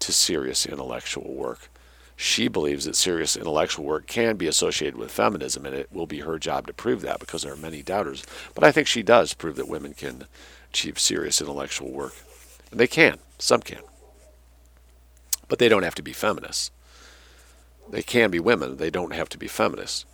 to 0.00 0.12
serious 0.12 0.66
intellectual 0.66 1.32
work 1.32 1.70
she 2.16 2.48
believes 2.48 2.84
that 2.84 2.96
serious 2.96 3.36
intellectual 3.36 3.84
work 3.84 4.06
can 4.06 4.36
be 4.36 4.46
associated 4.46 4.96
with 4.96 5.10
feminism, 5.10 5.66
and 5.66 5.74
it 5.74 5.92
will 5.92 6.06
be 6.06 6.20
her 6.20 6.38
job 6.38 6.66
to 6.66 6.72
prove 6.72 7.00
that 7.02 7.20
because 7.20 7.42
there 7.42 7.52
are 7.52 7.56
many 7.56 7.82
doubters. 7.82 8.24
But 8.54 8.64
I 8.64 8.72
think 8.72 8.86
she 8.86 9.02
does 9.02 9.34
prove 9.34 9.56
that 9.56 9.68
women 9.68 9.94
can 9.94 10.26
achieve 10.70 10.98
serious 10.98 11.40
intellectual 11.40 11.90
work. 11.90 12.14
And 12.70 12.78
they 12.78 12.86
can, 12.86 13.18
some 13.38 13.60
can. 13.60 13.82
But 15.48 15.58
they 15.58 15.68
don't 15.68 15.82
have 15.82 15.94
to 15.96 16.02
be 16.02 16.12
feminists. 16.12 16.70
They 17.90 18.02
can 18.02 18.30
be 18.30 18.40
women, 18.40 18.76
they 18.76 18.90
don't 18.90 19.12
have 19.12 19.28
to 19.30 19.38
be 19.38 19.48
feminists. 19.48 20.06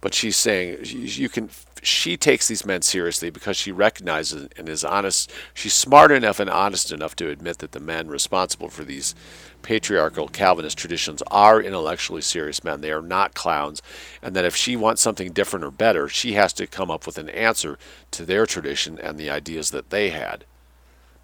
But 0.00 0.14
she's 0.14 0.36
saying 0.36 0.78
you 0.84 1.28
can. 1.28 1.50
She 1.82 2.16
takes 2.16 2.48
these 2.48 2.66
men 2.66 2.82
seriously 2.82 3.30
because 3.30 3.56
she 3.56 3.70
recognizes 3.70 4.48
and 4.56 4.68
is 4.68 4.84
honest. 4.84 5.30
She's 5.54 5.74
smart 5.74 6.10
enough 6.10 6.40
and 6.40 6.50
honest 6.50 6.90
enough 6.90 7.14
to 7.16 7.30
admit 7.30 7.58
that 7.58 7.72
the 7.72 7.80
men 7.80 8.08
responsible 8.08 8.68
for 8.68 8.84
these 8.84 9.14
patriarchal 9.62 10.28
Calvinist 10.28 10.78
traditions 10.78 11.22
are 11.30 11.60
intellectually 11.60 12.22
serious 12.22 12.64
men. 12.64 12.80
They 12.80 12.92
are 12.92 13.02
not 13.02 13.34
clowns. 13.34 13.82
And 14.22 14.34
that 14.34 14.44
if 14.44 14.56
she 14.56 14.76
wants 14.76 15.02
something 15.02 15.32
different 15.32 15.64
or 15.64 15.70
better, 15.70 16.08
she 16.08 16.32
has 16.32 16.52
to 16.54 16.66
come 16.66 16.90
up 16.90 17.06
with 17.06 17.18
an 17.18 17.28
answer 17.28 17.78
to 18.12 18.24
their 18.24 18.46
tradition 18.46 18.98
and 18.98 19.18
the 19.18 19.30
ideas 19.30 19.70
that 19.70 19.90
they 19.90 20.10
had. 20.10 20.44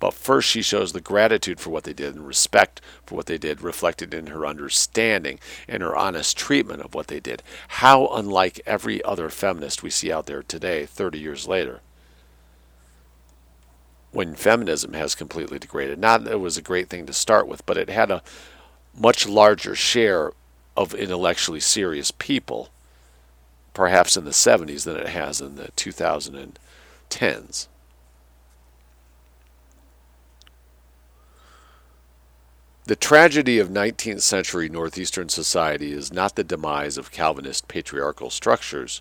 But 0.05 0.13
first, 0.13 0.51
she 0.51 0.61
shows 0.61 0.93
the 0.93 1.01
gratitude 1.01 1.59
for 1.59 1.71
what 1.71 1.85
they 1.85 1.95
did 1.95 2.15
and 2.15 2.27
respect 2.27 2.83
for 3.07 3.15
what 3.15 3.25
they 3.25 3.39
did, 3.39 3.63
reflected 3.63 4.13
in 4.13 4.27
her 4.27 4.45
understanding 4.45 5.41
and 5.67 5.83
her 5.83 5.97
honest 5.97 6.37
treatment 6.37 6.83
of 6.83 6.93
what 6.93 7.07
they 7.07 7.21
did. 7.21 7.43
How 7.69 8.09
unlike 8.09 8.61
every 8.67 9.03
other 9.03 9.31
feminist 9.31 9.83
we 9.83 9.89
see 9.89 10.13
out 10.13 10.27
there 10.27 10.43
today, 10.43 10.85
30 10.85 11.19
years 11.19 11.49
later 11.49 11.81
when 14.11 14.35
feminism 14.35 14.93
has 14.93 15.15
completely 15.15 15.59
degraded. 15.59 15.99
Not 15.99 16.25
that 16.25 16.35
it 16.35 16.41
was 16.41 16.59
a 16.59 16.63
great 16.63 16.91
thing 16.91 17.07
to 17.07 17.15
start 17.15 17.49
with, 17.49 17.65
but 17.65 17.79
it 17.79 17.89
had 17.89 18.11
a 18.11 18.23
much 18.95 19.27
larger 19.27 19.75
share 19.75 20.33
of 20.77 20.93
intellectually 20.93 21.61
serious 21.61 22.11
people, 22.11 22.69
perhaps 23.73 24.19
in 24.19 24.27
the 24.27 24.33
70s, 24.33 24.85
than 24.85 24.97
it 24.97 25.09
has 25.09 25.41
in 25.41 25.57
the 25.57 25.69
2010s. 25.79 27.69
The 32.86 32.97
tragedy 32.97 33.59
of 33.59 33.70
19th 33.70 34.20
century 34.20 34.69
Northeastern 34.69 35.31
society 35.31 35.93
is 35.93 36.12
not 36.12 36.36
the 36.36 36.44
demise 36.44 36.98
of 36.98 37.11
Calvinist 37.11 37.66
patriarchal 37.66 38.28
structures, 38.28 39.01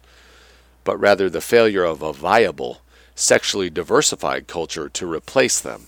but 0.86 0.98
rather 0.98 1.30
the 1.30 1.42
failure 1.42 1.84
of 1.84 2.02
a 2.02 2.14
viable 2.14 2.80
sexually 3.14 3.70
diversified 3.70 4.48
culture 4.48 4.88
to 4.88 5.12
replace 5.12 5.60
them. 5.60 5.88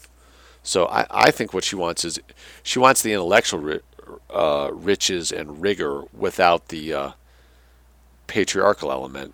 So 0.61 0.87
I, 0.87 1.05
I 1.09 1.31
think 1.31 1.53
what 1.53 1.63
she 1.63 1.77
wants 1.77 2.03
is 2.03 2.19
she 2.63 2.79
wants 2.79 3.01
the 3.01 3.13
intellectual 3.13 3.79
uh, 4.29 4.71
riches 4.73 5.31
and 5.31 5.61
rigor 5.61 6.03
without 6.11 6.67
the 6.67 6.93
uh, 6.93 7.11
patriarchal 8.27 8.91
element, 8.91 9.33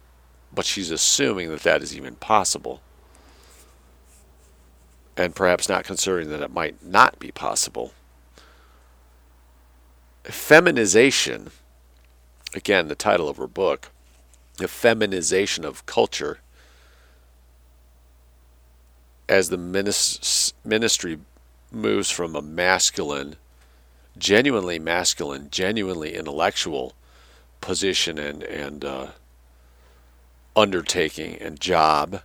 but 0.54 0.66
she's 0.66 0.92
assuming 0.92 1.50
that 1.50 1.64
that 1.64 1.82
is 1.82 1.98
even 1.98 2.14
possible. 2.14 2.80
And 5.18 5.34
perhaps 5.34 5.68
not 5.68 5.84
considering 5.84 6.30
that 6.30 6.42
it 6.42 6.54
might 6.54 6.86
not 6.86 7.18
be 7.18 7.32
possible. 7.32 7.94
Feminization, 10.24 11.52
again, 12.54 12.88
the 12.88 12.96
title 12.96 13.28
of 13.28 13.38
her 13.38 13.48
book, 13.48 13.90
the 14.58 14.68
feminization 14.68 15.66
of 15.66 15.86
culture 15.86 16.40
as 19.28 19.50
the 19.50 19.58
ministry 20.64 21.18
moves 21.72 22.10
from 22.10 22.36
a 22.36 22.42
masculine, 22.42 23.38
genuinely 24.18 24.78
masculine, 24.78 25.48
genuinely 25.50 26.16
intellectual 26.16 26.94
position 27.62 28.18
and 28.18 28.44
and 28.44 28.84
uh, 28.84 29.08
undertaking 30.56 31.38
and 31.38 31.60
job 31.60 32.22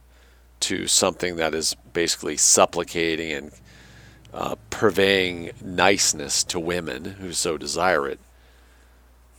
to 0.59 0.87
something 0.87 1.37
that 1.37 1.55
is 1.55 1.77
basically 1.93 2.37
supplicating 2.37 3.31
and 3.33 3.53
uh, 4.37 4.55
purveying 4.69 5.51
niceness 5.65 6.45
to 6.45 6.61
women 6.61 7.05
who 7.05 7.33
so 7.33 7.57
desire 7.57 8.07
it. 8.07 8.21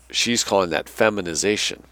She's 0.10 0.44
calling 0.44 0.72
that 0.72 0.90
feminization. 0.90 1.84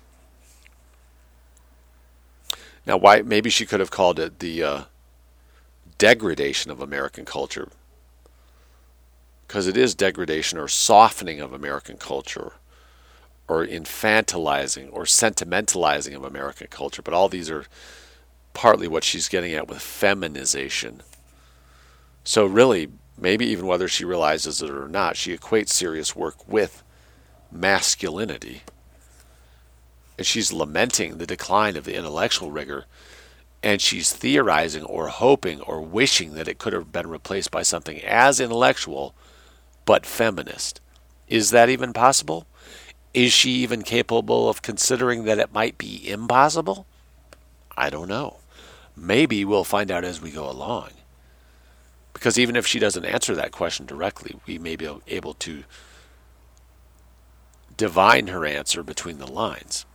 Now, 2.85 2.97
why? 2.97 3.21
Maybe 3.21 3.49
she 3.49 3.65
could 3.65 3.79
have 3.79 3.91
called 3.91 4.19
it 4.19 4.39
the 4.39 4.63
uh, 4.63 4.81
degradation 5.97 6.71
of 6.71 6.81
American 6.81 7.25
culture. 7.25 7.69
Because 9.47 9.67
it 9.67 9.77
is 9.77 9.93
degradation 9.93 10.57
or 10.57 10.67
softening 10.67 11.39
of 11.39 11.53
American 11.53 11.97
culture 11.97 12.53
or 13.47 13.65
infantilizing 13.65 14.89
or 14.91 15.03
sentimentalizing 15.03 16.15
of 16.15 16.23
American 16.23 16.67
culture. 16.67 17.03
But 17.03 17.13
all 17.13 17.29
these 17.29 17.51
are 17.51 17.65
partly 18.53 18.87
what 18.87 19.03
she's 19.03 19.29
getting 19.29 19.53
at 19.53 19.67
with 19.67 19.81
feminization. 19.81 21.03
So, 22.25 22.47
really, 22.47 22.89
maybe 23.17 23.45
even 23.45 23.67
whether 23.67 23.87
she 23.87 24.03
realizes 24.03 24.61
it 24.61 24.71
or 24.71 24.89
not, 24.89 25.15
she 25.15 25.37
equates 25.37 25.69
serious 25.69 26.15
work 26.15 26.47
with 26.47 26.83
masculinity. 27.51 28.63
And 30.17 30.25
she's 30.25 30.51
lamenting 30.51 31.17
the 31.17 31.27
decline 31.27 31.77
of 31.77 31.83
the 31.83 31.95
intellectual 31.95 32.51
rigor. 32.51 32.85
And 33.61 33.79
she's 33.79 34.11
theorizing 34.11 34.83
or 34.83 35.09
hoping 35.09 35.61
or 35.61 35.81
wishing 35.81 36.33
that 36.33 36.47
it 36.47 36.57
could 36.57 36.73
have 36.73 36.91
been 36.91 37.07
replaced 37.07 37.51
by 37.51 37.61
something 37.61 38.01
as 38.01 38.39
intellectual 38.39 39.13
but 39.85 40.05
feminist. 40.05 40.81
Is 41.27 41.51
that 41.51 41.69
even 41.69 41.93
possible? 41.93 42.47
Is 43.13 43.33
she 43.33 43.51
even 43.51 43.83
capable 43.83 44.49
of 44.49 44.63
considering 44.63 45.25
that 45.25 45.39
it 45.39 45.53
might 45.53 45.77
be 45.77 46.09
impossible? 46.09 46.87
I 47.77 47.89
don't 47.91 48.09
know. 48.09 48.37
Maybe 48.95 49.45
we'll 49.45 49.63
find 49.63 49.91
out 49.91 50.03
as 50.03 50.21
we 50.21 50.31
go 50.31 50.49
along. 50.49 50.89
Because 52.15 52.39
even 52.39 52.55
if 52.55 52.65
she 52.65 52.79
doesn't 52.79 53.03
answer 53.03 53.35
that 53.35 53.51
question 53.51 53.85
directly, 53.85 54.37
we 54.47 54.57
may 54.57 54.77
be 54.77 54.87
able 55.05 55.33
to 55.33 55.65
divine 57.75 58.27
her 58.27 58.45
answer 58.45 58.83
between 58.83 59.17
the 59.17 59.29
lines. 59.29 59.85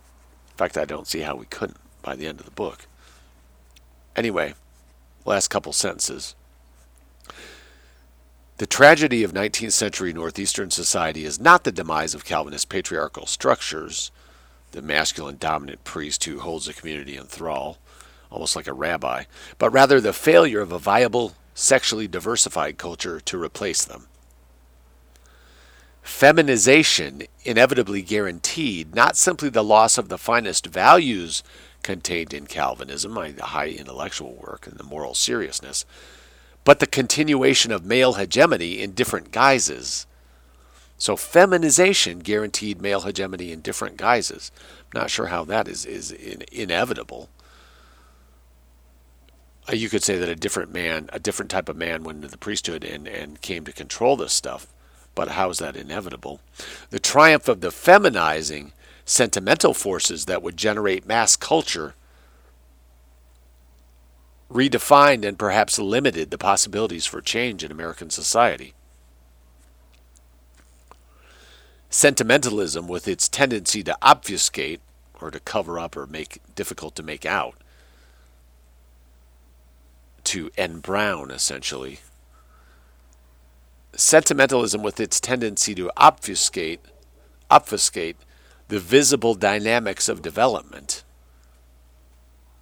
In 0.51 0.55
fact, 0.55 0.77
I 0.77 0.85
don't 0.85 1.07
see 1.07 1.21
how 1.21 1.35
we 1.35 1.47
couldn't 1.47 1.79
by 2.03 2.15
the 2.15 2.27
end 2.27 2.39
of 2.39 2.45
the 2.45 2.51
book. 2.51 2.85
Anyway, 4.15 4.53
last 5.25 5.47
couple 5.47 5.73
sentences. 5.73 6.35
The 8.57 8.67
tragedy 8.67 9.23
of 9.23 9.33
19th 9.33 9.71
century 9.71 10.13
Northeastern 10.13 10.69
society 10.69 11.25
is 11.25 11.39
not 11.39 11.63
the 11.63 11.71
demise 11.71 12.13
of 12.13 12.23
Calvinist 12.23 12.69
patriarchal 12.69 13.25
structures, 13.25 14.11
the 14.73 14.83
masculine 14.83 15.37
dominant 15.37 15.83
priest 15.83 16.23
who 16.25 16.39
holds 16.39 16.67
the 16.67 16.73
community 16.73 17.17
in 17.17 17.23
thrall, 17.23 17.79
almost 18.29 18.55
like 18.55 18.67
a 18.67 18.73
rabbi, 18.73 19.23
but 19.57 19.71
rather 19.71 19.99
the 19.99 20.13
failure 20.13 20.61
of 20.61 20.71
a 20.71 20.77
viable, 20.77 21.33
sexually 21.53 22.07
diversified 22.07 22.77
culture 22.77 23.19
to 23.19 23.41
replace 23.41 23.83
them. 23.83 24.07
Feminization 26.01 27.23
inevitably 27.43 28.01
guaranteed 28.01 28.95
not 28.95 29.15
simply 29.15 29.49
the 29.49 29.63
loss 29.63 29.97
of 29.97 30.09
the 30.09 30.17
finest 30.17 30.65
values 30.65 31.43
contained 31.83 32.33
in 32.33 32.47
Calvinism, 32.47 33.13
the 33.13 33.45
high 33.45 33.69
intellectual 33.69 34.33
work 34.33 34.67
and 34.67 34.77
the 34.77 34.83
moral 34.83 35.13
seriousness, 35.13 35.85
but 36.63 36.79
the 36.79 36.87
continuation 36.87 37.71
of 37.71 37.85
male 37.85 38.13
hegemony 38.13 38.81
in 38.81 38.91
different 38.91 39.31
guises. 39.31 40.05
So 40.97 41.15
feminization 41.15 42.19
guaranteed 42.19 42.81
male 42.81 43.01
hegemony 43.01 43.51
in 43.51 43.61
different 43.61 43.97
guises. 43.97 44.51
I'm 44.93 45.01
not 45.01 45.09
sure 45.09 45.27
how 45.27 45.43
that 45.45 45.67
is 45.67 45.85
is 45.85 46.11
in, 46.11 46.43
inevitable. 46.51 47.29
Uh, 49.69 49.75
you 49.75 49.89
could 49.89 50.03
say 50.03 50.17
that 50.17 50.29
a 50.29 50.35
different 50.35 50.71
man, 50.73 51.09
a 51.13 51.19
different 51.19 51.51
type 51.51 51.69
of 51.69 51.77
man, 51.77 52.03
went 52.03 52.17
into 52.17 52.27
the 52.27 52.37
priesthood 52.37 52.83
and, 52.83 53.07
and 53.07 53.41
came 53.41 53.63
to 53.65 53.73
control 53.73 54.15
this 54.15 54.33
stuff. 54.33 54.67
But 55.13 55.29
how 55.29 55.49
is 55.49 55.59
that 55.59 55.75
inevitable? 55.75 56.39
The 56.89 56.99
triumph 56.99 57.47
of 57.47 57.61
the 57.61 57.71
feminizing 57.71 58.71
sentimental 59.05 59.73
forces 59.73 60.25
that 60.25 60.41
would 60.41 60.57
generate 60.57 61.05
mass 61.05 61.35
culture 61.35 61.95
redefined 64.51 65.25
and 65.25 65.39
perhaps 65.39 65.79
limited 65.79 66.29
the 66.29 66.37
possibilities 66.37 67.05
for 67.05 67.21
change 67.21 67.63
in 67.63 67.71
American 67.71 68.09
society. 68.09 68.73
Sentimentalism, 71.89 72.87
with 72.87 73.07
its 73.07 73.27
tendency 73.27 73.83
to 73.83 73.97
obfuscate 74.01 74.79
or 75.19 75.29
to 75.29 75.39
cover 75.39 75.77
up 75.77 75.95
or 75.95 76.05
make 76.05 76.39
difficult 76.55 76.95
to 76.95 77.03
make 77.03 77.25
out, 77.25 77.55
to 80.31 80.49
N. 80.57 80.79
Brown, 80.79 81.29
essentially. 81.29 81.99
Sentimentalism, 83.93 84.81
with 84.81 84.97
its 85.01 85.19
tendency 85.19 85.75
to 85.75 85.91
obfuscate, 85.97 86.79
obfuscate 87.49 88.15
the 88.69 88.79
visible 88.79 89.35
dynamics 89.35 90.07
of 90.07 90.21
development 90.21 91.03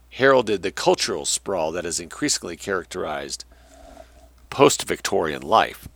heralded 0.10 0.64
the 0.64 0.72
cultural 0.72 1.26
sprawl 1.26 1.72
that 1.72 1.86
has 1.86 2.00
increasingly 2.00 2.58
characterized 2.58 3.46
post 4.50 4.88
Victorian 4.88 5.44
life. 5.44 5.88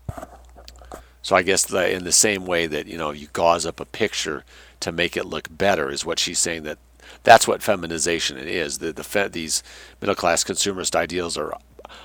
So 1.23 1.35
I 1.35 1.41
guess 1.41 1.73
in 1.73 2.03
the 2.03 2.11
same 2.11 2.45
way 2.45 2.67
that 2.67 2.85
you 2.85 2.99
know 2.99 3.09
you 3.09 3.29
gauze 3.33 3.65
up 3.65 3.79
a 3.79 3.85
picture 3.85 4.43
to 4.81 4.91
make 4.91 5.17
it 5.17 5.25
look 5.25 5.47
better 5.49 5.89
is 5.89 6.05
what 6.05 6.19
she's 6.19 6.37
saying 6.37 6.61
that 6.63 6.77
that's 7.23 7.47
what 7.47 7.63
feminization 7.63 8.37
is. 8.37 8.79
The, 8.79 8.93
the 8.93 9.29
these 9.31 9.63
middle 10.01 10.15
class 10.15 10.43
consumerist 10.43 10.95
ideals 10.95 11.37
are 11.37 11.57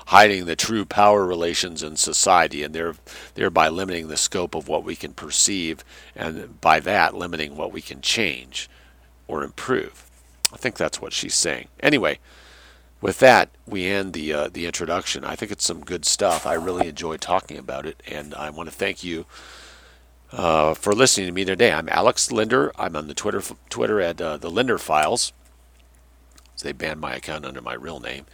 hiding 0.07 0.47
the 0.47 0.57
true 0.57 0.85
power 0.85 1.25
relations 1.25 1.83
in 1.83 1.97
society, 1.97 2.63
and 2.63 2.75
they're 2.75 2.95
thereby 3.35 3.69
limiting 3.69 4.09
the 4.09 4.17
scope 4.17 4.55
of 4.55 4.69
what 4.69 4.85
we 4.85 4.97
can 4.97 5.13
perceive, 5.13 5.85
and 6.15 6.61
by 6.61 6.81
that 6.81 7.15
limiting 7.15 7.57
what 7.57 7.73
we 7.73 7.81
can 7.81 8.01
change 8.01 8.69
or 9.27 9.43
improve. 9.43 10.07
I 10.53 10.57
think 10.57 10.77
that's 10.77 11.01
what 11.01 11.13
she's 11.13 11.35
saying. 11.35 11.69
Anyway, 11.81 12.19
with 13.01 13.19
that, 13.19 13.51
we 13.67 13.87
end 13.87 14.13
the 14.13 14.33
uh, 14.33 14.49
the 14.53 14.67
introduction. 14.67 15.25
I 15.25 15.37
think 15.37 15.53
it's 15.53 15.65
some 15.65 15.85
good 15.85 16.05
stuff. 16.05 16.47
I 16.47 16.55
really 16.55 16.89
enjoyed 16.89 17.21
talking 17.21 17.59
about 17.59 17.87
it, 17.87 18.03
and 18.07 18.35
I 18.35 18.51
want 18.51 18.69
to 18.69 18.75
thank 18.75 19.05
you 19.05 19.27
uh, 20.33 20.75
for 20.75 20.95
listening 20.95 21.27
to 21.27 21.33
me 21.33 21.45
today. 21.45 21.73
I'm 21.73 21.89
Alex 21.89 22.31
Linder. 22.31 22.73
I'm 22.79 22.97
on 22.97 23.09
the 23.09 23.15
Twitter 23.15 23.43
Twitter 23.71 24.01
at 24.01 24.21
uh, 24.21 24.37
the 24.37 24.51
Linder 24.51 24.79
Files. 24.79 25.33
They 26.63 26.73
banned 26.73 27.01
my 27.01 27.15
account 27.15 27.45
under 27.45 27.61
my 27.61 27.75
real 27.75 28.01
name. 28.01 28.27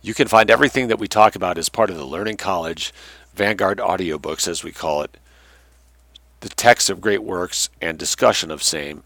You 0.00 0.14
can 0.14 0.28
find 0.28 0.50
everything 0.50 0.88
that 0.88 0.98
we 0.98 1.08
talk 1.08 1.36
about 1.36 1.58
as 1.58 1.68
part 1.68 1.90
of 1.90 1.96
the 1.96 2.06
Learning 2.06 2.36
College 2.36 2.92
Vanguard 3.34 3.78
audiobooks, 3.78 4.48
as 4.48 4.64
we 4.64 4.72
call 4.72 5.02
it, 5.02 5.18
the 6.40 6.48
text 6.48 6.88
of 6.88 7.00
great 7.00 7.22
works 7.22 7.68
and 7.82 7.98
discussion 7.98 8.50
of 8.50 8.62
same 8.62 9.02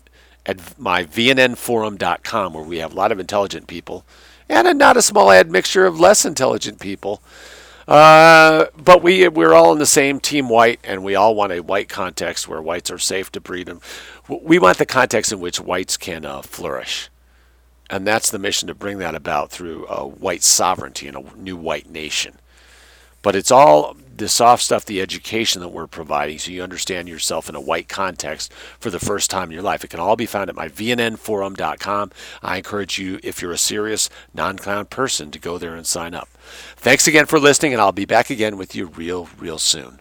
at 0.47 0.79
my 0.79 1.05
vnnforum.com, 1.05 2.55
where 2.55 2.63
we 2.63 2.79
have 2.79 2.93
a 2.93 2.97
lot 2.97 3.13
of 3.13 3.19
intelligent 3.19 3.67
people 3.67 4.05
and 4.49 4.69
a 4.69 4.75
not 4.75 4.97
a 4.97 5.03
small 5.03 5.33
admixture 5.33 5.87
of 5.87 5.99
less 5.99 6.25
intelligent 6.25 6.81
people. 6.81 7.23
Uh, 7.91 8.67
but 8.77 9.03
we 9.03 9.27
we're 9.27 9.53
all 9.53 9.73
in 9.73 9.81
the 9.81 9.85
same 9.85 10.21
team 10.21 10.49
white, 10.49 10.79
and 10.85 11.03
we 11.03 11.17
all 11.17 11.35
want 11.35 11.53
a 11.53 11.59
white 11.59 11.89
context 11.89 12.47
where 12.47 12.63
whites 12.63 12.89
are 12.89 12.99
safe 12.99 13.33
to 13.33 13.41
breed. 13.41 13.69
And 13.69 13.81
we 14.29 14.61
want 14.61 14.79
the 14.79 14.87
context 14.87 15.33
in 15.33 15.41
which 15.41 15.61
whites 15.61 15.97
can 15.97 16.25
uh, 16.25 16.41
flourish, 16.43 17.11
and 17.91 18.07
that's 18.07 18.31
the 18.31 18.39
mission 18.39 18.69
to 18.69 18.75
bring 18.75 18.99
that 18.99 19.17
about 19.17 19.51
through 19.51 19.87
uh, 19.87 20.05
white 20.05 20.45
sovereignty 20.45 21.09
and 21.09 21.17
a 21.17 21.37
new 21.37 21.57
white 21.57 21.91
nation. 21.91 22.39
But 23.23 23.35
it's 23.35 23.51
all 23.51 23.97
the 24.21 24.29
soft 24.29 24.63
stuff, 24.63 24.85
the 24.85 25.01
education 25.01 25.61
that 25.61 25.69
we're 25.69 25.87
providing, 25.87 26.39
so 26.39 26.51
you 26.51 26.63
understand 26.63 27.09
yourself 27.09 27.49
in 27.49 27.55
a 27.55 27.61
white 27.61 27.89
context 27.89 28.53
for 28.79 28.91
the 28.91 29.01
first 29.01 29.31
time 29.31 29.49
in 29.49 29.53
your 29.53 29.63
life. 29.63 29.83
It 29.83 29.89
can 29.89 29.99
all 29.99 30.15
be 30.15 30.27
found 30.27 30.51
at 30.51 30.57
my 30.57 30.69
vnnforum.com. 30.69 32.13
I 32.43 32.59
encourage 32.59 32.99
you, 32.99 33.19
if 33.23 33.41
you're 33.41 33.53
a 33.53 33.59
serious 33.59 34.11
non 34.35 34.59
clown 34.59 34.87
person, 34.87 35.31
to 35.31 35.39
go 35.39 35.59
there 35.59 35.75
and 35.75 35.87
sign 35.87 36.15
up. 36.15 36.29
Thanks 36.77 37.07
again 37.07 37.27
for 37.27 37.41
listening, 37.41 37.73
and 37.73 37.81
I'll 37.81 37.93
be 37.93 38.05
back 38.05 38.31
again 38.31 38.57
with 38.57 38.77
you 38.77 38.87
real, 38.87 39.29
real 39.39 39.59
soon. 39.59 40.01